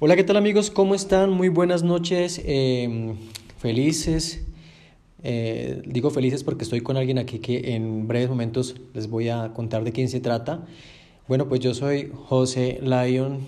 Hola, 0.00 0.14
¿qué 0.14 0.22
tal 0.22 0.36
amigos? 0.36 0.70
¿Cómo 0.70 0.94
están? 0.94 1.32
Muy 1.32 1.48
buenas 1.48 1.82
noches, 1.82 2.40
em, 2.44 3.16
felices. 3.56 4.46
Eh, 5.24 5.82
digo 5.86 6.10
felices 6.10 6.44
porque 6.44 6.62
estoy 6.62 6.82
con 6.82 6.96
alguien 6.96 7.18
aquí 7.18 7.40
que 7.40 7.74
en 7.74 8.06
breves 8.06 8.28
momentos 8.28 8.76
les 8.94 9.10
voy 9.10 9.28
a 9.28 9.52
contar 9.54 9.82
de 9.82 9.90
quién 9.90 10.08
se 10.08 10.20
trata. 10.20 10.64
Bueno, 11.26 11.48
pues 11.48 11.58
yo 11.58 11.74
soy 11.74 12.12
José 12.14 12.78
Lyon, 12.80 13.40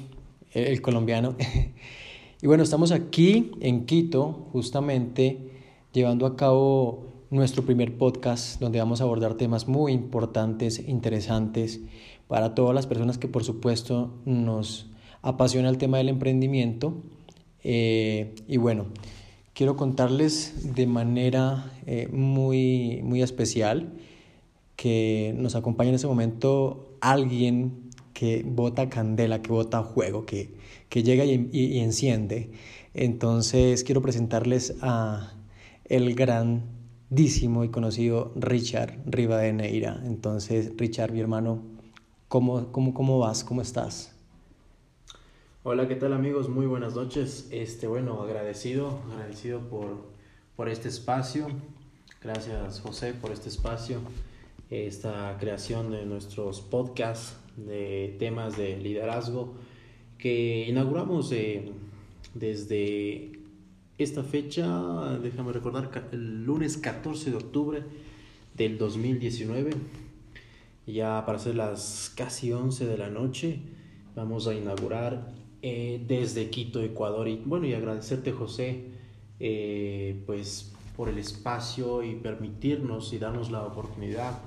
el 0.52 0.82
colombiano. 0.82 1.36
y 2.42 2.48
bueno, 2.48 2.64
estamos 2.64 2.90
aquí 2.90 3.52
en 3.60 3.86
Quito, 3.86 4.48
justamente 4.50 5.38
llevando 5.92 6.26
a 6.26 6.34
cabo 6.34 7.12
nuestro 7.30 7.64
primer 7.64 7.96
podcast 7.96 8.58
donde 8.58 8.80
vamos 8.80 9.00
a 9.00 9.04
abordar 9.04 9.34
temas 9.34 9.68
muy 9.68 9.92
importantes, 9.92 10.80
interesantes 10.80 11.78
para 12.26 12.56
todas 12.56 12.74
las 12.74 12.88
personas 12.88 13.18
que 13.18 13.28
por 13.28 13.44
supuesto 13.44 14.10
nos 14.24 14.89
apasiona 15.22 15.68
el 15.68 15.78
tema 15.78 15.98
del 15.98 16.08
emprendimiento. 16.08 17.02
Eh, 17.62 18.34
y 18.48 18.56
bueno, 18.56 18.86
quiero 19.52 19.76
contarles 19.76 20.74
de 20.74 20.86
manera 20.86 21.72
eh, 21.86 22.08
muy, 22.12 23.00
muy 23.02 23.22
especial 23.22 23.92
que 24.76 25.34
nos 25.36 25.56
acompaña 25.56 25.90
en 25.90 25.96
ese 25.96 26.06
momento 26.06 26.96
alguien 27.00 27.90
que 28.14 28.42
bota 28.46 28.88
candela, 28.88 29.42
que 29.42 29.52
bota 29.52 29.82
juego, 29.82 30.24
que, 30.24 30.54
que 30.88 31.02
llega 31.02 31.24
y, 31.24 31.78
enciende. 31.78 32.50
Entonces 32.94 33.84
quiero 33.84 34.02
presentarles 34.02 34.76
a 34.80 35.34
el 35.84 36.14
grandísimo 36.14 37.64
y 37.64 37.68
conocido 37.68 38.32
Richard 38.36 39.00
Rivadeneira. 39.06 40.00
Entonces, 40.04 40.72
Richard, 40.76 41.12
mi 41.12 41.20
hermano, 41.20 41.62
¿cómo, 42.28 42.72
cómo, 42.72 42.94
cómo 42.94 43.18
vas? 43.18 43.44
¿Cómo 43.44 43.60
estás? 43.62 44.14
Hola, 45.62 45.86
¿qué 45.86 45.94
tal 45.94 46.14
amigos? 46.14 46.48
Muy 46.48 46.64
buenas 46.64 46.94
noches. 46.94 47.46
Este, 47.50 47.86
bueno, 47.86 48.22
agradecido, 48.22 49.02
agradecido 49.12 49.60
por, 49.68 50.06
por 50.56 50.70
este 50.70 50.88
espacio. 50.88 51.48
Gracias 52.22 52.80
José 52.80 53.12
por 53.12 53.30
este 53.30 53.50
espacio, 53.50 54.00
esta 54.70 55.36
creación 55.38 55.90
de 55.90 56.06
nuestros 56.06 56.62
podcasts 56.62 57.36
de 57.58 58.16
temas 58.18 58.56
de 58.56 58.78
liderazgo 58.78 59.52
que 60.16 60.64
inauguramos 60.66 61.30
eh, 61.32 61.70
desde 62.32 63.32
esta 63.98 64.22
fecha, 64.22 65.18
déjame 65.18 65.52
recordar, 65.52 65.90
el 66.12 66.42
lunes 66.42 66.78
14 66.78 67.32
de 67.32 67.36
octubre 67.36 67.82
del 68.54 68.78
2019, 68.78 69.72
ya 70.86 71.22
para 71.26 71.38
ser 71.38 71.56
las 71.56 72.10
casi 72.16 72.50
11 72.50 72.86
de 72.86 72.96
la 72.96 73.10
noche, 73.10 73.60
vamos 74.16 74.46
a 74.46 74.54
inaugurar 74.54 75.39
eh, 75.62 76.02
desde 76.06 76.48
Quito, 76.48 76.82
Ecuador. 76.82 77.28
Y 77.28 77.42
bueno, 77.44 77.66
y 77.66 77.74
agradecerte, 77.74 78.32
José, 78.32 78.86
eh, 79.38 80.22
pues 80.26 80.72
por 80.96 81.08
el 81.08 81.18
espacio 81.18 82.02
y 82.02 82.14
permitirnos 82.14 83.12
y 83.12 83.18
darnos 83.18 83.50
la 83.50 83.64
oportunidad. 83.64 84.38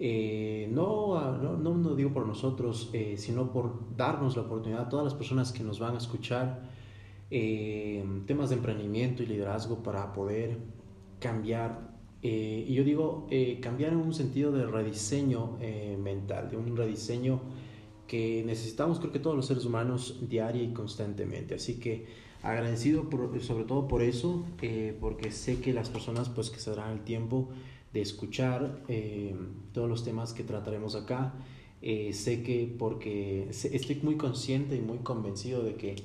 Eh, 0.00 0.68
no, 0.72 1.20
no, 1.38 1.56
no, 1.56 1.74
no, 1.74 1.94
digo 1.94 2.12
por 2.12 2.26
nosotros, 2.26 2.90
sino 3.16 3.52
por 3.52 3.96
darnos 3.96 4.36
la 4.36 4.42
oportunidad 4.42 4.82
a 4.82 4.88
todas 4.88 5.04
las 5.04 5.14
personas 5.14 5.52
que 5.52 5.64
nos 5.64 5.78
van 5.78 5.94
a 5.94 5.98
escuchar 5.98 6.62
temas 7.30 8.48
de 8.48 8.56
emprendimiento 8.56 9.22
y 9.22 9.26
liderazgo 9.26 9.82
para 9.82 10.12
poder 10.12 10.58
cambiar. 11.18 11.90
y 12.22 12.72
yo 12.72 12.84
digo, 12.84 13.26
cambiar 13.60 13.92
en 13.92 13.98
un 13.98 14.14
sentido 14.14 14.52
de 14.52 14.66
rediseño 14.66 15.58
mental, 15.98 16.50
de 16.50 16.56
un 16.56 16.76
rediseño 16.76 17.40
que 18.08 18.42
necesitamos 18.44 18.98
creo 18.98 19.12
que 19.12 19.20
todos 19.20 19.36
los 19.36 19.46
seres 19.46 19.64
humanos 19.64 20.16
diaria 20.28 20.62
y 20.62 20.72
constantemente. 20.72 21.54
Así 21.54 21.74
que 21.78 22.06
agradecido 22.42 23.08
sobre 23.40 23.64
todo 23.64 23.86
por 23.86 24.02
eso, 24.02 24.44
eh, 24.62 24.96
porque 25.00 25.30
sé 25.30 25.60
que 25.60 25.72
las 25.72 25.90
personas 25.90 26.28
pues 26.28 26.50
que 26.50 26.58
se 26.58 26.70
darán 26.70 26.92
el 26.92 27.00
tiempo 27.00 27.48
de 27.92 28.00
escuchar 28.00 28.82
eh, 28.88 29.36
todos 29.72 29.88
los 29.88 30.04
temas 30.04 30.32
que 30.32 30.42
trataremos 30.42 30.94
acá, 30.94 31.34
eh, 31.80 32.12
sé 32.12 32.42
que 32.42 32.74
porque 32.78 33.48
estoy 33.50 34.00
muy 34.02 34.16
consciente 34.16 34.74
y 34.74 34.80
muy 34.80 34.98
convencido 34.98 35.62
de 35.62 35.74
que 35.74 35.96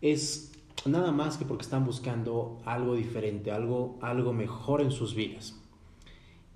es 0.00 0.52
nada 0.86 1.12
más 1.12 1.36
que 1.36 1.44
porque 1.44 1.62
están 1.62 1.84
buscando 1.84 2.58
algo 2.64 2.96
diferente, 2.96 3.50
algo, 3.50 3.98
algo 4.00 4.32
mejor 4.32 4.80
en 4.80 4.90
sus 4.90 5.14
vidas. 5.14 5.54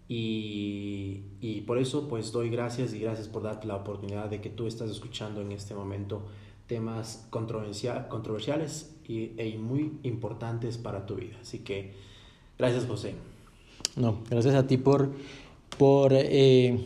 Y, 0.08 1.20
y, 1.42 1.60
por 1.66 1.76
eso 1.76 2.08
pues 2.08 2.32
doy 2.32 2.48
gracias 2.48 2.94
y 2.94 2.98
gracias 2.98 3.28
por 3.28 3.42
darte 3.42 3.66
la 3.66 3.76
oportunidad 3.76 4.30
de 4.30 4.40
que 4.40 4.48
tú 4.48 4.66
estás 4.66 4.90
escuchando 4.90 5.42
en 5.42 5.52
este 5.52 5.74
momento 5.74 6.22
temas 6.66 7.26
controversiales 7.30 8.94
y, 9.06 9.32
e 9.36 9.58
muy 9.58 9.98
importantes 10.04 10.78
para 10.78 11.04
tu 11.04 11.16
vida. 11.16 11.36
Así 11.42 11.58
que 11.58 11.92
gracias 12.58 12.86
José. 12.86 13.14
No, 13.96 14.20
gracias 14.30 14.54
a 14.54 14.66
ti 14.66 14.78
por, 14.78 15.10
por 15.76 16.12
eh, 16.14 16.84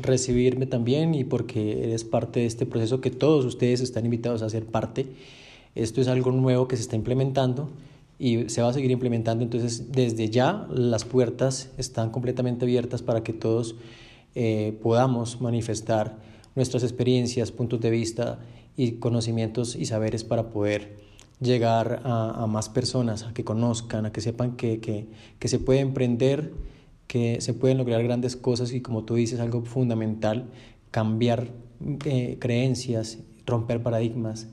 recibirme 0.00 0.66
también 0.66 1.14
y 1.14 1.22
porque 1.22 1.84
eres 1.84 2.02
parte 2.02 2.40
de 2.40 2.46
este 2.46 2.66
proceso 2.66 3.00
que 3.00 3.10
todos 3.10 3.44
ustedes 3.44 3.82
están 3.82 4.04
invitados 4.04 4.42
a 4.42 4.50
ser 4.50 4.66
parte. 4.66 5.06
Esto 5.76 6.00
es 6.00 6.08
algo 6.08 6.32
nuevo 6.32 6.66
que 6.66 6.76
se 6.76 6.82
está 6.82 6.96
implementando 6.96 7.68
y 8.18 8.48
se 8.48 8.62
va 8.62 8.68
a 8.68 8.72
seguir 8.72 8.90
implementando. 8.90 9.44
Entonces, 9.44 9.92
desde 9.92 10.30
ya 10.30 10.66
las 10.70 11.04
puertas 11.04 11.70
están 11.78 12.10
completamente 12.10 12.64
abiertas 12.64 13.02
para 13.02 13.22
que 13.22 13.32
todos 13.32 13.76
eh, 14.34 14.78
podamos 14.82 15.40
manifestar 15.40 16.18
nuestras 16.54 16.82
experiencias, 16.82 17.50
puntos 17.50 17.80
de 17.80 17.90
vista 17.90 18.38
y 18.76 18.92
conocimientos 18.92 19.76
y 19.76 19.86
saberes 19.86 20.24
para 20.24 20.50
poder 20.50 20.96
llegar 21.40 22.00
a, 22.04 22.46
más 22.46 22.68
personas, 22.68 23.24
a 23.24 23.34
que 23.34 23.44
conozcan, 23.44 24.06
a 24.06 24.12
que 24.12 24.20
sepan 24.20 24.56
que, 24.56 24.80
que, 24.80 25.08
que, 25.38 25.48
se 25.48 25.58
puede 25.58 25.80
emprender, 25.80 26.52
que 27.06 27.40
se 27.40 27.54
pueden 27.54 27.78
lograr 27.78 28.02
grandes 28.02 28.36
cosas 28.36 28.72
y 28.72 28.80
como 28.80 29.04
tú 29.04 29.16
dices, 29.16 29.40
algo 29.40 29.62
fundamental, 29.62 30.46
cambiar 30.90 31.48
eh, 32.04 32.38
creencias, 32.40 33.18
romper 33.46 33.82
paradigmas 33.82 34.48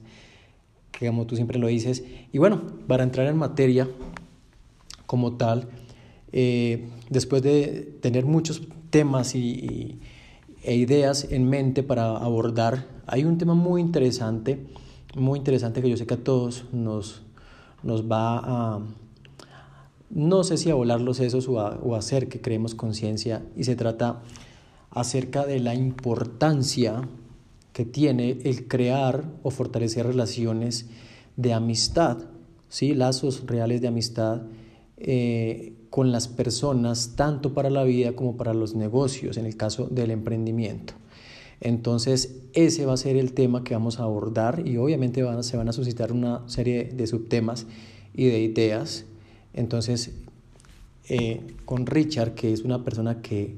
que 0.92 1.08
como 1.08 1.26
tú 1.26 1.36
siempre 1.36 1.60
lo 1.60 1.68
dices. 1.68 2.04
Y 2.32 2.38
bueno, 2.38 2.62
para 2.88 3.04
entrar 3.04 3.28
en 3.28 3.38
materia 3.38 3.88
como 5.06 5.34
tal, 5.34 5.68
eh, 6.32 6.88
después 7.10 7.42
de 7.42 7.98
tener 8.02 8.26
muchos 8.26 8.62
temas 8.90 9.36
y, 9.36 10.00
e 10.64 10.76
ideas 10.76 11.28
en 11.32 11.50
mente 11.50 11.84
para 11.84 12.18
abordar, 12.18 12.88
hay 13.08 13.26
un 13.26 13.38
tema 13.38 13.56
muy 13.56 13.82
interesante, 13.82 14.66
muy 15.16 15.40
interesante 15.40 15.82
que 15.82 15.90
yo 15.90 15.98
sé 15.98 16.06
que 16.06 16.14
a 16.14 16.24
todos 16.24 16.66
nos, 16.72 17.24
nos 17.84 18.10
va 18.10 18.38
a, 18.38 18.80
no 20.10 20.44
sé 20.44 20.58
si 20.58 20.70
a 20.70 20.76
volar 20.76 21.02
los 21.02 21.18
sesos 21.18 21.48
o 21.48 21.54
o 21.54 21.96
hacer 21.96 22.30
que 22.30 22.42
creemos 22.42 22.76
conciencia, 22.76 23.44
y 23.58 23.64
se 23.64 23.76
trata 23.76 24.22
acerca 24.92 25.46
de 25.46 25.60
la 25.60 25.74
importancia 25.74 27.02
que 27.74 27.86
tiene 27.86 28.38
el 28.44 28.68
crear 28.68 29.24
o 29.44 29.52
fortalecer 29.52 30.06
relaciones 30.06 30.88
de 31.38 31.54
amistad, 31.54 32.18
¿sí? 32.70 32.94
lazos 32.94 33.46
reales 33.46 33.82
de 33.82 33.88
amistad 33.88 34.42
eh, 34.98 35.74
con 35.90 36.12
las 36.12 36.28
personas, 36.28 37.14
tanto 37.16 37.54
para 37.54 37.70
la 37.70 37.84
vida 37.84 38.14
como 38.14 38.38
para 38.38 38.54
los 38.54 38.76
negocios, 38.76 39.38
en 39.38 39.46
el 39.46 39.58
caso 39.58 39.88
del 39.88 40.12
emprendimiento. 40.12 40.94
Entonces, 41.60 42.42
ese 42.54 42.86
va 42.86 42.94
a 42.94 42.98
ser 42.98 43.18
el 43.18 43.34
tema 43.34 43.64
que 43.64 43.76
vamos 43.76 44.00
a 44.00 44.04
abordar 44.04 44.68
y 44.68 44.78
obviamente 44.78 45.22
van, 45.22 45.44
se 45.44 45.58
van 45.58 45.70
a 45.70 45.74
suscitar 45.74 46.12
una 46.12 46.48
serie 46.48 46.86
de 46.86 47.08
subtemas 47.08 47.68
y 48.14 48.26
de 48.26 48.42
ideas. 48.42 49.06
Entonces, 49.54 50.12
eh, 51.08 51.42
con 51.66 51.86
Richard, 51.86 52.34
que 52.34 52.52
es 52.52 52.62
una 52.62 52.84
persona 52.84 53.22
que, 53.22 53.56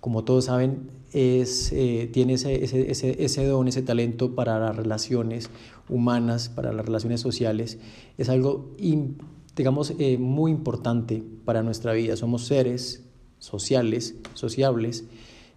como 0.00 0.24
todos 0.24 0.46
saben, 0.46 0.88
es, 1.12 1.72
eh, 1.72 2.08
tiene 2.12 2.34
ese, 2.34 2.64
ese, 2.64 3.22
ese, 3.22 3.46
don, 3.46 3.68
ese 3.68 3.82
talento 3.82 4.34
para 4.34 4.58
las 4.58 4.76
relaciones 4.76 5.50
humanas, 5.88 6.48
para 6.48 6.72
las 6.72 6.86
relaciones 6.86 7.20
sociales, 7.20 7.78
es 8.18 8.28
algo, 8.28 8.74
digamos, 9.56 9.94
eh, 9.98 10.16
muy 10.18 10.50
importante 10.50 11.22
para 11.44 11.62
nuestra 11.62 11.92
vida. 11.92 12.16
Somos 12.16 12.46
seres 12.46 13.04
sociales, 13.38 14.14
sociables, 14.34 15.04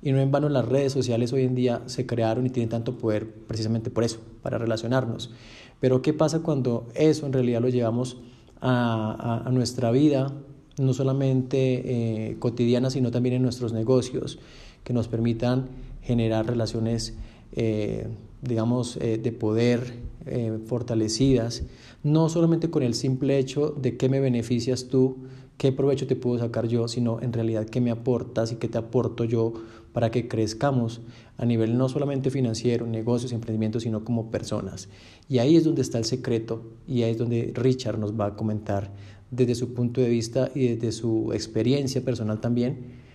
y 0.02 0.12
no 0.12 0.20
en 0.20 0.32
vano 0.32 0.50
las 0.50 0.66
redes 0.68 0.92
sociales 0.92 1.34
hoy 1.34 1.44
en 1.44 1.56
día 1.56 1.82
se 1.86 2.06
crearon 2.06 2.46
y 2.46 2.50
tienen 2.50 2.70
tanto 2.70 2.98
poder 2.98 3.28
precisamente 3.48 3.90
por 3.90 4.04
eso, 4.04 4.20
para 4.42 4.58
relacionarnos. 4.58 5.32
Pero 5.80 6.02
¿qué 6.02 6.14
pasa 6.14 6.40
cuando 6.40 6.88
eso 6.96 7.26
en 7.26 7.34
realidad 7.34 7.62
lo 7.62 7.70
llevamos 7.70 8.18
a, 8.62 9.44
a, 9.46 9.52
nuestra 9.52 9.92
vida, 9.92 10.34
no 10.78 10.94
solamente 10.94 12.30
eh, 12.32 12.38
cotidiana, 12.40 12.90
sino 12.90 13.12
también 13.12 13.36
en 13.36 13.42
nuestros 13.42 13.74
negocios? 13.74 14.40
Que 14.86 14.94
nos 14.94 15.10
permitan 15.10 15.68
generar 16.02 16.48
relaciones, 16.48 17.16
eh, 17.52 18.08
digamos, 18.42 18.98
eh, 19.02 19.18
de 19.18 19.32
poder 19.34 19.96
eh, 20.26 20.60
fortalecidas, 20.66 21.64
no 22.04 22.30
solamente 22.30 22.70
con 22.70 22.84
el 22.84 22.94
simple 22.94 23.38
hecho 23.38 23.72
de 23.72 23.98
que 23.98 24.08
me 24.08 24.22
beneficias 24.22 24.88
tú, 24.88 25.18
qué 25.58 25.72
provecho 25.72 26.08
te 26.08 26.16
puedo 26.16 26.40
sacar 26.40 26.68
yo, 26.68 26.88
sino 26.88 27.20
en 27.22 27.34
realidad 27.34 27.66
qué 27.66 27.82
me 27.82 27.92
aportas 27.92 28.52
y 28.52 28.56
qué 28.56 28.68
te 28.68 28.78
aporto 28.78 29.24
yo 29.24 29.54
para 29.92 30.12
que 30.12 30.28
crezcamos 30.28 31.02
a 31.38 31.46
nivel 31.46 31.78
no 31.78 31.90
solamente 31.90 32.30
financiero, 32.30 32.86
negocios, 32.86 33.32
emprendimientos, 33.32 33.84
sino 33.84 34.04
como 34.04 34.30
personas. 34.30 34.90
Y 35.28 35.40
ahí 35.40 35.56
es 35.56 35.64
donde 35.64 35.82
está 35.82 35.98
el 35.98 36.06
secreto 36.06 36.62
y 36.88 37.04
ahí 37.04 37.12
es 37.12 37.18
donde 37.18 37.52
Richard 37.56 37.98
nos 37.98 38.20
va 38.20 38.28
a 38.28 38.36
comentar 38.36 38.92
desde 39.32 39.56
su 39.56 39.74
punto 39.74 40.02
de 40.02 40.10
vista 40.10 40.52
y 40.54 40.68
desde 40.68 40.92
su 40.92 41.32
experiencia 41.34 42.02
personal 42.02 42.40
también. 42.40 43.06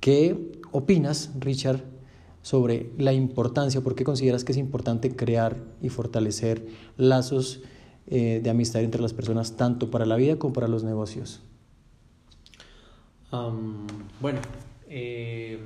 ¿Qué 0.00 0.57
opinas, 0.72 1.30
Richard, 1.38 1.82
sobre 2.42 2.90
la 2.98 3.12
importancia, 3.12 3.80
por 3.80 3.94
qué 3.94 4.04
consideras 4.04 4.44
que 4.44 4.52
es 4.52 4.58
importante 4.58 5.14
crear 5.14 5.56
y 5.82 5.88
fortalecer 5.88 6.66
lazos 6.96 7.60
eh, 8.06 8.40
de 8.42 8.50
amistad 8.50 8.82
entre 8.82 9.02
las 9.02 9.12
personas, 9.12 9.56
tanto 9.56 9.90
para 9.90 10.06
la 10.06 10.16
vida 10.16 10.38
como 10.38 10.52
para 10.52 10.68
los 10.68 10.84
negocios? 10.84 11.42
bueno, 14.22 14.40
eh, 14.88 15.60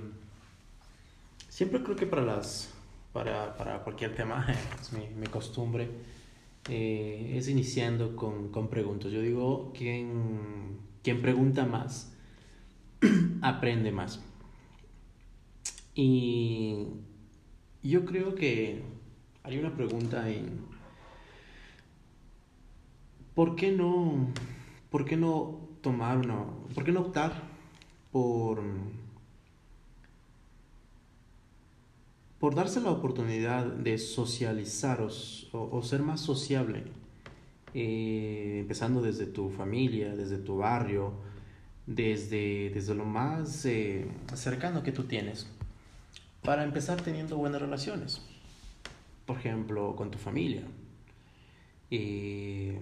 siempre 1.49 1.81
creo 1.85 1.95
que 1.95 2.07
para 2.07 2.23
las 2.23 2.73
para, 3.13 3.57
para 3.57 3.79
cualquier 3.83 4.15
tema, 4.15 4.47
es 4.81 4.93
mi, 4.93 5.27
costumbre, 5.27 5.89
eh, 6.69 7.35
es 7.37 7.49
iniciando 7.49 8.17
con, 8.17 8.49
con, 8.49 8.69
preguntas. 8.69 9.13
Yo 9.13 9.21
digo, 9.21 9.73
quien, 9.77 10.79
quien 11.03 11.21
pregunta 11.21 11.67
más, 11.67 12.13
aprende 13.43 13.93
más. 13.93 14.21
Y 15.95 16.87
yo 17.83 18.05
creo 18.05 18.35
que 18.35 18.83
hay 19.43 19.59
una 19.59 19.75
pregunta 19.75 20.31
en, 20.31 20.65
¿por 23.35 23.57
qué 23.57 23.73
no, 23.73 24.29
por 24.91 25.05
qué 25.05 25.17
no 25.17 25.61
tomar 25.81 26.19
una, 26.19 26.45
por 26.75 26.85
qué 26.85 26.93
no 26.93 27.01
optar 27.01 27.43
por 28.11 28.63
por 32.43 32.57
darse 32.57 32.81
la 32.81 32.91
oportunidad 32.91 33.67
de 33.67 33.99
socializar 33.99 35.01
o, 35.53 35.83
ser 35.85 36.03
más 36.03 36.21
sociable, 36.21 36.83
eh, 37.73 38.57
empezando 38.63 39.01
desde 39.01 39.27
tu 39.27 39.49
familia, 39.49 40.17
desde 40.17 40.39
tu 40.39 40.57
barrio, 40.57 41.13
desde, 41.87 42.71
desde 42.71 42.97
lo 42.97 43.05
más 43.05 43.65
eh, 43.65 44.09
cercano 44.35 44.83
que 44.83 44.91
tú 44.91 45.05
tienes, 45.05 45.47
para 46.43 46.65
empezar 46.65 47.01
teniendo 47.01 47.37
buenas 47.37 47.61
relaciones, 47.61 48.21
por 49.27 49.39
ejemplo, 49.39 49.95
con 49.97 50.11
tu 50.11 50.19
familia. 50.19 50.63
Eh, 51.91 52.81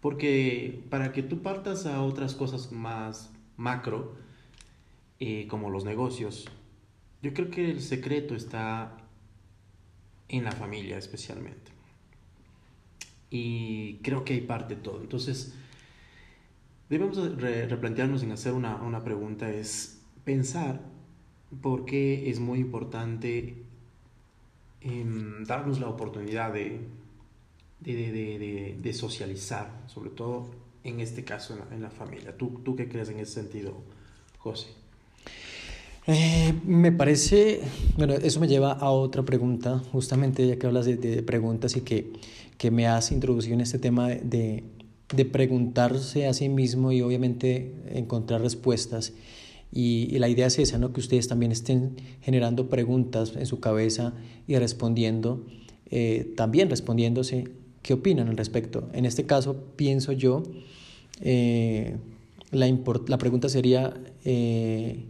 porque 0.00 0.84
para 0.90 1.12
que 1.12 1.22
tú 1.22 1.42
partas 1.42 1.86
a 1.86 2.02
otras 2.02 2.34
cosas 2.34 2.70
más 2.70 3.32
macro, 3.56 4.14
como 5.48 5.70
los 5.70 5.84
negocios, 5.84 6.46
yo 7.22 7.32
creo 7.32 7.50
que 7.50 7.70
el 7.70 7.80
secreto 7.80 8.34
está 8.34 8.96
en 10.28 10.44
la 10.44 10.52
familia 10.52 10.98
especialmente. 10.98 11.72
Y 13.30 13.96
creo 14.02 14.24
que 14.24 14.34
hay 14.34 14.40
parte 14.42 14.76
de 14.76 14.82
todo. 14.82 15.00
Entonces, 15.00 15.54
debemos 16.88 17.16
replantearnos 17.38 18.22
en 18.22 18.32
hacer 18.32 18.52
una, 18.52 18.76
una, 18.76 19.02
pregunta, 19.02 19.50
es 19.50 20.00
pensar 20.24 20.80
por 21.62 21.84
qué 21.84 22.30
es 22.30 22.40
muy 22.40 22.58
importante 22.58 23.56
em, 24.80 25.44
darnos 25.44 25.80
la 25.80 25.88
oportunidad 25.88 26.52
de, 26.52 26.80
de, 27.80 28.12
de, 28.12 28.76
de, 28.80 28.92
socializar, 28.92 29.70
sobre 29.86 30.10
todo 30.10 30.46
en 30.84 31.00
este 31.00 31.24
caso 31.24 31.54
en 31.54 31.60
la, 31.60 31.66
en 31.74 31.82
la 31.82 31.90
familia. 31.90 32.36
¿Tú, 32.36 32.60
¿Tú 32.64 32.76
qué 32.76 32.88
crees 32.88 33.08
en 33.08 33.20
ese 33.20 33.32
sentido, 33.32 33.74
José? 34.38 34.68
Eh, 36.08 36.54
me 36.64 36.92
parece, 36.92 37.62
bueno, 37.96 38.14
eso 38.14 38.38
me 38.38 38.46
lleva 38.46 38.72
a 38.72 38.90
otra 38.90 39.24
pregunta, 39.24 39.82
justamente 39.90 40.46
ya 40.46 40.56
que 40.56 40.66
hablas 40.66 40.86
de, 40.86 40.96
de 40.96 41.22
preguntas 41.24 41.76
y 41.76 41.80
que, 41.80 42.12
que, 42.58 42.70
me 42.70 42.86
has 42.86 43.10
introducido 43.10 43.54
en 43.54 43.60
este 43.60 43.80
tema 43.80 44.08
de, 44.08 44.62
de, 45.14 45.24
preguntarse 45.24 46.28
a 46.28 46.32
sí 46.32 46.48
mismo 46.48 46.92
y 46.92 47.02
obviamente 47.02 47.74
encontrar 47.90 48.40
respuestas. 48.40 49.14
Y, 49.72 50.08
y, 50.10 50.18
la 50.18 50.28
idea 50.28 50.46
es 50.46 50.58
esa, 50.58 50.78
¿no? 50.78 50.92
que 50.92 51.00
ustedes 51.00 51.28
también 51.28 51.52
estén 51.52 51.96
generando 52.22 52.68
preguntas 52.68 53.34
en 53.36 53.46
su 53.46 53.60
cabeza 53.60 54.14
y 54.46 54.56
respondiendo, 54.56 55.44
eh, 55.90 56.32
también 56.36 56.70
respondiéndose 56.70 57.48
qué 57.82 57.94
opinan 57.94 58.28
al 58.28 58.36
respecto. 58.36 58.88
En 58.92 59.04
este 59.04 59.26
caso, 59.26 59.56
pienso 59.76 60.12
yo, 60.12 60.44
eh, 61.20 61.96
la, 62.50 62.66
la 63.06 63.18
pregunta 63.18 63.48
sería... 63.48 63.94
Eh, 64.24 65.04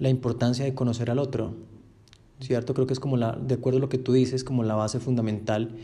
la 0.00 0.08
importancia 0.08 0.64
de 0.64 0.74
conocer 0.74 1.10
al 1.10 1.20
otro, 1.20 1.54
¿cierto? 2.40 2.74
Creo 2.74 2.86
que 2.86 2.94
es 2.94 3.00
como 3.00 3.16
la, 3.16 3.32
de 3.32 3.54
acuerdo 3.54 3.76
a 3.76 3.80
lo 3.80 3.88
que 3.88 3.98
tú 3.98 4.14
dices, 4.14 4.42
como 4.42 4.64
la 4.64 4.74
base 4.74 4.98
fundamental, 4.98 5.76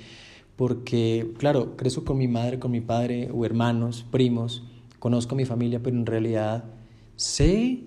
porque, 0.56 1.32
claro, 1.38 1.76
crezco 1.76 2.04
con 2.04 2.16
mi 2.16 2.26
madre, 2.26 2.58
con 2.58 2.70
mi 2.70 2.81
padre, 2.81 3.31
o 3.32 3.44
hermanos, 3.44 4.06
primos, 4.10 4.64
conozco 4.99 5.34
a 5.34 5.37
mi 5.37 5.44
familia, 5.44 5.82
pero 5.82 5.96
en 5.96 6.06
realidad 6.06 6.64
sé 7.14 7.84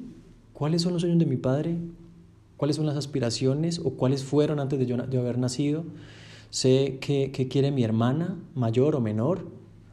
cuáles 0.60 0.82
son 0.82 0.92
los 0.92 1.04
sueños 1.04 1.20
de 1.20 1.26
mi 1.26 1.38
padre, 1.38 1.78
cuáles 2.58 2.76
son 2.76 2.86
las 2.86 2.98
aspiraciones 2.98 3.80
o 3.80 3.92
cuáles 3.92 4.26
fueron 4.26 4.60
antes 4.60 4.78
de 4.78 4.86
yo 4.86 4.98
de 4.98 5.18
haber 5.18 5.38
nacido, 5.38 5.86
sé 6.50 6.98
qué, 7.00 7.32
qué 7.32 7.48
quiere 7.48 7.72
mi 7.72 7.86
hermana, 7.86 8.38
mayor 8.56 8.98
o 8.98 9.00
menor, 9.00 9.48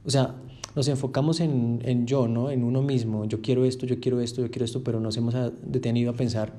o 0.04 0.10
sea, 0.10 0.34
nos 0.74 0.88
enfocamos 0.88 1.38
en, 1.38 1.82
en, 1.84 2.08
yo, 2.08 2.26
¿no? 2.26 2.50
En 2.50 2.64
uno 2.64 2.82
mismo. 2.82 3.26
Yo 3.26 3.42
quiero 3.42 3.64
esto, 3.64 3.86
yo 3.86 4.00
quiero 4.00 4.20
esto, 4.20 4.42
yo 4.42 4.50
quiero 4.50 4.64
esto, 4.64 4.82
pero 4.82 4.98
nos 4.98 5.16
hemos 5.16 5.34
detenido 5.62 6.10
a 6.10 6.14
pensar 6.14 6.52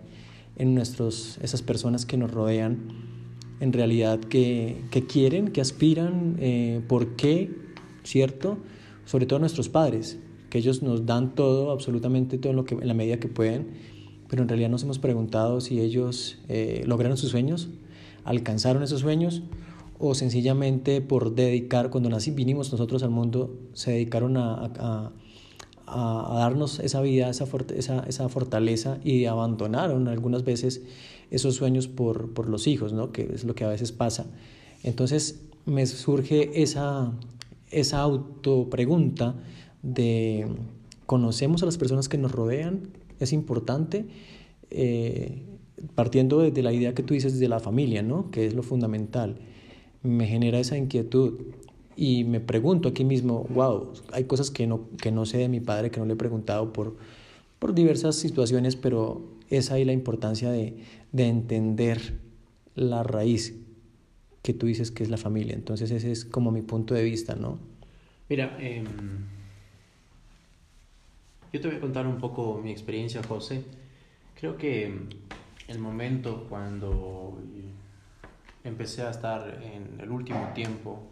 en 0.56 0.74
nuestros, 0.74 1.38
esas 1.42 1.62
personas 1.62 2.06
que 2.06 2.16
nos 2.16 2.32
rodean, 2.32 2.78
en 3.60 3.74
realidad 3.74 4.22
que, 4.22 4.86
que 4.90 5.06
quieren, 5.06 5.50
que 5.50 5.60
aspiran, 5.60 6.38
eh, 6.40 6.82
por 6.88 7.18
qué, 7.18 7.52
¿cierto? 8.04 8.58
Sobre 9.04 9.26
todo 9.26 9.40
nuestros 9.40 9.68
padres, 9.68 10.18
que 10.50 10.60
ellos 10.60 10.82
nos 10.82 11.06
dan 11.06 11.36
todo, 11.36 11.72
absolutamente 11.72 12.38
todo 12.38 12.54
lo 12.54 12.64
que, 12.64 12.76
en 12.76 12.88
la 12.88 12.94
medida 12.94 13.20
que 13.20 13.28
pueden, 13.28 13.97
pero 14.30 14.42
en 14.42 14.50
realidad 14.50 14.70
nos 14.70 14.84
hemos 14.84 15.00
preguntado 15.00 15.62
si 15.62 15.80
ellos 15.80 16.38
eh, 16.50 16.84
lograron 16.86 17.18
sus 17.18 17.32
sueños, 17.32 17.70
alcanzaron 18.24 18.84
esos 18.84 19.02
sueños 19.02 19.44
o 20.00 20.14
sencillamente 20.14 21.02
por 21.02 21.34
dedicar, 21.34 21.90
cuando 21.90 22.10
nací, 22.10 22.32
vinimos 22.32 22.72
nosotros 22.72 23.04
al 23.04 23.10
mundo, 23.10 23.58
se 23.74 23.92
dedicaron 23.92 24.38
a, 24.38 24.72
a, 24.80 25.12
a, 25.88 26.40
darnos 26.40 26.80
esa 26.80 27.02
vida, 27.02 27.30
esa, 27.30 27.48
esa, 27.76 28.00
esa, 28.02 28.30
fortaleza 28.30 29.00
y 29.04 29.26
abandonaron 29.26 30.08
algunas 30.08 30.44
veces 30.44 30.84
esos 31.32 31.56
sueños 31.56 31.88
por, 31.88 32.34
por 32.34 32.48
los 32.48 32.68
hijos, 32.68 32.94
¿no? 32.94 33.12
que 33.12 33.24
es 33.34 33.44
lo 33.44 33.56
que 33.56 33.64
a 33.64 33.70
veces 33.70 33.92
pasa. 33.92 34.28
Entonces 34.84 35.42
me 35.66 35.86
surge 35.86 36.62
esa, 36.62 37.12
esa 37.72 38.00
autopregunta 38.00 39.36
de, 39.82 40.48
¿conocemos 41.06 41.64
a 41.64 41.66
las 41.66 41.78
personas 41.78 42.08
que 42.08 42.18
nos 42.18 42.32
rodean? 42.32 42.90
¿Es 43.20 43.34
importante? 43.34 44.06
Eh, 44.70 45.44
partiendo 45.96 46.40
de 46.40 46.64
la 46.64 46.74
idea 46.74 46.94
que 46.94 47.04
tú 47.04 47.14
dices 47.14 47.40
de 47.40 47.48
la 47.48 47.60
familia, 47.60 48.02
¿no? 48.02 48.32
que 48.32 48.48
es 48.48 48.54
lo 48.54 48.64
fundamental 48.64 49.40
me 50.04 50.28
genera 50.28 50.60
esa 50.60 50.78
inquietud 50.78 51.42
y 51.96 52.24
me 52.24 52.40
pregunto 52.40 52.90
aquí 52.90 53.04
mismo, 53.04 53.46
wow, 53.50 53.94
hay 54.12 54.26
cosas 54.26 54.52
que 54.52 54.68
no, 54.68 54.90
que 55.02 55.12
no 55.12 55.26
sé 55.26 55.40
de 55.40 55.50
mi 55.50 55.60
padre, 55.60 55.90
que 55.90 56.00
no 56.00 56.06
le 56.06 56.14
he 56.14 56.18
preguntado 56.18 56.72
por, 56.72 56.96
por 57.60 57.74
diversas 57.74 58.16
situaciones, 58.16 58.76
pero 58.76 59.22
es 59.50 59.72
ahí 59.72 59.84
la 59.84 59.94
importancia 59.94 60.52
de, 60.52 60.78
de 61.12 61.28
entender 61.28 62.20
la 62.76 63.04
raíz 63.04 63.58
que 64.44 64.54
tú 64.54 64.68
dices 64.68 64.92
que 64.92 65.04
es 65.04 65.10
la 65.10 65.18
familia. 65.18 65.56
Entonces 65.56 65.90
ese 65.90 66.12
es 66.12 66.24
como 66.24 66.52
mi 66.52 66.62
punto 66.62 66.94
de 66.94 67.04
vista, 67.04 67.36
¿no? 67.36 67.58
Mira, 68.30 68.56
eh, 68.60 68.84
yo 71.52 71.62
te 71.62 71.68
voy 71.68 71.78
a 71.78 71.80
contar 71.82 72.08
un 72.08 72.18
poco 72.18 72.60
mi 72.62 72.72
experiencia, 72.72 73.22
José. 73.24 73.64
Creo 74.36 74.58
que 74.58 74.94
el 75.68 75.80
momento 75.80 76.46
cuando 76.50 77.40
empecé 78.64 79.04
a 79.04 79.12
estar 79.12 79.62
en 79.64 80.00
el 80.00 80.12
último 80.12 80.52
tiempo, 80.54 81.08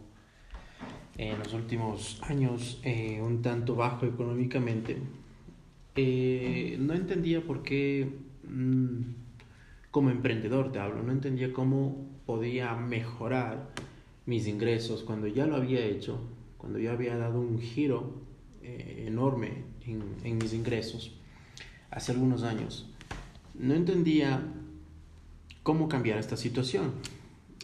en 1.17 1.39
los 1.39 1.53
últimos 1.53 2.21
años, 2.23 2.81
eh, 2.83 3.21
un 3.21 3.41
tanto 3.41 3.75
bajo 3.75 4.05
económicamente. 4.05 4.97
Eh, 5.95 6.75
no 6.79 6.93
entendía 6.93 7.41
por 7.41 7.63
qué, 7.63 8.09
mm, 8.47 9.01
como 9.91 10.09
emprendedor 10.09 10.71
te 10.73 10.79
hablo, 10.79 11.01
no 11.03 11.13
entendía 11.13 11.53
cómo 11.53 12.05
podía 12.25 12.75
mejorar 12.75 13.69
mis 14.25 14.47
ingresos 14.47 15.03
cuando 15.03 15.27
ya 15.27 15.45
lo 15.45 15.55
había 15.55 15.85
hecho, 15.85 16.19
cuando 16.57 16.79
ya 16.79 16.91
había 16.91 17.15
dado 17.15 17.39
un 17.39 17.61
giro 17.61 18.15
eh, 18.61 19.05
enorme 19.07 19.74
en, 19.85 20.03
en 20.23 20.37
mis 20.37 20.53
ingresos 20.53 21.11
hace 21.91 22.11
algunos 22.11 22.43
años. 22.43 22.89
No 23.53 23.73
entendía 23.73 24.43
cómo 25.63 25.87
cambiar 25.87 26.19
esta 26.19 26.37
situación. 26.37 26.91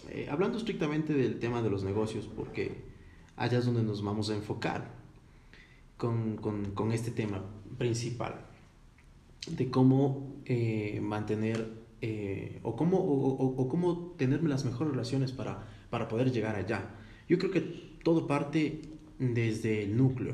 Eh, 0.10 0.28
hablando 0.30 0.58
estrictamente 0.58 1.14
del 1.14 1.40
tema 1.40 1.62
de 1.62 1.70
los 1.70 1.84
negocios, 1.84 2.28
porque 2.28 2.84
allá 3.38 3.60
es 3.60 3.66
donde 3.66 3.84
nos 3.84 4.04
vamos 4.04 4.30
a 4.30 4.36
enfocar. 4.36 5.00
con, 6.02 6.38
con, 6.38 6.72
con 6.74 6.92
este 6.92 7.12
tema 7.12 7.44
principal 7.78 8.34
de 9.48 9.70
cómo 9.70 10.34
eh, 10.46 11.00
mantener 11.00 11.58
eh, 12.02 12.60
o, 12.64 12.76
cómo, 12.76 12.98
o, 12.98 13.46
o, 13.62 13.70
cómo 13.70 14.16
tener 14.18 14.42
las 14.44 14.66
mejores 14.66 14.94
relaciones 14.94 15.32
para, 15.32 15.68
para 15.92 16.08
poder 16.08 16.32
llegar 16.32 16.56
allá. 16.56 16.90
Yo 17.30 17.38
creo 17.38 17.52
que 17.52 17.62
todo 18.04 18.26
parte 18.26 18.82
desde 19.20 19.84
el 19.84 19.96
núcleo. 19.96 20.34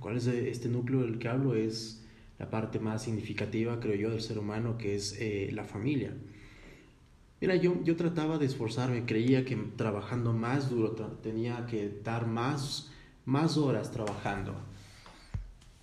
¿Cuál 0.00 0.16
es 0.16 0.26
este 0.26 0.68
núcleo 0.68 1.02
del 1.02 1.18
que 1.18 1.28
hablo? 1.28 1.54
Es 1.54 2.04
la 2.38 2.50
parte 2.50 2.78
más 2.78 3.02
significativa, 3.02 3.80
creo 3.80 3.94
yo, 3.94 4.10
del 4.10 4.20
ser 4.20 4.38
humano, 4.38 4.78
que 4.78 4.94
es 4.94 5.16
eh, 5.18 5.50
la 5.52 5.64
familia. 5.64 6.14
Mira, 7.40 7.54
yo, 7.56 7.82
yo 7.84 7.96
trataba 7.96 8.38
de 8.38 8.46
esforzarme, 8.46 9.06
creía 9.06 9.44
que 9.44 9.56
trabajando 9.76 10.32
más 10.32 10.70
duro 10.70 10.92
tenía 11.22 11.66
que 11.66 12.00
dar 12.02 12.26
más, 12.26 12.90
más 13.24 13.56
horas 13.56 13.92
trabajando. 13.92 14.54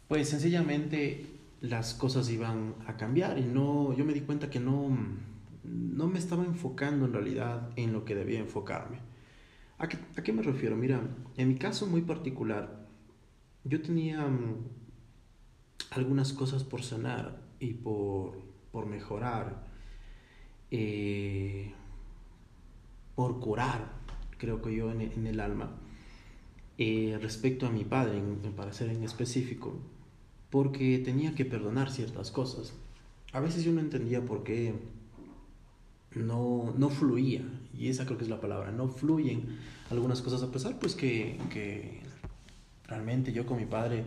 Pues 0.08 0.30
sencillamente 0.30 1.26
las 1.62 1.94
cosas 1.94 2.30
iban 2.30 2.76
a 2.88 2.98
cambiar 2.98 3.38
y 3.40 3.44
no, 3.44 3.96
yo 3.96 4.06
me 4.06 4.14
di 4.14 4.22
cuenta 4.22 4.50
que 4.50 4.60
no, 4.60 4.98
no 5.64 6.08
me 6.08 6.20
estaba 6.20 6.44
enfocando 6.44 7.06
en 7.06 7.14
realidad 7.14 7.70
en 7.76 7.94
lo 7.94 8.06
que 8.06 8.16
debía 8.16 8.40
enfocarme. 8.40 9.00
¿A 9.78 9.88
qué, 9.88 9.98
¿A 10.18 10.24
qué, 10.24 10.32
me 10.32 10.42
refiero? 10.42 10.76
Mira, 10.76 11.02
en 11.38 11.48
mi 11.48 11.56
caso 11.56 11.88
muy 11.88 12.02
particular, 12.02 12.85
yo 13.66 13.82
tenía 13.82 14.26
mm, 14.26 14.58
algunas 15.92 16.34
cosas 16.34 16.64
por 16.64 16.84
sanar 16.84 17.42
y 17.60 17.74
por, 17.74 18.38
por 18.72 18.86
mejorar, 18.86 19.66
eh, 20.72 21.74
por 23.16 23.40
curar, 23.40 23.92
creo 24.38 24.62
que 24.62 24.76
yo, 24.76 24.92
en, 24.92 25.02
en 25.02 25.28
el 25.28 25.40
alma, 25.40 25.72
eh, 26.78 27.18
respecto 27.22 27.66
a 27.66 27.72
mi 27.72 27.84
padre, 27.84 28.22
para 28.56 28.72
ser 28.72 28.90
en 28.90 29.04
específico 29.04 29.80
porque 30.52 31.00
tenía 31.00 31.36
que 31.36 31.44
perdonar 31.44 31.92
ciertas 31.92 32.32
cosas. 32.32 32.74
A 33.34 33.40
veces 33.40 33.64
yo 33.64 33.74
no 33.74 33.82
entendía 33.82 34.24
por 34.24 34.44
qué 34.44 34.74
no, 36.16 36.74
no 36.78 36.90
fluía, 36.90 37.42
y 37.78 37.90
esa 37.90 38.06
creo 38.06 38.18
que 38.18 38.24
es 38.24 38.30
la 38.30 38.40
palabra, 38.40 38.72
no 38.72 38.88
fluyen 38.88 39.58
algunas 39.90 40.22
cosas, 40.22 40.44
a 40.44 40.52
pesar 40.52 40.80
pues 40.80 40.96
que 40.96 41.38
realmente 42.88 43.34
yo 43.34 43.46
con 43.46 43.58
mi 43.58 43.66
padre 43.66 44.04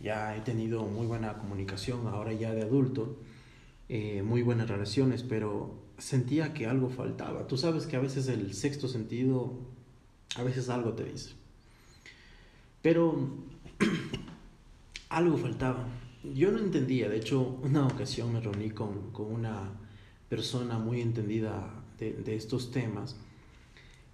ya 0.00 0.36
he 0.36 0.40
tenido 0.40 0.84
muy 0.84 1.06
buena 1.06 1.38
comunicación, 1.38 2.06
ahora 2.06 2.32
ya 2.32 2.52
de 2.52 2.62
adulto, 2.62 3.16
eh, 3.88 4.22
muy 4.22 4.42
buenas 4.42 4.68
relaciones, 4.68 5.22
pero 5.22 5.74
sentía 5.98 6.52
que 6.52 6.66
algo 6.66 6.90
faltaba. 6.90 7.46
Tú 7.46 7.56
sabes 7.56 7.86
que 7.86 7.96
a 7.96 8.00
veces 8.00 8.28
el 8.28 8.54
sexto 8.54 8.88
sentido, 8.88 9.58
a 10.36 10.42
veces 10.42 10.68
algo 10.68 10.92
te 10.92 11.04
dice. 11.04 11.32
Pero 12.82 13.28
algo 15.08 15.38
faltaba. 15.38 15.86
Yo 16.34 16.50
no 16.50 16.58
entendía, 16.58 17.08
de 17.08 17.16
hecho, 17.16 17.58
una 17.62 17.86
ocasión 17.86 18.32
me 18.32 18.40
reuní 18.40 18.70
con, 18.70 19.10
con 19.12 19.32
una 19.32 19.70
persona 20.28 20.78
muy 20.78 21.00
entendida 21.00 21.70
de, 21.98 22.12
de, 22.12 22.34
estos 22.34 22.70
temas 22.70 23.16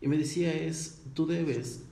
y 0.01 0.09
me 0.09 0.19
decía 0.19 0.53
es, 0.53 1.03
tú 1.15 1.27
debes 1.27 1.85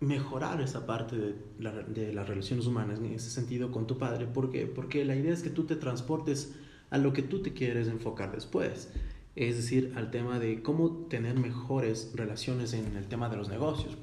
mejorar 0.00 0.60
esa 0.60 0.86
parte 0.86 1.16
de, 1.16 1.34
la, 1.58 1.72
de, 1.72 2.12
las 2.12 2.28
relaciones 2.28 2.66
humanas 2.66 2.98
en 2.98 3.06
ese 3.06 3.30
sentido 3.30 3.70
con 3.70 3.86
tu 3.86 3.98
padre. 3.98 4.26
¿Por? 4.26 4.50
Porque 4.74 5.04
la 5.04 5.16
idea 5.16 5.32
es 5.32 5.42
que 5.42 5.50
tú 5.50 5.64
te 5.64 5.76
transportes 5.76 6.54
a 6.90 6.98
lo 6.98 7.12
que 7.12 7.22
tú 7.22 7.42
te 7.42 7.52
quieres 7.52 7.88
enfocar 7.88 8.32
después. 8.32 8.90
Es 9.34 9.56
decir, 9.56 9.92
al 9.96 10.10
tema 10.10 10.38
de 10.38 10.62
cómo 10.62 11.06
tener 11.08 11.38
mejores 11.38 12.12
relaciones 12.14 12.72
en 12.72 12.96
el 12.96 13.06
tema 13.06 13.28
de 13.28 13.36
los 13.36 13.48
negocios. 13.48 13.96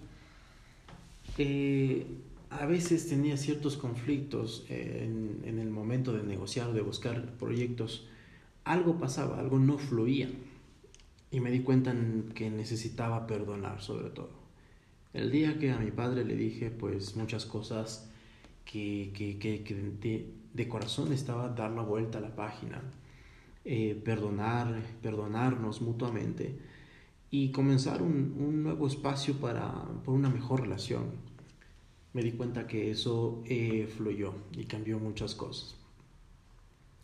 Eh, 1.38 2.06
a 2.52 2.68
veces 2.68 3.08
tenía 3.08 3.38
ciertos 3.38 3.78
conflictos 3.78 4.66
en, 4.70 5.42
en, 5.44 5.58
el 5.58 5.72
momento 5.72 6.14
de 6.14 6.22
negociar 6.22 6.70
o 6.70 6.74
de 6.74 6.82
buscar 6.82 7.34
proyectos. 7.38 8.08
Algo 8.64 9.00
pasaba, 9.00 9.40
algo 9.40 9.58
no 9.58 9.80
fluía. 9.80 10.30
Y 11.32 11.40
me 11.40 11.50
di 11.50 11.62
cuenta 11.62 11.96
que 12.36 12.52
necesitaba 12.52 13.26
perdonar 13.26 13.82
sobre 13.82 14.12
todo. 14.12 14.43
El 15.14 15.32
día 15.32 15.60
que 15.60 15.72
a 15.72 15.78
mi 15.78 15.92
padre 15.92 16.26
le 16.26 16.36
dije 16.36 16.72
pues 16.72 17.16
muchas 17.16 17.46
cosas 17.46 18.10
que, 18.66 19.12
que, 19.16 19.38
que, 19.40 20.34
de, 20.54 20.68
corazón 20.68 21.14
estaba 21.14 21.50
dar 21.50 21.72
la 21.72 21.82
vuelta 21.84 22.18
a 22.18 22.22
la 22.22 22.36
página, 22.36 22.82
eh, 23.66 24.00
perdonar, 24.04 24.82
perdonarnos 25.02 25.82
mutuamente 25.82 26.58
y 27.30 27.52
comenzar 27.52 28.02
un, 28.02 28.36
un 28.40 28.64
nuevo 28.64 28.88
espacio 28.88 29.36
para, 29.36 29.72
por 30.04 30.16
una 30.16 30.30
mejor 30.30 30.62
relación 30.62 31.34
me 32.14 32.22
di 32.22 32.32
cuenta 32.32 32.68
que 32.68 32.92
eso 32.92 33.42
eh, 33.46 33.88
fluyó 33.98 34.34
y 34.56 34.66
cambió 34.66 35.00
muchas 35.00 35.36
cosas. 35.36 35.76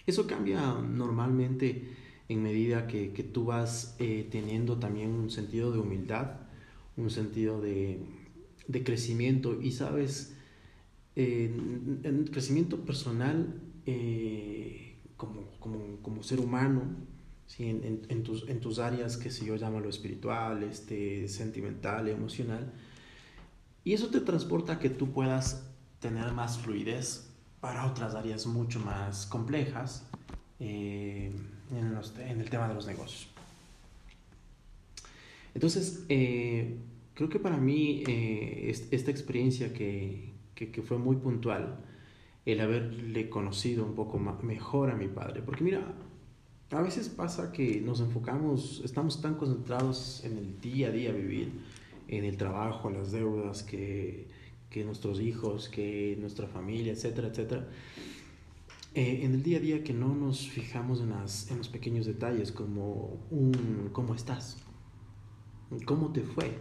Eso 0.05 0.27
cambia 0.27 0.73
normalmente 0.73 1.95
en 2.29 2.43
medida 2.43 2.87
que, 2.87 3.11
que 3.11 3.23
tú 3.23 3.45
vas 3.45 3.95
eh, 3.99 4.27
teniendo 4.31 4.77
también 4.77 5.11
un 5.11 5.31
sentido 5.31 5.71
de 5.71 5.79
humildad, 5.79 6.35
un 6.99 7.09
sentido 7.09 7.61
de, 7.61 7.99
de 8.67 8.83
crecimiento 8.83 9.61
y 9.61 9.71
sabes, 9.71 10.35
en 11.15 12.29
crecimiento 12.31 12.85
personal 12.85 13.61
eh, 13.85 14.95
como, 15.17 15.49
como, 15.59 15.97
como, 16.01 16.23
ser 16.23 16.39
humano, 16.39 16.83
¿sí? 17.47 17.67
en, 17.67 18.23
tus, 18.23 18.47
en 18.47 18.59
tus 18.59 18.79
áreas 18.79 19.17
que 19.17 19.31
si 19.31 19.45
yo 19.45 19.55
llamo 19.55 19.79
lo 19.79 19.89
espiritual, 19.89 20.63
este, 20.63 21.27
sentimental, 21.27 22.07
emocional, 22.07 22.71
y 23.83 23.93
eso 23.93 24.09
te 24.09 24.21
transporta 24.21 24.73
a 24.73 24.79
que 24.79 24.89
tú 24.89 25.11
puedas 25.11 25.65
tener 25.99 26.31
más 26.33 26.59
fluidez 26.59 27.29
para 27.59 27.85
otras 27.85 28.15
áreas 28.15 28.45
mucho 28.45 28.79
más 28.79 29.25
complejas 29.25 30.05
eh, 30.59 31.31
en, 31.71 32.39
el 32.41 32.49
tema 32.49 32.67
de 32.67 32.75
los 32.75 32.85
negocios. 32.85 33.28
Entonces, 35.59 36.05
eh, 36.07 36.77
creo 37.15 37.27
que 37.27 37.37
para 37.37 37.57
mí 37.57 38.01
eh, 38.07 38.73
esta 38.91 39.11
experiencia 39.11 39.73
que, 39.73 40.31
fue 40.85 40.97
muy 40.97 41.17
puntual, 41.17 41.83
el 42.45 42.61
haberle 42.61 43.29
conocido 43.29 43.83
un 43.83 43.93
poco 43.93 44.19
mejor 44.19 44.89
a 44.89 44.95
mi 44.95 45.09
padre, 45.09 45.41
porque 45.41 45.65
mira, 45.65 45.95
a 46.71 46.81
veces 46.81 47.09
pasa 47.09 47.51
que 47.51 47.81
nos 47.81 47.99
enfocamos, 47.99 48.81
estamos 48.85 49.21
tan 49.21 49.35
concentrados 49.35 50.23
en 50.23 50.37
el 50.37 50.61
día 50.61 50.87
a 50.87 50.91
día 50.91 51.11
vivir, 51.11 51.51
en 52.07 52.23
el 52.23 52.37
trabajo, 52.37 52.89
las 52.89 53.11
deudas, 53.11 53.63
que, 53.63 54.29
nuestros 54.85 55.19
hijos, 55.19 55.67
que 55.67 56.15
nuestra 56.21 56.47
familia, 56.47 56.93
etcétera, 56.93 57.27
etcétera. 57.27 57.67
Eh, 58.95 59.23
en 59.23 59.33
el 59.33 59.43
día 59.43 59.57
a 59.57 59.59
día 59.59 59.83
que 59.83 59.91
no 59.91 60.15
nos 60.15 60.47
fijamos 60.47 61.01
en, 61.01 61.11
en 61.11 61.57
los 61.57 61.67
pequeños 61.67 62.05
detalles 62.05 62.53
como 62.53 63.19
un 63.29 63.89
cómo 63.91 64.15
estás, 64.15 64.55
cómo 65.85 66.11
te 66.11 66.21
fue, 66.21 66.57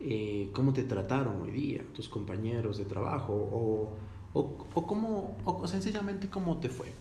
eh, 0.00 0.50
cómo 0.52 0.72
te 0.72 0.84
trataron 0.84 1.42
hoy 1.42 1.50
día 1.50 1.84
tus 1.92 2.08
compañeros 2.08 2.78
de 2.78 2.84
trabajo 2.84 3.32
o, 3.32 3.96
o, 4.32 4.66
o, 4.74 4.86
cómo, 4.86 5.36
o 5.44 5.66
sencillamente 5.66 6.28
cómo 6.28 6.58
te 6.58 6.68
fue. 6.68 6.92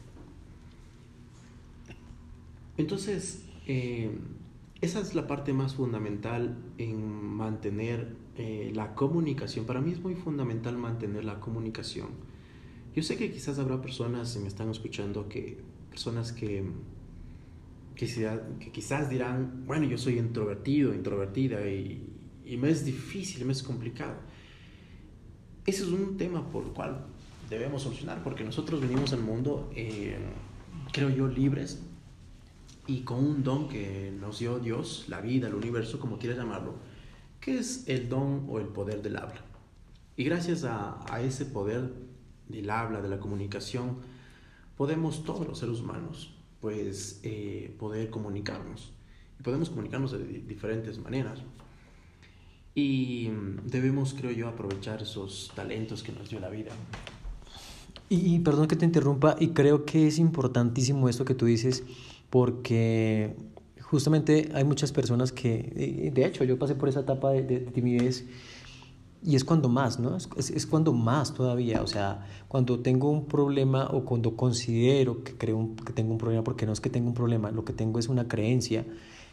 Entonces, 2.77 3.45
eh, 3.67 4.11
esa 4.81 4.99
es 4.99 5.15
la 5.15 5.27
parte 5.27 5.53
más 5.53 5.75
fundamental 5.75 6.57
en 6.77 7.13
mantener 7.13 8.15
eh, 8.35 8.71
la 8.73 8.95
comunicación. 8.95 9.65
Para 9.65 9.79
mí 9.79 9.91
es 9.91 10.01
muy 10.01 10.15
fundamental 10.15 10.77
mantener 10.77 11.23
la 11.23 11.39
comunicación. 11.39 12.09
Yo 12.95 13.01
sé 13.01 13.17
que 13.17 13.31
quizás 13.31 13.59
habrá 13.59 13.81
personas, 13.81 14.35
me 14.37 14.47
están 14.47 14.69
escuchando, 14.69 15.29
que 15.29 15.57
personas 15.89 16.31
que, 16.31 16.63
que, 17.95 18.71
quizás 18.71 19.09
dirán, 19.09 19.65
bueno, 19.65 19.85
yo 19.85 19.97
soy 19.97 20.17
introvertido, 20.17 20.93
introvertida 20.93 21.67
y, 21.67 22.09
y, 22.45 22.57
me 22.57 22.69
es 22.69 22.85
difícil, 22.85 23.45
me 23.45 23.53
es 23.53 23.63
complicado. 23.63 24.15
Ese 25.65 25.83
es 25.83 25.89
un 25.89 26.17
tema 26.17 26.50
por 26.50 26.65
el 26.65 26.71
cual 26.71 27.05
debemos 27.50 27.83
solucionar, 27.83 28.23
porque 28.23 28.43
nosotros 28.43 28.81
venimos 28.81 29.13
al 29.13 29.21
mundo, 29.21 29.71
eh, 29.75 30.17
creo 30.91 31.09
yo, 31.09 31.27
libres 31.27 31.83
y 32.88 33.01
con 33.01 33.19
un 33.19 33.43
don 33.43 33.69
que 33.69 34.12
nos 34.19 34.39
dio 34.39 34.59
Dios, 34.59 35.05
la 35.07 35.21
vida, 35.21 35.47
el 35.47 35.53
universo, 35.53 36.00
como 36.00 36.17
quieras 36.17 36.38
llamarlo, 36.38 36.75
que 37.39 37.57
es 37.57 37.88
el 37.88 38.09
don 38.09 38.45
o 38.50 38.59
el 38.59 38.67
poder 38.67 39.01
del 39.01 39.17
habla. 39.17 39.41
Y 40.17 40.23
gracias 40.23 40.63
a, 40.63 41.00
a 41.12 41.21
ese 41.21 41.45
poder 41.45 41.93
del 42.50 42.69
habla, 42.69 43.01
de 43.01 43.09
la 43.09 43.19
comunicación, 43.19 44.00
podemos 44.75 45.23
todos 45.23 45.47
los 45.47 45.59
seres 45.59 45.79
humanos, 45.79 46.35
pues, 46.63 47.20
eh, 47.24 47.75
poder 47.77 48.10
comunicarnos. 48.10 48.93
Y 49.38 49.43
podemos 49.43 49.70
comunicarnos 49.70 50.13
de 50.13 50.20
diferentes 50.48 50.98
maneras. 50.98 51.43
Y 52.74 53.32
debemos, 53.65 54.13
creo 54.13 54.32
yo, 54.32 54.48
aprovechar 54.48 55.01
esos 55.01 55.51
talentos 55.58 56.03
que 56.03 56.13
nos 56.13 56.29
dio 56.29 56.39
la 56.39 56.48
vida. 56.48 56.72
Y, 58.08 58.36
y 58.36 58.39
perdón 58.39 58.70
que 58.70 58.77
te 58.77 58.86
interrumpa, 58.86 59.36
y 59.41 59.50
creo 59.50 59.84
que 59.84 60.08
es 60.08 60.20
importantísimo 60.20 61.10
esto 61.10 61.25
que 61.25 61.36
tú 61.36 61.48
dices, 61.48 61.84
porque 62.29 63.36
justamente 63.82 64.50
hay 64.53 64.63
muchas 64.63 64.93
personas 64.93 65.34
que, 65.34 66.12
de 66.13 66.25
hecho, 66.25 66.46
yo 66.46 66.58
pasé 66.58 66.75
por 66.75 66.88
esa 66.88 67.01
etapa 67.01 67.32
de, 67.32 67.43
de, 67.43 67.60
de 67.60 67.72
timidez 67.72 68.25
y 69.25 69.35
es 69.35 69.45
cuando 69.45 69.69
más, 69.69 69.99
¿no? 69.99 70.17
Es, 70.17 70.49
es, 70.49 70.65
cuando 70.65 70.91
más 70.91 71.33
todavía, 71.33 71.81
o 71.81 71.87
sea, 71.87 72.27
cuando 72.49 72.79
tengo 72.79 73.09
un 73.09 73.25
problema 73.25 73.87
o 73.91 74.03
cuando 74.03 74.35
considero 74.35 75.23
que, 75.23 75.37
creo 75.37 75.69
que 75.85 75.93
tengo 75.93 76.11
un 76.11 76.17
problema, 76.17 76.43
porque 76.43 76.65
no 76.65 76.73
es 76.73 76.81
que 76.81 76.89
tengo 76.89 77.07
un 77.07 77.13
problema, 77.13 77.49
lo 77.51 77.63
que 77.63 77.71
tengo 77.71 77.99
es 77.99 78.09
una 78.09 78.27
creencia 78.27 78.85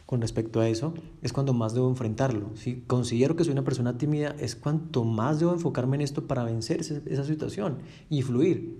con 0.05 0.21
respecto 0.21 0.61
a 0.61 0.67
eso, 0.69 0.93
es 1.21 1.33
cuando 1.33 1.53
más 1.53 1.73
debo 1.73 1.89
enfrentarlo. 1.89 2.51
Si 2.55 2.81
considero 2.81 3.35
que 3.35 3.43
soy 3.43 3.51
una 3.51 3.63
persona 3.63 3.97
tímida, 3.97 4.35
es 4.39 4.55
cuanto 4.55 5.03
más 5.03 5.39
debo 5.39 5.53
enfocarme 5.53 5.97
en 5.97 6.01
esto 6.01 6.25
para 6.25 6.43
vencer 6.43 6.81
esa, 6.81 7.23
situación 7.25 7.79
y 8.09 8.21
fluir, 8.21 8.77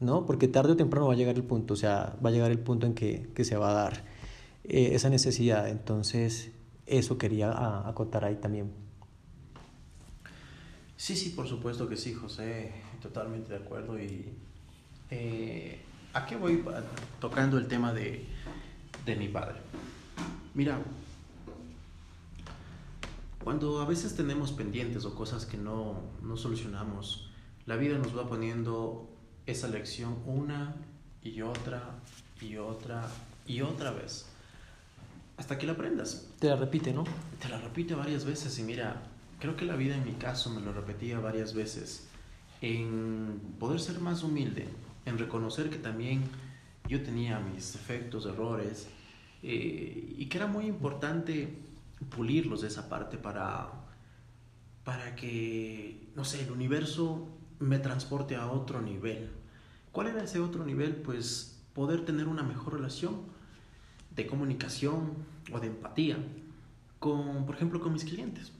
¿no? 0.00 0.26
Porque 0.26 0.48
tarde 0.48 0.72
o 0.72 0.76
temprano 0.76 1.06
va 1.06 1.14
a 1.14 1.16
llegar 1.16 1.36
el 1.36 1.44
punto, 1.44 1.74
o 1.74 1.76
sea, 1.76 2.16
va 2.24 2.30
a 2.30 2.32
llegar 2.32 2.50
el 2.50 2.58
punto 2.58 2.86
en 2.86 2.94
que, 2.94 3.28
que 3.32 3.44
se 3.44 3.56
va 3.56 3.70
a 3.70 3.74
dar 3.74 4.04
eh, 4.64 4.90
esa 4.92 5.08
necesidad. 5.08 5.68
Entonces, 5.68 6.50
eso 6.86 7.16
quería 7.16 7.88
acotar 7.88 8.24
ahí 8.24 8.36
también. 8.36 8.85
Sí, 10.96 11.14
sí, 11.16 11.30
por 11.30 11.46
supuesto 11.46 11.88
que 11.88 11.96
sí, 11.96 12.14
José, 12.14 12.72
totalmente 13.02 13.50
de 13.50 13.56
acuerdo. 13.56 13.98
Y 13.98 14.32
eh, 15.10 15.80
¿a 16.14 16.26
qué 16.26 16.36
voy 16.36 16.64
tocando 17.20 17.58
el 17.58 17.68
tema 17.68 17.92
de, 17.92 18.24
de 19.04 19.16
mi 19.16 19.28
padre? 19.28 19.56
Mira, 20.54 20.78
cuando 23.44 23.80
a 23.80 23.84
veces 23.84 24.16
tenemos 24.16 24.52
pendientes 24.52 25.04
o 25.04 25.14
cosas 25.14 25.44
que 25.44 25.56
no, 25.56 26.00
no 26.22 26.36
solucionamos, 26.36 27.30
la 27.66 27.76
vida 27.76 27.98
nos 27.98 28.16
va 28.16 28.26
poniendo 28.26 29.08
esa 29.44 29.68
lección 29.68 30.16
una 30.24 30.74
y 31.22 31.42
otra 31.42 31.82
y 32.40 32.56
otra 32.56 33.08
y 33.46 33.60
otra 33.60 33.90
vez. 33.90 34.26
Hasta 35.36 35.58
que 35.58 35.66
la 35.66 35.72
aprendas. 35.72 36.26
Te 36.38 36.48
la 36.48 36.56
repite, 36.56 36.92
¿no? 36.92 37.04
Te 37.40 37.48
la 37.48 37.58
repite 37.58 37.94
varias 37.94 38.24
veces 38.24 38.58
y 38.58 38.62
mira, 38.62 39.02
creo 39.46 39.56
que 39.56 39.64
la 39.64 39.76
vida 39.76 39.94
en 39.94 40.04
mi 40.04 40.14
caso 40.14 40.50
me 40.50 40.60
lo 40.60 40.72
repetía 40.72 41.20
varias 41.20 41.54
veces, 41.54 42.08
en 42.62 43.40
poder 43.60 43.78
ser 43.78 44.00
más 44.00 44.24
humilde, 44.24 44.66
en 45.04 45.18
reconocer 45.18 45.70
que 45.70 45.76
también 45.76 46.24
yo 46.88 47.00
tenía 47.04 47.38
mis 47.38 47.72
defectos, 47.72 48.26
errores, 48.26 48.88
eh, 49.44 50.16
y 50.18 50.26
que 50.26 50.38
era 50.38 50.48
muy 50.48 50.66
importante 50.66 51.56
pulirlos 52.10 52.62
de 52.62 52.66
esa 52.66 52.88
parte 52.88 53.18
para, 53.18 53.70
para 54.82 55.14
que, 55.14 56.08
no 56.16 56.24
sé, 56.24 56.42
el 56.42 56.50
universo 56.50 57.28
me 57.60 57.78
transporte 57.78 58.34
a 58.34 58.50
otro 58.50 58.82
nivel. 58.82 59.30
¿Cuál 59.92 60.08
era 60.08 60.24
ese 60.24 60.40
otro 60.40 60.64
nivel? 60.64 60.96
Pues 60.96 61.62
poder 61.72 62.04
tener 62.04 62.26
una 62.26 62.42
mejor 62.42 62.74
relación 62.74 63.20
de 64.10 64.26
comunicación 64.26 65.12
o 65.52 65.60
de 65.60 65.68
empatía 65.68 66.16
con, 66.98 67.46
por 67.46 67.54
ejemplo, 67.54 67.78
con 67.78 67.92
mis 67.92 68.04
clientes 68.04 68.55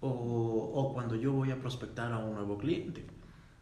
o, 0.00 0.08
o, 0.08 0.92
cuando 0.94 1.16
yo 1.16 1.32
voy 1.32 1.50
a 1.50 1.60
prospectar 1.60 2.12
a 2.12 2.18
un 2.18 2.34
nuevo 2.34 2.56
cliente 2.56 3.04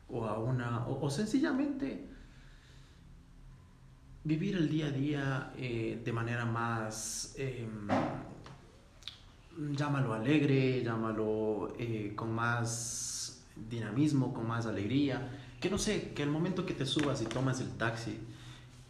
o 0.08 0.24
a 0.26 0.38
una 0.38 0.86
o, 0.86 1.08
sencillamente 1.10 2.06
vivir 4.24 4.56
el 4.56 4.68
día 4.68 4.86
a 4.86 4.90
día 4.90 5.52
eh, 5.56 6.00
de 6.04 6.12
manera 6.12 6.44
más 6.44 7.34
em, 7.38 7.88
llámalo 9.74 10.12
alegre 10.12 10.82
llámalo 10.82 11.74
eh, 11.78 12.12
con 12.14 12.32
más 12.32 13.44
dinamismo 13.70 14.34
con 14.34 14.46
más 14.46 14.66
alegría 14.66 15.30
que 15.60 15.70
no 15.70 15.78
sé 15.78 16.12
que 16.12 16.22
el 16.22 16.30
momento 16.30 16.66
que 16.66 16.74
te 16.74 16.84
subas 16.84 17.22
y 17.22 17.24
tomas 17.24 17.60
el 17.60 17.70
taxi 17.76 18.18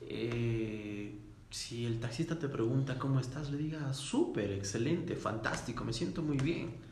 eh, 0.00 1.14
si 1.50 1.86
el 1.86 2.00
taxista 2.00 2.38
te 2.38 2.48
pregunta 2.48 2.98
cómo 2.98 3.20
estás 3.20 3.50
le 3.50 3.58
diga 3.58 3.94
súper 3.94 4.50
excelente 4.50 5.14
fantástico 5.14 5.84
me 5.84 5.92
siento 5.92 6.22
muy 6.22 6.38
bien 6.38 6.85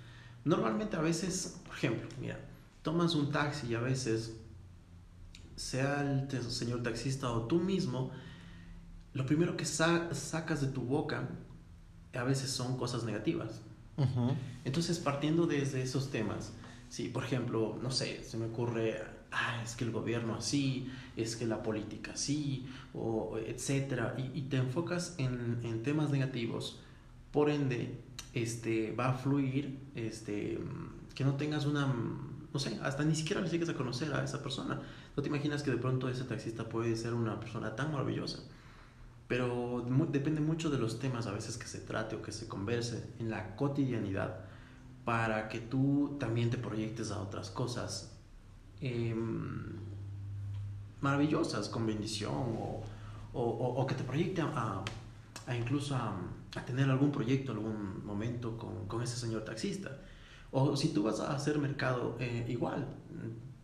Normalmente 0.45 0.97
a 0.97 1.01
veces, 1.01 1.61
por 1.65 1.75
ejemplo, 1.75 2.09
mira, 2.21 2.39
tomas 2.83 3.15
un 3.15 3.31
taxi 3.31 3.69
y 3.69 3.75
a 3.75 3.81
veces, 3.81 4.37
sea 5.57 6.03
el 6.03 6.43
señor 6.51 6.83
taxista 6.83 7.31
o 7.31 7.47
tú 7.47 7.61
mismo, 7.61 8.11
lo 9.15 9.25
primero 9.25 9.57
que 9.57 9.65
sacas 9.65 10.61
de 10.61 10.69
tu 10.69 10.83
boca 10.83 11.29
a 12.13 12.25
veces 12.25 12.51
son 12.51 12.77
cosas 12.77 13.05
negativas. 13.05 13.63
Entonces, 14.65 14.99
partiendo 14.99 15.47
desde 15.47 15.81
esos 15.81 16.11
temas, 16.11 16.53
si 16.89 17.09
por 17.09 17.25
ejemplo, 17.25 17.79
no 17.81 17.91
sé, 17.91 18.23
se 18.25 18.37
me 18.37 18.47
ocurre, 18.47 19.03
ah, 19.31 19.61
es 19.65 19.77
que 19.77 19.85
el 19.85 19.93
gobierno 19.93 20.35
así, 20.35 20.91
es 21.17 21.37
que 21.37 21.47
la 21.47 21.63
política 21.63 22.13
así, 22.13 22.67
o 22.93 23.39
etcétera, 23.39 24.17
y, 24.19 24.43
te 24.43 24.57
enfocas 24.57 25.15
en, 25.19 25.61
en 25.63 25.83
temas 25.83 26.11
negativos, 26.11 26.81
por 27.31 27.51
ende, 27.51 28.04
este, 28.35 28.93
va 28.93 29.11
a 29.11 29.15
fluir, 29.15 29.79
este, 29.95 30.59
que 31.15 31.25
no 31.25 31.35
tengas 31.35 31.67
una, 31.67 31.87
no 32.53 32.61
sé, 32.61 32.79
hasta 32.83 33.05
ni 33.05 33.15
siquiera 33.15 33.41
le 33.41 33.49
llegues 33.49 33.69
a 33.69 33.75
conocer 33.75 34.13
a 34.13 34.25
esa 34.25 34.43
persona. 34.43 34.81
No 35.17 35.23
te 35.23 35.29
imaginas 35.29 35.63
que 35.63 35.71
de 35.71 35.77
pronto 35.77 36.09
ese 36.09 36.25
taxista 36.25 36.69
puede 36.69 36.97
ser 36.97 37.15
una 37.15 37.39
persona 37.39 37.77
tan 37.77 37.93
maravillosa. 37.93 38.41
Pero 39.29 39.87
depende 40.11 40.41
mucho 40.41 40.69
de 40.69 40.79
los 40.79 40.99
temas 40.99 41.27
a 41.27 41.33
veces 41.33 41.57
que 41.57 41.67
se 41.67 41.79
trate 41.81 42.17
o 42.17 42.23
que 42.23 42.33
se 42.33 42.47
converse 42.47 43.09
en 43.21 43.31
la 43.31 43.57
cotidianidad 43.57 44.41
para 45.05 45.49
que 45.49 45.61
tú 45.61 46.17
también 46.19 46.51
te 46.51 46.59
proyectes 46.59 47.11
a 47.11 47.21
otras 47.21 47.51
cosas 47.51 48.13
em, 48.81 49.77
maravillosas 51.01 51.69
con 51.69 51.87
bendición 51.87 52.35
o, 52.35 52.83
o, 53.33 53.87
que 53.87 53.95
te 53.95 54.05
proyecte 54.05 54.43
a, 54.43 54.83
a 55.47 55.57
incluso 55.57 55.95
a 55.95 56.15
a 56.55 56.65
tener 56.65 56.89
algún 56.91 57.11
proyecto, 57.11 57.53
algún 57.53 58.05
momento 58.05 58.57
con, 58.57 58.87
con 58.87 59.03
ese 59.03 59.17
señor 59.17 59.45
taxista. 59.45 59.99
O 60.51 60.77
si 60.77 60.89
tú 60.89 61.03
vas 61.03 61.21
a 61.21 61.35
hacer 61.35 61.59
mercado, 61.59 62.17
eh, 62.21 62.47
igual, 62.49 62.87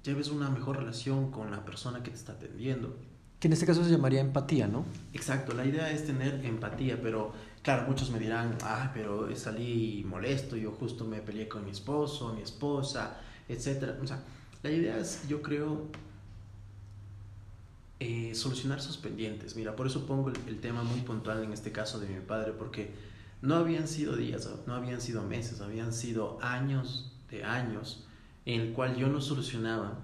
lleves 0.03 0.29
una 0.31 0.51
mejor 0.51 0.79
relación 0.79 1.31
con 1.31 1.51
la 1.51 1.65
persona 1.65 2.03
que 2.03 2.11
te 2.11 2.17
está 2.17 2.33
atendiendo. 2.33 2.97
Que 3.39 3.47
en 3.47 3.53
este 3.53 3.65
caso 3.65 3.85
se 3.85 3.91
llamaría 3.91 4.21
empatía, 4.21 4.67
¿no? 4.67 4.85
Exacto, 5.13 5.55
la 5.55 5.65
idea 5.65 5.91
es 5.91 6.05
tener 6.05 6.45
empatía, 6.45 7.01
pero 7.01 7.33
claro, 7.63 7.87
muchos 7.87 8.11
me 8.11 8.19
dirán, 8.19 8.57
ah, 8.63 8.91
pero 8.93 9.35
salí 9.37 10.05
molesto, 10.07 10.57
yo 10.57 10.73
justo 10.73 11.05
me 11.05 11.21
peleé 11.21 11.49
con 11.49 11.65
mi 11.65 11.71
esposo, 11.71 12.35
mi 12.35 12.43
esposa, 12.43 13.19
etc. 13.49 13.95
O 14.03 14.07
sea, 14.07 14.23
la 14.63 14.71
idea 14.71 14.99
es, 14.99 15.27
yo 15.29 15.41
creo, 15.41 15.87
eh, 18.03 18.35
solucionar 18.35 18.81
sus 18.81 18.97
pendientes. 18.97 19.57
Mira, 19.57 19.77
por 19.77 19.87
eso 19.87 20.07
pongo 20.07 20.31
el, 20.31 20.61
tema 20.61 20.83
muy 20.83 21.01
puntual 21.01 21.45
en 21.45 21.53
este 21.53 21.71
caso 21.71 22.01
de 22.01 22.09
mi 22.09 22.21
padre, 22.21 22.53
porque 22.53 22.95
no 23.43 23.57
habían 23.57 23.87
sido 23.87 24.17
días, 24.17 24.49
no 24.67 24.75
habían 24.75 25.03
sido 25.03 25.23
meses, 25.23 25.61
habían 25.61 25.93
sido 25.93 26.39
años 26.41 27.13
de 27.31 27.45
años 27.45 28.07
en 28.47 28.63
el 28.63 28.73
cual 28.73 28.97
yo 28.97 29.09
no 29.09 29.21
solucionaba 29.21 29.99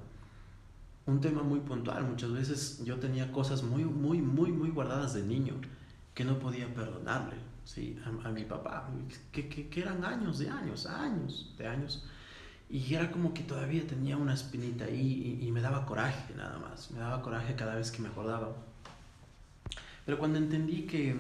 un 1.07 1.23
tema 1.23 1.43
muy 1.43 1.61
puntual. 1.61 2.05
Muchas 2.05 2.33
veces 2.33 2.83
yo 2.85 2.99
tenía 2.99 3.33
cosas 3.33 3.63
muy, 3.63 3.85
muy, 3.85 4.21
muy, 4.21 4.53
muy 4.53 4.69
guardadas 4.69 5.15
de 5.15 5.23
niño 5.23 5.55
que 6.13 6.25
no 6.25 6.39
podía 6.39 6.73
perdonarle 6.75 7.37
¿sí? 7.65 7.99
a, 8.05 8.31
mi 8.31 8.45
papá, 8.45 8.91
que, 9.33 9.49
que, 9.49 9.71
que, 9.71 9.81
eran 9.81 10.05
años 10.05 10.39
de 10.39 10.51
años, 10.51 10.85
años 10.85 11.55
de 11.57 11.67
años 11.67 12.05
y 12.69 12.95
era 12.95 13.11
como 13.13 13.33
que 13.33 13.43
todavía 13.43 13.87
tenía 13.87 14.17
una 14.17 14.35
espinita 14.35 14.87
ahí 14.87 15.39
y, 15.41 15.53
me 15.53 15.61
daba 15.61 15.87
coraje 15.87 16.35
nada 16.35 16.59
más, 16.59 16.91
me 16.91 16.99
daba 16.99 17.23
coraje 17.23 17.55
cada 17.55 17.77
vez 17.77 17.93
que 17.93 18.03
me 18.03 18.09
acordaba. 18.09 18.57
Pero 20.05 20.19
cuando 20.19 20.39
entendí 20.39 20.83
que, 20.83 21.17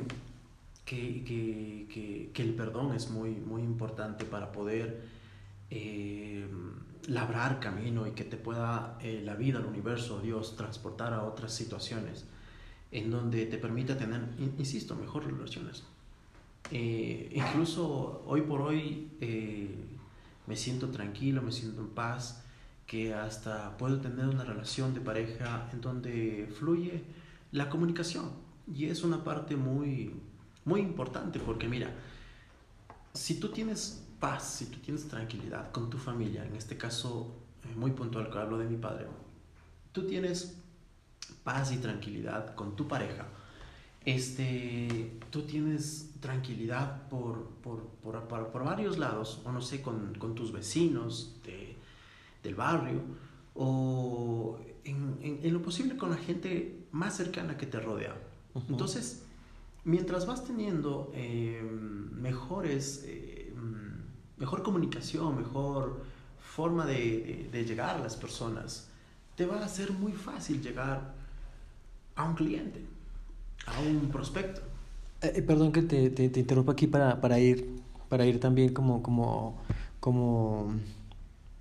que, 0.84 1.24
que, 1.24 2.30
que 2.32 2.42
el 2.42 2.54
perdón 2.54 2.94
es 2.94 3.10
muy, 3.10 3.30
muy 3.30 3.62
importante 3.62 4.24
para 4.24 4.50
poder 4.50 5.06
eh, 5.70 6.46
labrar 7.08 7.60
camino 7.60 8.06
y 8.06 8.12
que 8.12 8.24
te 8.24 8.36
pueda 8.36 8.98
eh, 9.00 9.22
la 9.24 9.34
vida, 9.36 9.60
el 9.60 9.66
universo, 9.66 10.20
Dios, 10.20 10.56
transportar 10.56 11.12
a 11.12 11.22
otras 11.22 11.52
situaciones 11.52 12.24
en 12.90 13.10
donde 13.10 13.46
te 13.46 13.58
permita 13.58 13.96
tener, 13.96 14.22
insisto, 14.38 14.96
mejores 14.96 15.30
relaciones. 15.30 15.84
Eh, 16.72 17.30
incluso 17.32 18.24
hoy 18.26 18.42
por 18.42 18.60
hoy 18.62 19.08
me 20.46 20.56
siento 20.56 20.88
tranquilo, 20.90 21.42
me 21.42 21.52
siento 21.52 21.80
en 21.80 21.88
paz, 21.88 22.42
que 22.86 23.14
hasta 23.14 23.76
puedo 23.76 24.00
tener 24.00 24.26
una 24.26 24.44
relación 24.44 24.94
de 24.94 25.00
pareja 25.00 25.68
en 25.72 25.80
donde 25.80 26.52
fluye 26.58 27.04
la 27.52 27.68
comunicación. 27.68 28.30
Y 28.72 28.86
es 28.86 29.02
una 29.02 29.24
parte 29.24 29.56
muy, 29.56 30.14
muy 30.64 30.80
importante 30.80 31.38
porque 31.40 31.68
mira, 31.68 31.90
si 33.12 33.40
tú 33.40 33.48
tienes 33.48 34.04
paz, 34.20 34.56
si 34.58 34.66
tú 34.66 34.78
tienes 34.78 35.08
tranquilidad 35.08 35.72
con 35.72 35.90
tu 35.90 35.98
familia, 35.98 36.44
en 36.44 36.54
este 36.56 36.76
caso 36.76 37.34
eh, 37.64 37.74
muy 37.74 37.90
puntual 37.90 38.30
que 38.30 38.38
hablo 38.38 38.58
de 38.58 38.66
mi 38.66 38.76
padre, 38.76 39.06
tú 39.92 40.06
tienes 40.06 40.56
paz 41.42 41.72
y 41.72 41.78
tranquilidad 41.78 42.54
con 42.54 42.76
tu 42.76 42.86
pareja, 42.86 43.26
este, 44.06 45.18
tú 45.30 45.42
tienes 45.42 46.12
tranquilidad 46.20 47.08
por, 47.08 47.44
por, 47.62 47.82
por, 48.02 48.26
por, 48.28 48.64
varios 48.64 48.98
lados, 48.98 49.42
o 49.44 49.52
no 49.52 49.60
sé, 49.60 49.82
con, 49.82 50.14
con 50.14 50.34
tus 50.34 50.52
vecinos 50.52 51.36
de, 51.44 51.76
del 52.42 52.54
barrio, 52.54 53.02
o 53.54 54.58
en, 54.84 55.18
en, 55.20 55.52
lo 55.52 55.60
posible 55.60 55.96
con 55.96 56.10
la 56.10 56.16
gente 56.16 56.86
más 56.92 57.16
cercana 57.16 57.58
que 57.58 57.66
te 57.66 57.80
rodea. 57.80 58.16
Entonces, 58.68 59.24
mientras 59.84 60.24
vas 60.24 60.44
teniendo 60.44 61.10
eh, 61.12 61.60
mejores, 61.62 63.04
eh, 63.06 63.52
mejor 64.36 64.62
comunicación, 64.62 65.36
mejor 65.36 66.04
forma 66.38 66.86
de, 66.86 67.48
de, 67.50 67.64
llegar 67.64 67.96
a 67.96 67.98
las 67.98 68.16
personas, 68.16 68.88
te 69.34 69.46
va 69.46 69.62
a 69.64 69.68
ser 69.68 69.92
muy 69.92 70.12
fácil 70.12 70.62
llegar 70.62 71.14
a 72.14 72.24
un 72.24 72.34
cliente, 72.34 72.82
a 73.66 73.80
un 73.80 74.08
prospecto. 74.10 74.62
Eh, 75.22 75.32
eh, 75.36 75.42
perdón 75.42 75.72
que 75.72 75.82
te, 75.82 76.10
te, 76.10 76.28
te, 76.28 76.40
interrumpa 76.40 76.72
aquí 76.72 76.86
para, 76.86 77.20
para, 77.20 77.38
ir, 77.38 77.68
para 78.08 78.26
ir 78.26 78.40
también 78.40 78.72
como, 78.72 79.02
como, 79.02 79.56
como, 80.00 80.74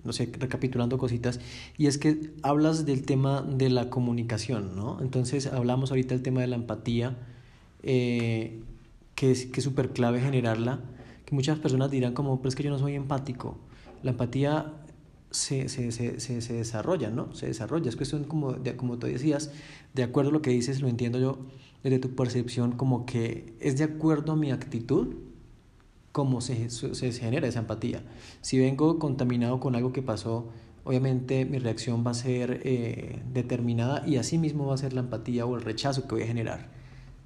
no 0.03 0.13
sé, 0.13 0.29
recapitulando 0.37 0.97
cositas. 0.97 1.39
Y 1.77 1.87
es 1.87 1.97
que 1.97 2.33
hablas 2.43 2.85
del 2.85 3.05
tema 3.05 3.41
de 3.41 3.69
la 3.69 3.89
comunicación, 3.89 4.75
¿no? 4.75 4.99
Entonces 5.01 5.47
hablamos 5.47 5.91
ahorita 5.91 6.13
del 6.15 6.23
tema 6.23 6.41
de 6.41 6.47
la 6.47 6.55
empatía, 6.55 7.17
eh, 7.83 8.61
que 9.15 9.31
es 9.31 9.45
que 9.45 9.61
súper 9.61 9.89
clave 9.89 10.21
generarla, 10.21 10.79
que 11.25 11.33
muchas 11.33 11.57
personas 11.59 11.89
dirán 11.91 12.13
como, 12.13 12.37
pero 12.37 12.49
es 12.49 12.55
que 12.55 12.63
yo 12.63 12.69
no 12.69 12.79
soy 12.79 12.95
empático. 12.95 13.57
La 14.03 14.11
empatía 14.11 14.73
se, 15.31 15.69
se, 15.69 15.91
se, 15.91 16.19
se, 16.19 16.53
desarrolla, 16.53 17.09
¿no? 17.09 17.33
Se 17.33 17.47
desarrolla. 17.47 17.89
Es 17.89 17.95
cuestión, 17.95 18.25
como, 18.25 18.53
de, 18.53 18.75
como 18.75 18.97
tú 18.97 19.07
decías, 19.07 19.51
de 19.93 20.03
acuerdo 20.03 20.29
a 20.29 20.33
lo 20.33 20.41
que 20.41 20.51
dices, 20.51 20.81
lo 20.81 20.87
entiendo 20.87 21.19
yo 21.19 21.39
desde 21.85 21.99
tu 21.99 22.15
percepción, 22.15 22.71
como 22.71 23.05
que 23.05 23.53
es 23.59 23.77
de 23.77 23.83
acuerdo 23.83 24.31
a 24.31 24.35
mi 24.35 24.49
actitud 24.49 25.17
cómo 26.11 26.41
se, 26.41 26.71
se, 26.71 27.11
genera 27.11 27.47
esa 27.47 27.59
empatía. 27.59 28.01
Si 28.41 28.57
vengo 28.57 28.97
contaminado 28.97 29.59
con 29.59 29.75
algo 29.75 29.93
que 29.93 30.01
pasó, 30.01 30.49
obviamente 30.83 31.45
mi 31.45 31.59
reacción 31.59 32.03
va 32.03 32.09
a 32.09 32.15
ser 32.15 32.61
eh, 32.63 33.21
determinada 33.31 34.01
y 34.07 34.15
así 34.15 34.39
mismo 34.39 34.65
va 34.65 34.73
a 34.73 34.77
ser 34.77 34.93
la 34.93 35.01
empatía 35.01 35.45
o 35.45 35.55
el 35.55 35.61
rechazo 35.61 36.07
que 36.07 36.15
voy 36.15 36.23
a 36.23 36.27
generar. 36.27 36.71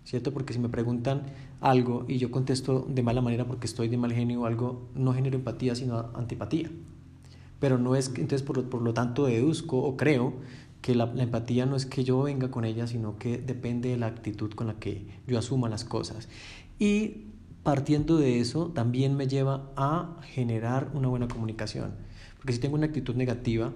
¿Cierto? 0.03 0.33
Porque 0.33 0.51
si 0.51 0.59
me 0.59 0.67
preguntan 0.67 1.27
algo 1.61 2.03
y 2.09 2.17
yo 2.17 2.29
contesto 2.29 2.85
de 2.89 3.01
mala 3.01 3.21
manera 3.21 3.45
porque 3.45 3.65
estoy 3.65 3.87
de 3.87 3.95
mal 3.95 4.11
genio 4.11 4.41
o 4.41 4.45
algo, 4.45 4.89
no 4.93 5.13
genero 5.13 5.37
empatía, 5.37 5.73
sino 5.73 6.09
antipatía 6.15 6.69
pero 7.59 7.77
no 7.77 7.95
es, 7.95 8.07
entonces 8.09 8.41
por 8.41 8.57
lo, 8.57 8.69
por 8.69 8.81
lo 8.81 8.93
tanto 8.93 9.25
deduzco 9.25 9.77
o 9.77 9.97
creo 9.97 10.33
que 10.81 10.95
la, 10.95 11.11
empatía 11.17 11.65
no 11.65 11.75
es 11.75 11.85
que 11.85 12.03
yo 12.03 12.21
venga 12.21 12.51
con 12.51 12.65
ella, 12.65 12.87
sino 12.87 13.17
que 13.17 13.37
depende 13.37 13.89
de 13.89 13.97
la 13.97 14.07
actitud 14.07 14.51
con 14.53 14.67
la 14.67 14.79
que 14.79 15.05
yo 15.27 15.37
asuma 15.37 15.69
las 15.69 15.83
cosas. 15.83 16.29
Y 16.77 17.25
partiendo 17.63 18.17
de 18.17 18.39
eso, 18.39 18.67
también 18.67 19.15
me 19.15 19.27
lleva 19.27 19.71
a 19.75 20.17
generar 20.23 20.89
una 20.93 21.09
buena 21.09 21.27
comunicación. 21.27 21.95
Porque 22.37 22.53
si 22.53 22.59
tengo 22.59 22.75
una 22.75 22.85
actitud 22.85 23.15
negativa, 23.15 23.73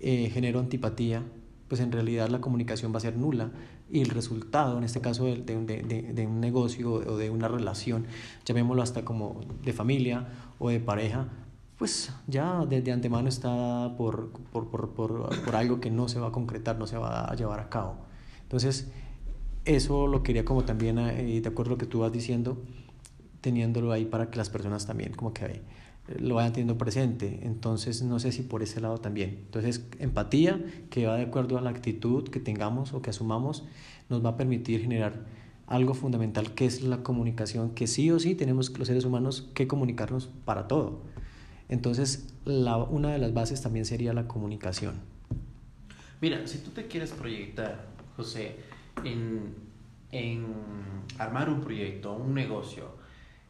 eh, 0.00 0.30
genero 0.32 0.60
antipatía, 0.60 1.22
pues 1.68 1.80
en 1.80 1.92
realidad 1.92 2.28
la 2.28 2.40
comunicación 2.40 2.92
va 2.92 2.98
a 2.98 3.00
ser 3.00 3.16
nula 3.16 3.50
y 3.90 4.00
el 4.00 4.08
resultado, 4.08 4.78
en 4.78 4.84
este 4.84 5.00
caso 5.00 5.24
de, 5.24 5.36
de, 5.36 5.82
de, 5.82 6.12
de 6.12 6.26
un 6.26 6.40
negocio 6.40 6.92
o 6.92 7.16
de 7.16 7.30
una 7.30 7.48
relación, 7.48 8.06
llamémoslo 8.44 8.82
hasta 8.82 9.04
como 9.04 9.40
de 9.62 9.72
familia 9.72 10.28
o 10.58 10.70
de 10.70 10.80
pareja, 10.80 11.28
pues 11.78 12.12
ya 12.28 12.64
desde 12.66 12.92
antemano 12.92 13.28
está 13.28 13.94
por, 13.96 14.30
por, 14.52 14.68
por, 14.68 14.90
por, 14.94 15.56
algo 15.56 15.80
que 15.80 15.90
no 15.90 16.08
se 16.08 16.20
va 16.20 16.28
a 16.28 16.32
concretar, 16.32 16.78
no 16.78 16.86
se 16.86 16.96
va 16.96 17.24
a 17.24 17.34
llevar 17.34 17.60
a 17.60 17.68
cabo. 17.68 17.96
Entonces, 18.42 18.90
eso 19.64 20.06
lo 20.06 20.22
quería 20.22 20.44
como 20.44 20.64
también, 20.64 20.98
eh, 20.98 21.40
de 21.40 21.48
acuerdo 21.48 21.72
a 21.72 21.74
lo 21.74 21.78
que 21.78 21.86
tú 21.86 22.00
vas 22.00 22.12
diciendo, 22.12 22.62
teniéndolo 23.40 23.92
ahí 23.92 24.04
para 24.04 24.30
que 24.30 24.38
las 24.38 24.50
personas 24.50 24.86
también 24.86 25.12
como 25.14 25.32
que 25.32 25.46
eh, 25.46 25.62
lo 26.20 26.36
vayan 26.36 26.52
teniendo 26.52 26.78
presente. 26.78 27.40
Entonces, 27.42 28.02
no 28.02 28.20
sé 28.20 28.30
si 28.30 28.42
por 28.42 28.62
ese 28.62 28.80
lado 28.80 28.98
también. 28.98 29.30
Entonces, 29.46 29.84
empatía, 29.98 30.64
que 30.90 31.06
va 31.06 31.16
de 31.16 31.24
acuerdo 31.24 31.58
a 31.58 31.60
la 31.60 31.70
actitud 31.70 32.28
que 32.28 32.38
tengamos 32.38 32.92
o 32.92 33.02
que 33.02 33.10
asumamos, 33.10 33.64
nos 34.08 34.24
va 34.24 34.30
a 34.30 34.36
permitir 34.36 34.80
generar 34.80 35.26
algo 35.66 35.94
fundamental 35.94 36.54
que 36.54 36.66
es 36.66 36.82
la 36.82 37.02
comunicación, 37.02 37.70
que 37.70 37.88
sí 37.88 38.10
o 38.12 38.20
sí 38.20 38.34
tenemos 38.36 38.78
los 38.78 38.86
seres 38.86 39.04
humanos 39.06 39.50
que 39.54 39.66
comunicarnos 39.66 40.28
para 40.44 40.68
todo 40.68 41.13
entonces, 41.74 42.32
una 42.46 43.12
de 43.12 43.18
las 43.18 43.34
bases 43.34 43.60
también 43.60 43.84
sería 43.84 44.12
la 44.12 44.26
comunicación. 44.26 44.94
Mira, 46.20 46.46
si 46.46 46.58
tú 46.58 46.70
te 46.70 46.86
quieres 46.86 47.10
proyectar, 47.10 47.86
José, 48.16 48.56
en, 49.04 49.54
en 50.12 50.46
armar 51.18 51.50
un 51.50 51.60
proyecto, 51.60 52.14
un 52.14 52.32
negocio, 52.32 52.96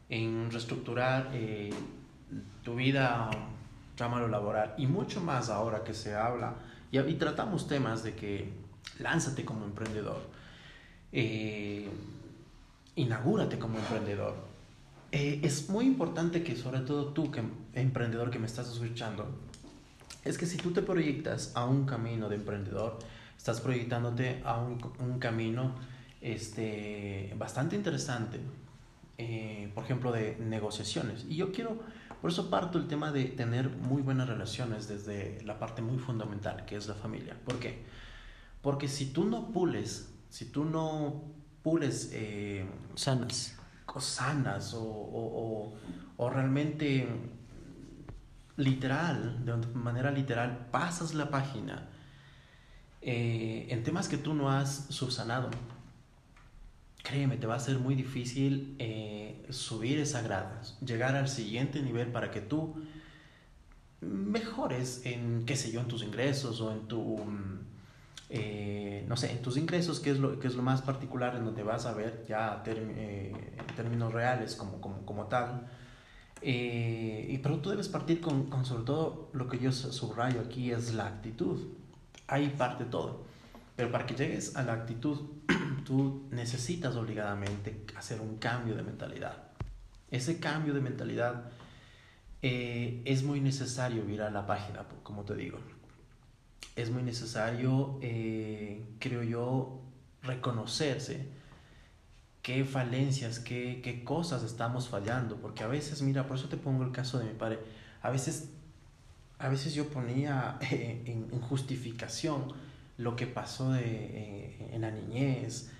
en 0.09 0.49
reestructurar 0.51 1.29
eh, 1.33 1.69
tu 2.63 2.75
vida, 2.75 3.29
llámalo 3.95 4.27
laboral, 4.27 4.73
y 4.77 4.87
mucho 4.87 5.21
más 5.21 5.49
ahora 5.49 5.83
que 5.83 5.93
se 5.93 6.15
habla, 6.15 6.55
y, 6.91 6.99
y 6.99 7.13
tratamos 7.13 7.67
temas 7.67 8.03
de 8.03 8.15
que 8.15 8.49
lánzate 8.99 9.45
como 9.45 9.65
emprendedor, 9.65 10.21
eh, 11.11 11.87
inaugúrate 12.95 13.59
como 13.59 13.77
emprendedor, 13.77 14.35
eh, 15.11 15.39
es 15.43 15.69
muy 15.69 15.85
importante 15.85 16.43
que 16.43 16.55
sobre 16.55 16.79
todo 16.79 17.13
tú, 17.13 17.31
que 17.31 17.41
emprendedor 17.75 18.31
que 18.31 18.39
me 18.39 18.47
estás 18.47 18.69
escuchando, 18.71 19.27
es 20.23 20.37
que 20.37 20.45
si 20.45 20.57
tú 20.57 20.71
te 20.71 20.81
proyectas 20.81 21.51
a 21.55 21.65
un 21.65 21.85
camino 21.85 22.29
de 22.29 22.37
emprendedor, 22.37 22.97
estás 23.37 23.61
proyectándote 23.61 24.41
a 24.43 24.57
un, 24.59 24.81
un 24.99 25.19
camino 25.19 25.75
este, 26.21 27.33
bastante 27.37 27.75
interesante, 27.75 28.39
eh, 29.17 29.71
por 29.75 29.83
ejemplo, 29.83 30.11
de 30.11 30.37
negociaciones. 30.39 31.25
Y 31.29 31.35
yo 31.35 31.51
quiero, 31.51 31.79
por 32.21 32.31
eso 32.31 32.49
parto 32.49 32.79
el 32.79 32.87
tema 32.87 33.11
de 33.11 33.25
tener 33.25 33.69
muy 33.69 34.01
buenas 34.01 34.27
relaciones 34.27 34.87
desde 34.87 35.41
la 35.43 35.59
parte 35.59 35.81
muy 35.81 35.99
fundamental, 35.99 36.65
que 36.65 36.75
es 36.75 36.87
la 36.87 36.95
familia. 36.95 37.37
¿Por 37.45 37.59
qué? 37.59 37.83
Porque 38.61 38.87
si 38.87 39.07
tú 39.07 39.25
no 39.25 39.51
pules, 39.51 40.09
si 40.29 40.45
tú 40.45 40.65
no 40.65 41.23
pules... 41.61 42.09
Eh, 42.13 42.65
Sanas 42.95 43.55
sanas 43.99 44.73
o, 44.73 44.83
o, 44.83 45.73
o, 46.17 46.29
realmente 46.29 47.07
literal, 48.57 49.45
de 49.45 49.67
manera 49.73 50.11
literal, 50.11 50.67
pasas 50.71 51.13
la 51.13 51.29
página 51.29 51.89
eh, 53.01 53.67
en 53.69 53.83
temas 53.83 54.07
que 54.07 54.17
tú 54.17 54.33
no 54.33 54.49
has 54.49 54.87
subsanado. 54.89 55.49
Créeme, 57.03 57.37
te 57.37 57.45
va 57.45 57.55
a 57.55 57.59
ser 57.59 57.77
muy 57.77 57.93
difícil 57.93 58.75
eh, 58.79 59.45
subir 59.49 59.99
esa 59.99 60.21
grada, 60.21 60.61
llegar 60.83 61.15
al 61.15 61.27
siguiente 61.27 61.81
nivel 61.81 62.11
para 62.11 62.31
que 62.31 62.41
tú 62.41 62.83
mejores 64.01 65.05
en, 65.05 65.45
qué 65.45 65.55
sé 65.55 65.71
yo, 65.71 65.81
en 65.81 65.87
tus 65.87 66.01
ingresos 66.03 66.61
o 66.61 66.71
en 66.71 66.87
tu 66.87 67.17
eh, 68.29 69.05
no 69.07 69.17
sé, 69.17 69.31
en 69.31 69.41
tus 69.43 69.55
ingresos, 69.57 69.99
que 69.99 70.09
es 70.09 70.17
lo, 70.17 70.39
que 70.39 70.47
es 70.47 70.55
lo 70.55 70.63
más 70.63 70.81
particular 70.81 71.35
en 71.35 71.45
donde 71.45 71.61
vas 71.61 71.85
a 71.85 71.93
ver 71.93 72.25
ya 72.27 72.63
en 72.65 73.75
términos 73.75 74.11
reales 74.11 74.55
como, 74.55 74.81
como, 74.81 75.05
como 75.05 75.27
tal. 75.27 75.69
Eh, 76.41 77.27
y, 77.29 77.37
pero 77.39 77.59
tú 77.59 77.69
debes 77.69 77.87
partir 77.87 78.21
con, 78.21 78.49
con, 78.49 78.65
sobre 78.65 78.83
todo 78.83 79.29
lo 79.33 79.47
que 79.47 79.57
yo 79.57 79.71
subrayo 79.71 80.41
aquí 80.41 80.71
es 80.71 80.93
la 80.93 81.07
actitud. 81.07 81.59
Ahí 82.27 82.53
parte 82.57 82.85
todo. 82.85 83.23
Pero 83.75 83.91
para 83.91 84.05
que 84.05 84.15
llegues 84.15 84.55
a 84.55 84.63
la 84.63 84.73
actitud, 84.73 85.19
tú 85.85 86.27
necesitas 86.31 86.95
obligadamente 86.95 87.85
hacer 87.95 88.21
un 88.21 88.37
cambio 88.37 88.75
de 88.75 88.83
mentalidad. 88.83 89.43
Ese 90.11 90.39
cambio 90.39 90.73
de 90.73 90.81
mentalidad 90.81 91.51
es 92.41 93.23
muy 93.23 93.41
necesario 93.41 94.03
virar 94.03 94.31
la 94.31 94.45
página, 94.45 94.85
como 95.01 95.23
te 95.23 95.33
digo 95.33 95.57
es 96.75 96.89
muy 96.89 97.03
necesario, 97.03 97.97
eh, 98.01 98.83
creo 98.99 99.23
yo, 99.23 99.81
reconocerse 100.23 101.27
qué 102.45 102.63
falencias, 102.63 103.39
qué, 103.39 103.81
qué, 103.83 104.03
cosas 104.03 104.43
estamos 104.43 104.87
fallando, 104.87 105.37
porque 105.37 105.63
a 105.63 105.67
veces, 105.67 106.03
mira, 106.03 106.27
por 106.27 106.37
eso 106.37 106.47
te 106.47 106.57
pongo 106.57 106.83
el 106.83 106.91
caso 106.91 107.17
de 107.17 107.25
mi 107.25 107.33
padre, 107.33 107.57
a 108.03 108.11
veces, 108.11 108.51
a 109.39 109.49
veces 109.49 109.73
yo 109.73 109.89
ponía 109.89 110.59
eh, 110.61 111.01
en, 111.07 111.41
justificación 111.41 112.53
lo 112.99 113.15
que 113.15 113.25
pasó 113.25 113.71
de, 113.71 113.81
eh, 113.83 114.69
en 114.73 114.81
la 114.81 114.91
niñez 114.91 115.71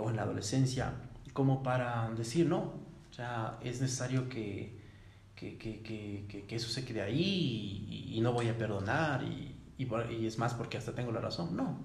o 0.00 0.08
en 0.08 0.16
la 0.16 0.22
adolescencia, 0.22 0.94
como 1.34 1.62
para 1.62 2.10
decir, 2.16 2.46
no, 2.46 2.72
o 3.10 3.14
sea, 3.14 3.58
es 3.62 3.82
necesario 3.82 4.30
que, 4.30 4.80
que, 5.36 5.58
que, 5.58 6.44
que 6.48 6.56
eso 6.56 6.70
se 6.70 6.86
quede 6.86 7.02
ahí 7.02 7.86
y, 8.10 8.16
y 8.16 8.20
no 8.22 8.32
voy 8.32 8.48
a 8.48 8.56
perdonar 8.56 9.24
y, 9.24 9.54
y, 9.76 10.26
es 10.26 10.38
más 10.38 10.54
porque 10.54 10.78
hasta 10.78 10.94
tengo 10.94 11.12
la 11.12 11.20
razón. 11.20 11.54
No. 11.54 11.76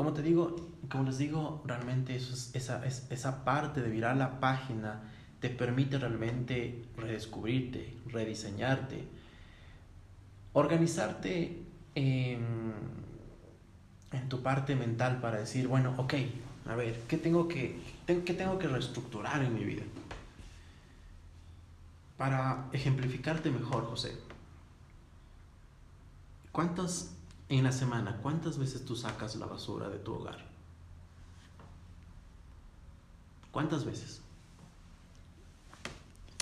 Como 0.00 0.14
te 0.14 0.22
digo, 0.22 0.56
como 0.90 1.04
les 1.04 1.18
digo, 1.18 1.62
realmente 1.66 2.16
esa, 2.16 2.86
es, 2.86 3.06
esa 3.10 3.44
parte 3.44 3.82
de 3.82 3.90
virar 3.90 4.16
la 4.16 4.40
página 4.40 5.02
te 5.40 5.50
permite 5.50 5.98
realmente 5.98 6.86
redescubrirte, 6.96 7.98
rediseñarte, 8.06 9.04
organizarte 10.54 11.62
en, 11.94 12.72
en 14.10 14.28
tu 14.30 14.42
parte 14.42 14.74
mental 14.74 15.20
para 15.20 15.36
decir, 15.36 15.68
bueno, 15.68 15.92
ok, 15.98 16.14
a 16.66 16.76
ver, 16.76 16.98
¿qué 17.06 17.18
tengo 17.18 17.46
que, 17.46 17.78
qué 18.06 18.32
tengo 18.32 18.58
que 18.58 18.68
reestructurar 18.68 19.42
en 19.42 19.54
mi 19.54 19.64
vida? 19.64 19.82
Para 22.16 22.70
ejemplificarte 22.72 23.50
mejor, 23.50 23.84
José, 23.84 24.16
¿Cuántas 26.52 27.19
en 27.50 27.64
la 27.64 27.72
semana, 27.72 28.18
cuántas 28.22 28.58
veces 28.58 28.84
tú 28.84 28.96
sacas 28.96 29.36
la 29.36 29.46
basura 29.46 29.88
de 29.88 29.98
tu 29.98 30.14
hogar? 30.14 30.38
¿Cuántas 33.50 33.84
veces? 33.84 34.22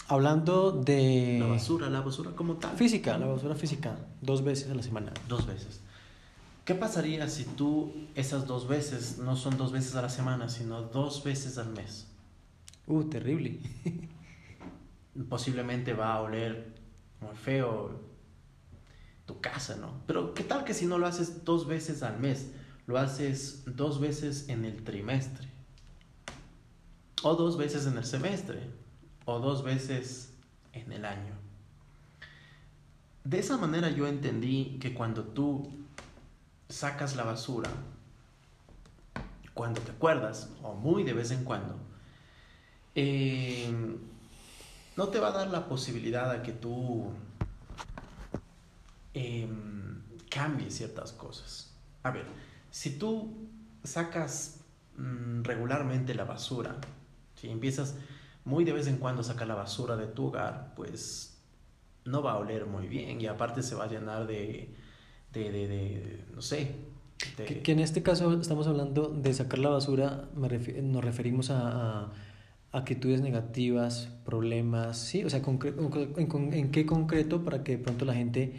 Hablando 0.07 0.71
de... 0.71 1.39
La 1.41 1.47
basura, 1.47 1.89
la 1.89 2.03
basura 2.03 2.33
como 2.33 2.55
tal. 2.55 2.77
Física, 2.77 3.17
la 3.19 3.27
basura 3.27 3.55
física, 3.55 3.99
dos 4.21 4.45
veces 4.45 4.71
a 4.71 4.75
la 4.75 4.83
semana. 4.83 5.13
Dos 5.29 5.47
veces. 5.47 5.81
¿Qué 6.67 6.75
pasaría 6.75 7.27
si 7.29 7.45
tú 7.45 7.93
esas 8.15 8.47
dos 8.47 8.69
veces 8.69 9.17
no 9.17 9.37
son 9.37 9.57
dos 9.57 9.73
veces 9.73 9.97
a 9.97 10.03
la 10.03 10.11
semana, 10.11 10.51
sino 10.51 10.83
dos 10.83 11.25
veces 11.25 11.57
al 11.57 11.71
mes? 11.71 12.07
Uh, 12.87 13.05
terrible. 13.05 13.61
Posiblemente 15.31 15.95
va 15.95 16.13
a 16.13 16.21
oler 16.21 16.75
muy 17.23 17.35
feo 17.35 18.08
tu 19.29 19.41
casa, 19.43 19.77
¿no? 19.77 19.93
Pero 20.07 20.33
¿qué 20.33 20.43
tal 20.43 20.65
que 20.65 20.73
si 20.73 20.87
no 20.87 20.97
lo 20.97 21.07
haces 21.07 21.45
dos 21.45 21.67
veces 21.67 22.03
al 22.03 22.19
mes? 22.19 22.47
Lo 22.87 22.99
haces 22.99 23.63
dos 23.67 24.01
veces 24.01 24.49
en 24.49 24.65
el 24.65 24.83
trimestre. 24.83 25.47
O 27.23 27.35
dos 27.35 27.59
veces 27.59 27.87
en 27.87 27.99
el 27.99 28.07
semestre. 28.07 28.59
O 29.27 29.39
dos 29.39 29.63
veces 29.63 30.33
en 30.73 30.91
el 30.93 31.05
año. 31.05 31.35
De 33.23 33.39
esa 33.39 33.59
manera 33.59 33.91
yo 33.91 34.07
entendí 34.07 34.79
que 34.81 34.95
cuando 34.95 35.23
tú 35.23 35.71
sacas 36.71 37.15
la 37.15 37.25
basura, 37.25 37.69
cuando 39.53 39.83
te 39.83 39.91
acuerdas, 39.91 40.49
o 40.63 40.73
muy 40.73 41.05
de 41.05 41.13
vez 41.13 41.33
en 41.33 41.45
cuando, 41.45 41.77
eh, 42.95 43.71
no 44.97 45.09
te 45.09 45.21
va 45.21 45.29
a 45.29 45.33
dar 45.33 45.49
la 45.49 45.69
posibilidad 45.69 46.31
a 46.31 46.43
que 46.43 46.53
tú 46.53 47.13
em, 49.19 50.03
cambies 50.31 50.75
ciertas 50.77 51.13
cosas. 51.13 51.75
A 52.03 52.11
ver, 52.11 52.27
si 52.71 52.99
tú 52.99 53.49
sacas 53.83 54.61
mm, 54.97 55.43
regularmente 55.43 56.15
la 56.15 56.25
basura, 56.25 56.77
si 57.35 57.49
empiezas 57.49 57.97
muy 58.45 58.65
de 58.65 58.73
vez 58.73 58.87
en 58.87 58.99
cuando 58.99 59.21
a 59.23 59.25
sacar 59.25 59.49
la 59.49 59.55
basura 59.55 59.97
de 59.97 60.07
tu 60.07 60.27
hogar, 60.27 60.73
pues 60.75 61.39
no 62.05 62.23
va 62.23 62.33
a 62.33 62.39
oler 62.39 62.67
muy 62.67 62.89
bien 62.89 63.21
y 63.21 63.27
aparte 63.27 63.63
se 63.63 63.75
va 63.75 63.85
a 63.85 63.89
llenar 63.89 64.27
de, 64.27 64.75
de, 65.33 65.51
de, 65.51 66.25
no 66.35 66.43
sé. 66.43 66.77
Que, 67.37 67.73
en 67.73 67.81
este 67.81 68.03
caso 68.03 68.41
estamos 68.41 68.69
hablando 68.69 69.09
de 69.09 69.35
sacar 69.35 69.59
la 69.59 69.71
basura, 69.71 70.29
nos 70.35 71.05
referimos 71.05 71.51
a, 71.51 72.03
a, 72.03 72.13
actitudes 72.71 73.21
negativas, 73.21 74.09
problemas, 74.25 74.99
¿sí? 74.99 75.25
O 75.25 75.31
sea, 75.31 75.41
en, 75.41 76.53
en, 76.53 76.71
qué 76.71 76.87
concreto 76.87 77.45
para 77.45 77.65
que 77.65 77.77
de 77.77 77.83
pronto 77.83 78.05
la 78.05 78.15
gente 78.15 78.55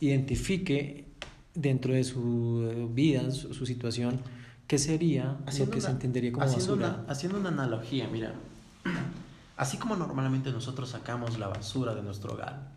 identifique 0.00 1.06
dentro 1.54 1.94
de 1.94 2.04
su 2.04 2.90
vida, 2.92 3.30
su, 3.30 3.66
situación, 3.66 4.20
qué 4.66 4.78
sería 4.78 5.38
lo 5.58 5.70
que 5.70 5.80
se 5.80 5.90
entendería 5.90 6.32
como 6.32 6.44
haciendo 6.44 6.76
basura. 6.76 7.00
Una, 7.00 7.12
haciendo 7.12 7.38
una 7.38 7.48
analogía, 7.48 8.08
mira, 8.08 8.34
Así 9.58 9.76
como 9.76 9.96
normalmente 9.96 10.52
nosotros 10.52 10.90
sacamos 10.90 11.36
la 11.36 11.48
basura 11.48 11.92
de 11.92 12.00
nuestro 12.00 12.34
hogar, 12.34 12.70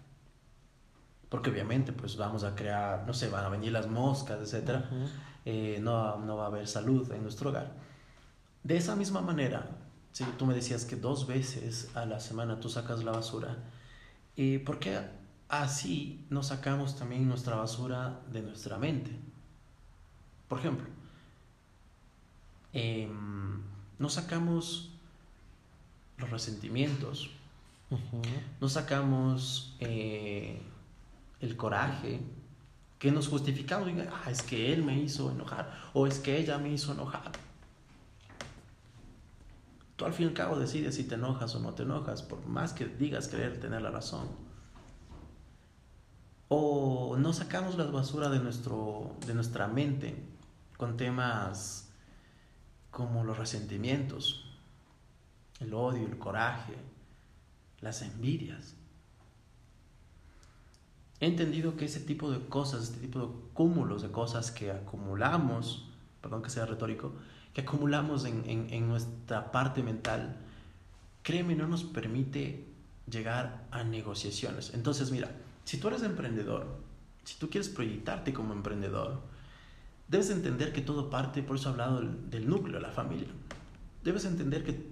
porque 1.30 1.52
obviamente 1.52 1.94
pues 1.94 2.18
vamos 2.18 2.44
a 2.44 2.56
crear, 2.56 3.06
no 3.06 3.14
sé, 3.14 3.30
van 3.30 3.46
a 3.46 3.50
venir 3.50 3.72
las 3.72 3.88
moscas, 3.88 4.52
etc. 4.52 4.84
Eh, 5.46 5.78
no, 5.80 6.18
no 6.18 6.38
va 6.38 6.46
a 6.46 6.48
haber 6.48 6.68
salud 6.68 7.12
en 7.12 7.22
nuestro 7.22 7.52
hogar. 7.52 7.74
De 8.64 8.78
esa 8.78 8.96
misma 8.96 9.22
manera, 9.22 9.70
si 10.12 10.24
tú 10.40 10.48
me 10.48 10.56
decías 10.56 10.86
que 10.86 10.96
dos 10.96 11.28
veces 11.28 11.96
a 11.96 12.08
la 12.08 12.20
semana 12.20 12.60
tú 12.60 12.68
sacas 12.68 13.04
la 13.04 13.12
basura, 13.12 13.60
¿y 14.36 14.58
por 14.58 14.80
qué 14.80 15.02
así 15.52 16.26
no 16.30 16.44
sacamos 16.44 16.96
también 16.96 17.28
nuestra 17.28 17.58
basura 17.58 18.22
de 18.32 18.42
nuestra 18.42 18.78
mente? 18.78 19.12
Por 20.48 20.60
ejemplo, 20.60 20.88
em, 22.74 23.62
no 24.00 24.10
sacamos 24.10 24.92
los 26.18 26.30
resentimientos, 26.30 27.30
no 28.62 28.70
sacamos 28.70 29.76
eh, 29.82 30.62
el 31.42 31.58
coraje, 31.58 32.22
que 32.98 33.12
nos 33.12 33.28
justificamos, 33.28 33.90
y, 33.90 34.00
ah, 34.00 34.30
es 34.30 34.44
que 34.44 34.72
él 34.72 34.84
me 34.84 34.98
hizo 34.98 35.32
enojar, 35.32 35.90
o 35.94 36.08
es 36.08 36.20
que 36.20 36.38
ella 36.38 36.58
me 36.58 36.70
hizo 36.70 36.94
enojar. 36.94 37.32
Tú 39.98 40.06
al 40.06 40.14
fin 40.14 40.28
y 40.28 40.30
al 40.30 40.34
cabo 40.34 40.58
decides 40.58 40.96
si 40.96 41.04
te 41.04 41.16
enojas 41.16 41.54
o 41.56 41.60
no 41.60 41.74
te 41.74 41.84
enojas, 41.84 42.22
por 42.24 42.46
más 42.46 42.72
que 42.74 42.86
digas 42.86 43.28
querer 43.28 43.60
tener 43.60 43.82
la 43.82 43.92
razón. 43.92 44.28
O 46.54 47.16
no 47.18 47.32
sacamos 47.32 47.78
la 47.78 47.86
basura 47.86 48.28
de, 48.28 48.40
nuestro, 48.40 49.16
de 49.26 49.34
nuestra 49.34 49.68
mente 49.68 50.22
con 50.76 50.98
temas 50.98 51.88
como 52.90 53.24
los 53.24 53.38
resentimientos, 53.38 54.60
el 55.62 55.74
odio, 55.74 56.06
el 56.06 56.18
coraje, 56.18 56.74
las 57.80 58.02
envidias. 58.02 58.76
He 61.22 61.28
entendido 61.28 61.78
que 61.78 61.86
ese 61.86 62.02
tipo 62.02 62.30
de 62.30 62.46
cosas, 62.46 62.84
este 62.84 63.00
tipo 63.00 63.20
de 63.20 63.28
cúmulos 63.54 64.02
de 64.02 64.12
cosas 64.12 64.52
que 64.52 64.72
acumulamos, 64.72 65.88
perdón 66.20 66.42
que 66.42 66.50
sea 66.50 66.66
retórico, 66.66 67.14
que 67.54 67.62
acumulamos 67.62 68.26
en, 68.26 68.44
en, 68.46 68.90
nuestra 68.90 69.54
parte 69.54 69.84
mental, 69.84 70.36
créeme, 71.24 71.56
no 71.56 71.66
nos 71.70 71.86
permite 71.86 72.68
llegar 73.10 73.70
a 73.72 73.86
negociaciones. 73.86 74.74
Entonces, 74.74 75.12
mira, 75.12 75.32
si 75.72 75.78
tú 75.78 75.88
eres 75.88 76.04
emprendedor, 76.04 76.68
si 77.24 77.40
tú 77.40 77.50
quieres 77.50 77.70
proyectarte 77.70 78.34
como 78.34 78.52
emprendedor, 78.52 79.22
debes 80.10 80.30
entender 80.30 80.74
que 80.74 80.82
todo 80.82 81.10
parte, 81.10 81.44
por 81.44 81.56
eso 81.56 81.70
he 81.70 81.72
hablado 81.72 82.02
del, 82.02 82.50
núcleo, 82.50 82.82
la 82.82 82.92
familia. 82.92 83.30
Debes 84.04 84.26
entender 84.26 84.66
que 84.66 84.86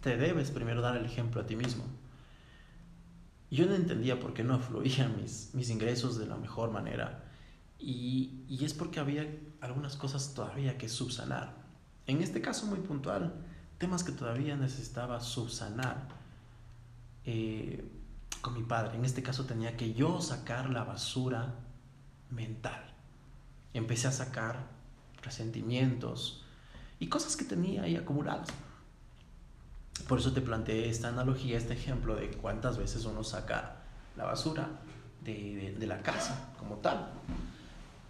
te 0.00 0.16
debes 0.16 0.50
primero 0.50 0.80
dar 0.80 0.96
el 0.96 1.04
ejemplo 1.04 1.40
a 1.40 1.46
ti 1.46 1.54
mismo. 1.54 1.84
Yo 3.52 3.66
no 3.66 3.76
entendía 3.76 4.18
por 4.18 4.34
qué 4.34 4.42
no 4.42 4.58
fluían 4.58 5.16
mis, 5.16 5.54
mis 5.54 5.70
ingresos 5.70 6.18
de 6.18 6.26
la 6.26 6.36
mejor 6.36 6.72
manera. 6.72 7.22
Y, 7.78 8.42
y 8.48 8.64
es 8.64 8.74
porque 8.74 8.98
había 8.98 9.32
algunas 9.60 9.94
cosas 9.94 10.34
todavía 10.34 10.76
que 10.76 10.88
subsanar. 10.88 11.54
En 12.08 12.20
este 12.20 12.40
caso 12.40 12.66
muy 12.66 12.80
puntual, 12.80 13.32
temas 13.78 14.02
que 14.02 14.10
todavía 14.10 14.56
necesitaba 14.56 15.20
subsanar 15.20 16.08
eh, 17.24 17.84
con 18.46 18.54
mi 18.54 18.62
padre. 18.62 18.96
En 18.96 19.04
este 19.04 19.24
caso 19.24 19.44
tenía 19.44 19.76
que 19.76 19.92
yo 19.92 20.20
sacar 20.20 20.70
la 20.70 20.84
basura 20.84 21.56
mental. 22.30 22.94
Empecé 23.74 24.06
a 24.06 24.12
sacar 24.12 24.68
resentimientos 25.20 26.44
y 27.00 27.08
cosas 27.08 27.34
que 27.34 27.44
tenía 27.44 27.82
ahí 27.82 27.96
acumuladas. 27.96 28.50
Por 30.06 30.20
eso 30.20 30.32
te 30.32 30.42
planteé 30.42 30.88
esta 30.88 31.08
analogía, 31.08 31.58
este 31.58 31.72
ejemplo 31.72 32.14
de 32.14 32.30
cuántas 32.30 32.78
veces 32.78 33.04
uno 33.04 33.24
saca 33.24 33.78
la 34.16 34.26
basura 34.26 34.68
de, 35.24 35.74
la 35.80 36.00
casa 36.02 36.52
como 36.56 36.76
tal. 36.76 37.10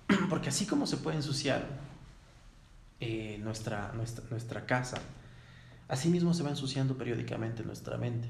Porque 0.29 0.51
así 0.51 0.67
como 0.67 0.87
se 0.87 0.99
puede 0.99 1.17
ensuciar 1.17 1.67
eh, 3.01 3.41
nuestra, 3.43 3.95
nuestra 4.29 4.67
casa, 4.67 4.99
así 5.89 6.11
mismo 6.11 6.35
se 6.35 6.43
va 6.43 6.51
ensuciando 6.51 6.99
periódicamente 6.99 7.63
nuestra 7.63 7.97
mente. 7.97 8.29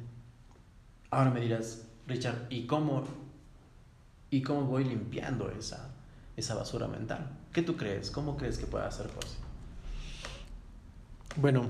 Ahora 1.11 1.31
me 1.31 1.41
dirás, 1.41 1.86
Richard, 2.07 2.47
¿y 2.51 2.67
cómo, 2.67 3.05
y 4.31 4.43
cómo 4.43 4.63
voy 4.63 4.85
limpiando 4.85 5.51
esa, 5.51 5.91
esa 6.37 6.55
basura 6.55 6.87
mental? 6.87 7.31
¿Qué 7.53 7.63
tú 7.63 7.77
crees? 7.77 8.11
¿Cómo 8.11 8.37
crees 8.37 8.59
que 8.59 8.67
pueda 8.67 8.87
hacer 8.87 9.09
José? 9.15 9.37
Bueno, 11.37 11.67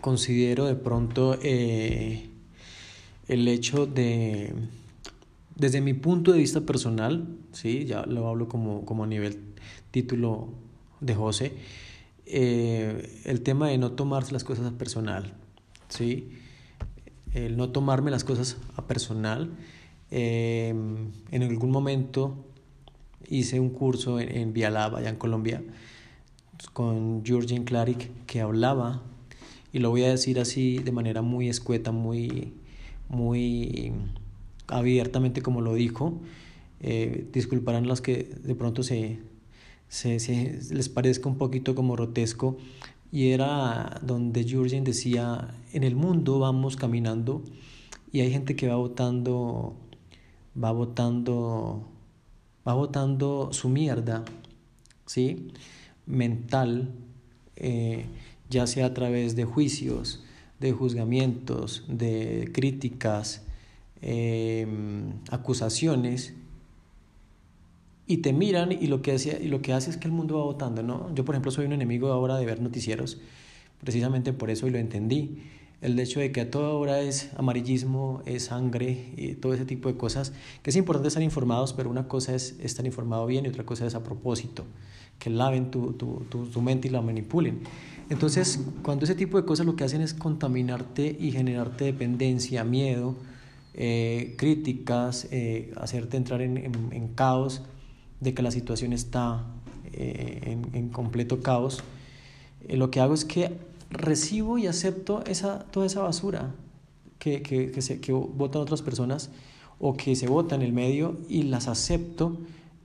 considero 0.00 0.66
de 0.66 0.74
pronto 0.74 1.38
eh, 1.42 2.28
el 3.28 3.48
hecho 3.48 3.86
de, 3.86 4.54
desde 5.56 5.80
mi 5.80 5.94
punto 5.94 6.32
de 6.32 6.38
vista 6.38 6.60
personal, 6.60 7.26
¿sí? 7.52 7.84
ya 7.84 8.06
lo 8.06 8.28
hablo 8.28 8.48
como, 8.48 8.84
como 8.84 9.04
a 9.04 9.06
nivel 9.06 9.38
título 9.90 10.48
de 11.00 11.14
José, 11.14 11.52
eh, 12.26 13.20
el 13.24 13.42
tema 13.42 13.68
de 13.68 13.78
no 13.78 13.92
tomarse 13.92 14.32
las 14.32 14.44
cosas 14.44 14.72
personal, 14.72 15.34
¿sí? 15.88 16.30
El 17.34 17.56
no 17.56 17.70
tomarme 17.70 18.10
las 18.10 18.24
cosas 18.24 18.56
a 18.76 18.86
personal. 18.86 19.50
Eh, 20.10 20.74
en 21.30 21.42
algún 21.42 21.70
momento 21.70 22.36
hice 23.28 23.60
un 23.60 23.70
curso 23.70 24.20
en, 24.20 24.36
en 24.36 24.52
Vialaba, 24.52 24.98
allá 24.98 25.08
en 25.10 25.16
Colombia, 25.16 25.62
con 26.72 27.24
Georgine 27.24 27.64
Claric, 27.64 28.10
que 28.26 28.40
hablaba 28.40 29.02
y 29.72 29.78
lo 29.78 29.90
voy 29.90 30.04
a 30.04 30.10
decir 30.10 30.38
así 30.38 30.78
de 30.78 30.92
manera 30.92 31.22
muy 31.22 31.48
escueta, 31.48 31.92
muy, 31.92 32.52
muy 33.08 33.92
abiertamente 34.68 35.40
como 35.40 35.62
lo 35.62 35.74
dijo. 35.74 36.20
Eh, 36.80 37.26
disculparán 37.32 37.86
los 37.86 38.00
que 38.00 38.24
de 38.42 38.54
pronto 38.54 38.82
se, 38.82 39.20
se, 39.88 40.58
les 40.70 40.88
parezca 40.88 41.28
un 41.28 41.38
poquito 41.38 41.74
como 41.74 41.96
rotesco. 41.96 42.58
Y 43.12 43.28
era 43.28 44.00
donde 44.02 44.50
Jurgen 44.50 44.84
decía, 44.84 45.54
en 45.72 45.84
el 45.84 45.94
mundo 45.94 46.38
vamos 46.38 46.76
caminando 46.76 47.44
y 48.10 48.20
hay 48.20 48.32
gente 48.32 48.56
que 48.56 48.66
va 48.68 48.76
votando, 48.76 49.76
va 50.62 50.72
votando, 50.72 51.86
va 52.66 52.74
votando 52.74 53.50
su 53.52 53.68
mierda, 53.68 54.24
¿sí? 55.06 55.52
Mental. 56.06 56.90
Eh, 57.56 58.06
ya 58.52 58.66
sea 58.66 58.86
a 58.86 58.94
través 58.94 59.34
de 59.34 59.44
juicios, 59.44 60.22
de 60.60 60.72
juzgamientos, 60.72 61.84
de 61.88 62.50
críticas, 62.52 63.42
em, 64.02 65.14
acusaciones, 65.30 66.34
y 68.06 68.18
te 68.18 68.32
miran 68.32 68.72
y 68.72 68.86
lo, 68.88 69.02
que 69.02 69.12
hace, 69.12 69.40
y 69.42 69.48
lo 69.48 69.62
que 69.62 69.72
hace 69.72 69.90
es 69.90 69.96
que 69.96 70.08
el 70.08 70.12
mundo 70.12 70.36
va 70.36 70.44
votando, 70.44 70.82
¿no? 70.82 71.14
Yo, 71.14 71.24
por 71.24 71.34
ejemplo, 71.34 71.50
soy 71.50 71.66
un 71.66 71.72
enemigo 71.72 72.12
ahora 72.12 72.36
de 72.36 72.46
ver 72.46 72.60
noticieros, 72.60 73.18
precisamente 73.80 74.32
por 74.32 74.50
eso 74.50 74.66
y 74.66 74.70
lo 74.70 74.78
entendí. 74.78 75.42
El 75.80 75.98
hecho 75.98 76.20
de 76.20 76.30
que 76.30 76.40
a 76.40 76.50
toda 76.50 76.70
hora 76.74 77.00
es 77.00 77.30
amarillismo, 77.36 78.22
es 78.24 78.44
sangre 78.44 79.12
y 79.16 79.34
todo 79.34 79.52
ese 79.52 79.64
tipo 79.64 79.88
de 79.88 79.96
cosas, 79.96 80.32
que 80.62 80.70
es 80.70 80.76
importante 80.76 81.08
estar 81.08 81.22
informados, 81.22 81.72
pero 81.72 81.90
una 81.90 82.06
cosa 82.06 82.34
es 82.34 82.56
estar 82.60 82.86
informado 82.86 83.26
bien 83.26 83.46
y 83.46 83.48
otra 83.48 83.64
cosa 83.64 83.86
es 83.86 83.96
a 83.96 84.04
propósito, 84.04 84.64
que 85.18 85.28
laven 85.28 85.72
tu, 85.72 85.92
tu, 85.94 86.24
tu, 86.28 86.62
mente 86.62 86.86
y 86.86 86.90
la 86.92 87.02
manipulen. 87.02 87.62
Entonces, 88.10 88.60
cuando 88.82 89.04
ese 89.04 89.16
tipo 89.16 89.40
de 89.40 89.44
cosas 89.44 89.66
lo 89.66 89.74
que 89.74 89.82
hacen 89.82 90.02
es 90.02 90.14
contaminarte 90.14 91.16
y 91.18 91.32
generarte 91.32 91.86
dependencia, 91.86 92.62
miedo, 92.62 93.16
eh, 93.74 94.34
críticas, 94.38 95.26
eh, 95.32 95.72
hacerte 95.76 96.16
entrar 96.16 96.42
en, 96.42 96.58
en 96.92 97.08
caos, 97.08 97.62
de 98.22 98.34
que 98.34 98.42
la 98.42 98.52
situación 98.52 98.92
está 98.92 99.44
eh, 99.92 100.56
en, 100.72 100.88
completo 100.90 101.42
caos, 101.42 101.82
eh, 102.68 102.76
lo 102.76 102.90
que 102.90 103.00
hago 103.00 103.14
es 103.14 103.24
que 103.24 103.58
recibo 103.90 104.58
y 104.58 104.68
acepto 104.68 105.24
esa, 105.26 105.64
toda 105.70 105.86
esa 105.86 106.02
basura 106.02 106.54
que, 107.18 107.42
que, 107.42 107.72
que, 107.72 107.82
se, 107.82 108.00
que 108.00 108.12
votan 108.12 108.62
otras 108.62 108.80
personas 108.80 109.30
o 109.80 109.94
que 109.94 110.14
se 110.14 110.28
vota 110.28 110.54
en 110.54 110.62
el 110.62 110.72
medio 110.72 111.18
y 111.28 111.42
las 111.42 111.66
acepto 111.66 112.38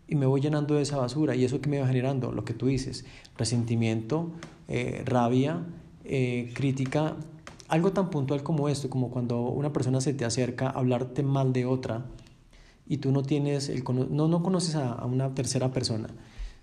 y 0.08 0.16
me 0.16 0.26
voy 0.26 0.42
llenando 0.42 0.76
de 0.76 0.82
esa 0.82 0.98
basura. 0.98 1.36
¿Y 1.36 1.46
eso 1.46 1.62
que 1.62 1.70
me 1.70 1.80
va 1.80 1.88
generando? 1.88 2.32
Lo 2.32 2.44
que 2.44 2.54
tú 2.54 2.66
dices, 2.66 3.06
resentimiento, 3.38 4.32
eh, 4.68 5.04
rabia, 5.06 5.64
crítica, 6.54 7.16
algo 7.68 7.92
tan 7.92 8.10
puntual 8.10 8.42
como 8.42 8.70
esto, 8.70 8.90
como 8.90 9.12
cuando 9.12 9.42
una 9.42 9.74
persona 9.74 10.00
se 10.02 10.14
te 10.14 10.24
acerca 10.24 10.68
a 10.68 10.80
hablarte 10.80 11.22
mal 11.22 11.52
de 11.52 11.66
otra 11.66 12.06
y 12.88 12.98
tú 12.98 13.12
no 13.12 13.24
tienes 13.24 13.70
el 13.70 13.84
no, 13.84 14.28
no 14.28 14.44
conoces 14.44 14.76
a, 14.76 15.06
una 15.06 15.34
tercera 15.34 15.72
persona, 15.72 16.10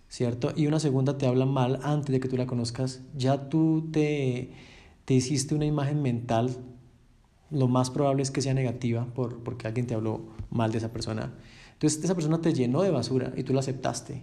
¿cierto? 0.08 0.52
Y 0.56 0.66
una 0.66 0.80
segunda 0.80 1.18
te 1.18 1.26
habla 1.26 1.46
mal 1.46 1.80
antes 1.82 2.12
de 2.12 2.20
que 2.20 2.28
tú 2.28 2.36
la 2.36 2.46
conozcas, 2.46 3.02
ya 3.16 3.48
tú 3.48 3.90
te, 3.92 4.52
te 5.04 5.14
hiciste 5.14 5.54
una 5.54 5.66
imagen 5.66 6.02
mental, 6.02 6.56
lo 7.50 7.68
más 7.68 7.90
probable 7.90 8.22
es 8.22 8.30
que 8.30 8.42
sea 8.42 8.54
negativa 8.54 9.06
por, 9.14 9.42
porque 9.42 9.66
alguien 9.66 9.86
te 9.86 9.94
habló 9.94 10.28
mal 10.50 10.72
de 10.72 10.78
esa 10.78 10.92
persona. 10.92 11.34
Entonces 11.74 12.02
esa 12.02 12.14
persona 12.14 12.40
te 12.40 12.52
llenó 12.52 12.82
de 12.82 12.90
basura 12.90 13.32
y 13.36 13.42
tú 13.42 13.52
la 13.52 13.60
aceptaste. 13.60 14.22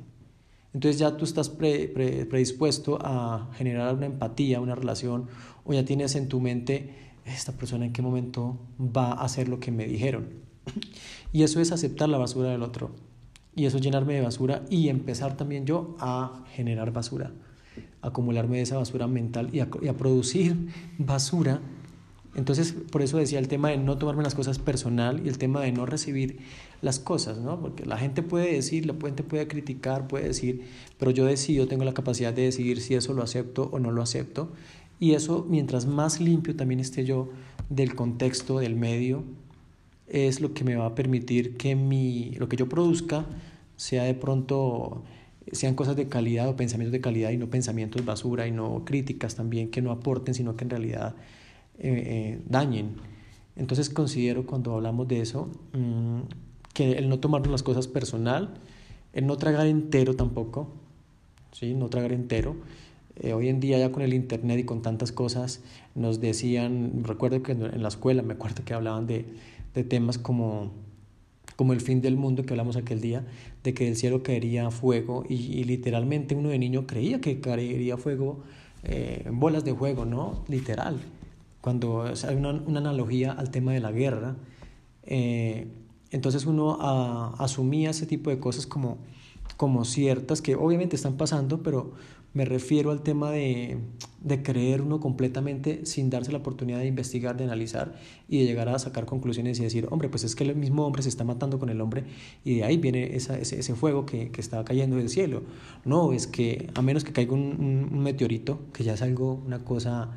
Entonces 0.74 1.00
ya 1.00 1.18
tú 1.18 1.26
estás 1.26 1.50
predispuesto 1.50 2.98
a 3.02 3.50
generar 3.56 3.94
una 3.94 4.06
empatía, 4.06 4.62
una 4.62 4.76
relación, 4.76 5.28
o 5.66 5.74
ya 5.74 5.84
tienes 5.84 6.16
en 6.16 6.30
tu 6.30 6.40
mente, 6.40 7.12
esta 7.26 7.52
persona 7.52 7.86
en 7.86 7.94
qué 7.94 8.02
momento 8.02 8.58
va 8.80 9.12
a 9.12 9.26
hacer 9.26 9.50
lo 9.50 9.60
que 9.60 9.72
me 9.72 9.86
dijeron. 9.86 10.41
Y 11.34 11.44
eso 11.44 11.60
es 11.62 11.72
aceptar 11.72 12.10
la 12.10 12.18
basura 12.18 12.50
del 12.50 12.64
otro. 12.64 12.92
Y 13.56 13.66
eso 13.66 13.78
es 13.78 13.84
llenarme 13.84 14.14
de 14.14 14.22
basura 14.22 14.64
y 14.70 14.90
empezar 14.90 15.36
también 15.36 15.66
yo 15.66 15.96
a 16.00 16.46
generar 16.54 16.92
basura, 16.92 17.32
acumularme 18.02 18.58
de 18.58 18.64
esa 18.64 18.78
basura 18.78 19.08
mental 19.08 19.50
y 19.52 19.60
a, 19.60 19.94
producir 19.98 20.56
basura. 20.98 21.60
Entonces, 22.34 22.74
por 22.92 23.02
eso 23.02 23.18
decía 23.18 23.40
el 23.40 23.50
tema 23.50 23.70
de 23.70 23.78
no 23.78 23.98
tomarme 23.98 24.24
las 24.24 24.36
cosas 24.36 24.58
personal 24.58 25.22
y 25.26 25.28
el 25.28 25.38
tema 25.38 25.60
de 25.60 25.74
no 25.74 25.86
recibir 25.86 26.40
las 26.82 27.00
cosas, 27.00 27.40
¿no? 27.40 27.60
Porque 27.60 27.86
la 27.86 27.98
gente 27.98 28.24
puede 28.24 28.54
decir, 28.54 28.86
la 28.86 28.94
gente 28.94 29.24
puede 29.24 29.50
criticar, 29.50 30.08
puede 30.08 30.30
decir, 30.30 30.64
pero 30.98 31.12
yo 31.12 31.26
decido, 31.26 31.68
tengo 31.68 31.84
la 31.84 31.94
capacidad 31.94 32.34
de 32.34 32.44
decidir 32.44 32.80
si 32.80 32.96
eso 32.96 33.14
lo 33.14 33.22
acepto 33.22 33.70
o 33.74 33.80
no 33.80 33.92
lo 33.92 34.02
acepto. 34.02 34.54
Y 34.98 35.12
eso, 35.12 35.46
mientras 35.50 35.88
más 35.88 36.22
limpio 36.22 36.56
también 36.56 36.80
esté 36.80 37.04
yo 37.04 37.30
del 37.70 37.96
contexto, 37.96 38.60
del 38.60 38.78
medio, 38.78 39.26
es 40.12 40.42
lo 40.42 40.54
que 40.54 40.66
me 40.66 40.76
va 40.76 40.88
a 40.88 40.96
permitir 40.96 41.56
que 41.56 41.76
mi, 41.76 42.32
lo 42.32 42.50
que 42.50 42.58
yo 42.58 42.68
produzca 42.68 43.26
sea 43.78 44.04
de 44.04 44.14
pronto, 44.14 45.04
sean 45.54 45.74
cosas 45.74 45.96
de 45.96 46.08
calidad 46.08 46.50
o 46.50 46.58
pensamientos 46.58 46.92
de 46.92 47.00
calidad 47.00 47.32
y 47.32 47.38
no 47.38 47.50
pensamientos 47.50 48.04
basura 48.04 48.46
y 48.46 48.52
no 48.52 48.84
críticas 48.84 49.36
también 49.36 49.72
que 49.72 49.82
no 49.82 49.90
aporten, 49.90 50.34
sino 50.34 50.58
que 50.58 50.66
en 50.66 50.70
realidad 50.70 51.16
eh, 51.80 52.04
eh, 52.06 52.42
dañen. 52.48 52.96
Entonces 53.56 53.90
considero 53.90 54.46
cuando 54.46 54.76
hablamos 54.76 55.08
de 55.08 55.22
eso 55.22 55.50
mm, 55.72 56.20
que 56.74 56.92
el 56.98 57.08
no 57.08 57.20
tomarnos 57.20 57.50
las 57.50 57.64
cosas 57.64 57.88
personal, 57.88 58.56
el 59.14 59.26
no 59.26 59.38
tragar 59.38 59.66
entero 59.66 60.18
tampoco, 60.18 60.74
¿sí? 61.54 61.74
no 61.74 61.90
tragar 61.90 62.12
entero. 62.12 62.58
Eh, 63.16 63.34
hoy 63.34 63.48
en 63.48 63.62
día 63.62 63.78
ya 63.78 63.94
con 63.94 64.04
el 64.04 64.14
internet 64.14 64.60
y 64.60 64.64
con 64.64 64.82
tantas 64.82 65.14
cosas 65.14 65.62
nos 65.96 66.20
decían, 66.20 67.04
recuerdo 67.04 67.44
que 67.44 67.54
en 67.54 67.82
la 67.82 67.88
escuela 67.88 68.24
me 68.24 68.34
acuerdo 68.34 68.64
que 68.66 68.74
hablaban 68.74 69.08
de, 69.08 69.26
de 69.74 69.84
temas 69.84 70.18
como, 70.18 70.72
como 71.56 71.74
el 71.74 71.82
fin 71.82 72.02
del 72.02 72.18
mundo 72.18 72.44
que 72.44 72.54
hablamos 72.54 72.76
aquel 72.76 73.02
día, 73.02 73.26
de 73.64 73.74
que 73.74 73.86
del 73.86 73.96
cielo 73.96 74.24
caería 74.24 74.72
fuego 74.72 75.24
y, 75.28 75.64
literalmente 75.64 76.36
uno 76.36 76.50
de 76.50 76.60
niño 76.60 76.88
creía 76.88 77.22
que 77.22 77.40
caería 77.40 77.98
fuego 77.98 78.44
eh, 78.84 79.30
bolas 79.32 79.64
de 79.64 79.76
fuego, 79.76 80.06
¿no? 80.06 80.44
Literal. 80.48 81.00
Cuando 81.62 82.04
hay 82.06 82.36
una, 82.36 82.50
una 82.52 82.80
analogía 82.80 83.32
al 83.32 83.52
tema 83.52 83.72
de 83.74 83.80
la 83.80 83.92
guerra, 83.92 84.36
eh, 85.04 85.68
entonces 86.12 86.46
uno 86.46 86.78
asumía 87.40 87.92
ese 87.92 88.06
tipo 88.06 88.30
de 88.30 88.40
cosas 88.40 88.66
como, 88.66 88.98
como 89.58 89.86
ciertas, 89.86 90.42
que 90.42 90.56
obviamente 90.56 90.96
están 90.96 91.16
pasando, 91.16 91.64
pero 91.64 91.94
me 92.34 92.46
refiero 92.46 92.92
al 92.92 93.02
tema 93.02 93.30
de, 93.32 93.78
de, 94.22 94.42
creer 94.42 94.82
uno 94.82 95.02
completamente 95.02 95.86
sin 95.86 96.10
darse 96.10 96.32
la 96.32 96.38
oportunidad 96.38 96.80
de 96.80 96.88
investigar, 96.88 97.36
de 97.36 97.44
analizar 97.44 97.96
y 98.30 98.40
de 98.40 98.46
llegar 98.46 98.70
a 98.70 98.80
sacar 98.80 99.06
conclusiones 99.06 99.60
y 99.60 99.64
decir, 99.64 99.88
hombre, 99.92 100.08
pues 100.08 100.24
es 100.24 100.36
que 100.36 100.46
el 100.46 100.56
mismo 100.56 100.86
hombre 100.86 101.04
se 101.04 101.10
está 101.10 101.26
matando 101.26 101.60
con 101.60 101.70
el 101.70 101.82
hombre 101.82 102.06
y 102.46 102.56
de 102.56 102.64
ahí 102.64 102.78
viene 102.78 103.16
ese, 103.16 103.42
ese, 103.42 103.76
fuego 103.76 104.06
que, 104.06 104.32
que, 104.32 104.40
está 104.40 104.64
cayendo 104.64 104.96
del 104.96 105.10
cielo. 105.10 105.44
No, 105.84 106.14
es 106.14 106.28
que 106.28 106.70
a 106.74 106.82
menos 106.82 107.04
que 107.04 107.12
caiga 107.12 107.34
un, 107.34 107.90
un, 107.92 108.00
meteorito, 108.00 108.60
que 108.72 108.86
ya 108.86 108.94
es 108.94 109.02
algo, 109.02 109.42
una 109.46 109.66
cosa 109.66 110.12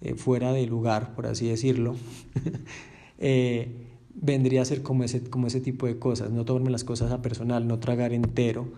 eh, 0.00 0.14
fuera 0.14 0.52
de 0.52 0.64
lugar, 0.66 1.16
por 1.16 1.26
así 1.26 1.48
decirlo, 1.48 1.96
eh, 3.18 3.88
vendría 4.14 4.62
a 4.62 4.64
ser 4.64 4.82
como 4.82 5.02
ese, 5.02 5.24
como 5.24 5.48
ese 5.48 5.60
tipo 5.60 5.86
de 5.86 5.98
cosas, 5.98 6.30
no 6.30 6.44
tomarme 6.44 6.70
las 6.70 6.84
cosas 6.84 7.10
a 7.10 7.20
personal, 7.20 7.66
no 7.66 7.80
tragar 7.80 8.12
entero 8.12 8.68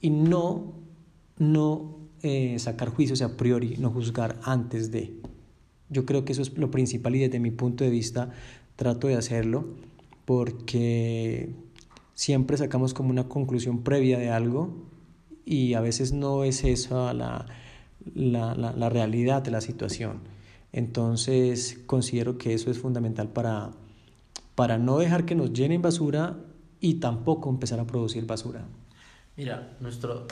y 0.00 0.10
no, 0.10 0.74
no 1.38 1.97
eh, 2.22 2.58
sacar 2.58 2.88
juicios 2.88 3.22
a 3.22 3.36
priori, 3.36 3.76
no 3.78 3.90
juzgar 3.90 4.38
antes 4.42 4.90
de. 4.90 5.14
Yo 5.88 6.04
creo 6.04 6.24
que 6.24 6.32
eso 6.32 6.42
es 6.42 6.56
lo 6.56 6.70
principal 6.70 7.16
y 7.16 7.20
desde 7.20 7.40
mi 7.40 7.50
punto 7.50 7.84
de 7.84 7.90
vista 7.90 8.30
trato 8.76 9.08
de 9.08 9.16
hacerlo 9.16 9.74
porque 10.24 11.54
siempre 12.14 12.56
sacamos 12.56 12.92
como 12.94 13.10
una 13.10 13.28
conclusión 13.28 13.82
previa 13.82 14.18
de 14.18 14.30
algo 14.30 14.86
y 15.44 15.74
a 15.74 15.80
veces 15.80 16.12
no 16.12 16.44
es 16.44 16.64
eso 16.64 17.12
la, 17.14 17.46
la, 18.14 18.54
la, 18.54 18.72
la 18.72 18.88
realidad 18.88 19.42
de 19.42 19.50
la 19.50 19.60
situación. 19.60 20.20
Entonces 20.72 21.80
considero 21.86 22.36
que 22.36 22.52
eso 22.52 22.70
es 22.70 22.78
fundamental 22.78 23.28
para, 23.28 23.70
para 24.54 24.76
no 24.76 24.98
dejar 24.98 25.24
que 25.24 25.34
nos 25.34 25.52
llenen 25.52 25.80
basura 25.80 26.36
y 26.80 26.94
tampoco 26.94 27.48
empezar 27.48 27.80
a 27.80 27.86
producir 27.86 28.26
basura. 28.26 28.66
Mira, 29.36 29.76
nuestro 29.80 30.26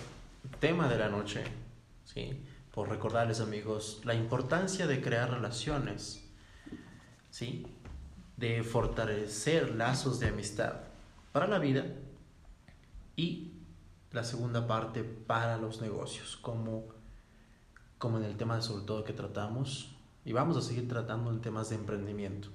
tema 0.61 0.89
de 0.89 0.99
la 0.99 1.09
noche 1.09 1.41
por 2.73 2.89
recordarles 2.89 3.41
amigos 3.41 4.01
la 4.05 4.15
importancia 4.15 4.87
de 4.87 5.01
crear 5.01 5.31
relaciones, 5.31 6.29
¿sí? 7.31 7.67
De 8.37 8.63
fortalecer 8.63 9.75
lazos 9.75 10.21
de 10.21 10.29
amistad 10.29 10.75
para 11.33 11.47
la 11.47 11.59
vida 11.59 11.87
y 13.17 13.53
la 14.13 14.25
segunda 14.25 14.67
parte 14.67 15.05
para 15.05 15.57
los 15.57 15.81
negocios, 15.81 16.37
como, 16.37 16.85
como 17.99 18.19
en 18.19 18.25
el 18.25 18.37
tema 18.37 18.61
sobre 18.61 18.85
todo 18.85 19.05
que 19.05 19.15
tratamos 19.15 19.95
y 20.25 20.33
vamos 20.33 20.57
a 20.59 20.63
seguir 20.63 20.87
tratando 20.89 21.31
en 21.31 21.41
temas 21.41 21.71
de 21.71 21.77
emprendimiento 21.77 22.49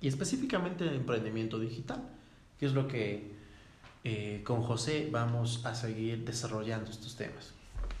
y 0.00 0.08
específicamente 0.08 0.84
de 0.84 0.96
emprendimiento 0.96 1.58
digital, 1.58 2.02
que 2.58 2.66
es 2.66 2.74
lo 2.74 2.86
que 2.86 3.32
eh, 4.04 4.42
con 4.44 4.62
José 4.62 5.08
vamos 5.10 5.64
a 5.64 5.74
seguir 5.74 6.26
desarrollando 6.26 6.90
estos 6.90 7.16
temas. 7.16 7.53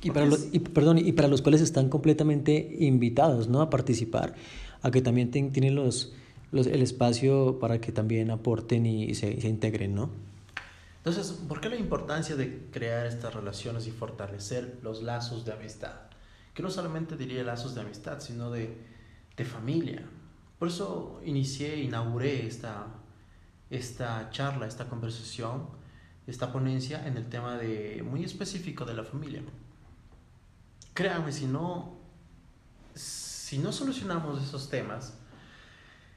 Y 0.04 0.10
para, 0.10 0.26
los, 0.26 0.48
y, 0.52 0.58
perdón, 0.58 0.98
y 0.98 1.12
para 1.12 1.28
los 1.28 1.40
cuales 1.40 1.62
están 1.62 1.88
completamente 1.88 2.76
invitados 2.80 3.48
¿no? 3.48 3.62
a 3.62 3.70
participar, 3.70 4.34
a 4.82 4.90
que 4.90 5.00
también 5.00 5.30
tienen 5.30 5.74
los, 5.74 6.12
los, 6.52 6.66
el 6.66 6.82
espacio 6.82 7.58
para 7.58 7.80
que 7.80 7.90
también 7.90 8.30
aporten 8.30 8.84
y 8.84 9.14
se, 9.14 9.40
se 9.40 9.48
integren, 9.48 9.94
¿no? 9.94 10.10
Entonces, 10.98 11.32
¿por 11.48 11.60
qué 11.60 11.70
la 11.70 11.76
importancia 11.76 12.36
de 12.36 12.66
crear 12.70 13.06
estas 13.06 13.34
relaciones 13.34 13.86
y 13.86 13.92
fortalecer 13.92 14.78
los 14.82 15.02
lazos 15.02 15.46
de 15.46 15.52
amistad? 15.52 15.94
Que 16.52 16.62
no 16.62 16.70
solamente 16.70 17.16
diría 17.16 17.42
lazos 17.44 17.74
de 17.74 17.80
amistad, 17.80 18.20
sino 18.20 18.50
de, 18.50 18.76
de 19.36 19.44
familia. 19.44 20.02
Por 20.58 20.68
eso 20.68 21.20
inicié, 21.24 21.78
inauguré 21.82 22.46
esta, 22.46 22.86
esta 23.70 24.28
charla, 24.30 24.66
esta 24.66 24.86
conversación, 24.86 25.68
esta 26.26 26.52
ponencia 26.52 27.06
en 27.06 27.16
el 27.16 27.28
tema 27.28 27.56
de, 27.56 28.02
muy 28.02 28.22
específico 28.22 28.84
de 28.84 28.94
la 28.94 29.04
familia 29.04 29.42
créanme, 30.94 31.32
si 31.32 31.46
no, 31.46 31.92
si 32.94 33.58
no 33.58 33.72
solucionamos 33.72 34.42
esos 34.42 34.70
temas, 34.70 35.14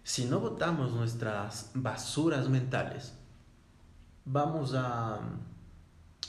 si 0.04 0.26
no 0.26 0.40
botamos 0.40 0.94
nuestras 0.94 1.72
basuras 1.74 2.48
mentales, 2.48 3.14
vamos 4.24 4.74
a, 4.76 5.20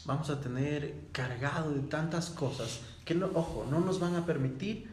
vamos 0.04 0.30
a 0.30 0.40
tener 0.40 1.08
cargado 1.12 1.70
de 1.72 1.80
tantas 1.80 2.30
cosas 2.30 2.80
que, 3.04 3.14
no, 3.14 3.30
ojo, 3.34 3.66
no 3.70 3.80
nos 3.80 4.00
van 4.00 4.16
a 4.16 4.26
permitir, 4.26 4.88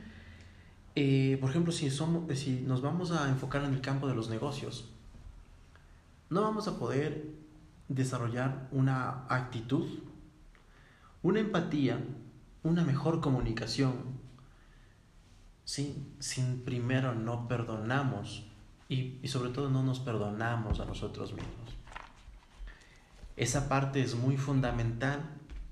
eh, 0.96 1.38
por 1.42 1.50
ejemplo, 1.50 1.72
si, 1.72 1.90
somos, 1.90 2.38
si 2.38 2.62
nos 2.62 2.82
vamos 2.82 3.12
a 3.12 3.30
enfocar 3.30 3.64
en 3.64 3.74
el 3.74 3.82
campo 3.82 4.08
de 4.08 4.16
los 4.16 4.30
negocios, 4.30 4.90
no 6.30 6.42
vamos 6.42 6.68
a 6.68 6.78
poder 6.78 7.26
desarrollar 7.88 8.68
una 8.72 9.26
actitud, 9.30 9.88
una 11.24 11.40
empatía, 11.40 12.00
una 12.66 12.84
mejor 12.84 13.22
comunicación, 13.22 13.94
sin, 15.66 16.16
sin 16.20 16.64
primero 16.66 17.14
no 17.14 17.48
perdonamos 17.48 18.44
y, 18.90 19.20
y 19.22 19.28
sobre 19.28 19.52
todo 19.52 19.70
no 19.70 19.84
nos 19.84 20.00
perdonamos 20.00 20.80
a 20.80 20.86
nosotros 20.86 21.32
mismos. 21.32 21.76
Esa 23.38 23.70
parte 23.70 24.02
es 24.02 24.16
muy 24.16 24.36
fundamental, 24.36 25.22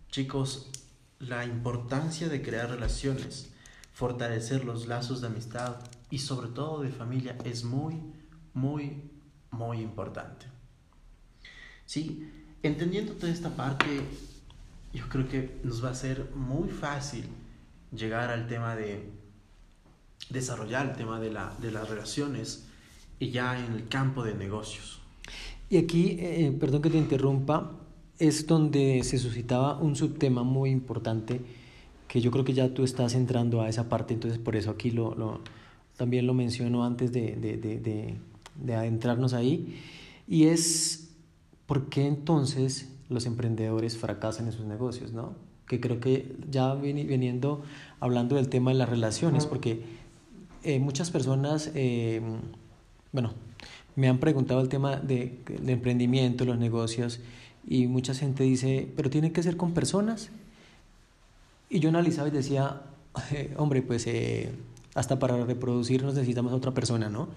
chicos, 0.10 0.70
la 1.18 1.46
importancia 1.46 2.30
de 2.30 2.44
crear 2.44 2.70
relaciones, 2.70 3.52
fortalecer 3.92 4.64
los 4.64 4.88
lazos 4.88 5.22
de 5.22 5.28
amistad 5.28 5.78
y 6.12 6.20
sobre 6.20 6.50
todo 6.50 6.84
de 6.84 6.90
familia 6.90 7.38
es 7.44 7.64
muy, 7.64 8.00
muy, 8.54 9.10
muy 9.50 9.82
importante. 9.82 10.46
Sí, 11.88 12.32
entendiendo 12.62 13.14
toda 13.14 13.32
esta 13.32 13.50
parte, 13.50 14.02
yo 14.94 15.08
creo 15.10 15.28
que 15.28 15.60
nos 15.64 15.84
va 15.84 15.90
a 15.90 15.96
ser 15.96 16.30
muy 16.36 16.70
fácil 16.70 17.26
llegar 17.96 18.30
al 18.30 18.48
tema 18.48 18.76
de 18.76 19.10
desarrollar 20.30 20.88
el 20.90 20.96
tema 20.96 21.20
de, 21.20 21.32
la, 21.32 21.54
de 21.62 21.72
las 21.72 21.90
relaciones 21.90 22.68
y 23.20 23.32
ya 23.32 23.64
en 23.64 23.74
el 23.74 23.88
campo 23.88 24.24
de 24.24 24.34
negocios. 24.34 25.00
Y 25.70 25.78
aquí, 25.78 26.18
eh, 26.20 26.56
perdón 26.60 26.82
que 26.82 26.90
te 26.90 26.98
interrumpa, 26.98 27.72
es 28.20 28.46
donde 28.48 29.02
se 29.04 29.18
suscitaba 29.18 29.78
un 29.78 29.96
subtema 29.96 30.44
muy 30.44 30.70
importante 30.70 31.42
que 32.08 32.22
yo 32.22 32.30
creo 32.30 32.46
que 32.46 32.54
ya 32.54 32.74
tú 32.74 32.84
estás 32.84 33.16
entrando 33.16 33.62
a 33.62 33.70
esa 33.70 33.90
parte, 33.90 34.14
entonces 34.14 34.38
por 34.38 34.56
eso 34.56 34.70
aquí 34.70 34.92
lo, 34.92 35.16
lo 35.16 35.42
también 35.98 36.28
lo 36.28 36.36
menciono 36.36 36.86
antes 36.86 37.12
de, 37.12 37.36
de, 37.36 37.58
de, 37.58 38.16
de, 38.56 38.76
adentrarnos 38.76 39.34
ahí, 39.34 39.82
y 40.28 40.46
es 40.46 41.10
por 41.66 41.90
qué 41.90 42.06
entonces 42.06 42.93
los 43.14 43.26
emprendedores 43.26 43.98
fracasan 43.98 44.48
en 44.48 44.52
sus 44.52 44.66
negocios, 44.66 45.14
¿no? 45.14 45.34
Que 45.68 45.80
creo 45.80 46.00
que 46.00 46.36
ya 46.50 46.74
viniendo 46.76 47.64
hablando 48.00 48.36
del 48.36 48.50
tema 48.50 48.72
de 48.72 48.78
las 48.78 48.90
relaciones, 48.90 49.46
porque 49.46 49.82
eh, 50.64 50.80
muchas 50.80 51.12
personas, 51.12 51.72
eh, 51.76 52.22
bueno, 53.12 53.34
me 53.96 54.10
han 54.10 54.20
preguntado 54.20 54.62
el 54.62 54.70
tema 54.70 54.98
de, 54.98 55.40
de, 55.62 55.74
emprendimiento, 55.74 56.46
los 56.46 56.58
negocios, 56.58 57.20
y 57.68 57.88
mucha 57.88 58.14
gente 58.14 58.44
dice, 58.44 58.90
pero 58.96 59.10
tiene 59.10 59.32
que 59.32 59.44
ser 59.44 59.58
con 59.58 59.74
personas. 59.74 60.30
Y 61.70 61.80
yo 61.80 61.90
analizaba 61.90 62.28
y 62.28 62.32
decía, 62.32 62.82
hombre, 63.58 63.82
pues 63.82 64.08
eh, 64.08 64.52
hasta 64.96 65.20
para 65.20 65.44
reproducirnos 65.46 66.14
necesitamos 66.14 66.54
a 66.54 66.56
otra 66.56 66.74
persona, 66.74 67.10
¿no? 67.10 67.28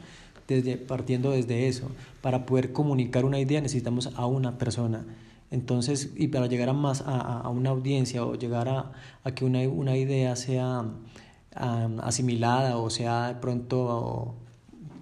Desde, 0.49 0.77
partiendo 0.77 1.33
desde 1.33 1.66
eso, 1.66 1.91
para 2.20 2.47
poder 2.47 2.72
comunicar 2.72 3.24
una 3.24 3.41
idea 3.41 3.61
necesitamos 3.61 4.11
a 4.14 4.27
una 4.27 4.59
persona. 4.59 5.05
Entonces, 5.51 6.12
y 6.16 6.28
para 6.28 6.47
llegar 6.47 6.68
a 6.68 6.72
más 6.72 7.03
a, 7.03 7.40
a 7.40 7.49
una 7.49 7.70
audiencia 7.70 8.24
o 8.24 8.34
llegar 8.34 8.68
a, 8.68 8.92
a 9.22 9.34
que 9.34 9.44
una, 9.44 9.61
una 9.68 9.97
idea 9.97 10.34
sea 10.36 10.80
um, 10.80 12.01
asimilada 12.01 12.78
o 12.78 12.90
sea 12.90 13.28
de 13.28 13.34
pronto 13.36 14.34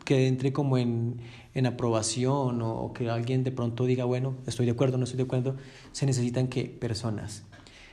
que 0.05 0.26
entre 0.26 0.53
como 0.53 0.76
en, 0.78 1.16
en 1.55 1.66
aprobación 1.66 2.61
o, 2.62 2.92
que 2.92 3.09
alguien 3.09 3.42
de 3.42 3.53
pronto 3.53 3.86
diga, 3.86 4.05
bueno, 4.05 4.36
estoy 4.47 4.66
de 4.66 4.72
acuerdo, 4.72 4.99
no 4.99 5.05
estoy 5.05 5.16
de 5.16 5.22
acuerdo, 5.24 5.57
se 5.92 6.07
necesitan 6.07 6.49
que 6.49 6.66
personas. 6.66 7.45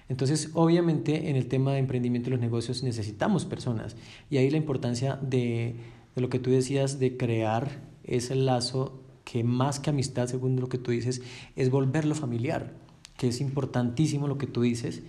Entonces, 0.10 0.50
obviamente, 0.54 1.30
en 1.30 1.38
el 1.38 1.48
tema 1.48 1.72
de 1.72 1.80
emprendimiento 1.80 2.30
y 2.30 2.32
los 2.32 2.42
negocios 2.42 2.84
necesitamos 2.84 3.46
personas. 3.46 3.96
Y 4.30 4.38
ahí 4.38 4.50
la 4.50 4.58
importancia 4.58 5.18
de, 5.22 5.76
de 6.16 6.22
lo 6.22 6.28
que 6.28 6.40
tú 6.40 6.50
decías, 6.50 7.00
de 7.00 7.16
crear 7.16 7.80
ese 8.04 8.36
lazo 8.36 9.01
que 9.24 9.44
más 9.44 9.80
que 9.80 9.90
amistad, 9.90 10.28
según 10.28 10.60
lo 10.60 10.70
que 10.70 10.78
tú 10.78 10.92
dices, 10.92 11.22
es 11.56 11.70
volverlo 11.70 12.16
familiar, 12.16 12.74
que 13.18 13.28
es 13.28 13.42
importantísimo 13.42 14.28
lo 14.28 14.38
que 14.38 14.48
tú 14.48 14.62
dices, 14.62 15.04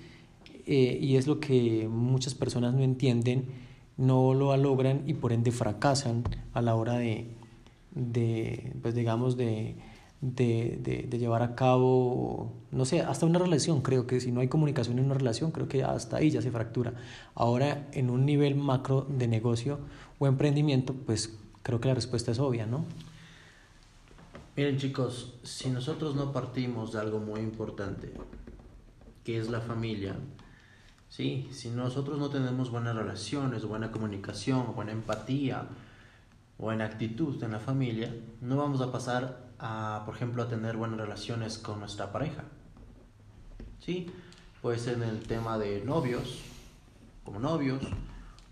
eh, 0.66 0.98
y 1.00 1.16
es 1.16 1.26
lo 1.26 1.40
que 1.40 1.88
muchas 1.88 2.34
personas 2.34 2.74
no 2.74 2.82
entienden, 2.82 3.46
no 3.96 4.34
lo 4.34 4.56
logran 4.56 5.02
y 5.06 5.14
por 5.14 5.32
ende 5.32 5.50
fracasan 5.50 6.24
a 6.52 6.62
la 6.62 6.74
hora 6.74 6.94
de, 6.98 7.28
de 7.94 8.72
pues 8.80 8.94
digamos, 8.94 9.36
de, 9.36 9.76
de, 10.20 10.78
de, 10.82 11.06
de, 11.08 11.18
llevar 11.18 11.42
a 11.42 11.54
cabo, 11.54 12.52
no 12.70 12.84
sé, 12.84 13.00
hasta 13.00 13.26
una 13.26 13.38
relación, 13.38 13.82
creo 13.82 14.06
que 14.06 14.20
si 14.20 14.30
no 14.30 14.40
hay 14.40 14.48
comunicación 14.48 14.98
en 14.98 15.06
una 15.06 15.14
relación, 15.14 15.50
creo 15.50 15.68
que 15.68 15.82
hasta 15.82 16.18
ahí 16.18 16.30
ya 16.30 16.40
se 16.42 16.50
fractura. 16.50 16.94
Ahora, 17.34 17.88
en 17.92 18.08
un 18.08 18.24
nivel 18.24 18.54
macro 18.54 19.06
de 19.08 19.26
negocio 19.26 19.80
o 20.18 20.26
emprendimiento, 20.26 20.94
pues 20.94 21.36
creo 21.62 21.80
que 21.80 21.88
la 21.88 21.94
respuesta 21.94 22.30
es 22.30 22.38
obvia, 22.38 22.66
¿no? 22.66 22.84
Miren 24.54 24.76
chicos, 24.76 25.34
si 25.42 25.70
nosotros 25.70 26.14
no 26.14 26.30
partimos 26.30 26.92
de 26.92 27.00
algo 27.00 27.18
muy 27.18 27.40
importante, 27.40 28.12
que 29.24 29.38
es 29.38 29.48
la 29.48 29.62
familia, 29.62 30.14
¿sí? 31.08 31.48
si 31.52 31.70
nosotros 31.70 32.18
no 32.18 32.28
tenemos 32.28 32.70
buenas 32.70 32.94
relaciones, 32.94 33.64
buena 33.64 33.90
comunicación, 33.90 34.74
buena 34.74 34.92
empatía, 34.92 35.68
buena 36.58 36.84
actitud 36.84 37.42
en 37.42 37.52
la 37.52 37.60
familia, 37.60 38.14
no 38.42 38.58
vamos 38.58 38.82
a 38.82 38.92
pasar 38.92 39.52
a, 39.58 40.02
por 40.04 40.16
ejemplo, 40.16 40.42
a 40.42 40.48
tener 40.48 40.76
buenas 40.76 41.00
relaciones 41.00 41.56
con 41.56 41.80
nuestra 41.80 42.12
pareja. 42.12 42.44
¿Sí? 43.80 44.10
Puede 44.60 44.78
ser 44.78 44.96
en 44.96 45.04
el 45.04 45.20
tema 45.22 45.56
de 45.56 45.82
novios, 45.82 46.42
como 47.24 47.40
novios, 47.40 47.82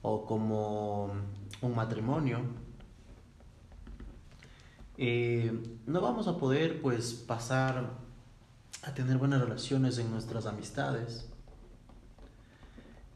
o 0.01 0.25
como 0.25 1.13
un 1.61 1.75
matrimonio. 1.75 2.41
Eh, 5.03 5.51
no 5.87 6.03
vamos 6.03 6.29
a 6.29 6.37
poder, 6.37 6.83
pues, 6.83 7.15
pasar 7.15 7.93
a 8.83 8.93
tener 8.93 9.17
buenas 9.17 9.41
relaciones 9.41 9.97
en 9.97 10.11
nuestras 10.11 10.45
amistades. 10.45 11.27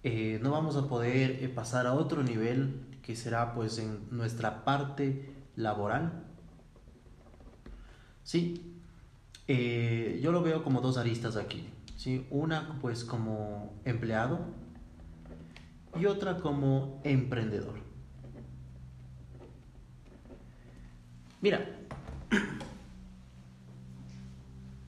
Eh, 0.03 0.41
no 0.43 0.51
vamos 0.51 0.76
a 0.76 0.89
poder 0.89 1.45
eh, 1.45 1.49
pasar 1.51 1.87
a 1.87 1.93
otro 1.93 2.22
nivel 2.22 2.80
que 3.03 3.14
será 3.14 3.55
pues 3.55 3.76
en 3.78 4.09
nuestra 4.11 4.64
parte 4.64 5.28
laboral. 5.57 6.24
Sí, 8.22 8.80
yo 9.47 10.32
lo 10.32 10.43
veo 10.43 10.64
como 10.64 10.80
dos 10.80 10.97
aristas 10.97 11.37
aquí. 11.37 11.68
¿sí? 11.99 12.26
Una 12.30 12.78
pues 12.80 13.05
como 13.05 13.74
empleado 13.85 14.41
y 16.01 16.07
otra 16.07 16.39
como 16.39 17.03
emprendedor. 17.05 17.85
Mira, 21.43 21.73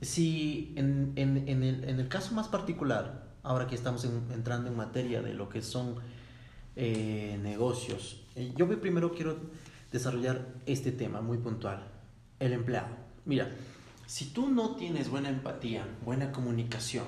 si 0.00 0.72
en, 0.76 1.12
en, 1.16 1.48
en, 1.48 1.62
el, 1.62 1.84
en, 1.84 2.00
el, 2.00 2.08
caso 2.08 2.34
más 2.34 2.48
particular, 2.48 3.26
ahora 3.42 3.66
que 3.66 3.74
estamos 3.74 4.04
entrando 4.04 4.68
en 4.68 4.76
materia 4.76 5.22
de 5.22 5.34
lo 5.34 5.48
que 5.48 5.62
son 5.62 5.96
eh, 6.76 7.38
negocios. 7.42 8.22
Eh, 8.34 8.52
yo 8.56 8.68
primero 8.80 9.12
quiero 9.12 9.36
desarrollar 9.92 10.46
este 10.66 10.92
tema 10.92 11.20
muy 11.20 11.38
puntual, 11.38 11.88
el 12.38 12.52
empleado. 12.52 12.88
Mira, 13.24 13.50
si 14.06 14.26
tú 14.26 14.48
no 14.48 14.76
tienes 14.76 15.08
buena 15.10 15.28
empatía, 15.28 15.86
buena 16.04 16.32
comunicación, 16.32 17.06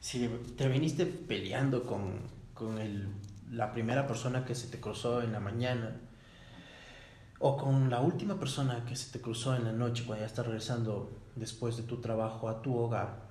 si 0.00 0.28
te 0.56 0.68
viniste 0.68 1.06
peleando 1.06 1.82
con, 1.82 2.20
con 2.54 2.78
el, 2.78 3.08
la 3.50 3.72
primera 3.72 4.06
persona 4.06 4.44
que 4.44 4.54
se 4.54 4.68
te 4.68 4.78
cruzó 4.78 5.22
en 5.22 5.32
la 5.32 5.40
mañana, 5.40 5.96
o 7.38 7.56
con 7.56 7.90
la 7.90 8.00
última 8.00 8.38
persona 8.38 8.84
que 8.84 8.96
se 8.96 9.12
te 9.12 9.20
cruzó 9.20 9.54
en 9.54 9.64
la 9.64 9.72
noche 9.72 10.04
cuando 10.06 10.22
ya 10.22 10.26
estás 10.26 10.46
regresando 10.46 11.10
después 11.34 11.76
de 11.76 11.82
tu 11.82 12.00
trabajo 12.00 12.48
a 12.48 12.62
tu 12.62 12.76
hogar, 12.76 13.28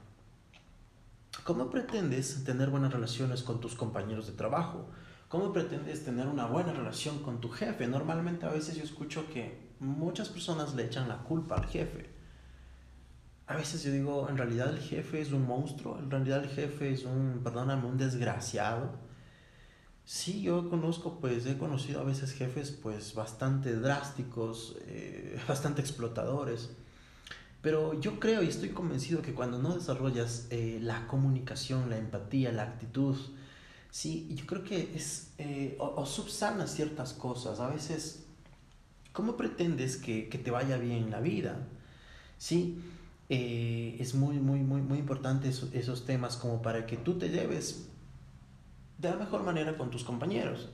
¿cómo 1.43 1.69
pretendes 1.69 2.43
tener 2.43 2.69
buenas 2.69 2.93
relaciones 2.93 3.43
con 3.43 3.59
tus 3.59 3.75
compañeros 3.75 4.27
de 4.27 4.33
trabajo? 4.33 4.87
¿Cómo 5.27 5.51
pretendes 5.51 6.05
tener 6.05 6.27
una 6.27 6.45
buena 6.45 6.71
relación 6.71 7.19
con 7.23 7.41
tu 7.41 7.49
jefe? 7.49 7.87
Normalmente 7.87 8.45
a 8.45 8.49
veces 8.49 8.75
yo 8.77 8.83
escucho 8.83 9.27
que 9.27 9.73
muchas 9.79 10.29
personas 10.29 10.75
le 10.75 10.85
echan 10.85 11.09
la 11.09 11.17
culpa 11.23 11.55
al 11.55 11.65
jefe. 11.65 12.09
A 13.47 13.55
veces 13.55 13.83
yo 13.83 13.91
digo, 13.91 14.27
en 14.29 14.37
realidad 14.37 14.69
el 14.69 14.79
jefe 14.79 15.21
es 15.21 15.31
un 15.31 15.45
monstruo, 15.45 15.99
en 15.99 16.09
realidad 16.09 16.43
el 16.43 16.49
jefe 16.49 16.91
es 16.91 17.05
un, 17.05 17.41
perdóname, 17.43 17.87
un 17.87 17.97
desgraciado. 17.97 18.91
Sí, 20.05 20.41
yo 20.41 20.69
conozco, 20.69 21.19
pues 21.19 21.45
he 21.47 21.57
conocido 21.57 22.01
a 22.01 22.03
veces 22.03 22.31
jefes 22.33 22.71
pues 22.71 23.15
bastante 23.15 23.75
drásticos, 23.75 24.75
eh, 24.87 25.39
bastante 25.47 25.81
explotadores. 25.81 26.69
Pero 27.61 27.99
yo 27.99 28.19
creo 28.19 28.43
y 28.43 28.47
estoy 28.47 28.69
convencido 28.69 29.23
que 29.23 29.33
cuando 29.33 29.57
no 29.59 29.73
desarrollas 29.73 30.47
eh, 30.51 30.77
la 30.81 31.07
comunicación, 31.07 31.89
la 31.89 31.97
empatía, 31.97 32.51
la 32.51 32.63
actitud, 32.63 33.17
Sí, 33.89 34.27
yo 34.35 34.45
creo 34.45 34.61
que 34.65 34.91
es, 34.93 35.29
eh, 35.37 35.77
o, 35.79 35.85
o, 35.85 36.05
subsana 36.05 36.67
ciertas 36.67 37.13
cosas. 37.13 37.61
A 37.61 37.69
veces 37.69 38.25
¿cómo 39.13 39.37
pretendes 39.37 39.97
que, 39.97 40.23
te 40.23 40.51
vaya 40.51 40.77
bien 40.77 41.09
la 41.09 41.21
vida? 41.21 41.65
Sí, 42.37 42.77
es 43.29 44.13
muy, 44.13 44.37
muy, 44.39 44.59
muy, 44.59 44.81
muy 44.81 44.99
importante 44.99 45.47
esos 45.49 46.05
temas 46.05 46.35
como 46.35 46.61
para 46.61 46.85
que 46.85 46.97
tú 46.97 47.17
te 47.17 47.29
lleves 47.29 47.87
de 48.97 49.09
la 49.09 49.17
mejor 49.17 49.43
manera 49.43 49.77
con 49.77 49.89
tus 49.89 50.03
compañeros. 50.03 50.69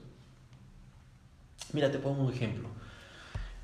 Mira, 1.72 1.90
te 1.90 1.98
pongo 1.98 2.24
un 2.24 2.32
ejemplo. 2.32 2.68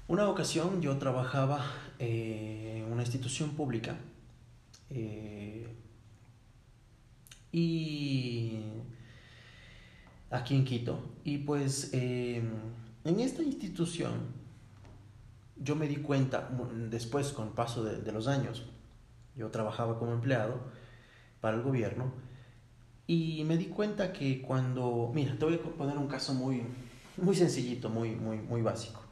Una 0.09 0.29
ocasión 0.29 0.81
yo 0.81 0.97
trabajaba 0.97 1.65
eh, 1.99 2.83
en 2.83 2.93
una 2.93 3.03
institución 3.03 3.51
pública 3.51 3.97
eh, 4.91 5.69
y 7.53 8.63
aquí 10.31 10.55
en 10.55 10.65
Quito. 10.65 10.99
Y 11.25 11.39
pues 11.39 11.91
eh, 11.93 12.43
en 13.05 13.21
esta 13.21 13.43
institución 13.43 14.13
yo 15.57 15.77
me 15.77 15.87
di 15.89 15.97
cuenta, 15.97 16.49
después 16.89 17.33
con 17.33 17.49
el 17.49 17.53
paso 17.53 17.85
de, 17.85 18.01
de, 18.01 18.13
los 18.13 18.29
años, 18.29 18.65
yo 19.37 19.51
trabajaba 19.51 19.99
como 19.99 20.13
empleado 20.13 20.61
para 21.41 21.57
el 21.57 21.63
gobierno 21.63 22.13
y 23.11 23.43
me 23.45 23.57
di 23.57 23.65
cuenta 23.65 24.13
que 24.13 24.43
cuando, 24.43 25.11
mira, 25.15 25.35
te 25.39 25.47
voy 25.47 25.55
a 25.55 25.63
poner 25.63 25.97
un 25.97 26.09
caso 26.09 26.35
muy, 26.35 26.63
muy 27.17 27.35
sencillito, 27.35 27.89
muy, 27.89 28.11
muy, 28.15 28.37
muy 28.37 28.61
básico. 28.61 29.03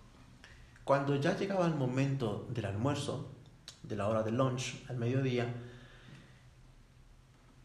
Cuando 0.85 1.17
ya 1.17 1.35
llegaba 1.35 1.67
el 1.67 1.75
momento 1.75 2.47
del 2.53 2.67
almuerzo, 2.67 3.33
de 3.83 3.97
la 3.97 4.07
hora 4.07 4.23
de 4.23 4.33
lunch, 4.33 4.85
al 4.91 4.99
mediodía, 4.99 5.51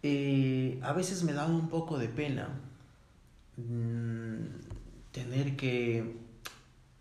eh, 0.04 0.80
a 0.82 0.94
veces 0.94 1.24
me 1.24 1.34
daba 1.34 1.50
un 1.50 1.68
poco 1.68 1.98
de 1.98 2.08
pena 2.08 2.48
mm, 3.58 5.12
tener 5.12 5.58
que 5.58 6.16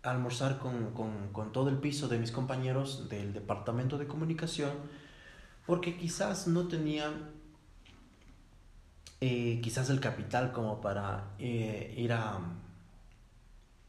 almorzar 0.03 0.59
con, 0.59 0.93
con, 0.93 1.31
con, 1.31 1.53
todo 1.53 1.69
el 1.69 1.77
piso 1.77 2.09
de 2.09 2.19
mis 2.19 2.33
compañeros 2.33 3.07
del 3.07 3.31
departamento 3.31 3.97
de 3.97 4.07
comunicación, 4.07 4.71
porque 5.65 5.95
quizás 5.95 6.47
no 6.47 6.67
tenían 6.67 7.39
eh, 9.21 9.59
quizás 9.61 9.89
el 9.89 9.99
capital 9.99 10.51
como 10.51 10.81
para 10.81 11.35
eh, 11.37 11.93
ir 11.97 12.11
a 12.11 12.39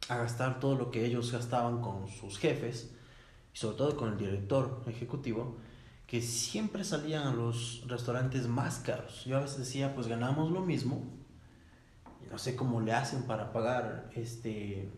gastar 0.09 0.61
todo 0.61 0.76
lo 0.76 0.91
que 0.91 1.07
ellos 1.07 1.33
gastaban 1.33 1.80
con 1.80 2.07
sus 2.09 2.39
jefes, 2.39 2.91
y 3.55 3.57
sobre 3.57 3.76
todo 3.78 3.97
con 3.97 4.12
el 4.12 4.18
director 4.18 4.83
ejecutivo, 4.87 5.57
que 6.07 6.20
siempre 6.20 6.85
salían 6.85 7.26
a 7.26 7.33
los 7.33 7.83
restaurantes 7.87 8.47
más 8.47 8.80
caros. 8.80 9.24
Yo 9.24 9.39
a 9.39 9.41
veces 9.41 9.59
decía, 9.59 9.95
pues 9.95 10.07
ganamos 10.07 10.51
lo 10.51 10.61
mismo, 10.61 11.03
no 12.30 12.37
sé 12.37 12.55
cómo 12.55 12.83
le 12.83 12.93
hacen 12.93 13.22
para 13.22 13.53
pagar 13.53 14.11
este, 14.14 14.91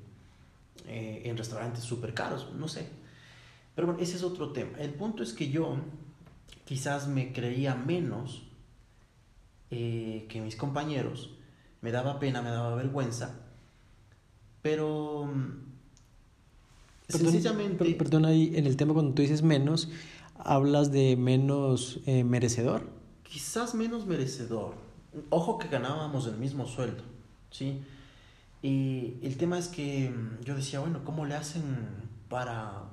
eh, 0.88 1.22
en 1.24 1.36
restaurantes 1.36 1.84
súper 1.84 2.12
caros, 2.14 2.52
no 2.54 2.66
sé. 2.66 2.88
Pero 3.76 3.86
bueno, 3.86 4.02
ese 4.02 4.16
es 4.16 4.24
otro 4.24 4.50
tema. 4.50 4.78
El 4.78 4.94
punto 4.94 5.22
es 5.22 5.32
que 5.32 5.50
yo 5.50 5.76
quizás 6.64 7.06
me 7.06 7.32
creía 7.32 7.76
menos 7.76 8.42
eh, 9.76 10.26
que 10.28 10.40
mis 10.40 10.54
compañeros, 10.54 11.30
me 11.80 11.90
daba 11.90 12.20
pena, 12.20 12.42
me 12.42 12.50
daba 12.50 12.76
vergüenza, 12.76 13.40
pero 14.62 15.24
mm, 15.26 15.50
perdón, 17.08 17.32
sencillamente... 17.32 17.94
Perdón, 17.94 18.24
ahí 18.24 18.52
en 18.54 18.66
el 18.66 18.76
tema 18.76 18.94
cuando 18.94 19.14
tú 19.14 19.22
dices 19.22 19.42
menos, 19.42 19.88
hablas 20.36 20.92
de 20.92 21.16
menos 21.16 21.98
eh, 22.06 22.22
merecedor. 22.22 22.88
Quizás 23.24 23.74
menos 23.74 24.06
merecedor. 24.06 24.76
Ojo 25.30 25.58
que 25.58 25.66
ganábamos 25.66 26.28
el 26.28 26.36
mismo 26.36 26.68
sueldo, 26.68 27.02
¿sí? 27.50 27.82
Y 28.62 29.14
el 29.22 29.36
tema 29.36 29.58
es 29.58 29.66
que 29.66 30.08
mm, 30.08 30.44
yo 30.44 30.54
decía, 30.54 30.78
bueno, 30.78 31.02
¿cómo 31.04 31.26
le 31.26 31.34
hacen 31.34 31.64
para 32.28 32.84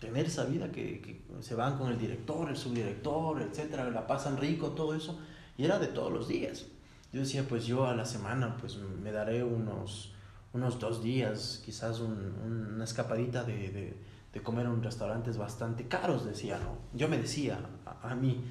tener 0.00 0.26
esa 0.26 0.44
vida 0.44 0.70
que, 0.70 1.00
que 1.00 1.22
se 1.40 1.54
van 1.54 1.78
con 1.78 1.90
el 1.90 1.98
director, 1.98 2.50
el 2.50 2.58
subdirector, 2.58 3.40
etcétera, 3.40 3.88
la 3.88 4.06
pasan 4.06 4.36
rico, 4.36 4.72
todo 4.72 4.94
eso? 4.94 5.18
Y 5.56 5.64
era 5.64 5.78
de 5.78 5.88
todos 5.88 6.12
los 6.12 6.28
días. 6.28 6.66
Yo 7.12 7.20
decía, 7.20 7.44
pues 7.48 7.66
yo 7.66 7.86
a 7.86 7.94
la 7.94 8.04
semana, 8.04 8.56
pues 8.56 8.76
me 8.76 9.12
daré 9.12 9.44
unos 9.44 10.14
unos 10.54 10.78
dos 10.78 11.02
días, 11.02 11.60
quizás 11.64 12.00
una 12.00 12.84
escapadita 12.84 13.44
de, 13.44 13.96
comer 14.42 14.66
en 14.66 14.82
restaurantes 14.82 15.36
bastante 15.36 15.86
caros, 15.86 16.24
decía, 16.24 16.58
¿no? 16.58 16.78
Yo 16.96 17.08
me 17.08 17.18
decía 17.18 17.58
a, 18.02 18.14
mí. 18.14 18.44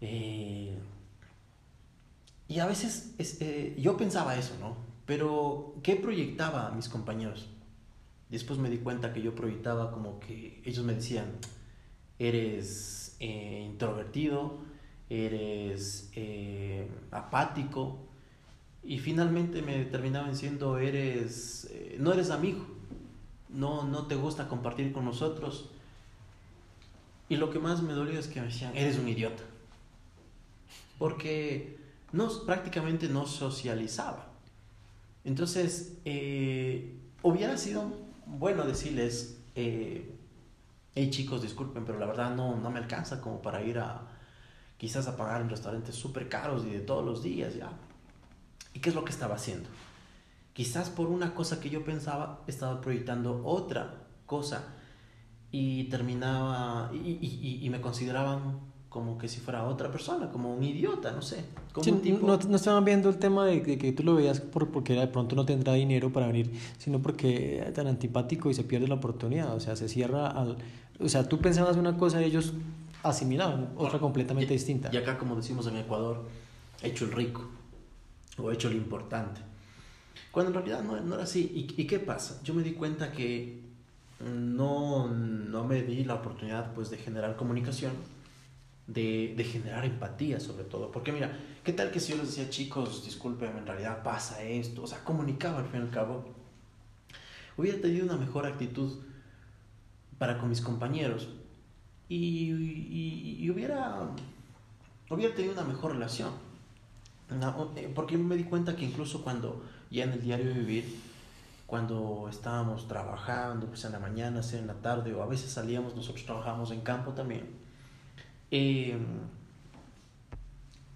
Eh, 0.00 0.78
y 2.48 2.58
a 2.58 2.66
veces 2.66 3.14
eh, 3.18 3.76
yo 3.78 3.96
pensaba 3.96 4.36
eso, 4.36 4.54
¿no? 4.60 4.76
Pero, 5.04 5.74
¿qué 5.82 5.96
proyectaba 5.96 6.68
a 6.68 6.70
mis 6.70 6.88
compañeros? 6.88 7.48
Después 8.28 8.58
me 8.58 8.70
di 8.70 8.78
cuenta 8.78 9.12
que 9.12 9.22
yo 9.22 9.34
proyectaba 9.34 9.90
como 9.90 10.20
que 10.20 10.62
ellos 10.64 10.84
me 10.84 10.94
decían, 10.94 11.26
eres 12.18 13.16
eh, 13.18 13.66
introvertido, 13.68 14.60
eres 15.08 16.10
apático, 17.10 17.98
y 18.84 18.98
finalmente 18.98 19.62
me 19.62 19.84
terminaban 19.84 20.32
diciendo, 20.32 20.78
eres, 20.78 21.68
eh, 21.70 21.96
no 22.00 22.12
eres 22.12 22.30
amigo, 22.30 22.66
no, 23.48 23.84
no 23.84 24.06
te 24.06 24.16
gusta 24.16 24.48
compartir 24.48 24.92
con 24.92 25.04
nosotros. 25.04 25.68
Y 27.28 27.36
lo 27.36 27.50
que 27.50 27.60
más 27.60 27.82
me 27.82 27.92
dolió 27.92 28.18
es 28.18 28.26
que 28.26 28.40
me 28.40 28.46
decían, 28.46 28.76
eres 28.76 28.98
un 28.98 29.08
idiota. 29.08 29.44
Porque 30.98 31.78
no, 32.10 32.28
prácticamente 32.44 33.08
no 33.08 33.26
socializaba. 33.26 34.26
Entonces, 35.24 35.98
eh, 36.04 36.96
hubiera 37.22 37.56
sido 37.56 37.92
bueno 38.26 38.64
decirles, 38.64 39.38
eh, 39.54 40.12
hey 40.96 41.10
chicos, 41.10 41.42
disculpen, 41.42 41.84
pero 41.84 42.00
la 42.00 42.06
verdad 42.06 42.34
no, 42.34 42.56
no 42.56 42.70
me 42.70 42.80
alcanza 42.80 43.20
como 43.20 43.40
para 43.40 43.62
ir 43.62 43.78
a 43.78 44.08
quizás 44.82 45.06
a 45.06 45.16
pagar 45.16 45.42
en 45.42 45.48
restaurantes 45.48 45.94
súper 45.94 46.28
caros 46.28 46.64
y 46.66 46.70
de 46.70 46.80
todos 46.80 47.04
los 47.04 47.22
días, 47.22 47.54
ya. 47.54 47.70
¿Y 48.74 48.80
qué 48.80 48.88
es 48.88 48.96
lo 48.96 49.04
que 49.04 49.12
estaba 49.12 49.36
haciendo? 49.36 49.68
Quizás 50.54 50.90
por 50.90 51.06
una 51.06 51.36
cosa 51.36 51.60
que 51.60 51.70
yo 51.70 51.84
pensaba, 51.84 52.40
estaba 52.48 52.80
proyectando 52.80 53.42
otra 53.44 54.02
cosa 54.26 54.64
y 55.52 55.84
terminaba 55.84 56.90
y, 56.92 56.98
y, 56.98 57.60
y 57.62 57.70
me 57.70 57.80
consideraban 57.80 58.58
como 58.88 59.18
que 59.18 59.28
si 59.28 59.38
fuera 59.38 59.68
otra 59.68 59.92
persona, 59.92 60.32
como 60.32 60.52
un 60.52 60.64
idiota, 60.64 61.12
no 61.12 61.22
sé. 61.22 61.44
Como 61.72 61.88
un 61.88 62.00
tipo... 62.02 62.26
no, 62.26 62.36
no, 62.36 62.56
estaban 62.56 62.84
viendo 62.84 63.08
el 63.08 63.18
tema 63.18 63.46
de, 63.46 63.62
que 63.62 63.92
tú 63.92 64.02
lo 64.02 64.16
veías 64.16 64.40
por, 64.40 64.72
porque 64.72 64.94
de 64.94 65.06
pronto 65.06 65.36
no 65.36 65.46
tendrá 65.46 65.74
dinero 65.74 66.12
para 66.12 66.26
venir, 66.26 66.50
sino 66.78 67.00
porque 67.00 67.60
es 67.64 67.72
tan 67.72 67.86
antipático 67.86 68.50
y 68.50 68.54
se 68.54 68.64
pierde 68.64 68.88
la 68.88 68.96
oportunidad, 68.96 69.54
o 69.54 69.60
sea, 69.60 69.76
se 69.76 69.88
cierra 69.88 70.26
al... 70.26 70.56
O 70.98 71.08
sea, 71.08 71.28
tú 71.28 71.38
pensabas 71.38 71.76
una 71.76 71.96
cosa 71.96 72.20
y 72.20 72.24
asimilaban 73.02 73.72
otra 73.76 73.98
completamente 73.98 74.52
distinta. 74.52 74.90
Y 74.92 74.96
acá, 74.96 75.18
como 75.18 75.36
decimos 75.36 75.66
en 75.66 75.76
Ecuador, 75.76 76.24
hecho 76.82 77.04
el 77.04 77.12
rico 77.12 77.48
o 78.38 78.50
hecho 78.50 78.70
lo 78.70 78.76
importante. 78.76 79.40
Cuando 80.30 80.50
en 80.50 80.54
realidad 80.54 80.82
no, 80.82 81.00
no 81.00 81.14
era 81.14 81.24
así. 81.24 81.50
¿Y, 81.54 81.80
¿Y, 81.80 81.86
qué 81.86 81.98
pasa? 81.98 82.40
Yo 82.42 82.54
me 82.54 82.62
di 82.62 82.72
cuenta 82.72 83.12
que 83.12 83.60
no, 84.20 85.08
no 85.08 85.64
me 85.64 85.82
di 85.82 86.04
la 86.04 86.14
oportunidad 86.14 86.72
pues, 86.74 86.90
de 86.90 86.96
generar 86.96 87.36
comunicación, 87.36 87.92
de, 88.86 89.34
de, 89.36 89.44
generar 89.44 89.84
empatía 89.84 90.40
sobre 90.40 90.64
todo. 90.64 90.90
Porque 90.90 91.12
mira, 91.12 91.38
¿qué 91.64 91.72
tal 91.72 91.90
que 91.90 92.00
si 92.00 92.12
yo 92.12 92.18
les 92.18 92.28
decía, 92.28 92.48
chicos, 92.50 93.04
disculpen, 93.04 93.56
en 93.56 93.66
realidad 93.66 94.02
pasa 94.02 94.42
esto? 94.42 94.82
O 94.82 94.86
sea, 94.86 95.02
comunicaba 95.04 95.58
al 95.58 95.66
fin 95.66 95.80
y 95.80 95.82
al 95.82 95.90
cabo. 95.90 96.24
Hubiera 97.56 97.80
tenido 97.80 98.06
una 98.06 98.16
mejor 98.16 98.46
actitud 98.46 99.00
para 100.18 100.38
con 100.38 100.48
mis 100.48 100.60
compañeros 100.60 101.28
y, 102.14 103.50
hubiera, 103.50 104.08
hubiera 105.10 105.34
tenido 105.34 105.54
una 105.54 105.64
mejor 105.64 105.92
relación. 105.92 106.30
Eh, 107.76 107.90
porque 107.94 108.18
me 108.18 108.36
di 108.36 108.44
cuenta 108.44 108.76
que 108.76 108.84
incluso 108.84 109.22
cuando 109.22 109.64
ya 109.90 110.04
en 110.04 110.12
el 110.12 110.22
diario 110.22 110.52
vivir, 110.52 111.00
cuando 111.66 112.28
estábamos 112.28 112.86
trabajando, 112.86 113.66
pues 113.66 113.84
en 113.84 113.92
la 113.92 113.98
mañana, 113.98 114.42
sea 114.42 114.58
en 114.60 114.66
la 114.66 114.74
tarde, 114.74 115.14
o 115.14 115.22
a 115.22 115.26
veces 115.26 115.50
salíamos, 115.50 115.96
nosotros 115.96 116.26
trabajamos 116.26 116.70
en 116.70 116.82
campo 116.82 117.12
también, 117.12 117.48
eh, 118.50 118.98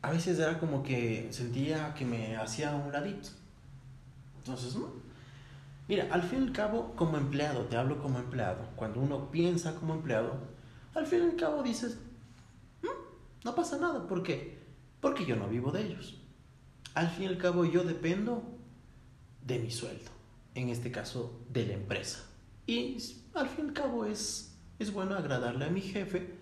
a 0.02 0.10
veces 0.10 0.38
era 0.38 0.60
como 0.60 0.82
que 0.82 1.28
sentía 1.30 1.94
que 1.94 2.04
me 2.04 2.36
hacía 2.36 2.74
un 2.76 2.92
ladito. 2.92 3.30
Entonces, 4.38 4.76
¿no? 4.76 4.88
Mira, 5.88 6.08
al 6.10 6.22
fin 6.22 6.42
y 6.42 6.46
al 6.48 6.52
cabo, 6.52 6.92
como 6.94 7.16
empleado, 7.16 7.62
te 7.62 7.76
hablo 7.76 8.02
como 8.02 8.18
empleado, 8.18 8.58
cuando 8.76 9.00
uno 9.00 9.30
piensa 9.30 9.74
como 9.76 9.94
empleado, 9.94 10.55
al 10.96 11.06
fin 11.06 11.20
y 11.20 11.30
al 11.30 11.36
cabo 11.36 11.62
dices, 11.62 11.98
mm, 12.82 13.44
no 13.44 13.54
pasa 13.54 13.78
nada, 13.78 14.06
¿por 14.06 14.22
qué? 14.22 14.58
Porque 15.00 15.24
yo 15.24 15.36
no 15.36 15.48
vivo 15.48 15.70
de 15.70 15.86
ellos 15.86 16.20
al 16.96 17.10
fin 17.10 17.24
y 17.24 17.26
al 17.28 17.36
cabo 17.36 17.66
yo 17.66 17.84
dependo 17.84 18.42
de 19.42 19.58
mi 19.58 19.70
sueldo, 19.70 20.10
en 20.54 20.70
este 20.70 20.90
caso 20.90 21.38
de 21.50 21.66
la 21.66 21.74
empresa. 21.74 22.24
Y 22.66 22.96
al 23.34 23.48
fin 23.50 23.66
y 23.66 23.68
al 23.68 23.74
cabo 23.74 24.06
es, 24.06 24.56
es 24.78 24.92
bueno 24.94 25.14
agradarle 25.14 25.66
a 25.66 25.70
mi 25.70 25.82
jefe, 25.82 26.34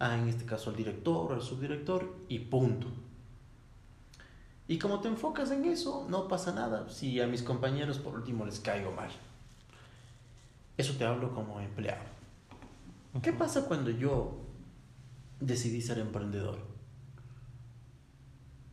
a, 0.00 0.18
en 0.18 0.28
este 0.28 0.44
caso 0.44 0.70
al 0.70 0.76
director 0.76 1.32
al 1.32 1.40
subdirector, 1.40 2.16
y 2.28 2.40
punto. 2.40 2.88
Y 4.66 4.80
como 4.80 4.98
te 4.98 5.06
enfocas 5.06 5.52
en 5.52 5.64
eso, 5.66 6.04
no 6.10 6.26
pasa 6.26 6.52
nada 6.52 6.90
si 6.90 7.20
a 7.20 7.28
mis 7.28 7.44
compañeros 7.44 7.98
por 8.00 8.14
último 8.14 8.44
les 8.44 8.58
caigo 8.58 8.90
mal. 8.90 9.10
Eso 10.76 10.94
te 10.94 11.04
hablo 11.04 11.32
como 11.32 11.60
empleado. 11.60 12.15
¿Qué 13.22 13.32
pasa 13.32 13.66
cuando 13.66 13.90
yo 13.90 14.40
decidí 15.40 15.80
ser 15.80 15.98
emprendedor? 15.98 16.58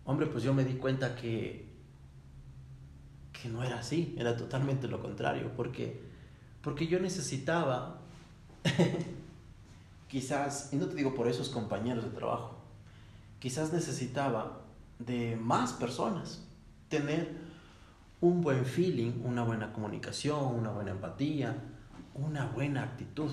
Hombre, 0.06 0.28
pues 0.28 0.44
yo 0.44 0.54
me 0.54 0.66
di 0.66 0.74
cuenta 0.74 1.16
que, 1.16 1.70
que 3.32 3.50
no 3.50 3.64
era 3.64 3.80
así, 3.80 4.16
era 4.18 4.36
totalmente 4.36 4.88
lo 4.88 5.02
contrario, 5.02 5.52
porque, 5.56 6.02
porque 6.62 6.88
yo 6.88 7.00
necesitaba, 7.00 8.02
quizás, 10.10 10.74
y 10.74 10.76
no 10.76 10.88
te 10.88 10.96
digo 10.96 11.14
por 11.14 11.28
esos 11.28 11.50
compañeros 11.50 12.04
de 12.04 12.10
trabajo, 12.10 12.58
quizás 13.40 13.72
necesitaba 13.72 14.62
de 15.00 15.38
más 15.38 15.74
personas, 15.74 16.46
tener 16.90 17.38
un 18.20 18.42
buen 18.42 18.66
feeling, 18.66 19.22
una 19.24 19.44
buena 19.44 19.72
comunicación, 19.74 20.56
una 20.56 20.70
buena 20.72 20.92
empatía, 20.92 21.56
una 22.14 22.46
buena 22.48 22.84
actitud, 22.84 23.32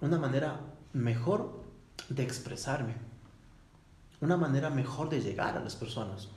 una 0.00 0.18
manera 0.18 0.60
mejor 0.92 1.64
de 2.08 2.22
expresarme, 2.22 2.94
una 4.20 4.36
manera 4.36 4.70
mejor 4.70 5.08
de 5.08 5.20
llegar 5.20 5.56
a 5.56 5.60
las 5.60 5.76
personas. 5.76 6.28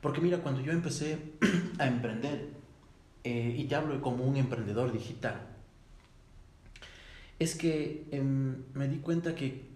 Porque 0.00 0.20
mira, 0.20 0.38
cuando 0.38 0.60
yo 0.60 0.72
empecé 0.72 1.32
a 1.78 1.86
emprender, 1.86 2.50
eh, 3.24 3.54
y 3.56 3.64
te 3.64 3.74
hablo 3.74 4.00
como 4.00 4.24
un 4.24 4.36
emprendedor 4.36 4.92
digital, 4.92 5.40
es 7.38 7.54
que 7.54 8.08
em, 8.10 8.64
me 8.74 8.88
di 8.88 8.98
cuenta 8.98 9.34
que 9.34 9.70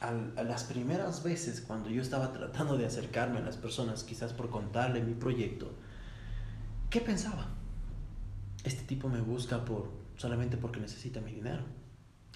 a 0.00 0.42
las 0.42 0.64
primeras 0.64 1.22
veces 1.22 1.62
cuando 1.62 1.88
yo 1.88 2.02
estaba 2.02 2.30
tratando 2.30 2.76
de 2.76 2.84
acercarme 2.84 3.38
a 3.38 3.42
las 3.42 3.56
personas, 3.56 4.04
quizás 4.04 4.34
por 4.34 4.50
contarle 4.50 5.02
mi 5.02 5.14
proyecto, 5.14 5.72
¿qué 6.90 7.00
pensaba? 7.00 7.54
este 8.64 8.82
tipo 8.84 9.08
me 9.08 9.20
busca 9.20 9.64
por 9.64 9.90
solamente 10.16 10.56
porque 10.56 10.80
necesita 10.80 11.20
mi 11.20 11.32
dinero. 11.32 11.62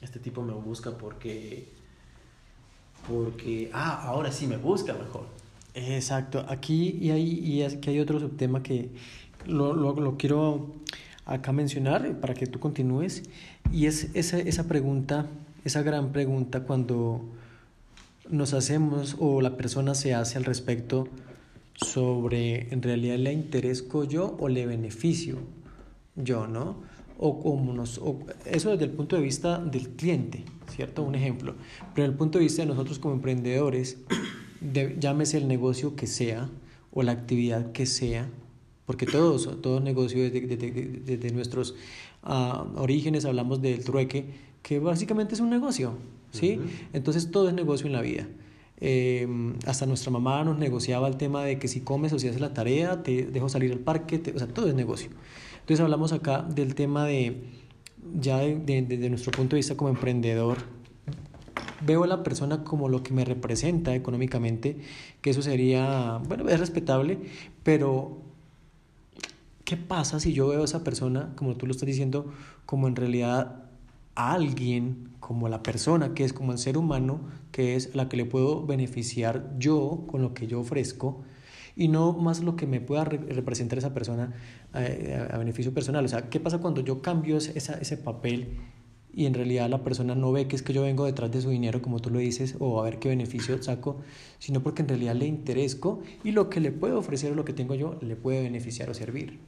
Este 0.00 0.18
tipo 0.18 0.42
me 0.42 0.52
busca 0.52 0.96
porque 0.96 1.68
porque 3.08 3.70
ah, 3.72 4.02
ahora 4.04 4.32
sí 4.32 4.46
me 4.46 4.56
busca 4.56 4.92
mejor. 4.94 5.26
Exacto. 5.74 6.44
Aquí 6.48 6.98
y 7.00 7.10
hay 7.10 7.24
y 7.24 7.62
aquí 7.62 7.90
hay 7.90 8.00
otro 8.00 8.20
subtema 8.20 8.62
que 8.62 8.90
lo, 9.46 9.74
lo, 9.74 9.94
lo, 9.94 10.16
quiero 10.16 10.74
acá 11.24 11.52
mencionar 11.52 12.20
para 12.20 12.34
que 12.34 12.46
tú 12.46 12.58
continúes 12.58 13.22
y 13.72 13.86
es 13.86 14.10
esa, 14.14 14.38
esa 14.38 14.66
pregunta, 14.66 15.26
esa 15.64 15.82
gran 15.82 16.12
pregunta 16.12 16.64
cuando 16.64 17.22
nos 18.28 18.52
hacemos 18.52 19.16
o 19.18 19.40
la 19.40 19.56
persona 19.56 19.94
se 19.94 20.14
hace 20.14 20.38
al 20.38 20.44
respecto 20.44 21.08
sobre 21.74 22.72
en 22.72 22.82
realidad 22.82 23.16
le 23.16 23.32
interesco 23.32 24.04
yo 24.04 24.36
o 24.38 24.48
le 24.48 24.66
beneficio 24.66 25.38
yo, 26.16 26.46
¿no? 26.46 26.76
O 27.20 27.40
como 27.40 27.72
nos, 27.74 28.00
eso 28.46 28.70
desde 28.70 28.84
el 28.84 28.92
punto 28.92 29.16
de 29.16 29.22
vista 29.22 29.58
del 29.58 29.88
cliente, 29.90 30.44
¿cierto? 30.70 31.02
Un 31.02 31.16
ejemplo. 31.16 31.54
Pero 31.94 32.04
desde 32.04 32.12
el 32.12 32.14
punto 32.14 32.38
de 32.38 32.44
vista 32.44 32.62
de 32.62 32.68
nosotros 32.68 32.98
como 33.00 33.14
emprendedores, 33.14 33.98
llámese 35.00 35.38
el 35.38 35.48
negocio 35.48 35.96
que 35.96 36.06
sea 36.06 36.48
o 36.92 37.02
la 37.02 37.12
actividad 37.12 37.72
que 37.72 37.86
sea, 37.86 38.30
porque 38.86 39.04
todos, 39.04 39.60
todo 39.60 39.80
negocio 39.80 40.22
desde, 40.22 40.56
desde, 40.56 41.30
nuestros 41.32 41.74
uh, 42.24 42.80
orígenes 42.80 43.24
hablamos 43.24 43.60
del 43.60 43.84
trueque, 43.84 44.26
que 44.62 44.78
básicamente 44.78 45.34
es 45.34 45.40
un 45.40 45.50
negocio, 45.50 45.94
¿sí? 46.30 46.60
Entonces 46.92 47.30
todo 47.30 47.48
es 47.48 47.54
negocio 47.54 47.86
en 47.86 47.92
la 47.92 48.00
vida. 48.00 48.26
Eh, 48.80 49.26
hasta 49.66 49.86
nuestra 49.86 50.12
mamá 50.12 50.44
nos 50.44 50.56
negociaba 50.56 51.08
el 51.08 51.16
tema 51.16 51.42
de 51.42 51.58
que 51.58 51.66
si 51.66 51.80
comes 51.80 52.12
o 52.12 52.18
si 52.18 52.28
haces 52.28 52.40
la 52.40 52.54
tarea, 52.54 53.02
te 53.02 53.26
dejo 53.26 53.48
salir 53.48 53.72
al 53.72 53.80
parque, 53.80 54.22
o 54.34 54.38
sea, 54.38 54.46
todo 54.48 54.68
es 54.68 54.74
negocio. 54.74 55.10
Entonces 55.68 55.84
hablamos 55.84 56.14
acá 56.14 56.40
del 56.48 56.74
tema 56.74 57.04
de, 57.04 57.42
ya 58.18 58.38
desde 58.38 58.96
de, 58.96 59.10
nuestro 59.10 59.32
punto 59.32 59.54
de 59.54 59.58
vista 59.58 59.76
como 59.76 59.90
emprendedor, 59.90 60.56
veo 61.84 62.04
a 62.04 62.06
la 62.06 62.22
persona 62.22 62.64
como 62.64 62.88
lo 62.88 63.02
que 63.02 63.12
me 63.12 63.26
representa 63.26 63.94
económicamente, 63.94 64.78
que 65.20 65.28
eso 65.28 65.42
sería, 65.42 66.22
bueno, 66.26 66.48
es 66.48 66.58
respetable, 66.58 67.18
pero 67.64 68.22
¿qué 69.64 69.76
pasa 69.76 70.20
si 70.20 70.32
yo 70.32 70.48
veo 70.48 70.62
a 70.62 70.64
esa 70.64 70.84
persona, 70.84 71.34
como 71.36 71.54
tú 71.58 71.66
lo 71.66 71.72
estás 71.72 71.86
diciendo, 71.86 72.32
como 72.64 72.88
en 72.88 72.96
realidad 72.96 73.64
a 74.14 74.32
alguien, 74.32 75.10
como 75.20 75.50
la 75.50 75.62
persona 75.62 76.14
que 76.14 76.24
es, 76.24 76.32
como 76.32 76.52
el 76.52 76.58
ser 76.58 76.78
humano, 76.78 77.20
que 77.52 77.76
es 77.76 77.94
la 77.94 78.08
que 78.08 78.16
le 78.16 78.24
puedo 78.24 78.64
beneficiar 78.64 79.52
yo 79.58 80.04
con 80.06 80.22
lo 80.22 80.32
que 80.32 80.46
yo 80.46 80.60
ofrezco? 80.60 81.24
Y 81.78 81.86
no 81.86 82.12
más 82.12 82.42
lo 82.42 82.56
que 82.56 82.66
me 82.66 82.80
pueda 82.80 83.04
representar 83.04 83.78
esa 83.78 83.94
persona 83.94 84.34
eh, 84.74 85.28
a, 85.30 85.38
beneficio 85.38 85.72
personal. 85.72 86.04
O 86.04 86.08
sea, 86.08 86.28
¿qué 86.28 86.40
pasa 86.40 86.58
cuando 86.58 86.80
yo 86.80 87.00
cambio 87.00 87.36
esa, 87.36 87.74
ese 87.74 87.96
papel 87.96 88.58
y 89.14 89.26
en 89.26 89.34
realidad 89.34 89.70
la 89.70 89.84
persona 89.84 90.16
no 90.16 90.32
ve 90.32 90.48
que 90.48 90.56
es 90.56 90.62
que 90.62 90.72
yo 90.72 90.82
vengo 90.82 91.06
detrás 91.06 91.30
de 91.30 91.40
su 91.40 91.50
dinero, 91.50 91.80
como 91.80 92.00
tú 92.00 92.10
lo 92.10 92.18
dices, 92.18 92.56
o 92.58 92.80
a 92.80 92.84
ver 92.84 92.98
qué 92.98 93.08
beneficio 93.10 93.62
saco, 93.62 94.00
sino 94.40 94.60
porque 94.60 94.82
en 94.82 94.88
realidad 94.88 95.14
le 95.14 95.26
interesco 95.26 96.02
y 96.24 96.32
lo 96.32 96.50
que 96.50 96.58
le 96.58 96.72
puedo 96.72 96.98
ofrecer 96.98 97.30
o 97.30 97.36
lo 97.36 97.44
que 97.44 97.52
tengo 97.52 97.76
yo 97.76 97.96
le 98.02 98.16
puede 98.16 98.42
beneficiar 98.42 98.90
o 98.90 98.94
servir? 98.94 99.38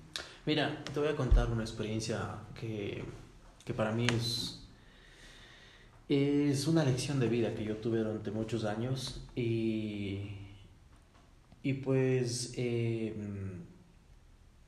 Mira, 0.46 0.84
te 0.84 1.00
voy 1.00 1.08
a 1.08 1.16
contar 1.16 1.50
una 1.50 1.62
experiencia 1.62 2.36
que, 2.54 3.02
que 3.64 3.74
para 3.74 3.90
mí 3.90 4.06
es, 4.08 4.68
es 6.08 6.68
una 6.68 6.84
lección 6.84 7.18
de 7.18 7.28
vida 7.28 7.54
que 7.56 7.64
yo 7.64 7.78
tuve 7.78 7.98
durante 7.98 8.30
muchos 8.30 8.64
años 8.64 9.20
y 9.34 10.39
y 11.62 11.74
pues 11.74 12.54
eh, 12.56 13.14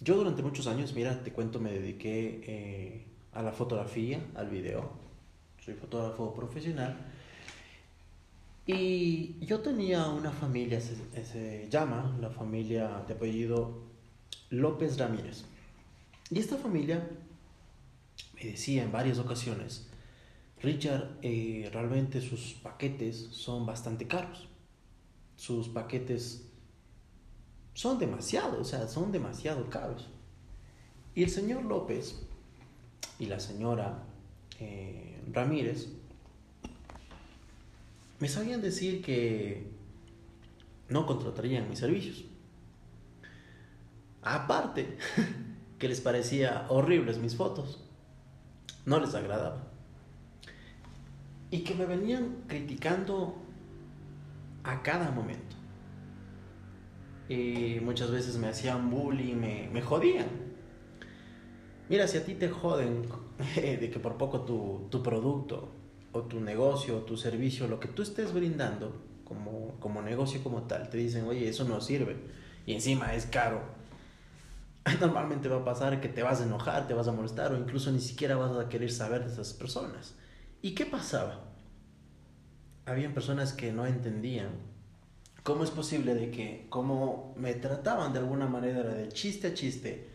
yo 0.00 0.16
durante 0.16 0.42
muchos 0.42 0.66
años, 0.66 0.94
mira, 0.94 1.22
te 1.22 1.32
cuento, 1.32 1.60
me 1.60 1.72
dediqué 1.72 2.40
eh, 2.44 3.06
a 3.32 3.42
la 3.42 3.52
fotografía, 3.52 4.20
al 4.34 4.48
video. 4.48 4.90
Soy 5.64 5.74
fotógrafo 5.74 6.34
profesional. 6.34 6.96
Y 8.66 9.44
yo 9.44 9.60
tenía 9.60 10.08
una 10.08 10.32
familia, 10.32 10.80
se, 10.80 11.68
llama 11.70 12.16
la 12.20 12.30
familia 12.30 13.04
de 13.06 13.14
apellido 13.14 13.82
López 14.50 14.98
Ramírez. 14.98 15.44
Y 16.30 16.40
esta 16.40 16.56
familia 16.56 17.08
me 18.34 18.50
decía 18.50 18.82
en 18.82 18.90
varias 18.90 19.18
ocasiones, 19.18 19.88
Richard, 20.60 21.18
eh, 21.22 21.70
realmente 21.72 22.20
sus 22.20 22.54
paquetes 22.54 23.28
son 23.30 23.66
bastante 23.66 24.08
caros. 24.08 24.48
Sus 25.36 25.68
paquetes 25.68 26.51
son 27.74 27.98
demasiado, 27.98 28.60
o 28.60 28.64
sea, 28.64 28.86
son 28.88 29.12
demasiado 29.12 29.68
caros. 29.70 30.08
Y 31.14 31.22
el 31.22 31.30
señor 31.30 31.64
López 31.64 32.26
y 33.18 33.26
la 33.26 33.40
señora 33.40 34.04
eh, 34.58 35.22
Ramírez 35.30 35.88
me 38.18 38.28
sabían 38.28 38.62
decir 38.62 39.02
que 39.02 39.66
no 40.88 41.06
contratarían 41.06 41.68
mis 41.68 41.78
servicios. 41.78 42.24
Aparte, 44.22 44.98
que 45.78 45.88
les 45.88 46.00
parecía 46.00 46.66
horribles 46.68 47.18
mis 47.18 47.34
fotos, 47.34 47.82
no 48.86 49.00
les 49.00 49.14
agradaba. 49.14 49.64
Y 51.50 51.64
que 51.64 51.74
me 51.74 51.86
venían 51.86 52.44
criticando 52.46 53.34
a 54.62 54.82
cada 54.82 55.10
momento 55.10 55.51
y 57.32 57.80
muchas 57.80 58.10
veces 58.10 58.36
me 58.36 58.48
hacían 58.48 58.90
bullying, 58.90 59.36
me, 59.36 59.68
me 59.72 59.82
jodían. 59.82 60.26
Mira, 61.88 62.06
si 62.06 62.18
a 62.18 62.24
ti 62.24 62.34
te 62.34 62.48
joden 62.48 63.06
de 63.56 63.90
que 63.90 63.98
por 63.98 64.16
poco 64.16 64.42
tu, 64.42 64.88
tu 64.90 65.02
producto 65.02 65.68
o 66.12 66.22
tu 66.22 66.40
negocio 66.40 66.98
o 66.98 67.00
tu 67.00 67.16
servicio, 67.16 67.68
lo 67.68 67.80
que 67.80 67.88
tú 67.88 68.02
estés 68.02 68.32
brindando 68.32 68.94
como, 69.24 69.78
como 69.80 70.02
negocio 70.02 70.42
como 70.42 70.62
tal, 70.62 70.90
te 70.90 70.98
dicen, 70.98 71.24
oye, 71.24 71.48
eso 71.48 71.64
no 71.64 71.80
sirve 71.80 72.16
y 72.66 72.74
encima 72.74 73.14
es 73.14 73.26
caro, 73.26 73.62
normalmente 75.00 75.48
va 75.48 75.58
a 75.58 75.64
pasar 75.64 76.00
que 76.00 76.08
te 76.08 76.22
vas 76.22 76.40
a 76.40 76.44
enojar, 76.44 76.86
te 76.86 76.94
vas 76.94 77.08
a 77.08 77.12
molestar 77.12 77.52
o 77.52 77.56
incluso 77.56 77.90
ni 77.90 78.00
siquiera 78.00 78.36
vas 78.36 78.56
a 78.56 78.68
querer 78.68 78.90
saber 78.90 79.24
de 79.24 79.32
esas 79.32 79.52
personas. 79.52 80.14
¿Y 80.60 80.74
qué 80.74 80.86
pasaba? 80.86 81.44
Habían 82.84 83.14
personas 83.14 83.52
que 83.52 83.72
no 83.72 83.86
entendían 83.86 84.71
¿Cómo 85.42 85.64
es 85.64 85.70
posible 85.70 86.14
de 86.14 86.30
que, 86.30 86.66
como 86.68 87.34
me 87.36 87.54
trataban 87.54 88.12
de 88.12 88.20
alguna 88.20 88.46
manera 88.46 88.82
de 88.84 89.08
chiste 89.08 89.48
a 89.48 89.54
chiste, 89.54 90.08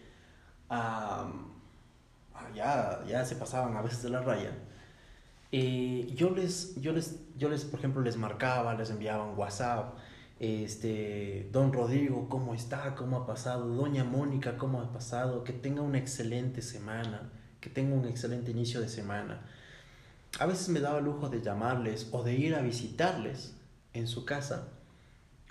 ya, 2.56 3.04
ya 3.06 3.26
se 3.26 3.36
pasaban 3.36 3.76
a 3.76 3.82
veces 3.82 4.04
de 4.04 4.10
la 4.10 4.22
raya, 4.22 4.52
y 5.52 6.14
yo 6.16 6.30
les, 6.32 6.76
yo 6.82 6.94
les, 6.94 7.20
yo 7.38 7.50
les, 7.50 7.66
por 7.66 7.80
ejemplo, 7.80 8.02
les 8.02 8.18
marcaba, 8.18 8.74
les 8.76 8.90
enviaba 8.90 9.24
un 9.26 9.38
WhatsApp, 9.38 9.96
este, 10.40 11.50
don 11.52 11.74
Rodrigo, 11.74 12.30
¿cómo 12.30 12.54
está? 12.54 12.96
¿Cómo 12.96 13.18
ha 13.18 13.26
pasado? 13.26 13.68
Doña 13.68 14.04
Mónica, 14.04 14.58
¿cómo 14.58 14.82
ha 14.82 14.92
pasado? 14.94 15.44
Que 15.44 15.54
tenga 15.54 15.82
una 15.82 15.98
excelente 15.98 16.62
semana, 16.62 17.32
que 17.60 17.70
tenga 17.70 17.96
un 17.96 18.06
excelente 18.06 18.52
inicio 18.52 18.82
de 18.82 18.90
semana. 18.90 19.42
A 20.40 20.46
veces 20.46 20.70
me 20.70 20.80
daba 20.80 21.00
el 21.00 21.06
lujo 21.06 21.30
de 21.30 21.42
llamarles 21.42 22.10
o 22.12 22.24
de 22.24 22.36
ir 22.36 22.56
a 22.56 22.62
visitarles 22.62 23.56
en 23.94 24.08
su 24.08 24.26
casa 24.26 24.68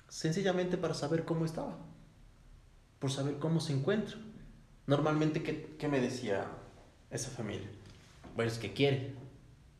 sencillamente 0.08 0.76
para 0.76 0.94
saber 0.94 1.24
cómo 1.24 1.44
estaba, 1.44 1.76
por 2.98 3.10
saber 3.10 3.38
cómo 3.38 3.60
se 3.60 3.72
encuentra. 3.72 4.16
Normalmente, 4.86 5.42
¿qué, 5.42 5.76
¿qué, 5.78 5.88
me 5.88 6.00
decía 6.00 6.46
esa 7.10 7.30
familia? 7.30 7.68
Bueno, 8.34 8.50
es 8.50 8.58
que 8.58 8.72
quiere. 8.72 9.14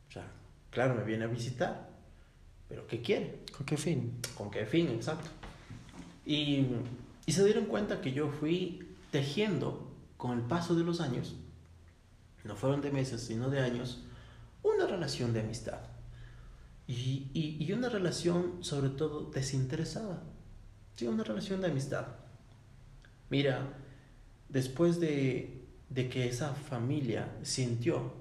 O 0.09 0.11
sea, 0.11 0.25
claro, 0.69 0.95
me 0.95 1.03
viene 1.03 1.25
a 1.25 1.27
visitar, 1.27 1.89
pero 2.67 2.87
¿qué 2.87 3.01
quiere? 3.01 3.39
¿Con 3.55 3.65
qué 3.65 3.77
fin? 3.77 4.19
¿Con 4.35 4.51
qué 4.51 4.65
fin? 4.65 4.89
Exacto. 4.89 5.29
Y, 6.25 6.67
y 7.25 7.31
se 7.31 7.45
dieron 7.45 7.65
cuenta 7.65 8.01
que 8.01 8.11
yo 8.11 8.29
fui 8.29 8.87
tejiendo 9.11 9.89
con 10.17 10.37
el 10.37 10.41
paso 10.41 10.75
de 10.75 10.83
los 10.83 10.99
años, 10.99 11.35
no 12.43 12.55
fueron 12.55 12.81
de 12.81 12.91
meses, 12.91 13.21
sino 13.21 13.49
de 13.49 13.59
años, 13.59 14.03
una 14.63 14.87
relación 14.87 15.33
de 15.33 15.41
amistad. 15.41 15.79
Y, 16.87 17.29
y, 17.33 17.57
y 17.59 17.73
una 17.73 17.89
relación 17.89 18.63
sobre 18.63 18.89
todo 18.89 19.29
desinteresada. 19.29 20.23
Sí, 20.95 21.05
una 21.05 21.23
relación 21.23 21.61
de 21.61 21.67
amistad. 21.67 22.07
Mira, 23.29 23.73
después 24.49 24.99
de, 24.99 25.65
de 25.89 26.09
que 26.09 26.27
esa 26.27 26.53
familia 26.53 27.37
sintió, 27.43 28.13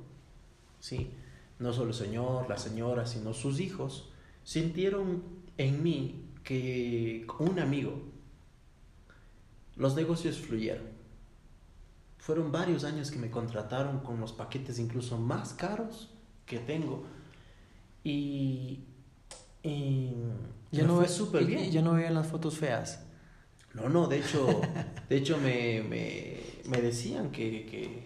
¿sí? 0.81 1.11
no 1.59 1.73
solo 1.73 1.91
el 1.91 1.95
señor, 1.95 2.49
la 2.49 2.59
señora, 2.59 3.07
sino 3.07 3.33
sus 3.33 3.61
hijos, 3.61 4.11
sintieron 4.45 5.23
en 5.57 5.83
mí 5.83 6.27
que 6.45 7.27
un 7.39 7.59
amigo, 7.59 8.03
los 9.77 9.95
negocios 9.97 10.39
fluyeron. 10.39 10.87
Fueron 12.19 12.51
varios 12.51 12.85
años 12.85 13.11
que 13.11 13.19
me 13.19 13.31
contrataron 13.31 14.01
con 14.01 14.21
los 14.21 14.33
paquetes 14.33 14.79
incluso 14.79 15.19
más 15.19 15.55
caros 15.55 16.11
que 16.45 16.59
tengo. 16.59 17.05
Y, 18.07 18.85
y 19.65 20.13
ya 20.71 20.85
no 20.85 21.05
súper 21.09 21.45
bien. 21.45 21.73
Ya 21.73 21.83
no 21.83 21.95
veían 21.95 22.15
las 22.15 22.29
fotos 22.29 22.57
feas. 22.57 23.05
No, 23.75 23.89
no, 23.89 24.07
de 24.07 24.19
hecho, 24.21 24.61
de 25.09 25.17
hecho 25.17 25.39
me, 25.39 25.83
me, 25.83 26.37
me 26.69 26.81
decían 26.81 27.33
que, 27.33 27.67
que, 27.67 28.05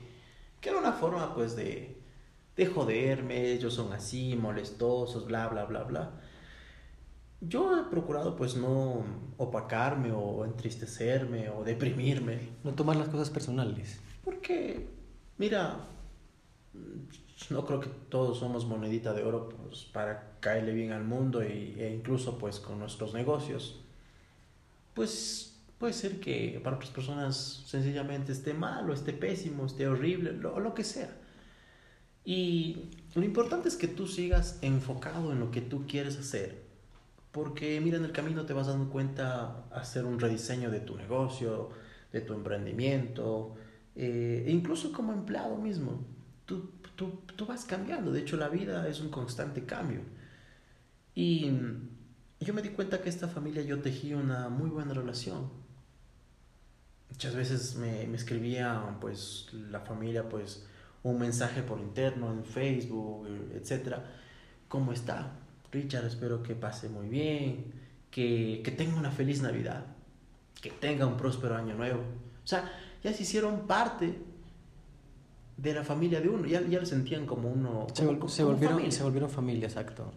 que, 0.58 0.70
era 0.70 0.78
una 0.78 0.94
forma 0.94 1.34
pues 1.34 1.54
de, 1.54 2.00
de 2.56 2.66
joderme, 2.66 3.52
ellos 3.52 3.74
son 3.74 3.92
así, 3.92 4.36
molestosos, 4.36 5.26
bla, 5.26 5.48
bla, 5.48 5.66
bla, 5.66 5.82
bla. 5.82 6.12
Yo 7.42 7.78
he 7.78 7.90
procurado 7.90 8.36
pues 8.36 8.56
no 8.56 9.04
opacarme 9.36 10.12
o 10.12 10.46
entristecerme 10.46 11.50
o 11.50 11.62
deprimirme. 11.62 12.38
No 12.64 12.72
tomar 12.72 12.96
las 12.96 13.10
cosas 13.10 13.28
personales. 13.28 14.00
Porque, 14.24 14.88
mira, 15.36 15.76
no 17.50 17.66
creo 17.66 17.80
que 17.80 17.88
todos 18.08 18.38
somos 18.38 18.66
monedita 18.66 19.12
de 19.12 19.24
oro 19.24 19.48
pues, 19.48 19.84
para 19.84 20.38
caerle 20.40 20.72
bien 20.72 20.92
al 20.92 21.04
mundo 21.04 21.42
y, 21.42 21.74
e 21.78 21.92
incluso 21.94 22.38
pues 22.38 22.60
con 22.60 22.78
nuestros 22.78 23.14
negocios. 23.14 23.80
Pues 24.94 25.50
Puede 25.80 25.94
ser 25.94 26.20
que 26.20 26.60
para 26.62 26.76
otras 26.76 26.90
personas 26.90 27.62
sencillamente 27.64 28.32
esté 28.32 28.52
mal 28.52 28.90
o 28.90 28.92
esté 28.92 29.14
pésimo, 29.14 29.64
esté 29.64 29.88
horrible, 29.88 30.32
lo, 30.32 30.60
lo 30.60 30.74
que 30.74 30.84
sea. 30.84 31.08
Y 32.22 32.90
lo 33.14 33.24
importante 33.24 33.70
es 33.70 33.76
que 33.76 33.88
tú 33.88 34.06
sigas 34.06 34.58
enfocado 34.60 35.32
en 35.32 35.40
lo 35.40 35.50
que 35.50 35.62
tú 35.62 35.86
quieres 35.86 36.18
hacer. 36.18 36.64
Porque 37.32 37.80
mira, 37.80 37.96
en 37.96 38.04
el 38.04 38.12
camino 38.12 38.44
te 38.44 38.52
vas 38.52 38.66
dando 38.66 38.90
cuenta 38.90 39.64
hacer 39.72 40.04
un 40.04 40.20
rediseño 40.20 40.70
de 40.70 40.80
tu 40.80 40.96
negocio, 40.98 41.70
de 42.12 42.20
tu 42.20 42.34
emprendimiento, 42.34 43.54
e 43.96 44.44
incluso 44.48 44.92
como 44.92 45.14
empleado 45.14 45.56
mismo. 45.56 46.04
Tú, 46.50 46.70
tú, 46.96 47.22
tú 47.36 47.46
vas 47.46 47.64
cambiando. 47.64 48.10
De 48.10 48.20
hecho, 48.20 48.36
la 48.36 48.48
vida 48.48 48.88
es 48.88 49.00
un 49.00 49.10
constante 49.10 49.64
cambio. 49.64 50.00
Y 51.14 51.50
yo 52.40 52.54
me 52.54 52.62
di 52.62 52.70
cuenta 52.70 53.00
que 53.00 53.08
esta 53.08 53.28
familia 53.28 53.62
yo 53.62 53.80
tejí 53.80 54.14
una 54.14 54.48
muy 54.48 54.70
buena 54.70 54.94
relación 54.94 55.60
muchas 57.10 57.34
veces 57.34 57.74
me, 57.76 58.06
me 58.06 58.16
escribía 58.16 58.96
pues 59.00 59.48
la 59.52 59.80
familia 59.80 60.28
pues 60.28 60.64
un 61.02 61.18
mensaje 61.18 61.62
por 61.62 61.80
interno 61.80 62.32
en 62.32 62.44
Facebook, 62.44 63.26
etcétera. 63.54 64.04
¿Cómo 64.68 64.92
está? 64.92 65.32
Richard, 65.72 66.06
espero 66.06 66.42
que 66.42 66.54
pase 66.54 66.88
muy 66.88 67.08
bien, 67.08 67.74
que, 68.10 68.62
que 68.64 68.70
tenga 68.70 68.96
una 68.96 69.10
feliz 69.10 69.42
Navidad, 69.42 69.84
que 70.60 70.70
tenga 70.70 71.06
un 71.06 71.16
próspero 71.16 71.56
año 71.56 71.74
nuevo. 71.74 72.00
O 72.00 72.46
sea, 72.46 72.70
ya 73.02 73.12
se 73.12 73.22
hicieron 73.22 73.66
parte 73.66 74.18
de 75.60 75.74
la 75.74 75.84
familia 75.84 76.20
de 76.20 76.28
uno, 76.28 76.46
ya, 76.46 76.62
ya 76.62 76.80
lo 76.80 76.86
sentían 76.86 77.26
como 77.26 77.50
uno. 77.50 77.86
se, 77.92 78.04
volvieron, 78.06 78.76
familia. 78.76 78.90
se 78.90 79.02
volvieron 79.02 79.30
familia, 79.30 79.66
exacto. 79.66 80.12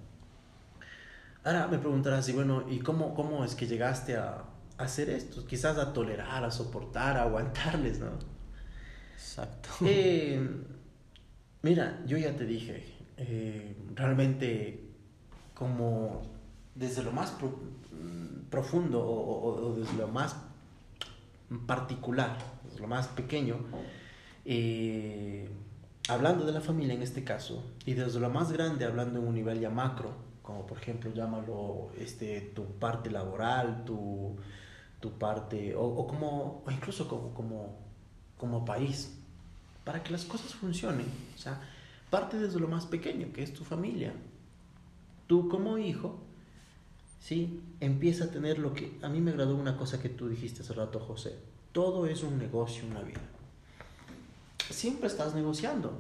Ahora 1.44 1.68
me 1.68 1.78
preguntarás, 1.78 2.30
y 2.30 2.32
bueno, 2.32 2.64
¿y 2.70 2.80
cómo, 2.80 3.14
cómo 3.14 3.44
es 3.44 3.54
que 3.54 3.68
llegaste 3.68 4.16
a, 4.16 4.46
hacer 4.78 5.10
esto, 5.10 5.46
quizás 5.46 5.78
a 5.78 5.94
tolerar, 5.94 6.44
a 6.44 6.52
soportar, 6.52 7.18
a 7.18 7.24
aguantarles, 7.24 8.00
¿no? 8.00 8.12
Exacto. 9.14 9.70
Eh, 9.82 10.42
mira, 11.62 12.02
yo 12.06 12.18
ya 12.18 12.36
te 12.36 12.46
dije, 12.46 12.86
eh, 13.18 13.76
realmente 13.94 14.90
como 15.54 16.24
desde 16.74 17.04
lo 17.04 17.12
más 17.12 17.34
profundo 18.50 19.06
o, 19.06 19.76
desde 19.76 19.98
lo 19.98 20.08
más 20.08 20.36
particular, 21.68 22.38
desde 22.64 22.80
lo 22.80 22.88
más 22.88 23.08
pequeño, 23.10 23.58
eh, 24.46 25.50
hablando 26.10 26.46
de 26.46 26.52
la 26.52 26.62
familia 26.62 26.94
en 26.94 27.02
este 27.02 27.24
caso, 27.24 27.64
y 27.86 27.94
desde 27.94 28.20
lo 28.20 28.30
más 28.30 28.52
grande, 28.52 28.86
hablando 28.86 29.20
en 29.20 29.28
un 29.28 29.36
nivel 29.36 29.60
ya 29.60 29.70
macro, 29.70 30.12
como 30.42 30.66
por 30.66 30.78
ejemplo 30.78 31.12
llámalo 31.14 31.92
este, 31.98 32.42
tu 32.54 32.66
parte 32.80 33.10
laboral, 33.10 33.86
tu, 33.86 34.36
tu 35.00 35.12
parte, 35.18 35.76
o, 35.76 35.84
o 35.84 36.08
como, 36.08 36.64
o 36.66 36.72
incluso 36.72 37.08
como, 37.08 37.34
como, 37.34 37.78
como 38.38 38.66
país, 38.66 39.18
para 39.84 40.04
que 40.04 40.12
las 40.12 40.26
cosas 40.26 40.54
funcionen. 40.54 41.06
O 41.36 41.38
sea, 41.38 41.62
parte 42.10 42.38
desde 42.38 42.60
lo 42.60 42.68
más 42.68 42.86
pequeño, 42.86 43.34
que 43.34 43.44
es 43.44 43.54
tu 43.54 43.64
familia. 43.64 44.14
Tú 45.28 45.50
como 45.50 45.78
hijo, 45.78 46.20
¿sí? 47.20 47.62
Empieza 47.80 48.26
a 48.26 48.32
tener 48.32 48.60
lo 48.60 48.74
que... 48.74 48.98
A 49.02 49.10
mí 49.10 49.20
me 49.22 49.32
agradó 49.32 49.56
una 49.56 49.78
cosa 49.78 50.02
que 50.02 50.10
tú 50.10 50.30
dijiste 50.30 50.62
hace 50.62 50.74
rato, 50.74 51.00
José. 51.00 51.36
Todo 51.72 52.06
es 52.06 52.24
un 52.24 52.38
negocio, 52.38 52.86
una 52.86 53.02
vida. 53.02 53.22
Siempre 54.70 55.08
estás 55.08 55.36
negociando. 55.36 55.98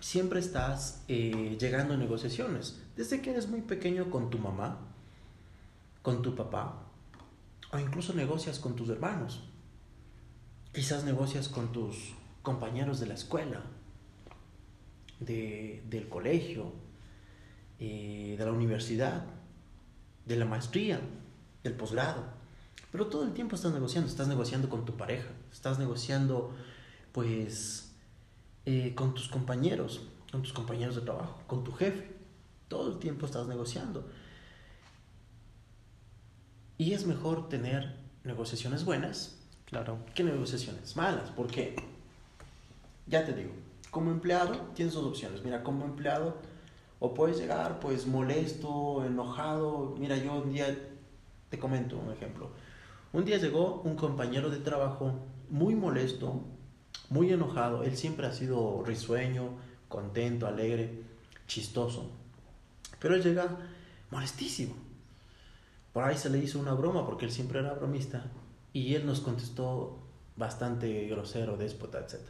Siempre 0.00 0.40
estás 0.40 1.02
eh, 1.08 1.56
llegando 1.60 1.94
a 1.94 1.96
negociaciones. 1.96 2.80
Desde 2.96 3.20
que 3.20 3.30
eres 3.30 3.48
muy 3.48 3.62
pequeño 3.62 4.10
con 4.10 4.30
tu 4.30 4.38
mamá, 4.38 4.78
con 6.02 6.22
tu 6.22 6.34
papá, 6.34 6.84
o 7.72 7.78
incluso 7.78 8.14
negocias 8.14 8.58
con 8.58 8.76
tus 8.76 8.88
hermanos. 8.88 9.42
Quizás 10.72 11.04
negocias 11.04 11.48
con 11.48 11.72
tus 11.72 12.14
compañeros 12.42 13.00
de 13.00 13.06
la 13.06 13.14
escuela, 13.14 13.62
de, 15.20 15.82
del 15.88 16.08
colegio, 16.08 16.72
eh, 17.80 18.36
de 18.38 18.44
la 18.44 18.52
universidad, 18.52 19.24
de 20.26 20.36
la 20.36 20.44
maestría, 20.44 21.00
del 21.62 21.74
posgrado. 21.74 22.24
Pero 22.92 23.06
todo 23.08 23.24
el 23.24 23.32
tiempo 23.32 23.56
estás 23.56 23.72
negociando, 23.72 24.08
estás 24.08 24.28
negociando 24.28 24.68
con 24.68 24.84
tu 24.84 24.96
pareja, 24.96 25.28
estás 25.52 25.78
negociando 25.78 26.54
pues 27.18 27.90
eh, 28.64 28.92
con 28.94 29.12
tus 29.12 29.26
compañeros, 29.26 30.02
con 30.30 30.40
tus 30.40 30.52
compañeros 30.52 30.94
de 30.94 31.00
trabajo, 31.00 31.42
con 31.48 31.64
tu 31.64 31.72
jefe. 31.72 32.12
Todo 32.68 32.92
el 32.92 33.00
tiempo 33.00 33.26
estás 33.26 33.48
negociando. 33.48 34.08
Y 36.76 36.92
es 36.92 37.08
mejor 37.08 37.48
tener 37.48 37.96
negociaciones 38.22 38.84
buenas 38.84 39.36
claro. 39.64 39.98
que 40.14 40.22
negociaciones 40.22 40.94
malas, 40.94 41.30
porque, 41.30 41.74
ya 43.08 43.24
te 43.24 43.32
digo, 43.32 43.50
como 43.90 44.12
empleado 44.12 44.54
tienes 44.76 44.94
dos 44.94 45.04
opciones. 45.04 45.42
Mira, 45.42 45.64
como 45.64 45.86
empleado, 45.86 46.36
o 47.00 47.14
puedes 47.14 47.36
llegar 47.36 47.80
pues 47.80 48.06
molesto, 48.06 49.04
enojado. 49.04 49.96
Mira, 49.98 50.16
yo 50.18 50.34
un 50.34 50.52
día, 50.52 50.66
te 51.50 51.58
comento 51.58 51.98
un 51.98 52.12
ejemplo. 52.12 52.50
Un 53.12 53.24
día 53.24 53.38
llegó 53.38 53.80
un 53.82 53.96
compañero 53.96 54.50
de 54.50 54.58
trabajo 54.58 55.14
muy 55.50 55.74
molesto, 55.74 56.44
muy 57.10 57.32
enojado. 57.32 57.82
Él 57.84 57.96
siempre 57.96 58.26
ha 58.26 58.32
sido 58.32 58.82
risueño, 58.84 59.50
contento, 59.88 60.46
alegre, 60.46 61.02
chistoso. 61.46 62.10
Pero 63.00 63.14
él 63.14 63.22
llega 63.22 63.56
molestísimo. 64.10 64.74
Por 65.92 66.04
ahí 66.04 66.16
se 66.16 66.30
le 66.30 66.38
hizo 66.38 66.58
una 66.58 66.74
broma 66.74 67.06
porque 67.06 67.24
él 67.24 67.32
siempre 67.32 67.60
era 67.60 67.74
bromista 67.74 68.24
y 68.72 68.94
él 68.94 69.06
nos 69.06 69.20
contestó 69.20 69.98
bastante 70.36 71.06
grosero, 71.08 71.56
déspota, 71.56 71.98
etc. 71.98 72.20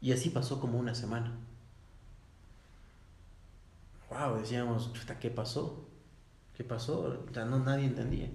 Y 0.00 0.12
así 0.12 0.30
pasó 0.30 0.60
como 0.60 0.78
una 0.78 0.94
semana. 0.94 1.32
Wow, 4.10 4.38
decíamos, 4.38 4.90
¿qué 5.20 5.30
pasó? 5.30 5.86
¿Qué 6.56 6.64
pasó? 6.64 7.26
Ya 7.32 7.44
no 7.44 7.58
nadie 7.58 7.86
entendía. 7.86 8.30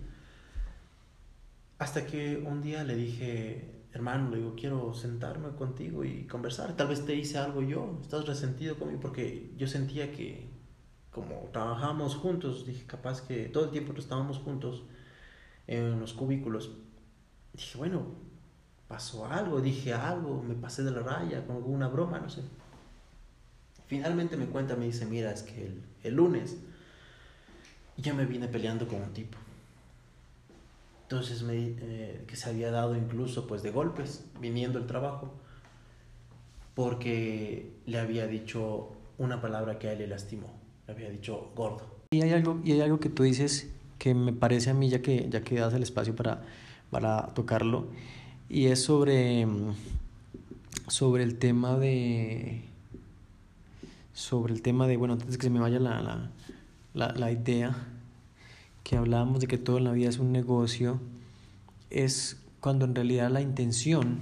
Hasta 1.79 2.05
que 2.05 2.37
un 2.37 2.61
día 2.61 2.83
le 2.83 2.95
dije, 2.95 3.80
hermano, 3.93 4.29
le 4.29 4.37
digo, 4.37 4.55
quiero 4.55 4.93
sentarme 4.93 5.49
contigo 5.55 6.03
y 6.03 6.25
conversar. 6.27 6.75
Tal 6.75 6.87
vez 6.87 7.05
te 7.05 7.15
hice 7.15 7.37
algo 7.37 7.61
yo, 7.61 7.99
estás 8.01 8.25
resentido 8.25 8.77
conmigo 8.77 8.99
porque 8.99 9.51
yo 9.57 9.67
sentía 9.67 10.11
que 10.11 10.49
como 11.11 11.49
trabajábamos 11.51 12.15
juntos, 12.15 12.65
dije, 12.65 12.85
capaz 12.85 13.21
que 13.21 13.45
todo 13.45 13.65
el 13.65 13.71
tiempo 13.71 13.93
estábamos 13.97 14.37
juntos 14.37 14.83
en 15.67 15.99
los 15.99 16.13
cubículos, 16.13 16.71
dije, 17.53 17.77
bueno, 17.77 18.05
pasó 18.87 19.25
algo, 19.25 19.59
dije 19.59 19.93
algo, 19.93 20.41
me 20.41 20.55
pasé 20.55 20.83
de 20.83 20.91
la 20.91 21.01
raya 21.01 21.45
con 21.45 21.57
alguna 21.57 21.89
broma, 21.89 22.19
no 22.19 22.29
sé. 22.29 22.41
Finalmente 23.87 24.37
me 24.37 24.45
cuenta, 24.45 24.77
me 24.77 24.85
dice, 24.85 25.05
mira, 25.05 25.31
es 25.31 25.43
que 25.43 25.65
el, 25.65 25.83
el 26.03 26.15
lunes 26.15 26.57
ya 27.97 28.13
me 28.13 28.25
vine 28.25 28.47
peleando 28.47 28.87
con 28.87 29.01
un 29.01 29.11
tipo. 29.11 29.37
Entonces 31.11 31.43
me, 31.43 31.57
eh, 31.57 32.23
que 32.25 32.37
se 32.37 32.49
había 32.49 32.71
dado 32.71 32.95
incluso 32.95 33.45
pues 33.45 33.61
de 33.63 33.69
golpes 33.69 34.23
viniendo 34.39 34.79
el 34.79 34.87
trabajo 34.87 35.33
porque 36.73 37.73
le 37.85 37.99
había 37.99 38.27
dicho 38.27 38.93
una 39.17 39.41
palabra 39.41 39.77
que 39.77 39.89
a 39.89 39.91
él 39.91 39.99
le 39.99 40.07
lastimó, 40.07 40.53
le 40.87 40.93
había 40.93 41.09
dicho 41.09 41.51
gordo. 41.53 41.85
Y 42.11 42.21
hay 42.21 42.31
algo, 42.31 42.61
y 42.63 42.71
hay 42.71 42.79
algo 42.79 43.01
que 43.01 43.09
tú 43.09 43.23
dices 43.23 43.69
que 43.99 44.13
me 44.13 44.31
parece 44.31 44.69
a 44.69 44.73
mí, 44.73 44.87
ya 44.87 45.01
que, 45.01 45.27
ya 45.29 45.41
que 45.41 45.59
das 45.59 45.73
el 45.73 45.83
espacio 45.83 46.15
para, 46.15 46.43
para 46.91 47.27
tocarlo, 47.33 47.87
y 48.47 48.67
es 48.67 48.81
sobre, 48.81 49.45
sobre 50.87 51.23
el 51.23 51.37
tema 51.39 51.77
de, 51.77 52.61
sobre 54.13 54.53
el 54.53 54.61
tema 54.61 54.87
de, 54.87 54.95
bueno, 54.95 55.15
antes 55.15 55.37
que 55.37 55.43
se 55.43 55.49
me 55.49 55.59
vaya 55.59 55.77
la, 55.77 56.01
la, 56.01 56.31
la, 56.93 57.11
la 57.11 57.31
idea, 57.33 57.75
que 58.83 58.97
hablábamos 58.97 59.39
de 59.39 59.47
que 59.47 59.57
todo 59.57 59.77
en 59.77 59.85
la 59.85 59.91
vida 59.91 60.09
es 60.09 60.19
un 60.19 60.31
negocio, 60.31 60.99
es 61.89 62.37
cuando 62.59 62.85
en 62.85 62.95
realidad 62.95 63.29
la 63.29 63.41
intención 63.41 64.19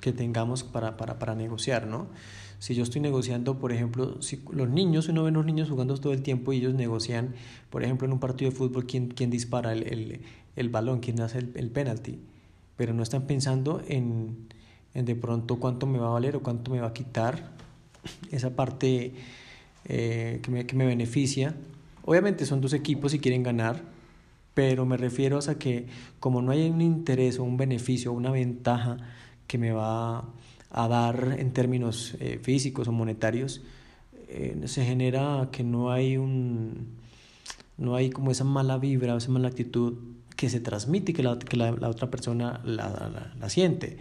que 0.00 0.12
tengamos 0.12 0.64
para, 0.64 0.96
para, 0.96 1.18
para 1.18 1.34
negociar, 1.34 1.86
¿no? 1.86 2.08
Si 2.62 2.76
yo 2.76 2.84
estoy 2.84 3.00
negociando, 3.00 3.58
por 3.58 3.72
ejemplo, 3.72 4.22
si 4.22 4.40
los 4.52 4.68
niños, 4.68 5.08
uno 5.08 5.24
ve 5.24 5.30
a 5.30 5.32
los 5.32 5.44
niños 5.44 5.68
jugando 5.68 5.96
todo 5.98 6.12
el 6.12 6.22
tiempo 6.22 6.52
y 6.52 6.58
ellos 6.58 6.74
negocian, 6.74 7.34
por 7.70 7.82
ejemplo, 7.82 8.06
en 8.06 8.12
un 8.12 8.20
partido 8.20 8.52
de 8.52 8.56
fútbol, 8.56 8.86
quién, 8.86 9.08
quién 9.08 9.30
dispara 9.30 9.72
el, 9.72 9.82
el, 9.82 10.20
el, 10.54 10.68
balón, 10.68 11.00
quién 11.00 11.20
hace 11.20 11.38
el, 11.38 11.50
el 11.56 11.70
penalti, 11.70 12.20
pero 12.76 12.94
no 12.94 13.02
están 13.02 13.22
pensando 13.26 13.82
en, 13.88 14.46
en, 14.94 15.04
de 15.04 15.16
pronto 15.16 15.58
cuánto 15.58 15.86
me 15.86 15.98
va 15.98 16.06
a 16.06 16.10
valer 16.10 16.36
o 16.36 16.42
cuánto 16.44 16.70
me 16.70 16.80
va 16.80 16.88
a 16.88 16.92
quitar 16.92 17.50
esa 18.30 18.50
parte 18.50 19.12
eh, 19.86 20.38
que, 20.40 20.50
me, 20.52 20.64
que 20.64 20.76
me 20.76 20.86
beneficia. 20.86 21.56
Obviamente 22.04 22.46
son 22.46 22.60
dos 22.60 22.72
equipos 22.72 23.14
y 23.14 23.18
quieren 23.18 23.42
ganar, 23.42 23.82
pero 24.54 24.84
me 24.86 24.96
refiero 24.96 25.38
a 25.38 25.54
que 25.54 25.86
como 26.20 26.42
no 26.42 26.52
hay 26.52 26.68
un 26.68 26.80
interés 26.80 27.38
o 27.38 27.44
un 27.44 27.56
beneficio 27.56 28.12
o 28.12 28.14
una 28.14 28.30
ventaja 28.30 28.96
que 29.46 29.58
me 29.58 29.72
va 29.72 30.24
a 30.70 30.88
dar 30.88 31.36
en 31.38 31.52
términos 31.52 32.16
eh, 32.20 32.38
físicos 32.42 32.88
o 32.88 32.92
monetarios, 32.92 33.62
eh, 34.28 34.60
se 34.64 34.84
genera 34.84 35.48
que 35.52 35.62
no 35.62 35.92
hay 35.92 36.16
un 36.16 37.00
no 37.78 37.96
hay 37.96 38.10
como 38.10 38.30
esa 38.30 38.44
mala 38.44 38.78
vibra, 38.78 39.16
esa 39.16 39.30
mala 39.30 39.48
actitud 39.48 39.94
que 40.36 40.48
se 40.48 40.60
transmite 40.60 41.12
y 41.12 41.14
que 41.14 41.22
la, 41.22 41.38
que 41.38 41.56
la, 41.56 41.72
otra 41.88 42.10
persona 42.10 42.60
la, 42.64 43.32
la 43.38 43.48
siente. 43.48 43.98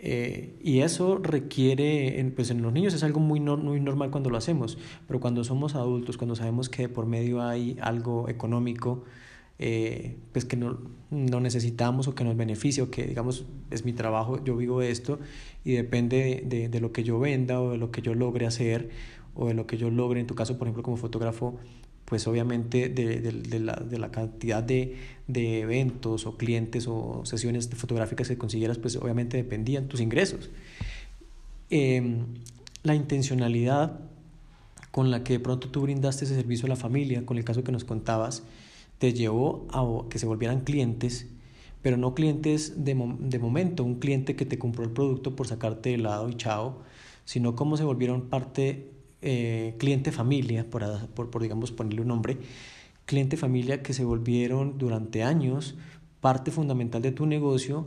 Eh, 0.00 0.56
y 0.62 0.80
eso 0.80 1.18
requiere, 1.18 2.20
en, 2.20 2.32
pues 2.32 2.50
en 2.50 2.62
los 2.62 2.72
niños 2.72 2.94
es 2.94 3.02
algo 3.02 3.20
muy, 3.20 3.40
muy 3.40 3.80
normal 3.80 4.10
cuando 4.10 4.30
lo 4.30 4.36
hacemos, 4.36 4.78
pero 5.06 5.20
cuando 5.20 5.42
somos 5.44 5.74
adultos, 5.74 6.16
cuando 6.16 6.36
sabemos 6.36 6.68
que 6.68 6.88
por 6.88 7.06
medio 7.06 7.42
hay 7.42 7.76
algo 7.80 8.28
económico, 8.28 9.04
eh, 9.58 10.16
pues 10.32 10.44
que 10.44 10.56
no, 10.56 10.78
no, 11.10 11.40
necesitamos 11.40 12.06
o 12.06 12.14
que 12.14 12.22
nos 12.22 12.36
beneficia 12.36 12.84
o 12.84 12.90
que 12.90 13.08
digamos 13.08 13.44
es 13.72 13.84
mi 13.84 13.92
trabajo, 13.92 14.42
yo 14.44 14.56
vivo 14.56 14.82
esto 14.82 15.18
y 15.64 15.72
depende 15.72 16.42
de, 16.46 16.58
de, 16.58 16.68
de, 16.68 16.80
lo 16.80 16.92
que 16.92 17.02
yo 17.02 17.18
venda 17.18 17.60
o 17.60 17.72
de 17.72 17.78
lo 17.78 17.90
que 17.90 18.00
yo 18.00 18.14
logre 18.14 18.46
hacer 18.46 18.90
o 19.34 19.48
de 19.48 19.54
lo 19.54 19.66
que 19.66 19.76
yo 19.76 19.90
logre, 19.90 20.20
en 20.20 20.28
tu 20.28 20.36
caso 20.36 20.58
por 20.58 20.68
ejemplo 20.68 20.84
como 20.84 20.96
fotógrafo, 20.96 21.58
pues 22.08 22.26
obviamente 22.26 22.88
de, 22.88 23.20
de, 23.20 23.32
de 23.32 23.60
la, 23.60 23.74
de 23.74 23.98
la 23.98 24.10
cantidad 24.10 24.62
de, 24.62 24.96
eventos 25.28 26.26
o 26.26 26.38
clientes 26.38 26.86
o 26.88 27.20
sesiones 27.24 27.68
fotográficas 27.68 28.28
que 28.28 28.38
consiguieras, 28.38 28.78
pues 28.78 28.96
obviamente 28.96 29.36
dependían 29.36 29.88
tus 29.88 30.00
ingresos. 30.00 30.48
Eh, 31.68 32.16
la 32.82 32.94
intencionalidad 32.94 34.00
con 34.90 35.10
la 35.10 35.22
que 35.22 35.34
de 35.34 35.40
pronto 35.40 35.68
tú 35.68 35.82
brindaste 35.82 36.24
ese 36.24 36.34
servicio 36.34 36.64
a 36.64 36.70
la 36.70 36.76
familia, 36.76 37.26
con 37.26 37.36
el 37.36 37.44
caso 37.44 37.62
que 37.62 37.72
nos 37.72 37.84
contabas, 37.84 38.42
te 38.98 39.12
llevó 39.12 39.66
a 39.70 40.08
que 40.08 40.18
se 40.18 40.24
volvieran 40.24 40.60
clientes, 40.60 41.26
pero 41.82 41.98
no 41.98 42.14
clientes 42.14 42.84
de, 42.84 42.94
de 43.20 43.38
momento, 43.38 43.84
un 43.84 43.96
cliente 43.96 44.34
que 44.34 44.46
te 44.46 44.58
compró 44.58 44.84
el 44.84 44.90
producto 44.90 45.36
por 45.36 45.46
sacarte 45.46 45.90
de 45.90 45.98
lado 45.98 46.30
y 46.30 46.36
chao, 46.36 46.82
sino 47.26 47.54
cómo 47.54 47.76
se 47.76 47.84
volvieron 47.84 48.22
parte, 48.30 48.90
eh, 49.22 49.74
cliente 49.78 50.12
familia, 50.12 50.68
por, 50.68 51.08
por, 51.08 51.30
por 51.30 51.42
digamos 51.42 51.72
ponerle 51.72 52.02
un 52.02 52.08
nombre, 52.08 52.38
cliente 53.06 53.36
familia 53.36 53.82
que 53.82 53.92
se 53.92 54.04
volvieron 54.04 54.78
durante 54.78 55.22
años 55.22 55.76
parte 56.20 56.50
fundamental 56.50 57.02
de 57.02 57.12
tu 57.12 57.26
negocio 57.26 57.86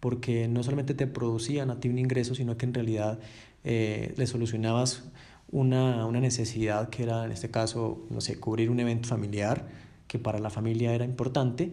porque 0.00 0.48
no 0.48 0.62
solamente 0.62 0.94
te 0.94 1.06
producían 1.06 1.70
a 1.70 1.78
ti 1.78 1.88
un 1.88 1.98
ingreso, 1.98 2.34
sino 2.34 2.56
que 2.56 2.66
en 2.66 2.74
realidad 2.74 3.20
eh, 3.62 4.14
le 4.16 4.26
solucionabas 4.26 5.04
una, 5.52 6.06
una 6.06 6.18
necesidad 6.18 6.88
que 6.88 7.04
era, 7.04 7.24
en 7.24 7.30
este 7.30 7.50
caso, 7.50 8.04
no 8.10 8.20
sé, 8.20 8.40
cubrir 8.40 8.70
un 8.70 8.80
evento 8.80 9.08
familiar, 9.08 9.68
que 10.08 10.18
para 10.18 10.40
la 10.40 10.50
familia 10.50 10.92
era 10.92 11.04
importante 11.04 11.72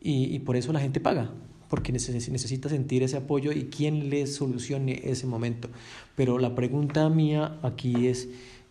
y, 0.00 0.34
y 0.34 0.38
por 0.38 0.56
eso 0.56 0.72
la 0.72 0.80
gente 0.80 1.00
paga, 1.00 1.30
porque 1.68 1.92
necesita 1.92 2.68
sentir 2.68 3.02
ese 3.02 3.16
apoyo 3.16 3.52
y 3.52 3.64
quién 3.64 4.10
le 4.10 4.26
solucione 4.26 5.02
ese 5.04 5.26
momento. 5.26 5.68
Pero 6.16 6.38
la 6.38 6.54
pregunta 6.54 7.08
mía 7.08 7.58
aquí 7.62 8.06
es, 8.06 8.28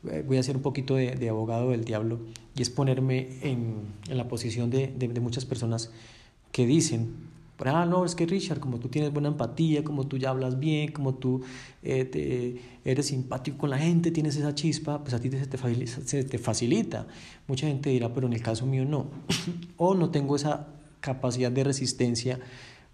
eh, 0.09 0.23
voy 0.25 0.37
a 0.37 0.39
hacer 0.39 0.55
un 0.55 0.61
poquito 0.61 0.95
de, 0.95 1.29
abogado 1.29 1.71
del 1.71 1.85
diablo 1.85 2.19
y 2.55 2.61
es 2.61 2.69
ponerme 2.69 3.29
en, 3.41 3.81
en 4.09 4.17
la 4.17 4.27
posición 4.27 4.69
de, 4.69 4.87
de, 4.87 5.19
muchas 5.19 5.45
personas 5.45 5.91
que 6.51 6.65
dicen, 6.65 7.13
ah, 7.65 7.85
no, 7.85 8.05
es 8.05 8.15
que 8.15 8.25
Richard, 8.25 8.59
como 8.59 8.79
tú 8.79 8.87
tienes 8.87 9.11
buena 9.11 9.29
empatía, 9.29 9.83
como 9.83 10.07
tú 10.07 10.17
ya 10.17 10.29
hablas 10.29 10.59
bien, 10.59 10.91
como 10.91 11.15
tú 11.15 11.41
eh, 11.83 12.05
te, 12.05 12.61
eres 12.83 13.07
simpático 13.07 13.57
con 13.57 13.69
la 13.69 13.77
gente, 13.77 14.11
tienes 14.11 14.35
esa 14.35 14.53
chispa, 14.55 15.01
pues 15.01 15.13
a 15.13 15.19
ti 15.19 15.29
se 15.29 15.45
te, 15.45 15.87
se 15.87 16.23
te 16.23 16.37
facilita. 16.37 17.07
Mucha 17.47 17.67
gente 17.67 17.89
dirá, 17.89 18.13
pero 18.13 18.27
en 18.27 18.33
el 18.33 18.41
caso 18.41 18.65
mío 18.65 18.85
no. 18.85 19.07
o 19.77 19.95
no 19.95 20.09
tengo 20.09 20.35
esa 20.35 20.67
capacidad 20.99 21.51
de 21.51 21.63
resistencia. 21.63 22.39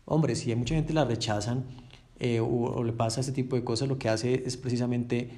Hombre, 0.05 0.35
si 0.35 0.49
hay 0.49 0.55
mucha 0.55 0.75
gente 0.75 0.93
la 0.93 1.05
rechazan 1.05 1.65
eh, 2.19 2.39
o, 2.39 2.45
o, 2.45 2.83
le 2.83 2.93
pasa 2.93 3.21
este 3.21 3.31
tipo 3.31 3.55
de 3.55 3.63
cosas, 3.63 3.87
lo 3.87 3.97
que 3.97 4.09
hace 4.09 4.43
es 4.45 4.57
precisamente 4.57 5.29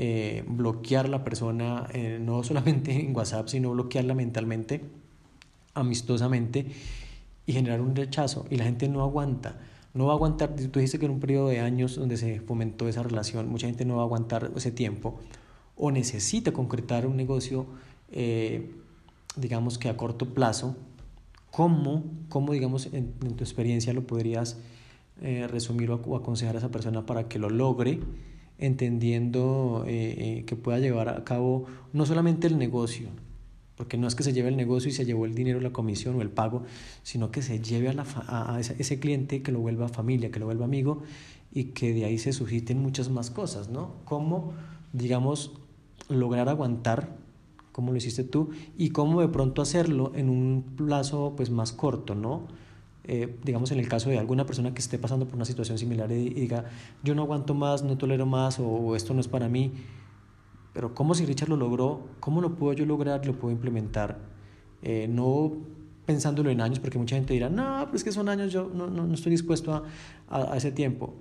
eh, 0.00 0.44
bloquear 0.46 1.06
a 1.06 1.08
la 1.08 1.24
persona, 1.24 1.88
eh, 1.92 2.18
no 2.20 2.44
solamente 2.44 2.92
en 2.92 3.16
WhatsApp, 3.16 3.48
sino 3.48 3.72
bloquearla 3.72 4.14
mentalmente, 4.14 4.82
amistosamente 5.74 6.66
y 7.46 7.52
generar 7.52 7.80
un 7.80 7.96
rechazo. 7.96 8.46
Y 8.48 8.56
la 8.56 8.64
gente 8.64 8.88
no 8.88 9.02
aguanta. 9.02 9.58
No 9.94 10.06
va 10.06 10.12
a 10.12 10.16
aguantar, 10.16 10.54
tú 10.54 10.78
dijiste 10.78 11.00
que 11.00 11.06
en 11.06 11.12
un 11.12 11.20
periodo 11.20 11.48
de 11.48 11.60
años 11.60 11.96
donde 11.96 12.16
se 12.16 12.40
fomentó 12.40 12.86
esa 12.86 13.02
relación, 13.02 13.48
mucha 13.48 13.66
gente 13.66 13.84
no 13.84 13.96
va 13.96 14.02
a 14.02 14.04
aguantar 14.04 14.52
ese 14.54 14.70
tiempo 14.70 15.18
o 15.76 15.90
necesita 15.90 16.52
concretar 16.52 17.06
un 17.06 17.16
negocio, 17.16 17.66
eh, 18.12 18.70
digamos 19.36 19.78
que 19.78 19.88
a 19.88 19.96
corto 19.96 20.32
plazo. 20.34 20.76
¿Cómo, 21.50 22.04
cómo 22.28 22.52
digamos, 22.52 22.88
en, 22.92 23.12
tu 23.12 23.44
experiencia 23.44 23.92
lo 23.92 24.06
podrías 24.06 24.58
eh, 25.22 25.46
resumir 25.48 25.90
o, 25.90 25.96
o, 25.96 26.16
aconsejar 26.16 26.54
a 26.56 26.58
esa 26.58 26.70
persona 26.70 27.06
para 27.06 27.28
que 27.28 27.38
lo 27.38 27.50
logre, 27.50 28.00
entendiendo 28.58 29.84
eh, 29.86 30.38
eh, 30.38 30.44
que 30.44 30.56
pueda 30.56 30.78
llevar 30.78 31.08
a 31.08 31.24
cabo 31.24 31.66
no 31.92 32.06
solamente 32.06 32.46
el 32.46 32.58
negocio, 32.58 33.08
porque 33.76 33.96
no 33.96 34.08
es 34.08 34.14
que 34.14 34.24
se 34.24 34.32
lleve 34.32 34.48
el 34.48 34.56
negocio 34.56 34.90
y 34.90 34.92
se 34.92 35.04
llevó 35.04 35.24
el 35.24 35.34
dinero, 35.34 35.60
la 35.60 35.70
comisión 35.70 36.16
o 36.16 36.22
el 36.22 36.30
pago, 36.30 36.64
sino 37.02 37.30
que 37.30 37.42
se 37.42 37.60
lleve 37.60 37.88
a, 37.88 37.92
la, 37.92 38.04
a, 38.26 38.56
a 38.56 38.60
ese 38.60 38.98
cliente, 38.98 39.42
que 39.42 39.52
lo 39.52 39.60
vuelva 39.60 39.88
familia, 39.88 40.30
que 40.30 40.40
lo 40.40 40.46
vuelva 40.46 40.64
amigo 40.64 41.02
y 41.52 41.64
que 41.66 41.94
de 41.94 42.04
ahí 42.04 42.18
se 42.18 42.32
susciten 42.32 42.82
muchas 42.82 43.08
más 43.08 43.30
cosas, 43.30 43.68
¿no? 43.68 43.94
Cómo, 44.04 44.52
digamos, 44.92 45.52
lograr 46.08 46.48
aguantar, 46.48 47.16
como 47.78 47.92
lo 47.92 47.98
hiciste 47.98 48.24
tú, 48.24 48.50
y 48.76 48.90
cómo 48.90 49.20
de 49.20 49.28
pronto 49.28 49.62
hacerlo 49.62 50.10
en 50.16 50.28
un 50.28 50.64
plazo 50.74 51.34
pues 51.36 51.48
más 51.48 51.70
corto, 51.70 52.16
¿no? 52.16 52.48
Eh, 53.04 53.38
digamos 53.44 53.70
en 53.70 53.78
el 53.78 53.86
caso 53.86 54.10
de 54.10 54.18
alguna 54.18 54.46
persona 54.46 54.74
que 54.74 54.80
esté 54.80 54.98
pasando 54.98 55.26
por 55.26 55.36
una 55.36 55.44
situación 55.44 55.78
similar 55.78 56.10
y, 56.10 56.26
y 56.26 56.34
diga, 56.34 56.64
yo 57.04 57.14
no 57.14 57.22
aguanto 57.22 57.54
más, 57.54 57.84
no 57.84 57.96
tolero 57.96 58.26
más 58.26 58.58
o, 58.58 58.66
o 58.66 58.96
esto 58.96 59.14
no 59.14 59.20
es 59.20 59.28
para 59.28 59.48
mí, 59.48 59.70
pero 60.72 60.92
¿cómo 60.92 61.14
si 61.14 61.24
Richard 61.24 61.50
lo 61.50 61.56
logró? 61.56 62.08
¿Cómo 62.18 62.40
lo 62.40 62.56
puedo 62.56 62.72
yo 62.72 62.84
lograr? 62.84 63.24
¿Lo 63.24 63.38
puedo 63.38 63.52
implementar? 63.52 64.18
Eh, 64.82 65.06
no 65.08 65.52
pensándolo 66.04 66.50
en 66.50 66.60
años, 66.60 66.80
porque 66.80 66.98
mucha 66.98 67.14
gente 67.14 67.32
dirá, 67.32 67.48
no, 67.48 67.82
pero 67.84 67.96
es 67.96 68.02
que 68.02 68.10
son 68.10 68.28
años, 68.28 68.52
yo 68.52 68.68
no, 68.74 68.88
no, 68.88 69.06
no 69.06 69.14
estoy 69.14 69.30
dispuesto 69.30 69.72
a, 69.72 69.84
a, 70.28 70.54
a, 70.54 70.56
ese 70.56 70.72
tiempo, 70.72 71.14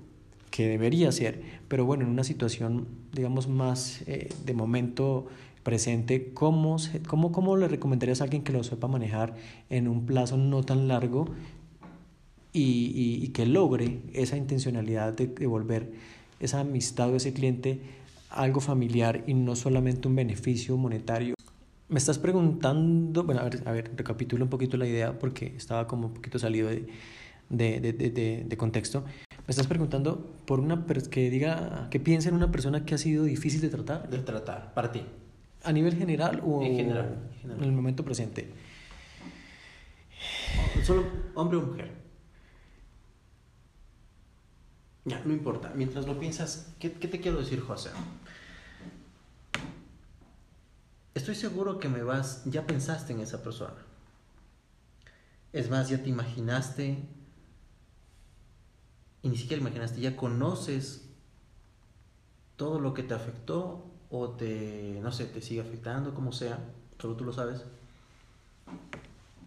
que 0.50 0.68
debería 0.68 1.12
ser, 1.12 1.44
pero 1.68 1.86
bueno, 1.86 2.06
en 2.06 2.10
una 2.10 2.24
situación, 2.24 2.88
digamos, 3.12 3.48
más 3.48 4.02
eh, 4.08 4.30
de 4.44 4.54
momento 4.54 5.28
presente, 5.68 6.32
¿cómo, 6.34 6.78
cómo, 7.10 7.34
¿cómo 7.34 7.58
le 7.58 7.68
recomendarías 7.68 8.22
a 8.22 8.24
alguien 8.24 8.42
que 8.42 8.54
lo 8.54 8.64
sepa 8.64 8.88
manejar 8.88 9.36
en 9.70 9.90
un 9.90 10.06
plazo 10.06 10.38
no 10.38 10.64
tan 10.64 10.88
largo 10.88 11.26
y, 12.54 12.94
y, 12.96 13.26
y 13.26 13.28
que 13.34 13.46
logre 13.46 14.00
esa 14.14 14.38
intencionalidad 14.38 15.12
de, 15.12 15.28
de 15.28 15.46
volver 15.46 15.92
esa 16.40 16.62
amistad 16.62 17.12
o 17.12 17.18
ese 17.18 17.34
cliente 17.34 17.82
algo 18.30 18.62
familiar 18.62 19.26
y 19.28 19.34
no 19.34 19.58
solamente 19.58 20.08
un 20.08 20.16
beneficio 20.16 20.78
monetario. 20.78 21.36
Me 21.90 21.98
estás 21.98 22.18
preguntando, 22.18 23.26
bueno, 23.26 23.42
a 23.42 23.44
ver, 23.44 23.64
a 23.66 23.74
ver, 23.74 23.92
recapitulo 23.94 24.46
un 24.46 24.50
poquito 24.50 24.78
la 24.78 24.88
idea 24.88 25.20
porque 25.20 25.48
estaba 25.58 25.86
como 25.86 26.08
un 26.08 26.14
poquito 26.14 26.40
salido 26.40 26.70
de, 26.70 26.88
de, 27.50 27.82
de, 27.82 28.46
de, 28.48 28.58
contexto. 28.58 29.04
Me 29.30 29.50
estás 29.52 29.68
preguntando 29.68 30.32
por 30.46 30.62
una 30.62 30.86
que 31.12 31.30
diga, 31.30 31.90
que 31.92 32.00
piense 32.00 32.30
en 32.30 32.36
una 32.36 32.52
persona 32.52 32.86
que 32.86 32.96
ha 32.96 32.98
sido 32.98 33.26
difícil 33.26 33.60
de 33.60 33.68
tratar. 33.68 34.10
De 34.10 34.20
tratar, 34.20 34.74
para 34.74 34.94
ti. 34.94 35.02
¿A 35.68 35.74
nivel 35.74 35.98
general 35.98 36.42
o 36.46 36.64
en 36.64 36.78
general? 36.78 37.30
En, 37.44 37.62
el 37.62 37.74
momento 37.74 38.06
presente? 38.06 38.50
Solo 40.82 41.04
hombre 41.36 41.58
o 41.58 41.62
mujer. 41.62 41.92
Ya, 45.04 45.22
no 45.26 45.34
importa. 45.34 45.74
Mientras 45.76 46.08
lo 46.08 46.18
piensas, 46.18 46.74
¿qué, 46.80 46.94
qué 46.94 47.10
te 47.10 47.20
quiero 47.20 47.40
decir, 47.40 47.60
José? 47.60 47.90
Estoy 51.14 51.36
seguro 51.36 51.80
que 51.80 51.90
me 51.90 52.02
vas, 52.02 52.44
ya 52.46 52.66
pensaste 52.66 53.12
en 53.12 53.20
esa 53.20 53.44
persona. 53.44 53.76
Es 55.52 55.70
más, 55.70 55.90
ya 55.90 56.02
te 56.02 56.08
imaginaste, 56.08 56.98
y 59.22 59.28
ni 59.28 59.36
siquiera 59.36 59.60
imaginaste, 59.60 60.00
ya 60.00 60.16
conoces 60.16 61.10
todo 62.56 62.80
lo 62.80 62.94
que 62.94 63.04
te 63.04 63.14
afectó 63.14 63.97
o 64.10 64.30
te, 64.30 65.00
no 65.02 65.12
sé, 65.12 65.26
te 65.26 65.42
sigue 65.42 65.62
afectando, 65.62 66.14
como 66.14 66.32
sea, 66.32 66.60
solo 67.00 67.16
tú 67.16 67.26
lo 67.26 67.34
sabes. 67.34 67.64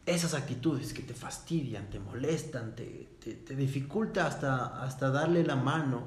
Esas 0.07 0.35
actitudes 0.35 0.93
que 0.93 1.03
te 1.03 1.15
fastidian, 1.15 1.89
te 1.91 1.99
molestan, 1.99 2.75
te, 2.75 3.09
te, 3.23 3.35
te 3.35 3.55
dificulta 3.55 4.27
hasta, 4.27 4.83
hasta 4.83 5.11
darle 5.11 5.45
la 5.45 5.57
mano, 5.57 6.05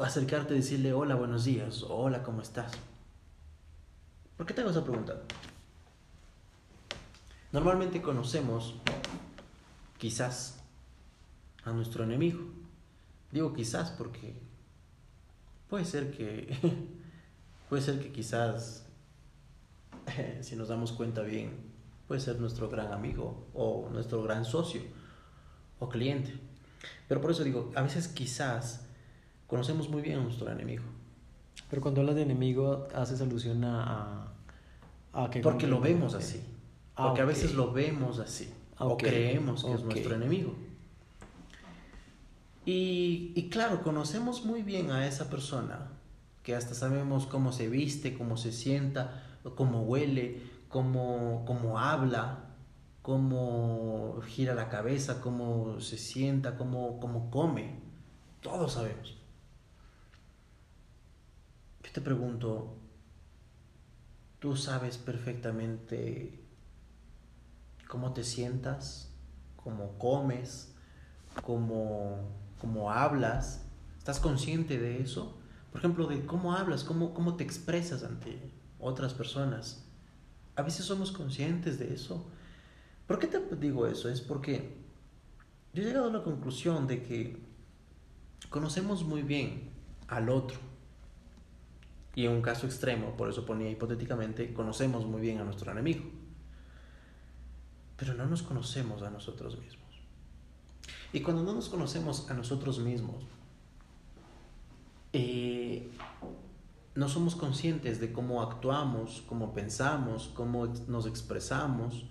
acercarte 0.00 0.54
y 0.54 0.58
decirle 0.58 0.92
hola, 0.92 1.14
buenos 1.14 1.44
días, 1.44 1.84
hola, 1.88 2.22
¿cómo 2.22 2.42
estás? 2.42 2.72
¿Por 4.36 4.46
qué 4.46 4.52
te 4.52 4.60
hago 4.60 4.70
esa 4.70 4.84
pregunta? 4.84 5.22
Normalmente 7.52 8.02
conocemos, 8.02 8.74
quizás, 9.98 10.60
a 11.64 11.72
nuestro 11.72 12.04
enemigo. 12.04 12.40
Digo 13.32 13.52
quizás 13.52 13.90
porque 13.90 14.34
puede 15.68 15.84
ser 15.84 16.10
que, 16.10 16.56
puede 17.68 17.82
ser 17.82 17.98
que 18.00 18.12
quizás, 18.12 18.86
si 20.40 20.56
nos 20.56 20.68
damos 20.68 20.92
cuenta 20.92 21.22
bien, 21.22 21.50
puede 22.06 22.20
ser 22.20 22.40
nuestro 22.40 22.68
gran 22.68 22.92
amigo 22.92 23.46
o 23.54 23.88
nuestro 23.92 24.22
gran 24.22 24.44
socio 24.44 24.82
o 25.78 25.88
cliente. 25.88 26.32
Pero 27.08 27.20
por 27.20 27.30
eso 27.30 27.44
digo, 27.44 27.72
a 27.74 27.82
veces 27.82 28.08
quizás 28.08 28.86
conocemos 29.46 29.88
muy 29.88 30.02
bien 30.02 30.20
a 30.20 30.22
nuestro 30.22 30.50
enemigo. 30.50 30.84
Pero 31.70 31.82
cuando 31.82 32.00
hablas 32.00 32.16
de 32.16 32.22
enemigo, 32.22 32.86
haces 32.94 33.20
alusión 33.20 33.64
a, 33.64 34.32
a, 35.12 35.30
que... 35.30 35.40
Porque 35.40 35.66
lo 35.66 35.80
vemos 35.80 36.14
así. 36.14 36.42
Ah, 36.94 37.08
porque 37.08 37.22
a 37.22 37.24
veces 37.24 37.54
lo 37.54 37.72
vemos 37.72 38.18
así. 38.18 38.52
Ah, 38.76 38.86
o 38.86 38.96
creemos 38.96 39.64
que 39.64 39.72
es 39.72 39.82
nuestro 39.82 40.14
enemigo. 40.14 40.54
Y, 42.64 43.32
y, 43.34 43.48
claro, 43.48 43.82
conocemos 43.82 44.44
muy 44.44 44.62
bien 44.62 44.90
a 44.90 45.06
esa 45.06 45.30
persona, 45.30 45.88
que 46.46 46.54
hasta 46.56 46.72
sabemos 46.72 47.26
cómo 47.26 47.52
se 47.52 47.68
viste, 47.68 48.16
cómo 48.16 48.38
se 48.38 48.52
sienta, 48.52 49.22
cómo 49.54 49.82
huele, 49.82 50.40
cómo, 50.70 51.44
cómo 51.46 51.78
habla, 51.78 52.54
cómo 53.02 54.22
gira 54.24 54.54
la 54.54 54.70
cabeza, 54.70 55.20
cómo 55.20 55.78
se 55.80 55.98
sienta, 55.98 56.56
cómo, 56.56 56.98
cómo 57.00 57.30
come. 57.30 57.80
Todos 58.40 58.72
sabemos 58.72 59.16
te 61.96 62.02
pregunto, 62.02 62.76
tú 64.38 64.54
sabes 64.54 64.98
perfectamente 64.98 66.44
cómo 67.88 68.12
te 68.12 68.22
sientas, 68.22 69.10
cómo 69.56 69.96
comes, 69.98 70.74
cómo, 71.42 72.18
cómo 72.60 72.92
hablas. 72.92 73.64
¿Estás 73.96 74.20
consciente 74.20 74.78
de 74.78 75.00
eso? 75.00 75.38
Por 75.76 75.80
ejemplo, 75.80 76.06
de 76.06 76.24
cómo 76.24 76.54
hablas, 76.54 76.84
cómo, 76.84 77.12
cómo 77.12 77.36
te 77.36 77.44
expresas 77.44 78.02
ante 78.02 78.40
otras 78.80 79.12
personas. 79.12 79.84
A 80.54 80.62
veces 80.62 80.86
somos 80.86 81.12
conscientes 81.12 81.78
de 81.78 81.92
eso. 81.92 82.26
¿Por 83.06 83.18
qué 83.18 83.26
te 83.26 83.38
digo 83.56 83.86
eso? 83.86 84.08
Es 84.08 84.22
porque 84.22 84.74
yo 85.74 85.82
he 85.82 85.84
llegado 85.84 86.08
a 86.08 86.12
la 86.14 86.22
conclusión 86.22 86.86
de 86.86 87.02
que 87.02 87.36
conocemos 88.48 89.04
muy 89.04 89.20
bien 89.20 89.68
al 90.08 90.30
otro 90.30 90.56
y 92.14 92.24
en 92.24 92.32
un 92.32 92.40
caso 92.40 92.64
extremo, 92.64 93.14
por 93.14 93.28
eso 93.28 93.44
ponía 93.44 93.68
hipotéticamente, 93.68 94.54
conocemos 94.54 95.04
muy 95.04 95.20
bien 95.20 95.40
a 95.40 95.44
nuestro 95.44 95.70
enemigo. 95.72 96.04
Pero 97.98 98.14
no 98.14 98.24
nos 98.24 98.42
conocemos 98.42 99.02
a 99.02 99.10
nosotros 99.10 99.58
mismos. 99.58 100.00
Y 101.12 101.20
cuando 101.20 101.42
no 101.42 101.52
nos 101.52 101.68
conocemos 101.68 102.30
a 102.30 102.32
nosotros 102.32 102.78
mismos, 102.78 103.26
eh, 105.16 105.90
no 106.94 107.08
somos 107.08 107.34
conscientes 107.34 108.00
de 108.00 108.12
cómo 108.12 108.42
actuamos, 108.42 109.22
cómo 109.26 109.54
pensamos, 109.54 110.30
cómo 110.34 110.66
nos 110.88 111.06
expresamos, 111.06 112.06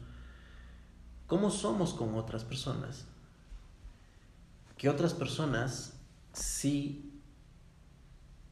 cómo 1.28 1.52
somos 1.52 1.94
con 1.94 2.16
otras 2.16 2.44
personas. 2.44 3.06
Que 4.78 4.90
otras 4.90 5.14
personas 5.14 6.00
sí 6.34 7.22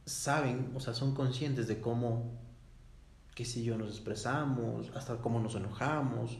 saben, 0.06 0.72
o 0.74 0.80
sea, 0.80 0.94
son 0.94 1.14
conscientes 1.14 1.66
de 1.66 1.80
cómo, 1.80 2.38
qué 3.34 3.44
si 3.44 3.64
yo, 3.64 3.76
nos 3.76 3.90
expresamos, 3.90 4.92
hasta 4.94 5.16
cómo 5.18 5.40
nos 5.40 5.54
enojamos, 5.54 6.38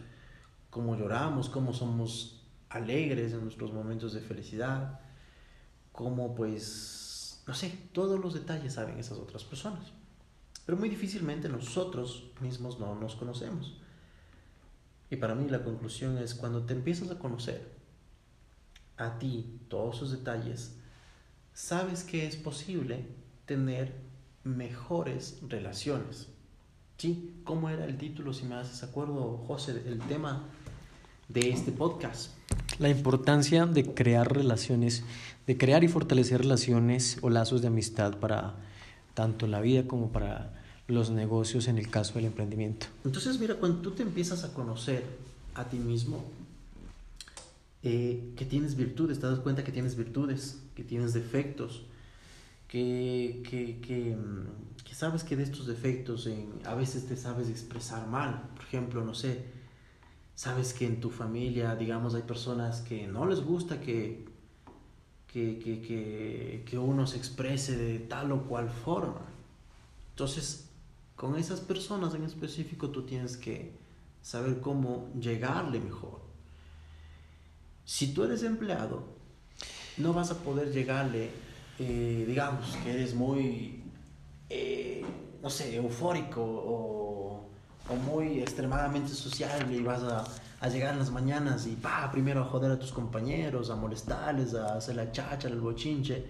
cómo 0.71 0.97
lloramos, 0.97 1.49
cómo 1.49 1.73
somos 1.73 2.47
alegres 2.69 3.33
en 3.33 3.43
nuestros 3.43 3.73
momentos 3.73 4.13
de 4.13 4.21
felicidad, 4.21 5.01
cómo 5.93 6.35
pues, 6.35 7.04
no 7.47 7.55
sé, 7.55 7.71
todos 7.93 8.19
los 8.21 8.35
detalles 8.35 8.75
saben 8.75 8.99
esas 8.99 9.19
otras 9.19 9.45
personas. 9.45 9.93
Pero 10.65 10.79
muy 10.79 10.89
difícilmente 10.89 11.49
nosotros 11.49 12.31
mismos 12.41 12.79
no 12.79 12.95
nos 12.95 13.17
conocemos. 13.17 13.77
Y 15.11 15.17
para 15.17 15.35
mí 15.35 15.49
la 15.49 15.63
conclusión 15.63 16.19
es 16.19 16.35
cuando 16.35 16.65
te 16.65 16.73
empiezas 16.73 17.11
a 17.11 17.19
conocer 17.19 17.75
a 18.97 19.19
ti 19.19 19.61
todos 19.69 19.97
esos 19.97 20.13
detalles, 20.13 20.77
sabes 21.53 22.05
que 22.05 22.27
es 22.27 22.37
posible 22.37 23.07
tener 23.45 23.95
mejores 24.45 25.39
relaciones. 25.49 26.29
¿Sí? 26.97 27.35
¿Cómo 27.45 27.69
era 27.69 27.85
el 27.85 27.99
título, 27.99 28.33
si 28.33 28.45
me 28.45 28.55
haces 28.55 28.83
acuerdo, 28.83 29.39
José, 29.47 29.83
el 29.85 29.99
tema 29.99 30.45
de 31.29 31.51
este 31.51 31.73
podcast? 31.73 32.31
La 32.79 32.89
importancia 32.89 33.67
de 33.67 33.95
crear 33.95 34.33
relaciones, 34.33 35.05
de 35.47 35.57
crear 35.57 35.85
y 35.85 35.89
fortalecer 35.89 36.41
relaciones 36.41 37.19
o 37.23 37.31
lazos 37.31 37.63
de 37.63 37.69
amistad 37.69 38.19
para 38.19 38.55
tanto 39.15 39.47
la 39.47 39.61
vida 39.61 39.87
como 39.87 40.11
para 40.11 40.61
los 40.89 41.11
negocios 41.11 41.69
en 41.69 41.79
el 41.79 41.89
caso 41.89 42.15
del 42.15 42.27
emprendimiento. 42.27 42.87
Entonces, 43.05 43.39
mira, 43.39 43.55
cuando 43.55 43.79
tú 43.79 43.93
te 43.93 44.03
empiezas 44.03 44.45
a 44.45 44.53
conocer 44.53 45.05
a 45.55 45.65
ti 45.65 45.79
mismo, 45.79 46.25
eh, 47.83 48.33
que 48.37 48.45
tienes 48.45 48.77
virtudes, 48.77 49.21
te 49.21 49.27
das 49.27 49.39
cuenta 49.39 49.63
que 49.63 49.73
tienes 49.73 49.97
virtudes, 49.97 50.59
que 50.75 50.83
tienes 50.83 51.13
defectos, 51.15 51.83
que, 52.67 53.43
que, 53.49 53.79
que, 53.81 54.17
mm, 54.17 54.95
sabes 54.95 55.23
que 55.23 55.37
de 55.37 55.43
estos 55.43 55.67
defectos 55.67 56.29
a 56.65 56.75
veces 56.75 57.07
te 57.07 57.17
sabes 57.17 57.49
expresar 57.49 58.07
mal. 58.07 58.49
Por 58.55 58.65
ejemplo, 58.65 59.05
no 59.05 59.13
sé, 59.15 59.45
sabes 60.35 60.73
que 60.73 60.87
en 60.87 61.01
tu 61.01 61.11
familia, 61.11 61.75
digamos, 61.77 62.15
hay 62.15 62.23
personas 62.23 62.81
que 62.81 63.07
no 63.07 63.27
les 63.27 63.41
gusta 63.41 63.81
que, 63.81 64.25
que, 65.27 65.59
que, 65.59 66.65
que 66.65 66.79
uno 66.79 67.07
se 67.07 67.17
exprese 67.17 67.77
de 67.77 67.99
tal 68.01 68.33
o 68.33 68.43
cual 68.45 68.71
forma. 68.71 69.23
Entonces, 70.11 70.71
con 71.17 71.37
esas 71.37 71.61
personas 71.61 72.15
en 72.15 72.25
específico 72.25 72.91
tú 72.91 73.05
tienes 73.05 73.37
que 73.37 73.73
saber 74.23 74.61
cómo 74.61 75.11
llegarle 75.19 75.81
mejor. 75.81 76.21
Si 77.85 78.15
tú 78.15 78.25
eres 78.25 78.43
empleado, 78.43 79.05
no 79.99 80.13
vas 80.13 80.31
a 80.31 80.39
poder 80.39 80.73
llegarle 80.73 81.31
eh, 81.79 82.25
digamos, 82.27 82.77
que 82.77 82.93
eres 82.93 83.15
muy, 83.15 83.83
eh, 84.49 85.03
no 85.43 85.51
sé, 85.51 85.75
eufórico 85.75 86.41
o, 86.41 87.34
o, 87.89 87.97
muy 87.97 88.41
extremadamente 88.41 89.11
sociable 89.11 89.77
y 89.77 89.83
vas 89.83 90.03
a, 90.03 90.25
a, 90.61 90.69
llegar 90.69 90.93
en 90.93 90.99
las 90.99 91.11
mañanas 91.11 91.67
y 91.67 91.77
va 91.77 92.11
primero 92.11 92.43
a 92.43 92.45
joder 92.45 92.73
a 92.73 92.79
tus 92.79 92.93
compañeros, 92.93 93.71
a 93.71 93.77
molestarles, 93.77 94.55
a 94.55 94.77
hacer 94.77 94.97
la 94.97 95.13
chacha, 95.13 95.49
el 95.49 95.61
bochinche. 95.61 96.25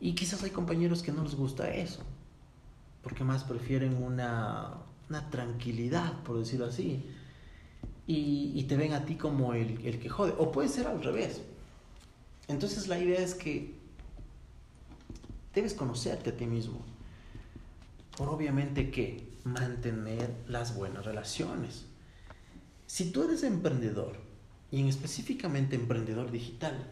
Y 0.00 0.14
quizás 0.14 0.42
hay 0.42 0.50
compañeros 0.50 1.02
que 1.02 1.12
no 1.12 1.22
les 1.22 1.34
gusta 1.34 1.68
eso, 1.70 2.02
porque 3.02 3.24
más 3.24 3.44
prefieren 3.44 4.02
una, 4.02 4.74
una 5.08 5.30
tranquilidad, 5.30 6.12
por 6.22 6.38
decirlo 6.38 6.66
así. 6.66 7.04
Y, 8.06 8.52
y, 8.54 8.64
te 8.64 8.76
ven 8.76 8.94
a 8.94 9.04
ti 9.04 9.16
como 9.16 9.52
el, 9.52 9.84
el 9.84 9.98
que 9.98 10.08
jode. 10.08 10.34
O 10.38 10.50
puede 10.50 10.68
ser 10.68 10.86
al 10.86 11.02
revés. 11.02 11.42
Entonces 12.46 12.88
la 12.88 12.98
idea 12.98 13.20
es 13.20 13.34
que 13.34 13.78
Debes 15.58 15.74
conocerte 15.74 16.30
a 16.30 16.36
ti 16.36 16.46
mismo. 16.46 16.78
Por 18.18 18.30
obviamente 18.30 18.90
que 18.90 19.38
mantener 19.44 20.34
las 20.48 20.74
buenas 20.74 21.04
relaciones. 21.04 21.86
Si 22.88 23.12
tú 23.12 23.22
eres 23.22 23.44
emprendedor, 23.44 24.16
y 24.72 24.80
en 24.80 24.88
específicamente 24.88 25.76
emprendedor 25.76 26.32
digital, 26.32 26.90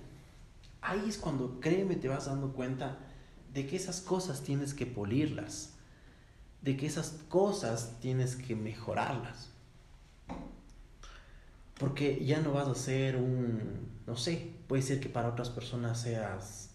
ahí 0.81 1.03
es 1.09 1.19
cuando, 1.19 1.59
créeme, 1.59 1.97
te 1.97 2.07
vas 2.07 2.27
dando 2.27 2.53
cuenta 2.53 2.99
de 3.53 3.67
que 3.67 3.75
esas 3.75 4.01
cosas 4.01 4.45
tienes 4.45 4.73
que 4.73 4.87
polirlas, 4.87 5.75
de 6.63 6.77
que 6.77 6.87
esas 6.87 7.19
cosas 7.29 7.99
tienes 8.01 8.37
que 8.37 8.55
mejorarlas. 8.55 9.51
Porque 11.75 12.25
ya 12.25 12.41
no 12.41 12.53
vas 12.53 12.69
a 12.69 12.77
ser 12.77 13.17
un, 13.17 13.91
no 14.07 14.17
sé, 14.17 14.53
puede 14.69 14.83
ser 14.83 15.01
que 15.01 15.09
para 15.09 15.29
otras 15.29 15.51
personas 15.51 16.01
seas, 16.01 16.71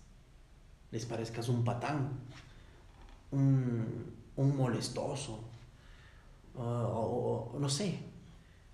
les 0.92 1.06
parezcas 1.06 1.48
un 1.48 1.64
patán, 1.64 2.20
un, 3.32 4.21
un 4.36 4.56
molestoso, 4.56 5.44
o, 6.56 7.56
no 7.60 7.70
sé, 7.70 8.00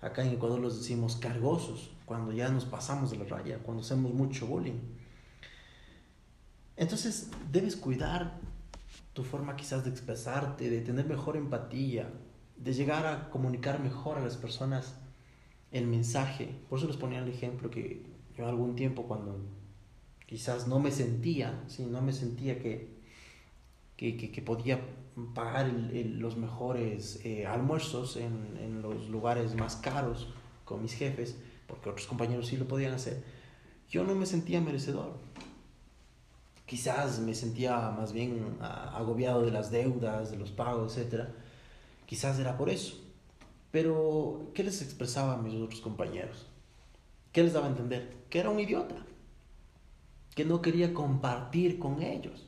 acá 0.00 0.24
en 0.24 0.32
Ecuador 0.32 0.60
los 0.60 0.78
decimos 0.78 1.16
cargosos, 1.16 1.90
cuando 2.04 2.32
ya 2.32 2.48
nos 2.48 2.64
pasamos 2.64 3.10
de 3.10 3.18
la 3.18 3.24
raya, 3.24 3.58
cuando 3.58 3.82
hacemos 3.82 4.12
mucho 4.12 4.46
bullying. 4.46 4.80
Entonces 6.76 7.30
debes 7.50 7.76
cuidar 7.76 8.38
tu 9.12 9.24
forma 9.24 9.56
quizás 9.56 9.84
de 9.84 9.90
expresarte, 9.90 10.70
de 10.70 10.80
tener 10.80 11.06
mejor 11.06 11.36
empatía, 11.36 12.10
de 12.56 12.72
llegar 12.72 13.06
a 13.06 13.30
comunicar 13.30 13.80
mejor 13.80 14.18
a 14.18 14.24
las 14.24 14.36
personas 14.36 14.94
el 15.72 15.86
mensaje. 15.86 16.54
Por 16.68 16.78
eso 16.78 16.88
les 16.88 16.96
ponía 16.96 17.18
el 17.18 17.28
ejemplo 17.28 17.70
que 17.70 18.06
yo 18.36 18.46
algún 18.48 18.76
tiempo 18.76 19.04
cuando 19.04 19.40
quizás 20.26 20.68
no 20.68 20.78
me 20.78 20.90
sentía, 20.90 21.64
sí, 21.66 21.84
no 21.84 22.00
me 22.02 22.12
sentía 22.12 22.58
que, 22.58 22.96
que, 23.96 24.16
que, 24.16 24.42
podía 24.42 24.80
pagar 25.34 25.66
los 25.72 26.36
mejores 26.36 27.20
eh, 27.24 27.46
almuerzos 27.46 28.16
en, 28.16 28.56
en, 28.60 28.82
los 28.82 29.08
lugares 29.08 29.54
más 29.54 29.76
caros 29.76 30.28
con 30.64 30.82
mis 30.82 30.92
jefes, 30.92 31.36
porque 31.66 31.90
otros 31.90 32.06
compañeros 32.06 32.46
sí 32.48 32.56
lo 32.56 32.66
podían 32.66 32.94
hacer, 32.94 33.22
yo 33.88 34.04
no 34.04 34.14
me 34.14 34.26
sentía 34.26 34.60
merecedor. 34.60 35.18
Quizás 36.66 37.20
me 37.20 37.34
sentía 37.34 37.90
más 37.90 38.12
bien 38.12 38.58
agobiado 38.60 39.42
de 39.42 39.50
las 39.50 39.70
deudas, 39.70 40.30
de 40.30 40.36
los 40.36 40.50
pagos, 40.50 40.98
etc. 40.98 41.28
Quizás 42.04 42.38
era 42.38 42.58
por 42.58 42.68
eso. 42.68 42.96
Pero, 43.70 44.50
¿qué 44.54 44.64
les 44.64 44.82
expresaba 44.82 45.34
a 45.34 45.38
mis 45.38 45.54
otros 45.54 45.80
compañeros? 45.80 46.46
¿Qué 47.32 47.42
les 47.42 47.52
daba 47.52 47.66
a 47.66 47.70
entender? 47.70 48.16
Que 48.28 48.40
era 48.40 48.50
un 48.50 48.60
idiota, 48.60 48.96
que 50.34 50.44
no 50.44 50.60
quería 50.60 50.92
compartir 50.92 51.78
con 51.78 52.02
ellos. 52.02 52.47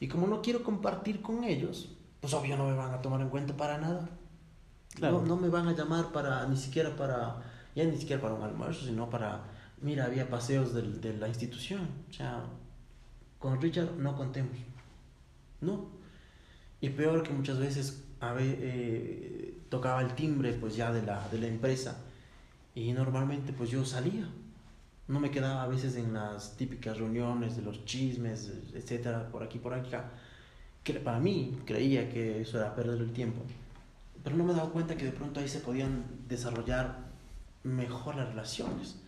Y 0.00 0.08
como 0.08 0.26
no 0.26 0.42
quiero 0.42 0.64
compartir 0.64 1.22
con 1.22 1.44
ellos, 1.44 1.96
pues 2.20 2.34
obvio 2.34 2.56
no 2.56 2.66
me 2.66 2.74
van 2.74 2.92
a 2.92 3.02
tomar 3.02 3.20
en 3.20 3.28
cuenta 3.28 3.56
para 3.56 3.78
nada. 3.78 4.08
No, 5.00 5.22
no 5.22 5.36
me 5.36 5.48
van 5.48 5.68
a 5.68 5.72
llamar 5.72 6.10
para, 6.10 6.44
ni 6.46 6.56
siquiera 6.56 6.96
para, 6.96 7.40
ya 7.76 7.84
ni 7.84 7.96
siquiera 7.96 8.20
para 8.20 8.34
un 8.34 8.42
almuerzo, 8.42 8.86
sino 8.86 9.08
para, 9.08 9.44
mira, 9.80 10.06
había 10.06 10.28
paseos 10.28 10.74
de, 10.74 10.82
de 10.82 11.16
la 11.16 11.28
institución. 11.28 11.88
O 12.08 12.12
sea, 12.12 12.42
con 13.38 13.60
Richard 13.60 13.92
no 13.96 14.16
contemos. 14.16 14.56
No. 15.60 15.86
Y 16.80 16.88
peor 16.88 17.22
que 17.22 17.32
muchas 17.32 17.58
veces 17.58 18.02
a 18.20 18.32
ver, 18.32 18.58
eh, 18.60 19.54
tocaba 19.68 20.02
el 20.02 20.14
timbre 20.14 20.52
pues 20.52 20.76
ya 20.76 20.92
de 20.92 21.02
la, 21.02 21.26
de 21.28 21.38
la 21.38 21.46
empresa 21.46 21.98
y 22.74 22.92
normalmente 22.92 23.52
pues 23.52 23.70
yo 23.70 23.84
salía. 23.84 24.28
No 25.10 25.18
me 25.18 25.32
quedaba 25.32 25.64
a 25.64 25.66
veces 25.66 25.96
en 25.96 26.12
las 26.12 26.56
típicas 26.56 26.98
reuniones 26.98 27.56
de 27.56 27.62
los 27.62 27.84
chismes, 27.84 28.52
etcétera, 28.72 29.28
por 29.32 29.42
aquí, 29.42 29.58
por 29.58 29.74
acá. 29.74 30.12
Que 30.84 30.94
para 30.94 31.18
mí 31.18 31.58
creía 31.66 32.08
que 32.08 32.40
eso 32.40 32.58
era 32.58 32.76
perder 32.76 33.00
el 33.00 33.12
tiempo. 33.12 33.42
Pero 34.22 34.36
no 34.36 34.44
me 34.44 34.54
daba 34.54 34.70
cuenta 34.70 34.96
que 34.96 35.06
de 35.06 35.10
pronto 35.10 35.40
ahí 35.40 35.48
se 35.48 35.58
podían 35.58 36.04
desarrollar 36.28 36.96
mejor 37.64 38.14
las 38.14 38.28
relaciones. 38.28 39.00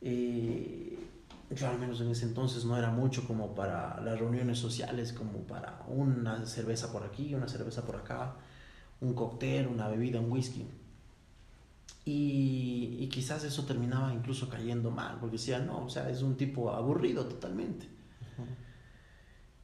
Eh, 0.00 0.98
yo 1.50 1.68
al 1.68 1.78
menos 1.78 2.00
en 2.00 2.10
ese 2.10 2.24
entonces 2.24 2.64
no 2.64 2.76
era 2.76 2.90
mucho 2.90 3.28
como 3.28 3.54
para 3.54 4.00
las 4.00 4.18
reuniones 4.18 4.58
sociales, 4.58 5.12
como 5.12 5.38
para 5.46 5.84
una 5.86 6.44
cerveza 6.46 6.90
por 6.90 7.04
aquí, 7.04 7.32
una 7.32 7.46
cerveza 7.46 7.86
por 7.86 7.94
acá, 7.94 8.34
un 9.00 9.14
cóctel, 9.14 9.68
una 9.68 9.86
bebida, 9.86 10.18
un 10.18 10.32
whisky. 10.32 10.66
Y, 12.06 12.96
y, 13.00 13.08
quizás 13.08 13.42
eso 13.42 13.64
terminaba 13.64 14.14
incluso 14.14 14.48
cayendo 14.48 14.90
mal, 14.92 15.18
porque 15.20 15.36
decía, 15.36 15.58
no, 15.58 15.84
o 15.84 15.90
sea, 15.90 16.08
es 16.08 16.22
un 16.22 16.36
tipo 16.36 16.70
aburrido 16.70 17.26
totalmente. 17.26 17.88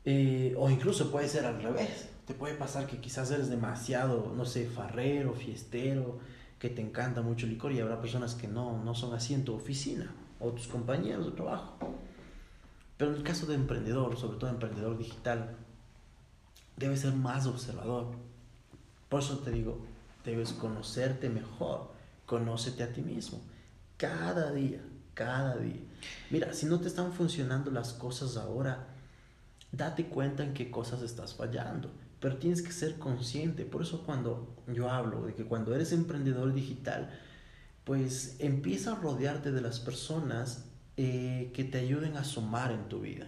Eh, 0.04 0.54
o 0.58 0.68
incluso 0.68 1.10
puede 1.10 1.28
ser 1.28 1.46
al 1.46 1.62
revés. 1.62 2.08
Te 2.26 2.34
puede 2.34 2.54
pasar 2.54 2.86
que 2.86 2.98
quizás 2.98 3.30
eres 3.30 3.48
demasiado, 3.48 4.32
no 4.36 4.44
sé, 4.44 4.66
farrero, 4.66 5.32
fiestero, 5.34 6.18
que 6.58 6.70
te 6.70 6.82
encanta 6.82 7.22
mucho 7.22 7.46
el 7.46 7.52
licor 7.52 7.72
y 7.72 7.80
habrá 7.80 8.00
personas 8.00 8.34
que 8.34 8.48
no, 8.48 8.82
no 8.82 8.94
son 8.94 9.14
así 9.14 9.34
en 9.34 9.44
tu 9.44 9.54
oficina 9.54 10.12
o 10.40 10.50
tus 10.50 10.66
compañeros 10.66 11.26
de 11.26 11.32
trabajo. 11.32 11.76
Pero 12.96 13.12
en 13.12 13.18
el 13.18 13.22
caso 13.22 13.46
de 13.46 13.54
emprendedor, 13.54 14.16
sobre 14.16 14.38
todo 14.38 14.50
emprendedor 14.50 14.96
digital, 14.98 15.56
debes 16.76 17.00
ser 17.00 17.14
más 17.14 17.46
observador. 17.46 18.06
Por 19.08 19.20
eso 19.20 19.38
te 19.38 19.50
digo, 19.50 19.84
debes 20.24 20.52
conocerte 20.52 21.28
mejor, 21.28 21.90
conócete 22.32 22.82
a 22.82 22.90
ti 22.90 23.02
mismo, 23.02 23.42
cada 23.98 24.52
día, 24.52 24.80
cada 25.12 25.58
día. 25.58 25.82
Mira, 26.30 26.54
si 26.54 26.64
no 26.64 26.80
te 26.80 26.88
están 26.88 27.12
funcionando 27.12 27.70
las 27.70 27.92
cosas 27.92 28.38
ahora, 28.38 28.86
date 29.70 30.06
cuenta 30.06 30.42
en 30.42 30.54
qué 30.54 30.70
cosas 30.70 31.02
estás 31.02 31.34
fallando, 31.34 31.90
pero 32.20 32.38
tienes 32.38 32.62
que 32.62 32.72
ser 32.72 32.98
consciente. 32.98 33.66
Por 33.66 33.82
eso 33.82 34.02
cuando 34.06 34.56
yo 34.66 34.88
hablo 34.88 35.26
de 35.26 35.34
que 35.34 35.44
cuando 35.44 35.74
eres 35.74 35.92
emprendedor 35.92 36.54
digital, 36.54 37.10
pues 37.84 38.36
empieza 38.38 38.92
a 38.92 38.94
rodearte 38.94 39.52
de 39.52 39.60
las 39.60 39.78
personas 39.78 40.64
eh, 40.96 41.50
que 41.52 41.64
te 41.64 41.80
ayuden 41.80 42.16
a 42.16 42.24
sumar 42.24 42.72
en 42.72 42.88
tu 42.88 43.00
vida. 43.00 43.26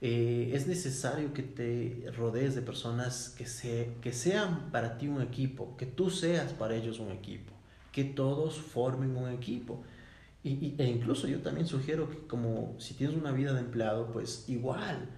Eh, 0.00 0.52
es 0.54 0.66
necesario 0.66 1.34
que 1.34 1.42
te 1.42 2.10
rodees 2.16 2.54
de 2.54 2.62
personas 2.62 3.34
que, 3.36 3.92
que 4.00 4.12
sean 4.14 4.70
para 4.70 4.96
ti 4.96 5.06
un 5.06 5.20
equipo, 5.20 5.76
que 5.76 5.84
tú 5.84 6.08
seas 6.08 6.54
para 6.54 6.74
ellos 6.76 6.98
un 6.98 7.10
equipo, 7.10 7.55
que 7.96 8.04
todos 8.04 8.58
formen 8.58 9.16
un 9.16 9.30
equipo. 9.30 9.82
Y, 10.44 10.74
e 10.76 10.84
incluso 10.84 11.26
yo 11.26 11.40
también 11.40 11.66
sugiero 11.66 12.10
que 12.10 12.18
como 12.26 12.74
si 12.78 12.92
tienes 12.92 13.16
una 13.16 13.32
vida 13.32 13.54
de 13.54 13.60
empleado, 13.60 14.12
pues 14.12 14.44
igual, 14.50 15.08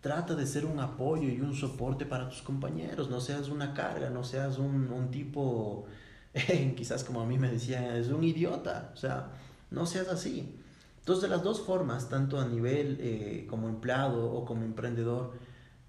trata 0.00 0.34
de 0.34 0.46
ser 0.46 0.64
un 0.64 0.80
apoyo 0.80 1.28
y 1.28 1.42
un 1.42 1.54
soporte 1.54 2.06
para 2.06 2.30
tus 2.30 2.40
compañeros, 2.40 3.10
no 3.10 3.20
seas 3.20 3.50
una 3.50 3.74
carga, 3.74 4.08
no 4.08 4.24
seas 4.24 4.56
un, 4.56 5.10
tipo 5.10 5.84
quizás 6.76 7.04
como 7.04 7.20
a 7.20 7.26
mí 7.26 7.38
me 7.38 7.50
decían, 7.50 7.84
es 7.94 8.08
un 8.08 8.24
idiota, 8.24 8.92
o 8.94 8.96
sea, 8.96 9.32
no 9.70 9.84
seas 9.84 10.08
así. 10.08 10.58
Entonces, 11.00 11.24
de 11.24 11.28
las 11.28 11.42
dos 11.42 11.60
formas, 11.60 12.08
tanto 12.08 12.40
a 12.40 12.48
nivel 12.48 12.96
eh, 13.02 13.46
como 13.50 13.68
empleado 13.68 14.32
o 14.32 14.46
como 14.46 14.64
emprendedor, 14.64 15.34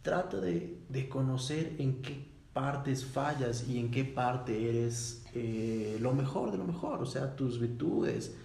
trata 0.02 0.42
de, 0.42 0.80
de, 0.90 1.08
conocer 1.08 1.76
en 1.80 2.02
qué 2.02 2.33
partes 2.54 3.04
fallas 3.04 3.68
y 3.68 3.80
en 3.80 3.90
qué 3.90 4.04
parte 4.06 4.70
eres 4.70 5.24
eh, 5.34 5.98
lo 6.00 6.14
mejor 6.14 6.52
de 6.52 6.58
lo 6.58 6.66
mejor, 6.66 7.02
o 7.02 7.06
sea, 7.06 7.36
tus 7.36 7.60
virtudes, 7.60 8.36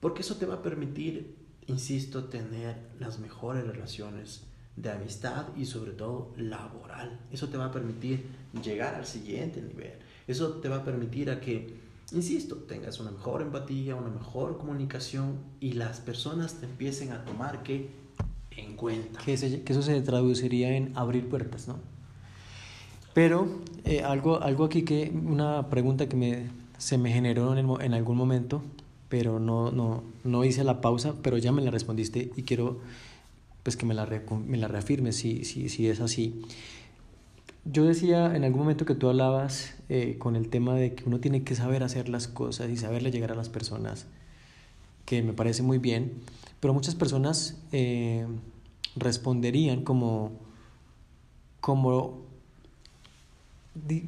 porque 0.00 0.22
eso 0.22 0.36
te 0.36 0.46
va 0.46 0.56
a 0.56 0.62
permitir, 0.62 1.34
insisto, 1.66 2.24
tener 2.24 2.76
las 3.00 3.18
mejores 3.18 3.66
relaciones 3.66 4.42
de 4.76 4.90
amistad 4.90 5.46
y 5.56 5.66
sobre 5.66 5.92
todo 5.92 6.32
laboral. 6.36 7.20
Eso 7.30 7.48
te 7.48 7.56
va 7.56 7.66
a 7.66 7.72
permitir 7.72 8.26
llegar 8.62 8.94
al 8.94 9.06
siguiente 9.06 9.62
nivel. 9.62 9.92
Eso 10.26 10.54
te 10.54 10.68
va 10.68 10.76
a 10.76 10.84
permitir 10.84 11.30
a 11.30 11.40
que, 11.40 11.74
insisto, 12.12 12.56
tengas 12.56 13.00
una 13.00 13.10
mejor 13.10 13.42
empatía, 13.42 13.96
una 13.96 14.08
mejor 14.08 14.58
comunicación 14.58 15.38
y 15.60 15.72
las 15.72 16.00
personas 16.00 16.54
te 16.54 16.66
empiecen 16.66 17.12
a 17.12 17.24
tomar 17.24 17.62
que 17.62 17.90
en 18.56 18.76
cuenta. 18.76 19.20
Que, 19.20 19.34
eso 19.34 19.82
se 19.82 20.00
traduciría 20.02 20.76
en 20.76 20.96
abrir 20.96 21.28
puertas, 21.28 21.68
¿no? 21.68 21.91
Pero 23.14 23.46
eh, 23.84 24.02
algo, 24.02 24.40
algo 24.42 24.64
aquí 24.64 24.82
que, 24.82 25.12
una 25.14 25.68
pregunta 25.68 26.08
que 26.08 26.16
me, 26.16 26.46
se 26.78 26.98
me 26.98 27.12
generó 27.12 27.56
en, 27.56 27.68
en 27.82 27.94
algún 27.94 28.16
momento, 28.16 28.62
pero 29.08 29.38
no, 29.38 29.70
no, 29.70 30.02
no 30.24 30.44
hice 30.44 30.64
la 30.64 30.80
pausa, 30.80 31.14
pero 31.22 31.36
ya 31.36 31.52
me 31.52 31.62
la 31.62 31.70
respondiste 31.70 32.30
y 32.36 32.42
quiero 32.42 32.80
pues 33.62 33.76
que 33.76 33.86
me 33.86 33.94
la, 33.94 34.08
me 34.46 34.56
la 34.56 34.68
reafirmes 34.68 35.16
si, 35.16 35.44
si, 35.44 35.68
si 35.68 35.88
es 35.88 36.00
así. 36.00 36.42
Yo 37.64 37.84
decía 37.84 38.34
en 38.34 38.42
algún 38.44 38.60
momento 38.60 38.84
que 38.84 38.94
tú 38.94 39.08
hablabas 39.08 39.74
eh, 39.88 40.16
con 40.18 40.34
el 40.34 40.48
tema 40.48 40.74
de 40.74 40.94
que 40.94 41.04
uno 41.06 41.20
tiene 41.20 41.44
que 41.44 41.54
saber 41.54 41.84
hacer 41.84 42.08
las 42.08 42.26
cosas 42.26 42.70
y 42.70 42.76
saberle 42.76 43.12
llegar 43.12 43.30
a 43.30 43.36
las 43.36 43.48
personas, 43.48 44.06
que 45.04 45.22
me 45.22 45.32
parece 45.32 45.62
muy 45.62 45.78
bien, 45.78 46.12
pero 46.58 46.74
muchas 46.74 46.94
personas 46.96 47.56
eh, 47.70 48.26
responderían 48.96 49.84
como, 49.84 50.32
como, 51.60 52.21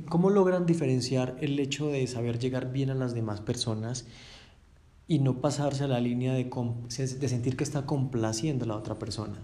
¿cómo 0.08 0.30
logran 0.30 0.66
diferenciar 0.66 1.36
el 1.40 1.58
hecho 1.58 1.88
de 1.88 2.06
saber 2.06 2.38
llegar 2.38 2.72
bien 2.72 2.90
a 2.90 2.94
las 2.94 3.14
demás 3.14 3.40
personas 3.40 4.06
y 5.08 5.18
no 5.18 5.40
pasarse 5.40 5.84
a 5.84 5.88
la 5.88 6.00
línea 6.00 6.34
de, 6.34 6.44
de 6.44 7.28
sentir 7.28 7.56
que 7.56 7.64
está 7.64 7.86
complaciendo 7.86 8.64
a 8.64 8.68
la 8.68 8.76
otra 8.76 8.98
persona? 8.98 9.38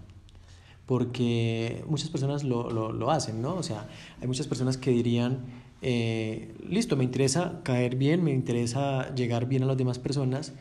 porque 0.91 1.85
muchas 1.87 2.09
personas 2.09 2.43
lo, 2.43 2.69
lo, 2.69 2.91
lo, 2.91 3.11
hacen, 3.11 3.41
¿no? 3.41 3.55
O 3.55 3.63
sea, 3.63 3.87
hay 4.19 4.27
muchas 4.27 4.47
personas 4.47 4.75
que 4.75 4.91
dirían, 4.91 5.45
eh, 5.81 6.53
listo, 6.67 6.97
me 6.97 7.05
interesa 7.05 7.61
caer 7.63 7.95
bien, 7.95 8.21
me 8.21 8.33
interesa 8.33 9.15
llegar 9.15 9.45
bien 9.47 9.63
a 9.63 9.67
las 9.67 9.77
demás 9.77 9.99
personas, 9.99 10.51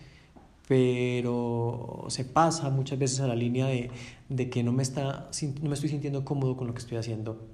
pero 0.68 2.04
se 2.08 2.24
pasa 2.24 2.70
muchas 2.70 2.96
veces 2.96 3.18
a 3.18 3.26
la 3.26 3.34
línea 3.34 3.66
de, 3.66 3.90
de 4.28 4.50
que 4.50 4.62
no 4.62 4.70
me, 4.70 4.84
está, 4.84 5.28
no 5.62 5.68
me 5.68 5.74
estoy 5.74 5.88
sintiendo 5.88 6.24
cómodo 6.24 6.56
con 6.56 6.68
lo 6.68 6.74
que 6.74 6.78
estoy 6.78 6.98
haciendo. 6.98 7.48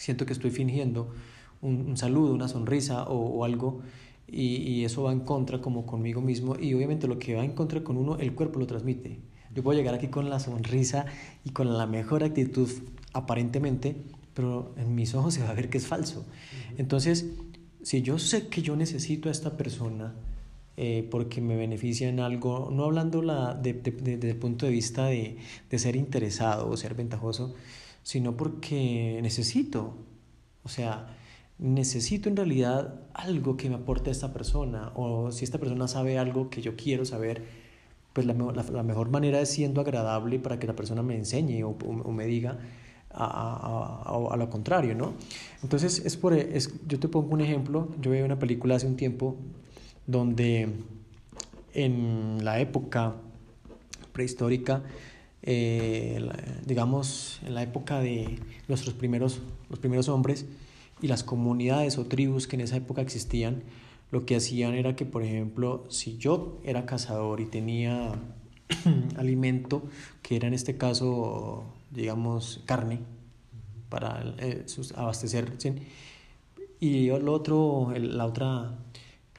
Siento 0.00 0.24
que 0.24 0.32
estoy 0.32 0.50
fingiendo 0.50 1.12
un, 1.60 1.82
un 1.88 1.96
saludo, 1.98 2.32
una 2.32 2.48
sonrisa 2.48 3.04
o, 3.04 3.18
o 3.18 3.44
algo 3.44 3.82
y, 4.26 4.56
y, 4.56 4.84
eso 4.86 5.02
va 5.02 5.12
en 5.12 5.20
contra 5.20 5.60
como 5.60 5.84
conmigo 5.84 6.22
mismo 6.22 6.56
y 6.58 6.72
obviamente 6.72 7.06
lo 7.06 7.18
que 7.18 7.34
va 7.34 7.44
en 7.44 7.52
contra 7.52 7.84
con 7.84 7.98
uno, 7.98 8.16
el 8.16 8.34
cuerpo 8.34 8.58
lo 8.58 8.66
transmite. 8.66 9.20
Yo 9.54 9.62
puedo 9.62 9.78
llegar 9.78 9.94
aquí 9.94 10.08
con 10.08 10.30
la 10.30 10.40
sonrisa 10.40 11.04
y 11.44 11.50
con 11.50 11.76
la 11.76 11.86
mejor 11.86 12.24
actitud 12.24 12.70
aparentemente, 13.12 13.94
pero 14.32 14.72
en 14.78 14.94
mis 14.94 15.14
ojos 15.14 15.34
se 15.34 15.42
va 15.42 15.50
a 15.50 15.54
ver 15.54 15.68
que 15.68 15.76
es 15.76 15.86
falso. 15.86 16.24
Entonces, 16.78 17.26
si 17.82 18.00
yo 18.00 18.18
sé 18.18 18.48
que 18.48 18.62
yo 18.62 18.76
necesito 18.76 19.28
a 19.28 19.32
esta 19.32 19.58
persona, 19.58 20.14
eh, 20.78 21.06
porque 21.10 21.42
me 21.42 21.56
beneficia 21.56 22.08
en 22.08 22.20
algo, 22.20 22.70
no 22.72 22.84
hablando 22.84 23.20
la, 23.20 23.52
de, 23.52 23.74
de, 23.74 23.90
de, 23.90 24.16
desde 24.16 24.30
el 24.30 24.38
punto 24.38 24.64
de 24.64 24.72
vista 24.72 25.04
de, 25.04 25.36
de 25.68 25.78
ser 25.78 25.94
interesado 25.94 26.70
o 26.70 26.76
ser 26.78 26.94
ventajoso, 26.94 27.54
sino 28.10 28.36
porque 28.36 29.20
necesito, 29.22 29.94
o 30.64 30.68
sea, 30.68 31.16
necesito 31.60 32.28
en 32.28 32.34
realidad 32.34 33.02
algo 33.14 33.56
que 33.56 33.68
me 33.70 33.76
aporte 33.76 34.10
esta 34.10 34.32
persona, 34.32 34.90
o 34.96 35.30
si 35.30 35.44
esta 35.44 35.58
persona 35.58 35.86
sabe 35.86 36.18
algo 36.18 36.50
que 36.50 36.60
yo 36.60 36.74
quiero 36.74 37.04
saber, 37.04 37.44
pues 38.12 38.26
la, 38.26 38.34
la, 38.34 38.64
la 38.64 38.82
mejor 38.82 39.10
manera 39.10 39.40
es 39.40 39.50
siendo 39.50 39.80
agradable 39.80 40.40
para 40.40 40.58
que 40.58 40.66
la 40.66 40.74
persona 40.74 41.04
me 41.04 41.14
enseñe 41.14 41.62
o, 41.62 41.68
o, 41.68 42.02
o 42.02 42.10
me 42.10 42.26
diga 42.26 42.58
a, 43.10 43.24
a, 43.24 44.12
a, 44.12 44.34
a, 44.34 44.36
lo 44.36 44.50
contrario, 44.50 44.96
¿no? 44.96 45.14
Entonces, 45.62 46.02
es 46.04 46.16
por, 46.16 46.32
es, 46.32 46.68
yo 46.88 46.98
te 46.98 47.06
pongo 47.06 47.32
un 47.32 47.42
ejemplo, 47.42 47.90
yo 48.00 48.10
vi 48.10 48.22
una 48.22 48.40
película 48.40 48.74
hace 48.74 48.88
un 48.88 48.96
tiempo 48.96 49.36
donde 50.08 50.68
en 51.74 52.44
la 52.44 52.58
época 52.58 53.14
prehistórica, 54.12 54.82
eh, 55.42 56.20
digamos, 56.66 57.40
en 57.44 57.54
la 57.54 57.62
época 57.62 58.00
de 58.00 58.38
nuestros 58.68 58.94
primeros, 58.94 59.40
los 59.68 59.78
primeros 59.78 60.08
hombres 60.08 60.46
y 61.00 61.08
las 61.08 61.24
comunidades 61.24 61.98
o 61.98 62.06
tribus 62.06 62.46
que 62.46 62.56
en 62.56 62.62
esa 62.62 62.76
época 62.76 63.00
existían, 63.00 63.62
lo 64.10 64.26
que 64.26 64.36
hacían 64.36 64.74
era 64.74 64.96
que, 64.96 65.06
por 65.06 65.22
ejemplo, 65.22 65.84
si 65.88 66.18
yo 66.18 66.60
era 66.64 66.84
cazador 66.84 67.40
y 67.40 67.46
tenía 67.46 68.12
alimento, 69.16 69.84
que 70.22 70.36
era 70.36 70.48
en 70.48 70.54
este 70.54 70.76
caso, 70.76 71.64
digamos, 71.90 72.62
carne, 72.66 73.00
para 73.88 74.34
eh, 74.38 74.64
sus, 74.66 74.92
abastecerse, 74.92 75.74
y 76.80 77.08
el 77.08 77.28
otro, 77.28 77.92
el, 77.94 78.16
la 78.16 78.26
otra 78.26 78.78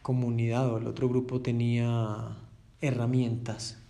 comunidad 0.02 0.73
o 0.73 0.78
el 0.78 0.88
otro 0.88 1.10
grupo 1.10 1.41
tenía 1.41 2.38
herramientas, 2.82 3.81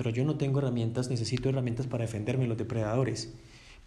pero 0.00 0.08
yo 0.08 0.24
no 0.24 0.36
tengo 0.36 0.60
herramientas, 0.60 1.10
necesito 1.10 1.50
herramientas 1.50 1.86
para 1.86 2.06
defenderme 2.06 2.44
de 2.44 2.48
los 2.48 2.56
depredadores. 2.56 3.34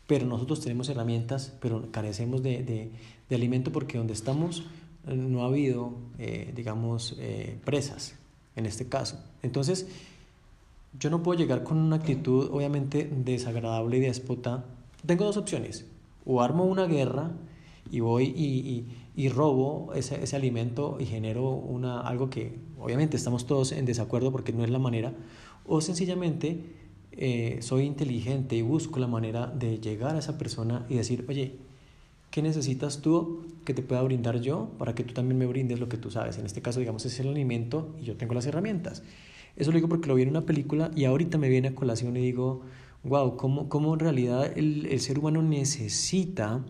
Pero 0.05 0.27
nosotros 0.27 0.61
tenemos 0.61 0.87
herramientas, 0.89 1.57
pero 1.59 1.89
carecemos 1.89 2.43
de, 2.43 2.61
de, 2.61 3.35
alimento 3.35 3.71
porque 3.71 3.97
donde 3.97 4.13
estamos 4.13 4.63
no 5.07 5.41
ha 5.41 5.47
habido, 5.47 5.95
eh, 6.19 6.53
digamos, 6.55 7.15
eh, 7.17 7.57
presas, 7.65 8.13
en 8.55 8.67
este 8.67 8.87
caso. 8.87 9.23
Entonces, 9.41 9.87
yo 10.99 11.09
no 11.09 11.23
puedo 11.23 11.39
llegar 11.39 11.63
con 11.63 11.77
una 11.77 11.95
actitud, 11.95 12.47
obviamente, 12.51 13.09
desagradable 13.11 13.97
y 13.97 14.01
déspota. 14.01 14.65
Tengo 15.03 15.25
dos 15.25 15.37
opciones. 15.37 15.87
O 16.25 16.43
armo 16.43 16.63
una 16.65 16.85
guerra 16.85 17.31
y 17.89 18.01
voy 18.01 18.25
y, 18.25 18.69
y 18.69 18.85
y 19.15 19.29
robo 19.29 19.93
ese, 19.93 20.23
ese 20.23 20.35
alimento 20.35 20.97
y 20.99 21.05
genero 21.05 21.49
una, 21.49 22.01
algo 22.01 22.29
que 22.29 22.57
obviamente 22.79 23.15
estamos 23.15 23.45
todos 23.45 23.71
en 23.71 23.85
desacuerdo 23.85 24.31
porque 24.31 24.53
no 24.53 24.63
es 24.63 24.69
la 24.69 24.79
manera, 24.79 25.13
o 25.65 25.81
sencillamente 25.81 26.59
eh, 27.11 27.59
soy 27.61 27.83
inteligente 27.83 28.55
y 28.55 28.61
busco 28.61 28.99
la 28.99 29.07
manera 29.07 29.47
de 29.47 29.79
llegar 29.79 30.15
a 30.15 30.19
esa 30.19 30.37
persona 30.37 30.85
y 30.89 30.95
decir, 30.95 31.25
oye, 31.27 31.57
¿qué 32.31 32.41
necesitas 32.41 33.01
tú 33.01 33.45
que 33.65 33.73
te 33.73 33.81
pueda 33.81 34.01
brindar 34.01 34.41
yo 34.41 34.71
para 34.77 34.95
que 34.95 35.03
tú 35.03 35.13
también 35.13 35.37
me 35.37 35.45
brindes 35.45 35.79
lo 35.79 35.89
que 35.89 35.97
tú 35.97 36.11
sabes? 36.11 36.37
En 36.37 36.45
este 36.45 36.61
caso, 36.61 36.79
digamos, 36.79 37.05
es 37.05 37.19
el 37.19 37.27
alimento 37.27 37.95
y 38.01 38.05
yo 38.05 38.17
tengo 38.17 38.33
las 38.33 38.45
herramientas. 38.45 39.03
Eso 39.55 39.71
lo 39.71 39.75
digo 39.75 39.89
porque 39.89 40.07
lo 40.07 40.15
vi 40.15 40.23
en 40.23 40.29
una 40.29 40.45
película 40.45 40.91
y 40.95 41.05
ahorita 41.05 41.37
me 41.37 41.49
viene 41.49 41.69
a 41.69 41.75
colación 41.75 42.17
y 42.17 42.21
digo, 42.21 42.61
wow, 43.03 43.37
¿cómo, 43.37 43.69
cómo 43.69 43.93
en 43.93 43.99
realidad 43.99 44.57
el, 44.57 44.87
el 44.87 44.99
ser 44.99 45.19
humano 45.19 45.43
necesita 45.43 46.63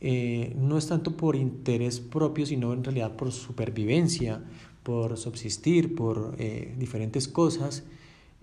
eh, 0.00 0.54
no 0.58 0.76
es 0.76 0.86
tanto 0.88 1.16
por 1.16 1.36
interés 1.36 2.00
propio, 2.00 2.44
sino 2.44 2.72
en 2.72 2.84
realidad 2.84 3.16
por 3.16 3.32
supervivencia, 3.32 4.42
por 4.82 5.16
subsistir, 5.16 5.94
por 5.94 6.36
eh, 6.38 6.74
diferentes 6.78 7.28
cosas, 7.28 7.84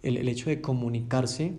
el, 0.04 0.28
hecho 0.28 0.50
de 0.50 0.62
comunicarse, 0.62 1.58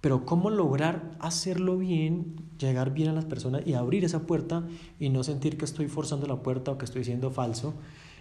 pero 0.00 0.26
cómo 0.26 0.50
lograr 0.50 1.16
hacerlo 1.20 1.78
bien, 1.78 2.34
llegar 2.58 2.92
bien 2.92 3.08
a 3.08 3.12
las 3.12 3.24
personas 3.24 3.62
y 3.64 3.74
abrir 3.74 4.04
esa 4.04 4.26
puerta 4.26 4.66
y 4.98 5.10
no 5.10 5.22
sentir 5.22 5.56
que 5.56 5.64
estoy 5.64 5.86
forzando 5.86 6.26
la 6.26 6.42
puerta 6.42 6.72
o 6.72 6.78
que 6.78 6.84
estoy 6.84 7.04
siendo 7.04 7.30
falso. 7.30 7.74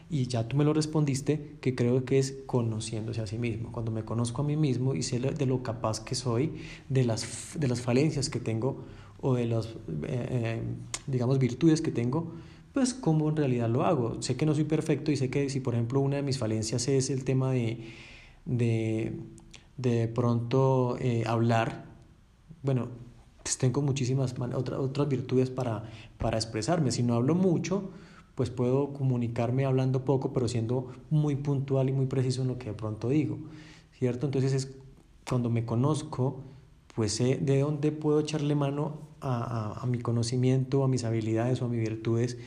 Y 0.10 0.28
ya 0.28 0.46
tú 0.48 0.58
me 0.58 0.66
lo 0.66 0.74
respondiste, 0.74 1.56
que 1.62 1.74
creo 1.74 2.04
que 2.04 2.20
es 2.20 2.38
conociéndose 2.46 3.22
a 3.22 3.28
sí 3.28 3.38
mismo. 3.38 3.72
Cuando 3.72 3.92
me 3.92 4.04
conozco 4.04 4.42
a 4.42 4.46
mí 4.46 4.58
mismo 4.58 4.94
y 4.94 5.04
sé 5.04 5.20
de 5.20 5.46
lo 5.46 5.64
capaz 5.64 6.02
que 6.02 6.16
soy, 6.16 6.52
de 6.90 7.06
las, 7.06 7.58
de 7.58 7.70
las 7.70 7.80
falencias 7.80 8.30
que 8.30 8.42
tengo, 8.42 8.84
o 9.22 9.36
de 9.36 9.46
las, 9.46 9.70
eh, 10.04 10.62
digamos, 11.08 11.40
virtudes 11.40 11.82
que 11.82 11.92
tengo, 11.92 12.34
pues 12.74 12.94
cómo 12.94 13.30
en 13.30 13.38
realidad 13.38 13.70
lo 13.70 13.86
hago. 13.86 14.22
Sé 14.22 14.36
que 14.36 14.46
no 14.46 14.54
soy 14.54 14.66
perfecto 14.66 15.12
y 15.12 15.16
sé 15.16 15.30
que 15.30 15.50
si, 15.50 15.62
por 15.62 15.76
ejemplo, 15.76 16.02
una 16.02 16.18
de 16.18 16.24
mis 16.24 16.38
falencias 16.38 16.88
es 16.88 17.10
el 17.10 17.24
tema 17.24 17.52
de, 17.52 17.80
de, 18.46 19.20
de 19.78 20.08
pronto 20.08 20.98
eh, 21.00 21.24
hablar, 21.26 21.86
bueno, 22.64 22.90
pues 23.44 23.58
tengo 23.58 23.82
muchísimas 23.82 24.36
otras, 24.54 24.80
otras 24.80 25.08
virtudes 25.08 25.50
para, 25.50 25.84
para 26.18 26.38
expresarme. 26.38 26.92
Si 26.92 27.04
no 27.04 27.16
hablo 27.16 27.36
mucho, 27.36 27.92
pues 28.36 28.50
puedo 28.50 28.94
comunicarme 28.94 29.66
hablando 29.66 30.06
poco, 30.06 30.34
pero 30.34 30.48
siendo 30.48 30.92
muy 31.10 31.36
puntual 31.36 31.90
y 31.90 31.94
muy 31.94 32.06
preciso 32.06 32.44
en 32.44 32.50
lo 32.50 32.58
que 32.58 32.70
de 32.70 32.74
pronto 32.74 33.10
digo, 33.10 33.40
¿cierto? 33.98 34.28
Entonces 34.28 34.54
es 34.54 34.72
cuando 35.28 35.50
me 35.50 35.66
conozco, 35.66 36.42
pues 36.96 37.14
sé 37.14 37.38
de 37.38 37.60
dónde 37.60 37.92
puedo 37.92 38.20
echarle 38.20 38.56
mano 38.56 39.00
a, 39.22 39.76
a, 39.78 39.82
a, 39.82 39.86
mi 39.86 40.00
conocimiento, 40.00 40.84
a 40.84 40.88
mis 40.88 41.04
habilidades 41.04 41.62
o 41.62 41.66
a 41.66 41.68
mis 41.68 41.80
virtudes 41.80 42.38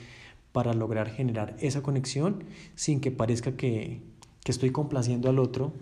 para 0.53 0.73
lograr 0.73 1.11
generar 1.11 1.57
esa 1.59 1.83
conexión 1.83 2.45
sin 2.75 3.01
que 3.01 3.11
parezca 3.11 3.57
que, 3.57 4.03
que 4.45 4.53
estoy 4.53 4.71
complaciendo 4.71 5.29
al 5.29 5.41
otro, 5.41 5.73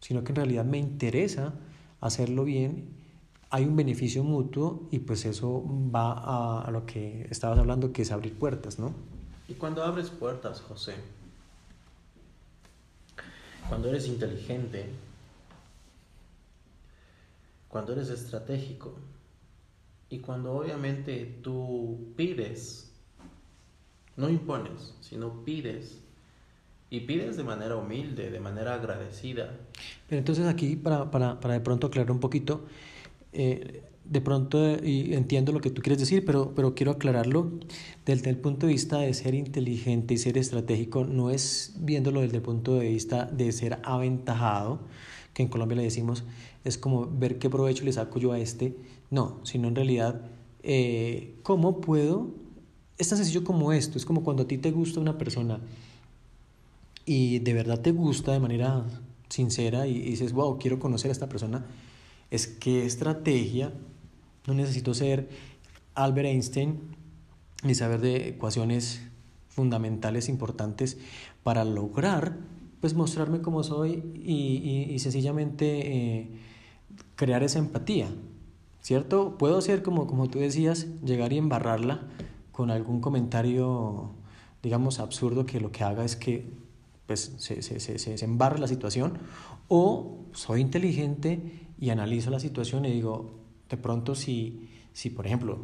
sino 0.00 0.24
que 0.24 0.32
en 0.32 0.36
realidad 0.36 0.64
me 0.64 0.78
interesa 0.78 1.52
hacerlo 2.00 2.44
bien, 2.44 2.88
hay 3.50 3.64
un 3.64 3.76
beneficio 3.76 4.24
mutuo 4.24 4.88
y 4.90 5.00
pues 5.00 5.26
eso 5.26 5.62
va 5.94 6.62
a, 6.62 6.70
lo 6.70 6.86
que 6.86 7.26
estabas 7.30 7.58
hablando, 7.58 7.92
que 7.92 8.00
es 8.00 8.10
abrir 8.10 8.38
puertas, 8.38 8.78
¿no? 8.78 8.94
Y 9.46 9.54
cuando 9.54 9.84
abres 9.84 10.08
puertas, 10.08 10.62
José, 10.62 10.94
cuando 13.68 13.90
eres 13.90 14.08
inteligente, 14.08 14.86
cuando 17.68 17.92
eres 17.92 18.08
estratégico, 18.08 18.94
y 20.12 20.18
cuando 20.18 20.52
obviamente 20.52 21.40
tú 21.42 22.12
pides, 22.16 22.92
no 24.14 24.28
impones, 24.28 24.94
sino 25.00 25.42
pides. 25.42 26.01
Y 26.92 27.00
pides 27.00 27.38
de 27.38 27.42
manera 27.42 27.74
humilde, 27.76 28.30
de 28.30 28.38
manera 28.38 28.74
agradecida. 28.74 29.58
Pero 30.10 30.18
entonces 30.18 30.44
aquí, 30.44 30.76
para, 30.76 31.10
para, 31.10 31.40
para 31.40 31.54
de 31.54 31.60
pronto 31.60 31.86
aclarar 31.86 32.12
un 32.12 32.20
poquito, 32.20 32.66
eh, 33.32 33.82
de 34.04 34.20
pronto, 34.20 34.76
y 34.84 35.14
entiendo 35.14 35.52
lo 35.52 35.62
que 35.62 35.70
tú 35.70 35.80
quieres 35.80 35.98
decir, 35.98 36.22
pero, 36.26 36.52
pero 36.54 36.74
quiero 36.74 36.92
aclararlo 36.92 37.50
desde 38.04 38.28
el 38.28 38.36
punto 38.36 38.66
de 38.66 38.74
vista 38.74 38.98
de 38.98 39.14
ser 39.14 39.34
inteligente 39.34 40.12
y 40.12 40.18
ser 40.18 40.36
estratégico, 40.36 41.04
no 41.04 41.30
es 41.30 41.76
viéndolo 41.78 42.20
desde 42.20 42.36
el 42.36 42.42
punto 42.42 42.74
de 42.74 42.90
vista 42.90 43.24
de 43.24 43.50
ser 43.52 43.78
aventajado, 43.84 44.80
que 45.32 45.44
en 45.44 45.48
Colombia 45.48 45.78
le 45.78 45.84
decimos, 45.84 46.24
es 46.62 46.76
como 46.76 47.06
ver 47.10 47.38
qué 47.38 47.48
provecho 47.48 47.86
le 47.86 47.92
saco 47.94 48.18
yo 48.18 48.32
a 48.32 48.38
este, 48.38 48.76
no, 49.08 49.40
sino 49.44 49.68
en 49.68 49.76
realidad, 49.76 50.26
eh, 50.62 51.36
¿cómo 51.42 51.80
puedo? 51.80 52.34
Es 52.98 53.08
tan 53.08 53.16
sencillo 53.16 53.44
como 53.44 53.72
esto, 53.72 53.96
es 53.96 54.04
como 54.04 54.22
cuando 54.22 54.42
a 54.42 54.46
ti 54.46 54.58
te 54.58 54.72
gusta 54.72 55.00
una 55.00 55.16
persona 55.16 55.58
y 57.04 57.40
de 57.40 57.54
verdad 57.54 57.80
te 57.80 57.92
gusta 57.92 58.32
de 58.32 58.40
manera 58.40 58.84
sincera 59.28 59.86
y, 59.86 59.96
y 59.96 60.10
dices, 60.10 60.32
wow, 60.32 60.58
quiero 60.58 60.78
conocer 60.78 61.10
a 61.10 61.12
esta 61.12 61.28
persona, 61.28 61.66
es 62.30 62.46
qué 62.46 62.84
estrategia, 62.84 63.72
no 64.46 64.54
necesito 64.54 64.94
ser 64.94 65.28
Albert 65.94 66.28
Einstein 66.28 66.80
ni 67.62 67.74
saber 67.74 68.00
de 68.00 68.28
ecuaciones 68.28 69.02
fundamentales 69.48 70.28
importantes 70.28 70.98
para 71.42 71.64
lograr 71.64 72.36
pues 72.80 72.94
mostrarme 72.94 73.40
como 73.42 73.62
soy 73.62 74.02
y, 74.14 74.88
y, 74.88 74.92
y 74.92 74.98
sencillamente 74.98 76.20
eh, 76.20 76.30
crear 77.16 77.42
esa 77.42 77.58
empatía. 77.58 78.08
¿cierto? 78.82 79.38
Puedo 79.38 79.60
ser, 79.60 79.82
como, 79.82 80.06
como 80.06 80.28
tú 80.28 80.40
decías, 80.40 80.86
llegar 81.02 81.32
y 81.32 81.38
embarrarla 81.38 82.02
con 82.50 82.70
algún 82.70 83.00
comentario, 83.00 84.10
digamos, 84.62 84.98
absurdo 84.98 85.46
que 85.46 85.60
lo 85.60 85.72
que 85.72 85.84
haga 85.84 86.04
es 86.04 86.16
que 86.16 86.44
pues 87.06 87.34
se, 87.38 87.62
se, 87.62 87.80
se, 87.80 87.98
se 87.98 88.24
embarra 88.24 88.58
la 88.58 88.68
situación, 88.68 89.18
o 89.68 90.26
soy 90.32 90.60
inteligente 90.60 91.68
y 91.78 91.90
analizo 91.90 92.30
la 92.30 92.40
situación 92.40 92.84
y 92.84 92.92
digo, 92.92 93.38
de 93.68 93.76
pronto 93.76 94.14
si, 94.14 94.68
si 94.92 95.10
por 95.10 95.26
ejemplo, 95.26 95.58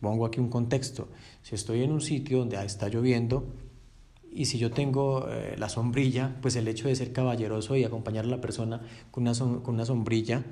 pongo 0.00 0.26
aquí 0.26 0.40
un 0.40 0.50
contexto, 0.50 1.08
si 1.42 1.54
estoy 1.54 1.82
en 1.82 1.92
un 1.92 2.00
sitio 2.00 2.38
donde 2.38 2.62
está 2.64 2.88
lloviendo, 2.88 3.46
y 4.30 4.46
si 4.46 4.58
yo 4.58 4.72
tengo 4.72 5.28
eh, 5.28 5.54
la 5.56 5.68
sombrilla, 5.68 6.36
pues 6.42 6.56
el 6.56 6.66
hecho 6.66 6.88
de 6.88 6.96
ser 6.96 7.12
caballeroso 7.12 7.76
y 7.76 7.84
acompañar 7.84 8.24
a 8.24 8.28
la 8.28 8.40
persona 8.40 8.82
con 9.12 9.22
una, 9.26 9.32
con 9.62 9.74
una 9.74 9.86
sombrilla, 9.86 10.44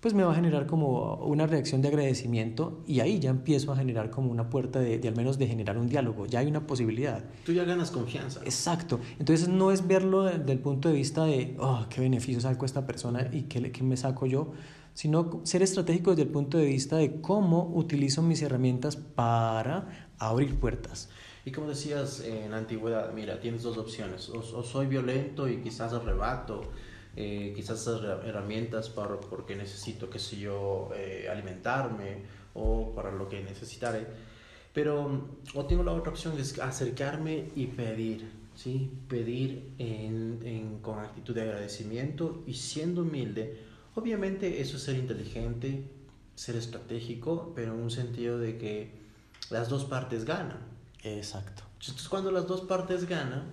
pues 0.00 0.14
me 0.14 0.24
va 0.24 0.32
a 0.32 0.34
generar 0.34 0.66
como 0.66 1.16
una 1.16 1.46
reacción 1.46 1.82
de 1.82 1.88
agradecimiento 1.88 2.82
y 2.86 3.00
ahí 3.00 3.18
ya 3.18 3.30
empiezo 3.30 3.72
a 3.72 3.76
generar 3.76 4.10
como 4.10 4.30
una 4.30 4.48
puerta 4.48 4.80
de, 4.80 4.98
de, 4.98 5.08
al 5.08 5.14
menos 5.14 5.38
de 5.38 5.46
generar 5.46 5.76
un 5.76 5.88
diálogo, 5.88 6.26
ya 6.26 6.38
hay 6.38 6.46
una 6.46 6.66
posibilidad. 6.66 7.22
Tú 7.44 7.52
ya 7.52 7.64
ganas 7.64 7.90
confianza. 7.90 8.40
Exacto, 8.44 8.98
entonces 9.18 9.48
no 9.48 9.70
es 9.70 9.86
verlo 9.86 10.24
desde 10.24 10.52
el 10.52 10.58
punto 10.58 10.88
de 10.88 10.94
vista 10.94 11.24
de, 11.26 11.54
oh, 11.58 11.84
qué 11.90 12.00
beneficio 12.00 12.40
saco 12.40 12.64
esta 12.64 12.86
persona 12.86 13.28
y 13.30 13.42
qué, 13.42 13.70
qué 13.70 13.82
me 13.82 13.96
saco 13.98 14.24
yo, 14.24 14.52
sino 14.94 15.40
ser 15.44 15.62
estratégico 15.62 16.10
desde 16.10 16.22
el 16.22 16.30
punto 16.30 16.56
de 16.56 16.64
vista 16.64 16.96
de 16.96 17.20
cómo 17.20 17.70
utilizo 17.74 18.22
mis 18.22 18.40
herramientas 18.40 18.96
para 18.96 20.08
abrir 20.18 20.58
puertas. 20.58 21.10
Y 21.44 21.52
como 21.52 21.68
decías 21.68 22.20
en 22.20 22.50
la 22.50 22.58
antigüedad, 22.58 23.12
mira, 23.12 23.40
tienes 23.40 23.62
dos 23.62 23.76
opciones, 23.76 24.30
o, 24.30 24.38
o 24.38 24.62
soy 24.62 24.86
violento 24.86 25.48
y 25.48 25.58
quizás 25.58 25.92
arrebato, 25.92 26.70
eh, 27.16 27.52
quizás 27.54 27.86
herramientas 27.86 28.88
para, 28.88 29.18
porque 29.18 29.56
necesito, 29.56 30.08
qué 30.08 30.18
sé 30.18 30.38
yo, 30.38 30.90
eh, 30.94 31.28
alimentarme 31.30 32.22
o 32.54 32.92
para 32.94 33.10
lo 33.12 33.28
que 33.28 33.42
necesitaré. 33.42 34.06
Pero, 34.72 35.28
o 35.54 35.66
tengo 35.66 35.82
la 35.82 35.92
otra 35.92 36.12
opción, 36.12 36.38
es 36.38 36.58
acercarme 36.58 37.48
y 37.56 37.66
pedir, 37.66 38.30
¿sí? 38.54 38.90
Pedir 39.08 39.72
en, 39.78 40.40
en, 40.44 40.78
con 40.78 41.00
actitud 41.00 41.34
de 41.34 41.42
agradecimiento 41.42 42.44
y 42.46 42.54
siendo 42.54 43.02
humilde. 43.02 43.58
Obviamente 43.96 44.60
eso 44.60 44.76
es 44.76 44.84
ser 44.84 44.96
inteligente, 44.96 45.88
ser 46.36 46.56
estratégico, 46.56 47.52
pero 47.54 47.74
en 47.74 47.80
un 47.80 47.90
sentido 47.90 48.38
de 48.38 48.56
que 48.58 48.92
las 49.50 49.68
dos 49.68 49.84
partes 49.84 50.24
ganan. 50.24 50.60
Exacto. 51.02 51.64
Entonces 51.80 52.08
cuando 52.08 52.30
las 52.30 52.46
dos 52.46 52.60
partes 52.60 53.08
ganan, 53.08 53.50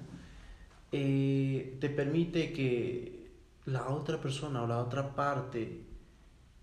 eh, 0.92 1.78
te 1.80 1.90
permite 1.90 2.54
que 2.54 3.17
la 3.68 3.90
otra 3.90 4.20
persona 4.20 4.64
o 4.64 4.68
la 4.68 4.80
otra 4.80 5.14
parte 5.14 5.86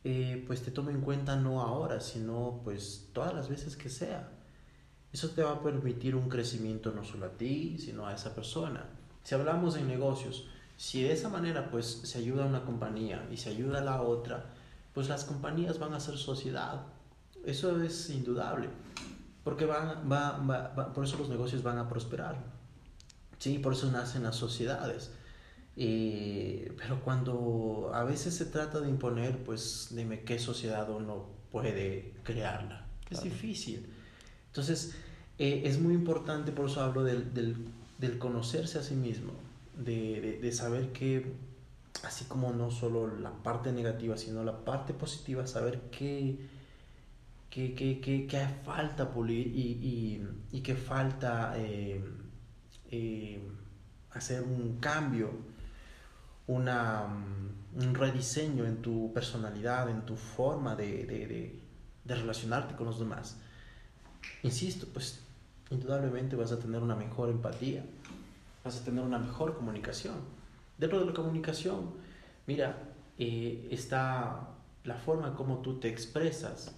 eh, 0.04 0.42
pues 0.46 0.62
te 0.62 0.70
tome 0.70 0.90
en 0.90 1.02
cuenta 1.02 1.36
no 1.36 1.60
ahora, 1.60 2.00
sino 2.00 2.62
pues 2.64 3.10
todas 3.12 3.34
las 3.34 3.48
veces 3.48 3.76
que 3.76 3.90
sea. 3.90 4.30
Eso 5.12 5.28
te 5.30 5.42
va 5.42 5.52
a 5.52 5.62
permitir 5.62 6.16
un 6.16 6.30
crecimiento 6.30 6.92
no 6.92 7.04
solo 7.04 7.26
a 7.26 7.36
ti, 7.36 7.76
sino 7.78 8.06
a 8.06 8.14
esa 8.14 8.34
persona. 8.34 8.86
Si 9.22 9.34
hablamos 9.34 9.76
en 9.76 9.86
negocios, 9.86 10.46
si 10.78 11.02
de 11.02 11.12
esa 11.12 11.28
manera 11.28 11.70
pues 11.70 11.86
se 11.86 12.18
ayuda 12.18 12.44
a 12.44 12.48
una 12.48 12.64
compañía 12.64 13.28
y 13.30 13.36
se 13.36 13.50
ayuda 13.50 13.78
a 13.80 13.84
la 13.84 14.00
otra, 14.00 14.46
pues 14.94 15.08
las 15.10 15.24
compañías 15.24 15.78
van 15.78 15.92
a 15.92 16.00
ser 16.00 16.16
sociedad. 16.16 16.86
Eso 17.44 17.82
es 17.82 18.08
indudable. 18.08 18.70
Porque 19.44 19.66
van, 19.66 20.10
va, 20.10 20.38
va, 20.38 20.68
va, 20.68 20.92
por 20.94 21.04
eso 21.04 21.18
los 21.18 21.28
negocios 21.28 21.62
van 21.62 21.76
a 21.76 21.86
prosperar. 21.86 22.42
Sí, 23.38 23.58
por 23.58 23.74
eso 23.74 23.90
nacen 23.92 24.22
las 24.22 24.36
sociedades. 24.36 25.10
Eh, 25.76 26.72
pero 26.76 27.00
cuando 27.00 27.90
a 27.92 28.04
veces 28.04 28.34
se 28.34 28.46
trata 28.46 28.80
de 28.80 28.88
imponer, 28.88 29.38
pues 29.44 29.88
dime 29.90 30.20
qué 30.20 30.38
sociedad 30.38 30.88
uno 30.90 31.26
puede 31.50 32.12
crearla. 32.22 32.86
Es 33.10 33.22
difícil. 33.22 33.86
Entonces, 34.48 34.94
eh, 35.38 35.62
es 35.64 35.80
muy 35.80 35.94
importante, 35.94 36.52
por 36.52 36.68
eso 36.68 36.80
hablo 36.80 37.02
del, 37.02 37.34
del, 37.34 37.56
del 37.98 38.18
conocerse 38.18 38.78
a 38.78 38.82
sí 38.82 38.94
mismo, 38.94 39.32
de, 39.76 40.20
de, 40.20 40.38
de, 40.38 40.52
saber 40.52 40.92
que, 40.92 41.32
así 42.04 42.24
como 42.26 42.52
no 42.52 42.70
solo 42.70 43.18
la 43.18 43.32
parte 43.32 43.72
negativa, 43.72 44.16
sino 44.16 44.44
la 44.44 44.64
parte 44.64 44.94
positiva, 44.94 45.46
saber 45.46 45.80
qué, 45.90 46.38
qué, 47.50 47.74
qué, 47.74 48.00
qué, 48.00 48.26
qué 48.26 48.46
falta 48.64 49.10
pulir 49.10 49.48
y, 49.48 49.60
y, 49.60 50.28
y 50.52 50.60
qué 50.60 50.76
falta 50.76 51.54
eh, 51.56 52.02
eh, 52.90 53.40
hacer 54.12 54.42
un 54.42 54.78
cambio 54.78 55.30
una, 56.46 57.06
mm, 57.06 57.84
un 57.84 57.94
rediseño 57.94 58.64
en 58.66 58.82
tu 58.82 59.12
personalidad, 59.12 59.88
en 59.88 60.04
tu 60.04 60.16
forma 60.16 60.76
de, 60.76 61.04
de, 61.06 61.60
de, 62.04 62.14
relacionarte 62.14 62.74
con 62.76 62.86
los 62.86 62.98
demás. 62.98 63.38
Insisto, 64.42 64.86
pues 64.92 65.20
indudablemente 65.70 66.36
vas 66.36 66.52
a 66.52 66.58
tener 66.58 66.82
una 66.82 66.94
mejor 66.94 67.30
empatía, 67.30 67.84
vas 68.62 68.80
a 68.80 68.84
tener 68.84 69.02
una 69.04 69.18
mejor 69.18 69.56
comunicación. 69.56 70.14
Dentro 70.78 71.00
de 71.00 71.06
la 71.06 71.14
comunicación, 71.14 71.92
mira, 72.46 72.76
eh, 73.18 73.68
está 73.70 74.48
la 74.84 74.96
forma 74.96 75.34
como 75.34 75.58
tú 75.58 75.80
te 75.80 75.88
expresas, 75.88 76.74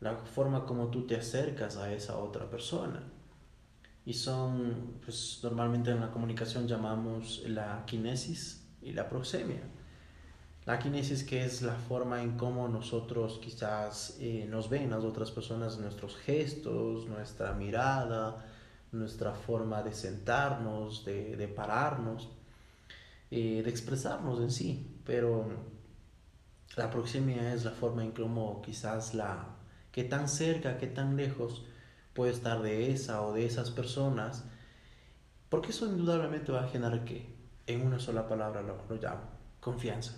la 0.00 0.16
forma 0.16 0.64
como 0.64 0.88
tú 0.88 1.06
te 1.06 1.16
acercas 1.16 1.76
a 1.76 1.92
esa 1.92 2.18
otra 2.18 2.50
persona. 2.50 3.02
Y 4.04 4.14
son, 4.14 4.98
pues 5.04 5.40
normalmente 5.42 5.90
en 5.90 6.00
la 6.00 6.10
comunicación 6.10 6.66
llamamos 6.66 7.42
la 7.46 7.84
kinesis, 7.86 8.59
y 8.82 8.92
la 8.92 9.08
proxemia. 9.08 9.62
La 10.66 10.78
kinesis 10.78 11.24
que 11.24 11.44
es 11.44 11.62
la 11.62 11.74
forma 11.74 12.22
en 12.22 12.36
cómo 12.36 12.68
nosotros 12.68 13.40
quizás 13.42 14.16
eh, 14.20 14.46
nos 14.48 14.68
ven 14.68 14.90
las 14.90 15.04
otras 15.04 15.30
personas, 15.30 15.78
nuestros 15.78 16.16
gestos, 16.16 17.06
nuestra 17.06 17.52
mirada, 17.54 18.44
nuestra 18.92 19.32
forma 19.32 19.82
de 19.82 19.92
sentarnos, 19.92 21.04
de, 21.04 21.36
de 21.36 21.48
pararnos, 21.48 22.28
eh, 23.30 23.62
de 23.64 23.70
expresarnos 23.70 24.40
en 24.40 24.50
sí. 24.50 25.00
Pero 25.04 25.46
la 26.76 26.90
proxemia 26.90 27.54
es 27.54 27.64
la 27.64 27.72
forma 27.72 28.04
en 28.04 28.12
cómo 28.12 28.60
quizás 28.62 29.14
la, 29.14 29.56
que 29.92 30.04
tan 30.04 30.28
cerca, 30.28 30.78
que 30.78 30.86
tan 30.86 31.16
lejos 31.16 31.64
puede 32.14 32.32
estar 32.32 32.60
de 32.62 32.92
esa 32.92 33.22
o 33.22 33.32
de 33.32 33.46
esas 33.46 33.70
personas, 33.70 34.44
porque 35.48 35.70
eso 35.70 35.86
indudablemente 35.86 36.52
va 36.52 36.64
a 36.64 36.68
generar 36.68 37.04
que 37.04 37.39
en 37.74 37.86
una 37.86 37.98
sola 37.98 38.28
palabra 38.28 38.62
lo, 38.62 38.84
lo 38.88 38.96
llamo, 38.96 39.22
confianza. 39.60 40.14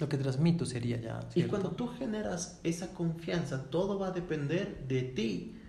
Lo 0.00 0.08
que 0.08 0.18
transmito 0.18 0.66
sería 0.66 1.00
ya. 1.00 1.20
¿cierto? 1.20 1.38
Y 1.38 1.44
cuando 1.44 1.70
tú 1.70 1.88
generas 1.88 2.58
esa 2.64 2.92
confianza, 2.94 3.70
todo 3.70 3.98
va 3.98 4.08
a 4.08 4.10
depender 4.10 4.86
de 4.88 5.02
ti 5.02 5.60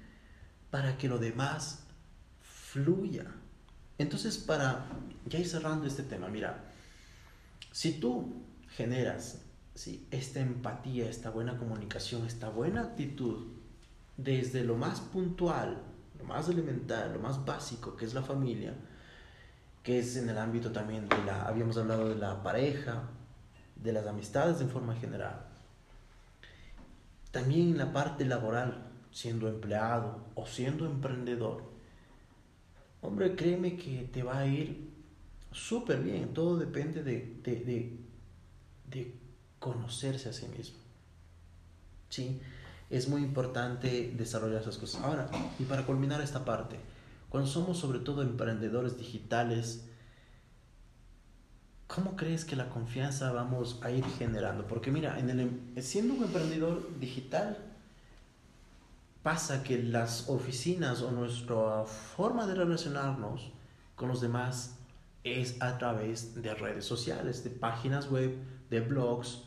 para 0.71 0.97
que 0.97 1.07
lo 1.07 1.19
demás 1.19 1.83
fluya. 2.41 3.25
Entonces, 3.97 4.37
para 4.37 4.87
ya 5.25 5.39
ir 5.39 5.47
cerrando 5.47 5.87
este 5.87 6.03
tema, 6.03 6.27
mira, 6.27 6.65
si 7.71 7.93
tú 7.93 8.43
generas 8.69 9.41
¿sí? 9.75 10.07
esta 10.11 10.39
empatía, 10.39 11.09
esta 11.09 11.29
buena 11.29 11.57
comunicación, 11.57 12.25
esta 12.25 12.49
buena 12.49 12.81
actitud, 12.81 13.45
desde 14.17 14.63
lo 14.63 14.75
más 14.75 14.99
puntual, 14.99 15.81
lo 16.17 16.25
más 16.25 16.49
elemental, 16.49 17.13
lo 17.13 17.19
más 17.19 17.45
básico, 17.45 17.95
que 17.95 18.05
es 18.05 18.13
la 18.13 18.23
familia, 18.23 18.73
que 19.85 19.99
es 19.99 20.17
en 20.17 20.27
el 20.27 20.37
ámbito 20.39 20.71
también 20.71 21.07
de 21.07 21.23
la, 21.25 21.43
habíamos 21.43 21.77
hablado 21.77 22.09
de 22.09 22.15
la 22.15 22.41
pareja, 22.41 23.03
de 23.75 23.93
las 23.93 24.07
amistades 24.07 24.59
en 24.59 24.69
forma 24.71 24.95
general. 24.95 25.45
También 27.29 27.69
en 27.69 27.77
la 27.77 27.93
parte 27.93 28.25
laboral, 28.25 28.89
siendo 29.11 29.47
empleado 29.47 30.25
o 30.33 30.47
siendo 30.47 30.87
emprendedor. 30.87 31.63
Hombre, 33.01 33.35
créeme 33.35 33.77
que 33.77 34.09
te 34.11 34.23
va 34.23 34.39
a 34.39 34.47
ir 34.47 34.89
súper 35.51 36.01
bien. 36.01 36.33
Todo 36.33 36.57
depende 36.57 37.03
de, 37.03 37.39
de, 37.43 37.55
de, 37.57 37.99
de, 38.89 39.13
conocerse 39.59 40.29
a 40.29 40.33
sí 40.33 40.47
mismo. 40.47 40.79
¿Sí? 42.09 42.41
Es 42.89 43.07
muy 43.07 43.21
importante 43.21 44.11
desarrollar 44.17 44.61
esas 44.61 44.79
cosas. 44.79 45.03
Ahora, 45.03 45.29
y 45.59 45.63
para 45.63 45.85
culminar 45.85 46.21
esta 46.21 46.43
parte, 46.43 46.79
cuando 47.35 47.51
somos 47.51 47.77
sobre 47.77 47.99
todo 47.99 48.21
emprendedores 48.21 48.97
digitales, 48.97 49.85
¿cómo 51.85 52.15
crees 52.15 52.45
que 52.45 52.55
la 52.55 52.69
confianza 52.69 53.33
vamos 53.33 53.77
a 53.83 53.91
ir 53.91 54.05
generando? 54.17 54.65
Porque 54.65 54.89
mira, 54.89 55.19
en 55.19 55.29
el, 55.29 55.39
em, 55.41 55.81
siendo 55.81 56.13
un 56.13 56.23
emprendedor 56.23 56.97
digital, 56.97 57.57
pasa 59.21 59.63
que 59.63 59.83
las 59.83 60.29
oficinas 60.29 61.01
o 61.01 61.11
nuestra 61.11 61.83
forma 61.83 62.47
de 62.47 62.55
relacionarnos 62.55 63.51
con 63.97 64.07
los 64.07 64.21
demás 64.21 64.77
es 65.25 65.61
a 65.61 65.77
través 65.77 66.41
de 66.41 66.53
redes 66.53 66.85
sociales, 66.85 67.43
de 67.43 67.49
páginas 67.49 68.09
web, 68.09 68.33
de 68.69 68.79
blogs, 68.79 69.41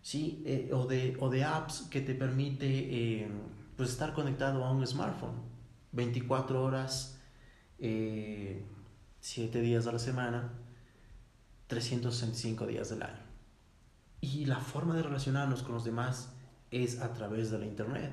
¿sí? 0.00 0.44
Eh, 0.46 0.70
o, 0.72 0.86
de, 0.86 1.16
o 1.18 1.28
de 1.28 1.42
apps 1.42 1.88
que 1.90 2.02
te 2.02 2.14
permite 2.14 2.68
eh, 2.68 3.28
pues 3.76 3.90
estar 3.90 4.14
conectado 4.14 4.64
a 4.64 4.70
un 4.70 4.86
smartphone. 4.86 5.49
24 5.92 6.62
horas, 6.62 7.18
eh, 7.78 8.64
7 9.20 9.60
días 9.60 9.86
a 9.86 9.92
la 9.92 9.98
semana, 9.98 10.52
365 11.66 12.66
días 12.66 12.90
del 12.90 13.02
año. 13.02 13.22
Y 14.20 14.44
la 14.46 14.60
forma 14.60 14.96
de 14.96 15.02
relacionarnos 15.02 15.62
con 15.62 15.74
los 15.74 15.84
demás 15.84 16.32
es 16.70 17.00
a 17.00 17.12
través 17.12 17.50
de 17.50 17.58
la 17.58 17.66
internet. 17.66 18.12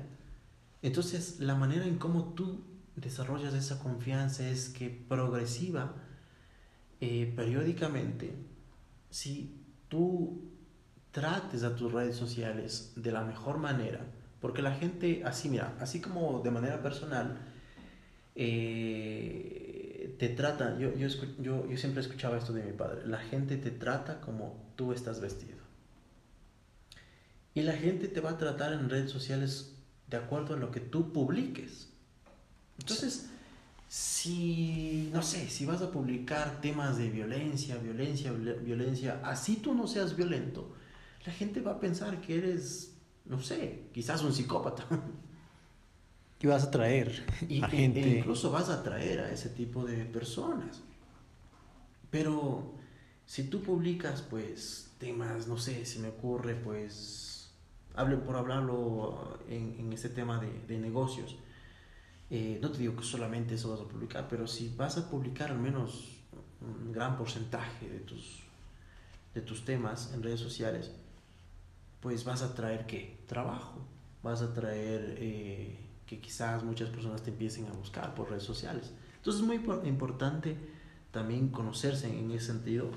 Entonces, 0.82 1.40
la 1.40 1.54
manera 1.54 1.84
en 1.86 1.98
cómo 1.98 2.34
tú 2.34 2.64
desarrollas 2.96 3.54
esa 3.54 3.78
confianza 3.78 4.48
es 4.48 4.68
que 4.68 4.88
progresiva 4.88 5.94
eh, 7.00 7.32
periódicamente, 7.36 8.34
si 9.10 9.62
tú 9.88 10.50
trates 11.12 11.62
a 11.62 11.76
tus 11.76 11.92
redes 11.92 12.16
sociales 12.16 12.92
de 12.96 13.12
la 13.12 13.22
mejor 13.22 13.58
manera, 13.58 14.04
porque 14.40 14.62
la 14.62 14.72
gente, 14.72 15.22
así 15.24 15.48
mira, 15.48 15.76
así 15.80 16.00
como 16.00 16.40
de 16.40 16.50
manera 16.50 16.82
personal, 16.82 17.38
eh, 18.40 20.14
te 20.16 20.28
trata, 20.28 20.78
yo, 20.78 20.94
yo, 20.94 21.08
yo, 21.40 21.76
siempre 21.76 22.00
escuchaba 22.00 22.38
esto 22.38 22.52
de 22.52 22.62
mi 22.62 22.72
padre, 22.72 23.04
la 23.04 23.18
gente 23.18 23.56
te 23.56 23.72
trata 23.72 24.20
como 24.20 24.72
tú 24.76 24.92
estás 24.92 25.20
vestido. 25.20 25.58
Y 27.52 27.62
la 27.62 27.72
gente 27.72 28.06
te 28.06 28.20
va 28.20 28.30
a 28.30 28.38
tratar 28.38 28.72
en 28.74 28.88
redes 28.88 29.10
sociales 29.10 29.74
de 30.06 30.18
acuerdo 30.18 30.54
a 30.54 30.56
lo 30.56 30.70
que 30.70 30.78
tú 30.78 31.12
publiques. 31.12 31.88
Entonces, 32.78 33.28
si, 33.88 35.10
no 35.12 35.22
sé, 35.22 35.50
si 35.50 35.66
vas 35.66 35.82
a 35.82 35.90
publicar 35.90 36.60
temas 36.60 36.96
de 36.96 37.10
violencia, 37.10 37.76
violencia, 37.78 38.30
violencia, 38.30 39.20
así 39.24 39.56
tú 39.56 39.74
no 39.74 39.88
seas 39.88 40.14
violento, 40.14 40.76
la 41.26 41.32
gente 41.32 41.60
va 41.60 41.72
a 41.72 41.80
pensar 41.80 42.20
que 42.20 42.38
eres, 42.38 42.94
no 43.24 43.42
sé, 43.42 43.88
quizás 43.92 44.22
un 44.22 44.32
psicópata. 44.32 44.86
Y 46.40 46.46
vas 46.46 46.64
a 46.64 46.68
atraer 46.68 47.24
y, 47.48 47.62
a 47.62 47.68
gente. 47.68 48.02
E 48.02 48.18
incluso 48.18 48.50
vas 48.50 48.68
a 48.68 48.74
atraer 48.74 49.20
a 49.20 49.30
ese 49.32 49.48
tipo 49.48 49.84
de 49.84 50.04
personas. 50.04 50.82
Pero 52.10 52.74
si 53.26 53.44
tú 53.44 53.62
publicas, 53.62 54.22
pues, 54.22 54.90
temas, 54.98 55.48
no 55.48 55.58
sé, 55.58 55.84
si 55.84 55.98
me 55.98 56.08
ocurre, 56.08 56.54
pues, 56.54 57.50
hable 57.94 58.16
por 58.16 58.36
hablarlo 58.36 59.38
en, 59.48 59.76
en 59.78 59.92
este 59.92 60.08
tema 60.08 60.38
de, 60.38 60.50
de 60.66 60.78
negocios. 60.78 61.36
Eh, 62.30 62.58
no 62.60 62.70
te 62.70 62.78
digo 62.78 62.94
que 62.94 63.04
solamente 63.04 63.54
eso 63.54 63.70
vas 63.70 63.80
a 63.80 63.88
publicar, 63.88 64.28
pero 64.28 64.46
si 64.46 64.68
vas 64.76 64.98
a 64.98 65.08
publicar 65.08 65.50
al 65.50 65.58
menos 65.58 66.18
un 66.60 66.92
gran 66.92 67.16
porcentaje 67.16 67.88
de 67.88 68.00
tus, 68.00 68.42
de 69.34 69.40
tus 69.40 69.64
temas 69.64 70.12
en 70.12 70.22
redes 70.22 70.40
sociales, 70.40 70.90
pues 72.00 72.24
vas 72.24 72.42
a 72.42 72.54
traer 72.54 72.86
qué? 72.86 73.18
Trabajo. 73.26 73.78
Vas 74.22 74.42
a 74.42 74.52
traer 74.52 75.16
eh, 75.18 75.78
que 76.08 76.18
quizás 76.18 76.64
muchas 76.64 76.88
personas 76.88 77.22
te 77.22 77.30
empiecen 77.30 77.66
a 77.66 77.72
buscar 77.72 78.14
por 78.14 78.30
redes 78.30 78.44
sociales. 78.44 78.90
Entonces 79.16 79.42
es 79.42 79.46
muy 79.46 79.56
importante 79.88 80.56
también 81.10 81.48
conocerse 81.48 82.08
en 82.08 82.30
ese 82.30 82.46
sentido 82.46 82.90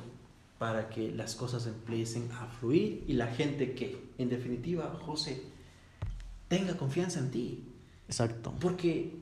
para 0.57 0.89
que 0.89 1.11
las 1.11 1.35
cosas 1.35 1.65
empiecen 1.67 2.31
a 2.33 2.45
fluir 2.47 3.03
y 3.07 3.13
la 3.13 3.27
gente 3.27 3.73
que, 3.73 4.11
en 4.17 4.29
definitiva, 4.29 4.97
José, 5.01 5.41
tenga 6.47 6.77
confianza 6.77 7.19
en 7.19 7.31
ti. 7.31 7.63
Exacto. 8.07 8.53
Porque 8.59 9.19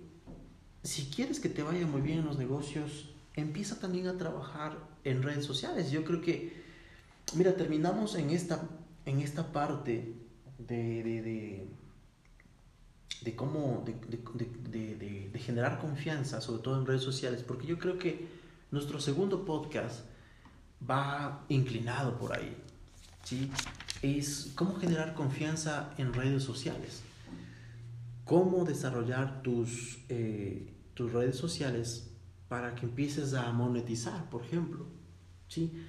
si 0.84 1.06
quieres 1.06 1.40
que 1.40 1.50
te 1.50 1.64
vaya 1.64 1.88
muy 1.88 2.02
bien 2.02 2.20
en 2.20 2.26
los 2.26 2.38
negocios, 2.38 3.10
empieza 3.36 3.80
también 3.80 4.08
a 4.08 4.18
trabajar 4.18 4.78
en 5.04 5.24
redes 5.24 5.46
sociales. 5.46 5.92
Yo 5.92 6.04
creo 6.04 6.22
que, 6.22 6.62
mira, 7.36 7.56
terminamos 7.56 8.16
en 8.16 8.32
esta, 8.32 8.68
en 9.06 9.22
esta 9.22 9.52
parte 9.52 10.14
de, 10.58 11.04
de, 11.04 11.22
de, 11.22 11.68
cómo, 13.36 13.84
de, 13.86 15.30
de 15.32 15.40
generar 15.40 15.80
confianza, 15.80 16.42
sobre 16.42 16.62
todo 16.62 16.80
en 16.80 16.86
redes 16.86 17.04
sociales, 17.04 17.44
porque 17.44 17.68
yo 17.68 17.78
creo 17.80 17.98
que 17.98 18.28
nuestro 18.72 19.00
segundo 19.00 19.46
podcast 19.46 20.06
va 20.90 21.46
inclinado 21.50 22.18
por 22.18 22.34
ahí. 22.34 22.56
¿sí? 23.24 23.52
Es 24.02 24.52
cómo 24.56 24.76
generar 24.76 25.14
confianza 25.14 25.94
en 25.98 26.14
redes 26.14 26.44
sociales 26.44 27.04
cómo 28.30 28.64
desarrollar 28.64 29.42
tus, 29.42 29.98
eh, 30.08 30.72
tus 30.94 31.12
redes 31.12 31.36
sociales 31.36 32.12
para 32.48 32.76
que 32.76 32.86
empieces 32.86 33.34
a 33.34 33.52
monetizar, 33.52 34.30
por 34.30 34.44
ejemplo. 34.44 34.86
¿sí? 35.48 35.84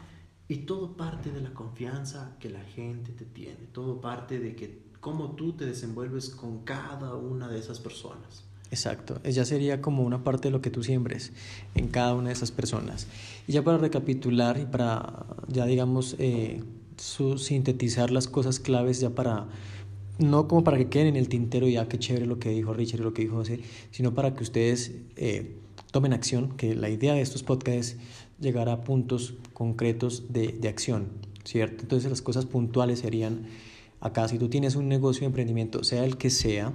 Y 0.48 0.60
todo 0.60 0.96
parte 0.96 1.32
de 1.32 1.42
la 1.42 1.52
confianza 1.52 2.38
que 2.40 2.48
la 2.48 2.64
gente 2.64 3.12
te 3.12 3.26
tiene, 3.26 3.66
todo 3.74 4.00
parte 4.00 4.40
de 4.40 4.56
que 4.56 4.89
cómo 5.00 5.32
tú 5.32 5.52
te 5.52 5.66
desenvuelves 5.66 6.30
con 6.30 6.64
cada 6.64 7.14
una 7.14 7.48
de 7.48 7.58
esas 7.58 7.80
personas. 7.80 8.44
Exacto, 8.70 9.20
ya 9.24 9.44
sería 9.44 9.80
como 9.80 10.04
una 10.04 10.22
parte 10.22 10.48
de 10.48 10.52
lo 10.52 10.60
que 10.60 10.70
tú 10.70 10.84
siembres 10.84 11.32
en 11.74 11.88
cada 11.88 12.14
una 12.14 12.28
de 12.28 12.34
esas 12.34 12.52
personas. 12.52 13.08
Y 13.48 13.52
ya 13.52 13.64
para 13.64 13.78
recapitular 13.78 14.58
y 14.58 14.66
para, 14.66 15.26
ya 15.48 15.66
digamos, 15.66 16.14
eh, 16.18 16.62
su, 16.96 17.38
sintetizar 17.38 18.12
las 18.12 18.28
cosas 18.28 18.60
claves 18.60 19.00
ya 19.00 19.10
para 19.10 19.48
no 20.18 20.46
como 20.48 20.62
para 20.62 20.76
que 20.76 20.88
queden 20.88 21.08
en 21.08 21.16
el 21.16 21.28
tintero 21.28 21.66
ya 21.66 21.88
que 21.88 21.98
chévere 21.98 22.26
lo 22.26 22.38
que 22.38 22.50
dijo 22.50 22.74
Richard 22.74 23.00
y 23.00 23.02
lo 23.02 23.14
que 23.14 23.22
dijo 23.22 23.36
José, 23.36 23.60
sino 23.90 24.14
para 24.14 24.34
que 24.34 24.42
ustedes 24.42 24.92
eh, 25.16 25.56
tomen 25.90 26.12
acción, 26.12 26.56
que 26.56 26.74
la 26.74 26.90
idea 26.90 27.14
de 27.14 27.22
estos 27.22 27.42
podcasts 27.42 27.92
es 27.92 27.96
llegar 28.38 28.68
a 28.68 28.84
puntos 28.84 29.34
concretos 29.54 30.32
de, 30.32 30.48
de, 30.48 30.68
acción, 30.68 31.08
¿cierto? 31.44 31.82
Entonces 31.82 32.10
las 32.10 32.22
cosas 32.22 32.44
puntuales 32.44 33.00
serían, 33.00 33.46
acá 34.00 34.28
si 34.28 34.38
tú 34.38 34.48
tienes 34.48 34.76
un 34.76 34.88
negocio 34.88 35.20
de 35.20 35.26
emprendimiento, 35.26 35.84
sea 35.84 36.04
el 36.04 36.16
que 36.16 36.30
sea, 36.30 36.72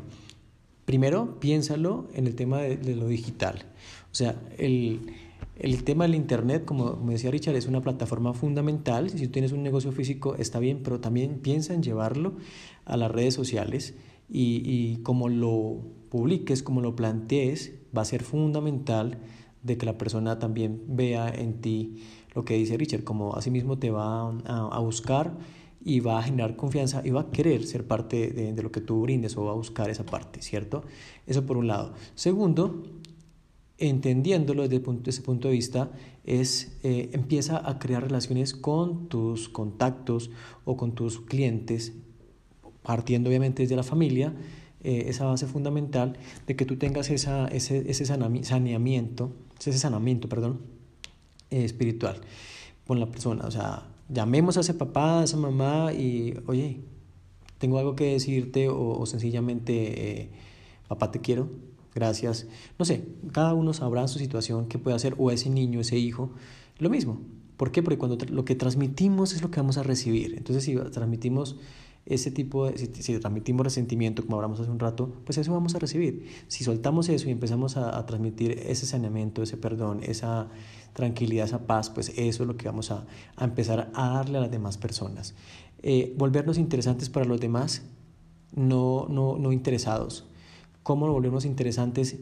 primero 0.86 1.40
piénsalo 1.40 2.08
en 2.14 2.28
el 2.28 2.36
tema 2.36 2.62
de, 2.62 2.96
lo 2.96 3.08
digital, 3.08 3.66
o 4.12 4.16
sea, 4.16 4.36
el 4.58 5.14
el 5.58 5.86
tema 5.86 6.04
del 6.04 6.16
Internet, 6.16 6.66
como, 6.66 6.98
me 6.98 7.14
decía 7.14 7.32
Richard, 7.32 7.56
es 7.56 7.68
una 7.68 7.82
plataforma 7.82 8.34
fundamental. 8.34 9.10
Si 9.10 9.26
tú 9.26 9.32
tienes 9.32 9.54
un 9.54 9.64
negocio 9.64 9.94
físico 9.94 10.36
está 10.36 10.60
bien, 10.60 10.82
pero 10.84 11.00
también 11.00 11.40
piensa 11.40 11.74
en 11.74 11.82
llevarlo 11.82 12.34
a 12.84 12.98
las 12.98 13.10
redes 13.10 13.34
sociales 13.34 13.96
y, 14.30 14.62
y 14.66 14.98
como 14.98 15.30
lo 15.30 15.80
publiques, 16.10 16.62
como 16.62 16.82
lo 16.82 16.96
plantees, 16.96 17.74
va 17.98 18.02
a 18.02 18.06
ser 18.06 18.24
fundamental 18.24 19.18
de 19.64 19.78
que 19.78 19.86
la 19.86 19.98
persona 19.98 20.40
también 20.40 20.82
vea 20.88 21.30
en 21.30 21.62
ti 21.62 22.04
lo 22.34 22.44
que 22.44 22.56
dice 22.56 22.78
Richard, 22.78 23.06
como 23.06 23.36
asimismo 23.36 23.80
te 23.80 23.90
va 23.90 24.30
a 24.30 24.80
buscar 24.80 25.38
y 25.86 26.00
va 26.00 26.18
a 26.18 26.24
generar 26.24 26.56
confianza 26.56 27.04
y 27.06 27.12
va 27.12 27.22
a 27.22 27.32
querer 27.32 27.64
ser 27.64 27.86
parte 27.86 28.32
de, 28.32 28.64
lo 28.64 28.72
que 28.72 28.82
tú 28.82 29.02
brindes 29.02 29.38
o 29.38 29.46
va 29.46 29.52
a 29.52 29.56
buscar 29.56 29.92
esa 29.92 30.04
parte, 30.04 30.42
¿cierto? 30.42 30.84
Eso 31.28 31.46
por 31.46 31.58
un 31.58 31.68
lado. 31.68 31.94
Segundo, 32.16 32.84
entendiéndolo 33.78 34.68
desde 34.68 34.84
ese 35.06 35.22
punto 35.22 35.48
de 35.48 35.54
vista, 35.54 35.92
es 36.24 36.76
eh, 36.82 37.12
empieza 37.14 37.70
a 37.70 37.78
crear 37.78 38.02
relaciones 38.02 38.56
con 38.56 39.10
tus 39.10 39.48
contactos 39.48 40.32
o 40.66 40.76
con 40.76 40.96
tus 40.96 41.22
clientes, 41.22 41.94
partiendo 42.82 43.30
obviamente 43.30 43.62
desde 43.62 43.76
la 43.76 43.84
familia, 43.84 44.34
eh, 44.84 45.06
esa 45.08 45.26
base 45.26 45.46
fundamental 45.46 46.18
de 46.48 46.56
que 46.56 46.66
tú 46.66 46.78
tengas 46.78 47.12
esa, 47.12 47.48
ese, 47.50 47.92
ese 47.92 48.06
saneamiento, 48.06 49.32
ese 49.60 49.78
sanamiento, 49.78 50.30
perdón, 50.30 50.62
eh, 51.52 51.64
espiritual 51.64 52.22
con 52.88 53.00
la 53.00 53.06
persona. 53.06 53.46
O 53.46 53.52
sea, 53.52 53.95
llamemos 54.10 54.58
a 54.58 54.62
ese 54.62 54.74
papá, 54.74 55.22
a 55.22 55.24
esa 55.24 55.38
mamá 55.38 55.94
y, 55.94 56.38
oye, 56.48 56.82
tengo 57.58 57.80
algo 57.80 57.96
que 57.96 58.14
decirte 58.14 58.70
o, 58.70 59.00
o 59.00 59.06
sencillamente, 59.06 60.30
papá, 60.88 61.12
te 61.12 61.22
quiero 61.22 61.50
gracias. 61.96 62.46
No 62.78 62.86
sé, 62.86 63.08
cada 63.32 63.54
uno 63.54 63.74
sabrá 63.74 64.08
su 64.08 64.20
situación, 64.20 64.68
qué 64.68 64.78
puede 64.78 64.96
hacer, 64.96 65.16
o 65.18 65.32
ese 65.32 65.50
niño, 65.50 65.80
ese 65.80 65.98
hijo, 65.98 66.32
lo 66.78 66.90
mismo. 66.90 67.22
¿Por 67.58 67.72
qué? 67.72 67.82
Porque 67.82 67.98
cuando 67.98 68.18
lo 68.30 68.44
que 68.44 68.54
transmitimos 68.54 69.34
es 69.34 69.42
lo 69.42 69.50
que 69.50 69.62
vamos 69.62 69.78
a 69.78 69.84
recibir. 69.84 70.36
Entonces, 70.38 70.66
si 70.66 70.76
transmitimos 70.76 71.56
ese 72.06 72.30
tipo 72.30 72.70
de, 72.70 72.78
si, 72.78 73.18
transmitimos 73.18 73.64
resentimiento, 73.64 74.24
como 74.24 74.36
hablamos 74.36 74.60
hace 74.60 74.70
un 74.70 74.78
rato, 74.78 75.14
pues 75.24 75.38
eso 75.38 75.54
vamos 75.54 75.74
a 75.74 75.80
recibir. 75.80 76.28
Si 76.50 76.66
soltamos 76.66 77.08
eso 77.08 77.30
y 77.30 77.32
empezamos 77.32 77.78
a, 77.78 78.06
transmitir 78.06 78.52
ese 78.52 78.86
saneamiento, 78.86 79.42
ese 79.42 79.56
perdón, 79.56 80.02
esa 80.04 80.50
tranquilidad, 80.96 81.46
esa 81.46 81.68
paz, 81.68 81.92
pues 81.92 82.10
eso 82.18 82.44
es 82.44 82.48
lo 82.48 82.58
que 82.58 82.66
vamos 82.66 82.90
a, 82.90 83.06
a 83.36 83.44
empezar 83.44 83.92
a 83.94 84.10
darle 84.10 84.40
a 84.40 84.42
las 84.42 84.52
demás 84.52 84.78
personas. 84.78 85.36
Eh, 85.84 86.16
volvernos 86.18 86.58
interesantes 86.58 87.10
para 87.10 87.28
los 87.28 87.40
demás, 87.40 87.84
no, 88.56 89.06
no, 89.08 89.38
no 89.38 89.52
interesados. 89.52 90.26
¿Cómo 90.82 91.06
lo 91.06 91.14
volvemos 91.14 91.46
interesantes? 91.46 92.18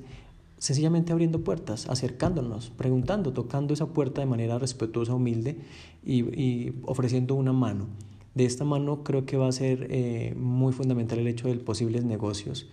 Sencillamente 0.57 1.13
abriendo 1.13 1.45
puertas, 1.45 1.87
acercándonos, 1.87 2.71
preguntando, 2.71 3.31
tocando 3.31 3.73
esa 3.73 3.87
puerta 3.87 4.19
de 4.19 4.27
manera 4.27 4.59
respetuosa, 4.59 5.13
humilde 5.13 5.59
y, 6.03 6.73
ofreciendo 6.83 7.35
una 7.35 7.53
mano. 7.53 7.87
De 8.35 8.43
esta 8.43 8.65
mano 8.65 9.03
creo 9.03 9.25
que 9.25 9.37
va 9.37 9.47
a 9.47 9.51
ser 9.53 9.87
eh, 9.91 10.33
muy 10.35 10.73
fundamental 10.73 11.19
el 11.19 11.27
hecho 11.27 11.47
de 11.47 11.55
posibles 11.55 12.03
negocios. 12.03 12.67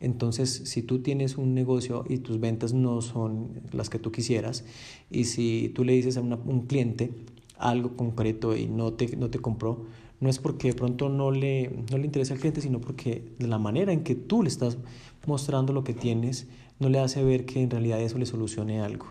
Entonces, 0.00 0.62
si 0.64 0.82
tú 0.82 1.00
tienes 1.00 1.38
un 1.38 1.54
negocio 1.54 2.04
y 2.08 2.18
tus 2.18 2.40
ventas 2.40 2.72
no 2.72 3.00
son 3.00 3.62
las 3.72 3.88
que 3.90 3.98
tú 3.98 4.12
quisieras, 4.12 4.64
y 5.10 5.24
si 5.24 5.70
tú 5.74 5.84
le 5.84 5.92
dices 5.94 6.16
a 6.16 6.20
un 6.20 6.66
cliente 6.66 7.12
algo 7.58 7.96
concreto 7.96 8.56
y 8.56 8.66
no 8.66 8.92
te, 8.92 9.16
no 9.16 9.30
te 9.30 9.38
compró, 9.38 9.86
no 10.20 10.28
es 10.28 10.38
porque 10.38 10.68
de 10.68 10.74
pronto 10.74 11.08
no 11.08 11.30
le, 11.30 11.70
no 11.90 11.98
le 11.98 12.06
interesa 12.06 12.34
al 12.34 12.40
cliente, 12.40 12.60
sino 12.60 12.80
porque 12.80 13.32
la 13.38 13.58
manera 13.58 13.92
en 13.92 14.04
que 14.04 14.14
tú 14.14 14.42
le 14.42 14.48
estás 14.48 14.78
mostrando 15.26 15.72
lo 15.72 15.84
que 15.84 15.94
tienes 15.94 16.46
no 16.78 16.88
le 16.88 16.98
hace 16.98 17.22
ver 17.22 17.46
que 17.46 17.62
en 17.62 17.70
realidad 17.70 18.00
eso 18.00 18.18
le 18.18 18.26
solucione 18.26 18.80
algo 18.80 19.06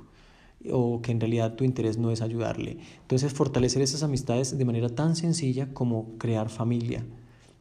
o 0.72 1.02
que 1.02 1.12
en 1.12 1.20
realidad 1.20 1.56
tu 1.56 1.64
interés 1.64 1.98
no 1.98 2.12
es 2.12 2.22
ayudarle. 2.22 2.78
Entonces, 3.02 3.34
fortalecer 3.34 3.82
esas 3.82 4.04
amistades 4.04 4.58
de 4.58 4.66
manera 4.66 4.90
tan 4.90 5.16
sencilla 5.16 5.74
como 5.74 6.18
crear 6.18 6.50
familia. 6.50 7.04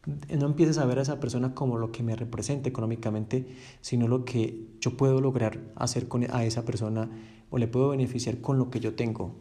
No 0.07 0.47
empieces 0.47 0.79
a 0.79 0.87
ver 0.87 0.99
a 0.99 1.03
esa 1.03 1.21
persona 1.21 1.55
como 1.55 1.79
lo 1.79 1.93
que 1.93 2.03
me 2.03 2.17
representa 2.17 2.69
económicamente, 2.69 3.47
sino 3.81 4.09
lo 4.09 4.25
que 4.25 4.67
yo 4.81 4.97
puedo 4.97 5.21
lograr 5.21 5.61
hacer 5.77 6.09
con 6.09 6.25
a 6.29 6.45
esa 6.45 6.65
persona 6.65 7.09
o 7.51 7.59
le 7.59 7.69
puedo 7.69 7.91
beneficiar 7.91 8.41
con 8.41 8.59
lo 8.59 8.71
que 8.71 8.81
yo 8.81 8.95
tengo. 8.95 9.35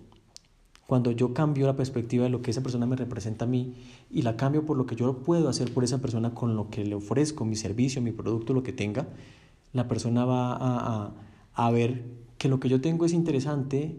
cuando 0.85 1.11
yo 1.11 1.33
cambio 1.33 1.67
la 1.67 1.77
perspectiva 1.77 2.25
de 2.25 2.29
lo 2.29 2.41
que 2.41 2.51
esa 2.51 2.61
persona 2.61 2.85
me 2.85 2.97
representa 2.97 3.45
a 3.45 3.47
mí 3.47 3.75
y 4.09 4.23
la 4.23 4.35
cambio 4.35 4.65
por 4.65 4.75
lo 4.75 4.85
que 4.85 4.97
yo 4.97 5.19
puedo 5.19 5.47
hacer 5.47 5.73
por 5.73 5.85
esa 5.85 6.01
persona 6.01 6.33
con 6.33 6.57
lo 6.57 6.69
que 6.69 6.83
le 6.83 6.95
ofrezco, 6.95 7.45
mi 7.45 7.55
servicio, 7.55 8.01
mi 8.01 8.11
producto, 8.11 8.53
lo 8.53 8.61
que 8.61 8.73
tenga, 8.73 9.07
la 9.71 9.88
persona 9.88 10.25
va 10.25 10.53
a, 10.53 11.13
a, 11.53 11.71
ver 11.71 12.03
que 12.38 12.49
lo 12.49 12.59
que 12.59 12.67
yo 12.67 12.81
tengo 12.81 13.05
es 13.05 13.13
interesante 13.13 13.95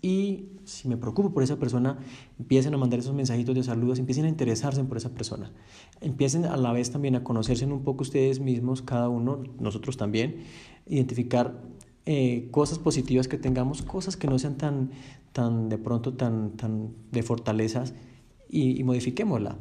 y 0.00 0.46
si 0.70 0.88
me 0.88 0.96
preocupo 0.96 1.32
por 1.32 1.42
esa 1.42 1.56
persona, 1.58 1.98
empiecen 2.38 2.74
a 2.74 2.78
mandar 2.78 3.00
esos 3.00 3.14
mensajitos 3.14 3.54
de 3.54 3.62
saludos, 3.62 3.98
empiecen 3.98 4.24
a 4.24 4.28
interesarse 4.28 4.82
por 4.84 4.96
esa 4.96 5.10
persona, 5.10 5.52
empiecen 6.00 6.44
a 6.44 6.56
la 6.56 6.72
vez 6.72 6.90
también 6.90 7.16
a 7.16 7.24
conocerse 7.24 7.66
un 7.66 7.82
poco 7.82 8.02
ustedes 8.02 8.40
mismos, 8.40 8.82
cada 8.82 9.08
uno, 9.08 9.42
nosotros 9.58 9.96
también, 9.96 10.44
identificar 10.86 11.60
eh, 12.06 12.48
cosas 12.50 12.78
positivas 12.78 13.28
que 13.28 13.36
tengamos, 13.36 13.82
cosas 13.82 14.16
que 14.16 14.26
no 14.26 14.38
sean 14.38 14.56
tan, 14.56 14.90
tan 15.32 15.68
de 15.68 15.78
pronto 15.78 16.14
tan, 16.14 16.56
tan 16.56 16.94
de 17.12 17.22
fortalezas 17.22 17.94
y, 18.48 18.82
modifiquémosla 18.84 19.56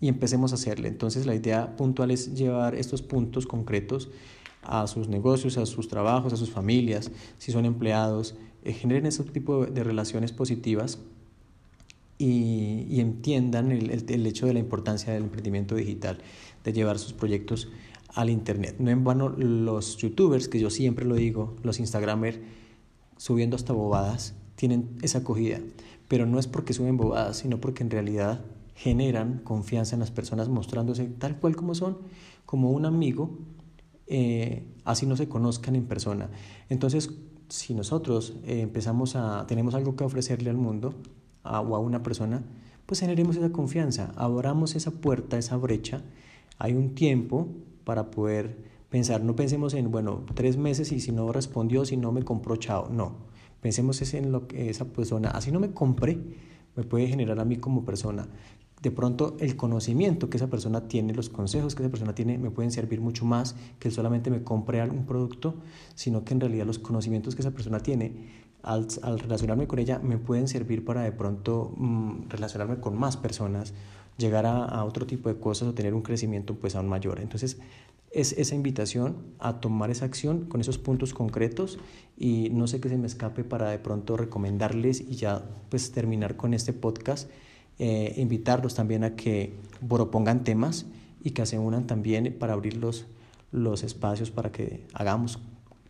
y 0.00 0.08
empecemos 0.08 0.52
a 0.52 0.56
hacerle. 0.56 0.88
Entonces 0.88 1.26
la 1.26 1.34
idea 1.34 1.76
puntual 1.76 2.10
es 2.10 2.34
llevar 2.34 2.74
estos 2.74 3.02
puntos 3.02 3.46
concretos 3.46 4.10
a 4.62 4.86
sus 4.88 5.08
negocios, 5.08 5.58
a 5.58 5.66
sus 5.66 5.88
trabajos, 5.88 6.32
a 6.32 6.36
sus 6.36 6.50
familias, 6.50 7.10
si 7.38 7.52
son 7.52 7.64
empleados, 7.64 8.34
generen 8.72 9.06
ese 9.06 9.22
tipo 9.24 9.66
de 9.66 9.84
relaciones 9.84 10.32
positivas 10.32 10.98
y, 12.18 12.86
y 12.88 13.00
entiendan 13.00 13.70
el, 13.70 13.90
el, 13.90 14.04
el, 14.08 14.26
hecho 14.26 14.46
de 14.46 14.54
la 14.54 14.58
importancia 14.58 15.12
del 15.12 15.24
emprendimiento 15.24 15.74
digital, 15.74 16.18
de 16.64 16.72
llevar 16.72 16.98
sus 16.98 17.12
proyectos 17.12 17.68
al 18.14 18.30
Internet. 18.30 18.76
No 18.78 18.90
en 18.90 19.04
vano 19.04 19.28
los 19.28 19.98
youtubers, 19.98 20.48
que 20.48 20.58
yo 20.58 20.70
siempre 20.70 21.04
lo 21.04 21.14
digo, 21.14 21.56
los 21.62 21.78
instagramers, 21.78 22.38
subiendo 23.18 23.56
hasta 23.56 23.72
bobadas, 23.72 24.34
tienen 24.56 24.88
esa 25.02 25.18
acogida, 25.18 25.60
pero 26.08 26.26
no 26.26 26.38
es 26.38 26.46
porque 26.46 26.72
suben 26.72 26.96
bobadas, 26.96 27.38
sino 27.38 27.60
porque 27.60 27.82
en 27.82 27.90
realidad 27.90 28.40
generan 28.74 29.40
confianza 29.44 29.96
en 29.96 30.00
las 30.00 30.10
personas 30.10 30.48
mostrándose 30.48 31.04
tal 31.04 31.38
cual 31.38 31.56
como 31.56 31.74
son, 31.74 31.98
como 32.44 32.70
un 32.70 32.86
amigo, 32.86 33.38
eh, 34.06 34.64
así 34.84 35.06
no 35.06 35.16
se 35.16 35.28
conozcan 35.28 35.76
en 35.76 35.84
persona. 35.84 36.30
Entonces, 36.68 37.10
si 37.48 37.74
nosotros 37.74 38.34
eh, 38.44 38.60
empezamos 38.60 39.16
a, 39.16 39.46
tenemos 39.46 39.74
algo 39.74 39.96
que 39.96 40.04
ofrecerle 40.04 40.50
al 40.50 40.56
mundo 40.56 40.94
o 41.44 41.76
a 41.76 41.78
una 41.78 42.02
persona, 42.02 42.42
pues 42.86 43.00
generemos 43.00 43.36
esa 43.36 43.50
confianza, 43.50 44.12
abramos 44.16 44.74
esa 44.74 44.90
puerta, 44.90 45.38
esa 45.38 45.56
brecha. 45.56 46.02
Hay 46.58 46.74
un 46.74 46.94
tiempo 46.94 47.48
para 47.84 48.10
poder 48.10 48.56
pensar, 48.90 49.22
no 49.22 49.36
pensemos 49.36 49.74
en, 49.74 49.90
bueno, 49.90 50.24
tres 50.34 50.56
meses 50.56 50.90
y 50.92 51.00
si 51.00 51.12
no 51.12 51.32
respondió, 51.32 51.84
si 51.84 51.96
no 51.96 52.12
me 52.12 52.22
compró, 52.22 52.56
chao, 52.56 52.88
no 52.90 53.26
Pensemos 53.60 54.14
en 54.14 54.30
lo 54.30 54.46
que 54.46 54.70
esa 54.70 54.84
persona, 54.84 55.30
así 55.30 55.50
no 55.50 55.58
me 55.58 55.72
compre, 55.72 56.18
me 56.76 56.84
puede 56.84 57.08
generar 57.08 57.40
a 57.40 57.44
mí 57.44 57.56
como 57.56 57.84
persona. 57.84 58.28
De 58.82 58.90
pronto 58.90 59.36
el 59.40 59.56
conocimiento 59.56 60.28
que 60.28 60.36
esa 60.36 60.48
persona 60.48 60.86
tiene, 60.86 61.14
los 61.14 61.30
consejos 61.30 61.74
que 61.74 61.82
esa 61.82 61.90
persona 61.90 62.14
tiene, 62.14 62.38
me 62.38 62.50
pueden 62.50 62.70
servir 62.70 63.00
mucho 63.00 63.24
más 63.24 63.56
que 63.78 63.90
solamente 63.90 64.30
me 64.30 64.42
compre 64.42 64.80
algún 64.80 65.06
producto, 65.06 65.54
sino 65.94 66.24
que 66.24 66.34
en 66.34 66.40
realidad 66.40 66.66
los 66.66 66.78
conocimientos 66.78 67.34
que 67.34 67.42
esa 67.42 67.52
persona 67.52 67.80
tiene, 67.80 68.46
al, 68.62 68.86
al 69.02 69.18
relacionarme 69.18 69.66
con 69.66 69.78
ella, 69.78 69.98
me 69.98 70.18
pueden 70.18 70.48
servir 70.48 70.84
para 70.84 71.02
de 71.02 71.12
pronto 71.12 71.72
mmm, 71.76 72.28
relacionarme 72.28 72.80
con 72.80 72.98
más 72.98 73.16
personas, 73.16 73.72
llegar 74.18 74.44
a, 74.44 74.64
a, 74.64 74.84
otro 74.84 75.06
tipo 75.06 75.28
de 75.28 75.38
cosas 75.38 75.68
o 75.68 75.74
tener 75.74 75.94
un 75.94 76.02
crecimiento 76.02 76.54
pues 76.54 76.74
aún 76.74 76.88
mayor. 76.88 77.20
Entonces, 77.20 77.58
es 78.10 78.32
esa 78.32 78.54
invitación 78.54 79.16
a 79.38 79.60
tomar 79.60 79.90
esa 79.90 80.04
acción 80.04 80.46
con 80.46 80.60
esos 80.60 80.78
puntos 80.78 81.12
concretos 81.12 81.78
y 82.16 82.48
no 82.50 82.66
sé 82.66 82.80
qué 82.80 82.88
se 82.88 82.96
me 82.96 83.06
escape 83.06 83.44
para 83.44 83.70
de 83.70 83.78
pronto 83.78 84.16
recomendarles 84.16 85.00
y 85.00 85.16
ya 85.16 85.44
pues 85.68 85.92
terminar 85.92 86.36
con 86.36 86.54
este 86.54 86.72
podcast, 86.72 87.30
eh, 87.78 88.14
invitarlos 88.16 88.74
también 88.74 89.04
a 89.04 89.16
que 89.16 89.52
propongan 89.88 90.44
temas 90.44 90.86
y 91.22 91.30
que 91.30 91.44
se 91.46 91.58
unan 91.58 91.86
también 91.86 92.34
para 92.38 92.52
abrir 92.52 92.76
los, 92.76 93.06
los 93.52 93.82
espacios 93.82 94.30
para 94.30 94.52
que 94.52 94.84
hagamos 94.94 95.38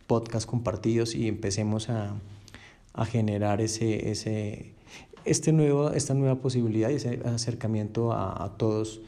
podcast 0.07 0.49
compartidos 0.49 1.15
y 1.15 1.27
empecemos 1.27 1.89
a, 1.89 2.15
a 2.93 3.05
generar 3.05 3.61
ese, 3.61 4.09
ese, 4.09 4.73
este 5.25 5.51
nuevo, 5.51 5.91
esta 5.91 6.13
nueva 6.13 6.35
posibilidad 6.41 6.89
y 6.89 6.95
ese 6.95 7.21
acercamiento 7.25 8.13
a, 8.13 8.43
a 8.43 8.57
todos 8.57 9.01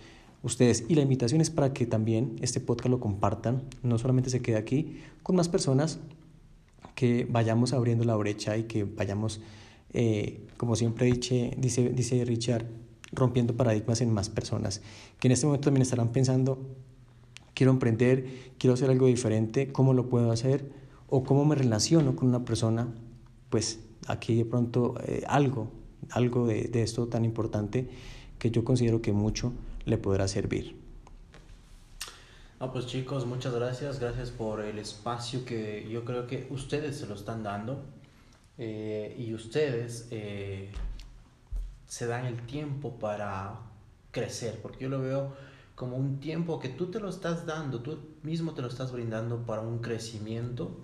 ustedes. 0.44 0.86
Y 0.88 0.96
la 0.96 1.02
invitación 1.02 1.42
es 1.42 1.50
para 1.50 1.74
que 1.74 1.86
también 1.86 2.36
este 2.42 2.60
podcast 2.60 2.90
lo 2.90 3.00
compartan, 3.00 3.64
no 3.84 3.98
solamente 3.98 4.30
se 4.30 4.42
quede 4.42 4.58
aquí, 4.58 5.02
con 5.24 5.36
más 5.36 5.50
personas, 5.50 6.00
que 7.00 7.26
vayamos 7.30 7.72
abriendo 7.72 8.04
la 8.04 8.16
brecha 8.18 8.58
y 8.58 8.64
que 8.64 8.84
vayamos, 8.84 9.40
eh, 9.94 10.48
como 10.58 10.76
siempre 10.76 11.08
dice, 11.08 11.54
dice, 11.58 11.90
dice 11.90 12.24
Richard, 12.26 12.66
rompiendo 13.12 13.56
paradigmas 13.56 14.02
en 14.02 14.14
más 14.14 14.30
personas, 14.30 14.82
que 15.20 15.28
en 15.28 15.32
este 15.32 15.46
momento 15.46 15.66
también 15.66 15.82
estarán 15.82 16.12
pensando, 16.12 16.60
quiero 17.54 17.72
emprender, 17.72 18.28
quiero 18.58 18.74
hacer 18.74 18.90
algo 18.90 19.08
diferente, 19.08 19.72
¿cómo 19.72 19.94
lo 19.94 20.10
puedo 20.10 20.32
hacer? 20.32 20.72
O 21.08 21.24
cómo 21.24 21.46
me 21.46 21.56
relaciono 21.56 22.16
con 22.16 22.28
una 22.28 22.46
persona, 22.46 22.88
pues 23.50 23.80
aquí 24.08 24.36
de 24.36 24.46
pronto 24.46 24.96
eh, 25.06 25.24
algo, 25.28 25.72
algo 26.12 26.46
de, 26.46 26.64
de 26.66 26.84
esto 26.84 27.08
tan 27.08 27.26
importante 27.26 27.90
que 28.38 28.52
yo 28.52 28.64
considero 28.64 29.02
que 29.02 29.12
mucho 29.12 29.54
le 29.86 29.98
podrá 29.98 30.28
servir. 30.28 30.78
No, 32.60 32.74
pues 32.74 32.88
chicos, 32.88 33.26
muchas 33.26 33.54
gracias, 33.54 34.00
gracias 34.00 34.32
por 34.32 34.62
el 34.62 34.80
espacio 34.80 35.46
que 35.46 35.88
yo 35.90 36.04
creo 36.04 36.28
que 36.28 36.46
ustedes 36.50 36.98
se 36.98 37.08
lo 37.08 37.16
están 37.16 37.42
dando 37.42 37.86
eh, 38.60 39.16
y 39.18 39.34
ustedes 39.34 40.08
eh, 40.12 40.70
se 41.88 42.06
dan 42.06 42.26
el 42.26 42.46
tiempo 42.46 43.00
para 43.00 43.62
crecer, 44.12 44.60
porque 44.62 44.84
yo 44.84 44.90
lo 44.90 45.02
veo 45.02 45.34
como 45.76 45.96
un 45.96 46.20
tiempo 46.20 46.60
que 46.60 46.70
tú 46.70 46.92
te 46.92 47.00
lo 47.00 47.10
estás 47.10 47.46
dando, 47.46 47.82
tú 47.82 47.98
mismo 48.22 48.54
te 48.54 48.62
lo 48.62 48.68
estás 48.68 48.92
brindando 48.92 49.46
para 49.46 49.62
un 49.62 49.80
crecimiento, 49.80 50.78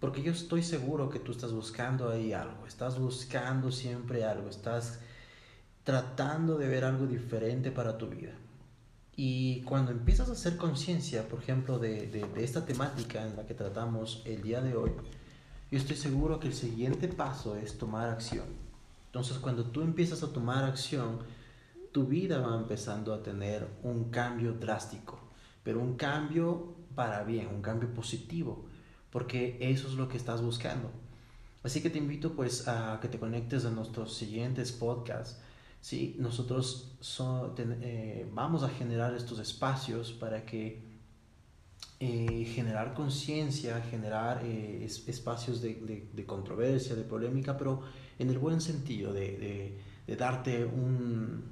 porque 0.00 0.22
yo 0.22 0.32
estoy 0.32 0.62
seguro 0.62 1.10
que 1.10 1.18
tú 1.18 1.32
estás 1.32 1.52
buscando 1.52 2.08
ahí 2.08 2.32
algo, 2.32 2.66
estás 2.66 2.98
buscando 2.98 3.70
siempre 3.70 4.24
algo, 4.24 4.48
estás 4.48 5.00
tratando 5.84 6.56
de 6.56 6.66
ver 6.66 6.84
algo 6.84 7.06
diferente 7.06 7.70
para 7.70 7.98
tu 7.98 8.08
vida. 8.08 8.32
Y 9.16 9.62
cuando 9.62 9.90
empiezas 9.90 10.28
a 10.28 10.32
hacer 10.32 10.56
conciencia, 10.56 11.28
por 11.28 11.40
ejemplo, 11.40 11.78
de, 11.78 12.24
esta 12.36 12.64
temática 12.64 13.26
en 13.26 13.36
la 13.36 13.46
que 13.46 13.54
tratamos 13.54 14.22
el 14.24 14.42
día 14.42 14.60
de 14.60 14.76
hoy, 14.76 14.92
yo 15.70 15.78
estoy 15.78 15.96
seguro 15.96 16.40
que 16.40 16.48
el 16.48 16.54
siguiente 16.54 17.08
paso 17.08 17.56
es 17.56 17.78
tomar 17.78 18.08
acción. 18.08 18.46
Entonces, 19.06 19.38
cuando 19.38 19.64
tú 19.64 19.82
empiezas 19.82 20.22
a 20.22 20.32
tomar 20.32 20.64
acción, 20.64 21.20
tu 21.92 22.06
vida 22.06 22.38
va 22.38 22.56
empezando 22.56 23.14
a 23.14 23.22
tener 23.22 23.66
un 23.82 24.10
cambio 24.10 24.52
drástico, 24.52 25.18
pero 25.62 25.80
un 25.80 25.96
cambio 25.96 26.74
para 26.94 27.24
bien, 27.24 27.48
un 27.48 27.62
cambio 27.62 27.92
positivo, 27.92 28.66
porque 29.10 29.56
eso 29.60 29.88
es 29.88 29.94
lo 29.94 30.08
que 30.08 30.16
estás 30.16 30.42
buscando. 30.42 30.90
Así 31.62 31.82
que 31.82 31.90
te 31.90 31.98
invito 31.98 32.32
pues 32.32 32.68
a 32.68 32.98
que 33.00 33.08
te 33.08 33.18
conectes 33.18 33.64
a 33.64 33.70
nuestros 33.70 34.14
siguientes 34.14 34.72
podcasts 34.72 35.38
¿sí? 35.80 36.16
Nosotros 36.18 36.92
eh, 37.58 38.28
vamos 38.32 38.62
a 38.62 38.68
generar 38.68 39.14
estos 39.14 39.38
espacios 39.38 40.12
para 40.12 40.44
que 40.44 40.82
eh, 42.00 42.44
generar 42.54 42.94
conciencia, 42.94 43.80
generar 43.82 44.42
eh, 44.44 44.84
espacios 44.84 45.60
de, 45.60 46.06
de, 46.12 46.26
controversia, 46.26 46.94
de 46.94 47.02
polémica, 47.02 47.56
pero 47.56 47.82
en 48.18 48.30
el 48.30 48.38
buen 48.38 48.60
sentido, 48.60 49.12
de, 49.12 49.76
de 50.06 50.16
darte 50.16 50.64
un, 50.64 51.44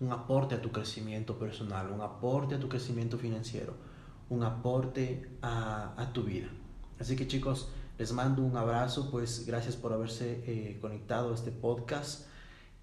un 0.00 0.12
aporte 0.12 0.54
a 0.54 0.60
tu 0.60 0.70
crecimiento 0.70 1.38
personal, 1.38 1.90
un 1.90 2.00
aporte 2.00 2.54
a 2.54 2.60
tu 2.60 2.68
crecimiento 2.68 3.18
financiero, 3.18 3.74
un 4.28 4.42
aporte 4.42 5.28
a, 5.42 5.94
a 5.96 6.12
tu 6.12 6.22
vida. 6.24 6.48
Así 6.98 7.16
que 7.16 7.26
chicos, 7.26 7.68
les 7.98 8.12
mando 8.12 8.42
un 8.42 8.56
abrazo, 8.56 9.10
pues 9.10 9.46
gracias 9.46 9.76
por 9.76 9.92
haberse 9.92 10.78
conectado 10.80 11.32
a 11.32 11.34
este 11.34 11.50
podcast 11.50 12.26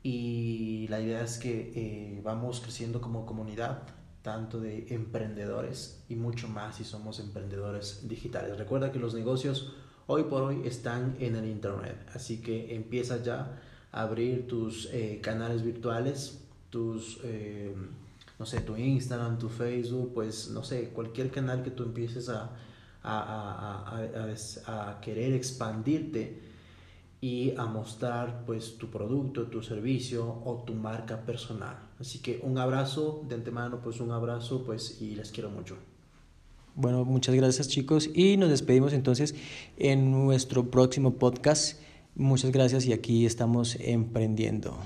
y 0.03 0.85
la 0.89 0.99
idea 0.99 1.23
es 1.23 1.37
que 1.37 1.71
eh, 1.73 2.21
vamos 2.23 2.59
creciendo 2.59 2.99
como 2.99 3.25
comunidad, 3.25 3.83
tanto 4.23 4.59
de 4.59 4.87
emprendedores 4.89 6.03
y 6.09 6.15
mucho 6.15 6.47
más 6.47 6.77
si 6.77 6.85
somos 6.85 7.19
emprendedores 7.19 8.07
digitales. 8.07 8.57
Recuerda 8.57 8.91
que 8.91 8.97
los 8.97 9.13
negocios 9.13 9.73
hoy 10.07 10.23
por 10.23 10.41
hoy 10.43 10.61
están 10.65 11.15
en 11.19 11.35
el 11.35 11.45
Internet, 11.45 11.97
así 12.15 12.41
que 12.41 12.73
empieza 12.73 13.21
ya 13.21 13.61
a 13.91 14.01
abrir 14.01 14.47
tus 14.47 14.89
eh, 14.91 15.19
canales 15.21 15.61
virtuales, 15.61 16.41
tus, 16.69 17.19
eh, 17.23 17.75
no 18.39 18.45
sé, 18.45 18.61
tu 18.61 18.75
Instagram, 18.77 19.37
tu 19.37 19.49
Facebook, 19.49 20.13
pues 20.13 20.49
no 20.49 20.63
sé, 20.63 20.89
cualquier 20.89 21.29
canal 21.29 21.61
que 21.61 21.71
tú 21.71 21.83
empieces 21.83 22.29
a, 22.29 22.49
a, 23.03 24.99
querer 25.01 25.33
expandirte 25.33 26.41
y 27.19 27.53
a 27.57 27.65
mostrar 27.65 28.45
pues 28.45 28.77
tu 28.77 28.89
producto, 28.89 29.47
tu 29.47 29.61
servicio 29.61 30.41
o 30.45 30.63
tu 30.65 30.73
marca 30.73 31.25
personal. 31.25 31.77
Así 32.03 32.19
que 32.19 32.41
un 32.43 32.57
abrazo 32.57 33.23
de 33.29 33.35
antemano, 33.35 33.79
pues 33.81 34.01
un 34.01 34.11
abrazo 34.11 34.63
pues 34.65 35.01
y 35.01 35.15
les 35.15 35.31
quiero 35.31 35.49
mucho. 35.49 35.77
Bueno, 36.75 37.05
muchas 37.05 37.33
gracias 37.33 37.69
chicos 37.69 38.09
y 38.13 38.35
nos 38.35 38.49
despedimos 38.49 38.91
entonces 38.91 39.35
en 39.77 40.11
nuestro 40.11 40.69
próximo 40.69 41.13
podcast 41.13 41.79
Muchas 42.15 42.51
gracias 42.51 42.85
y 42.85 42.93
aquí 42.93 43.25
estamos 43.25 43.75
emprendiendo. 43.79 44.77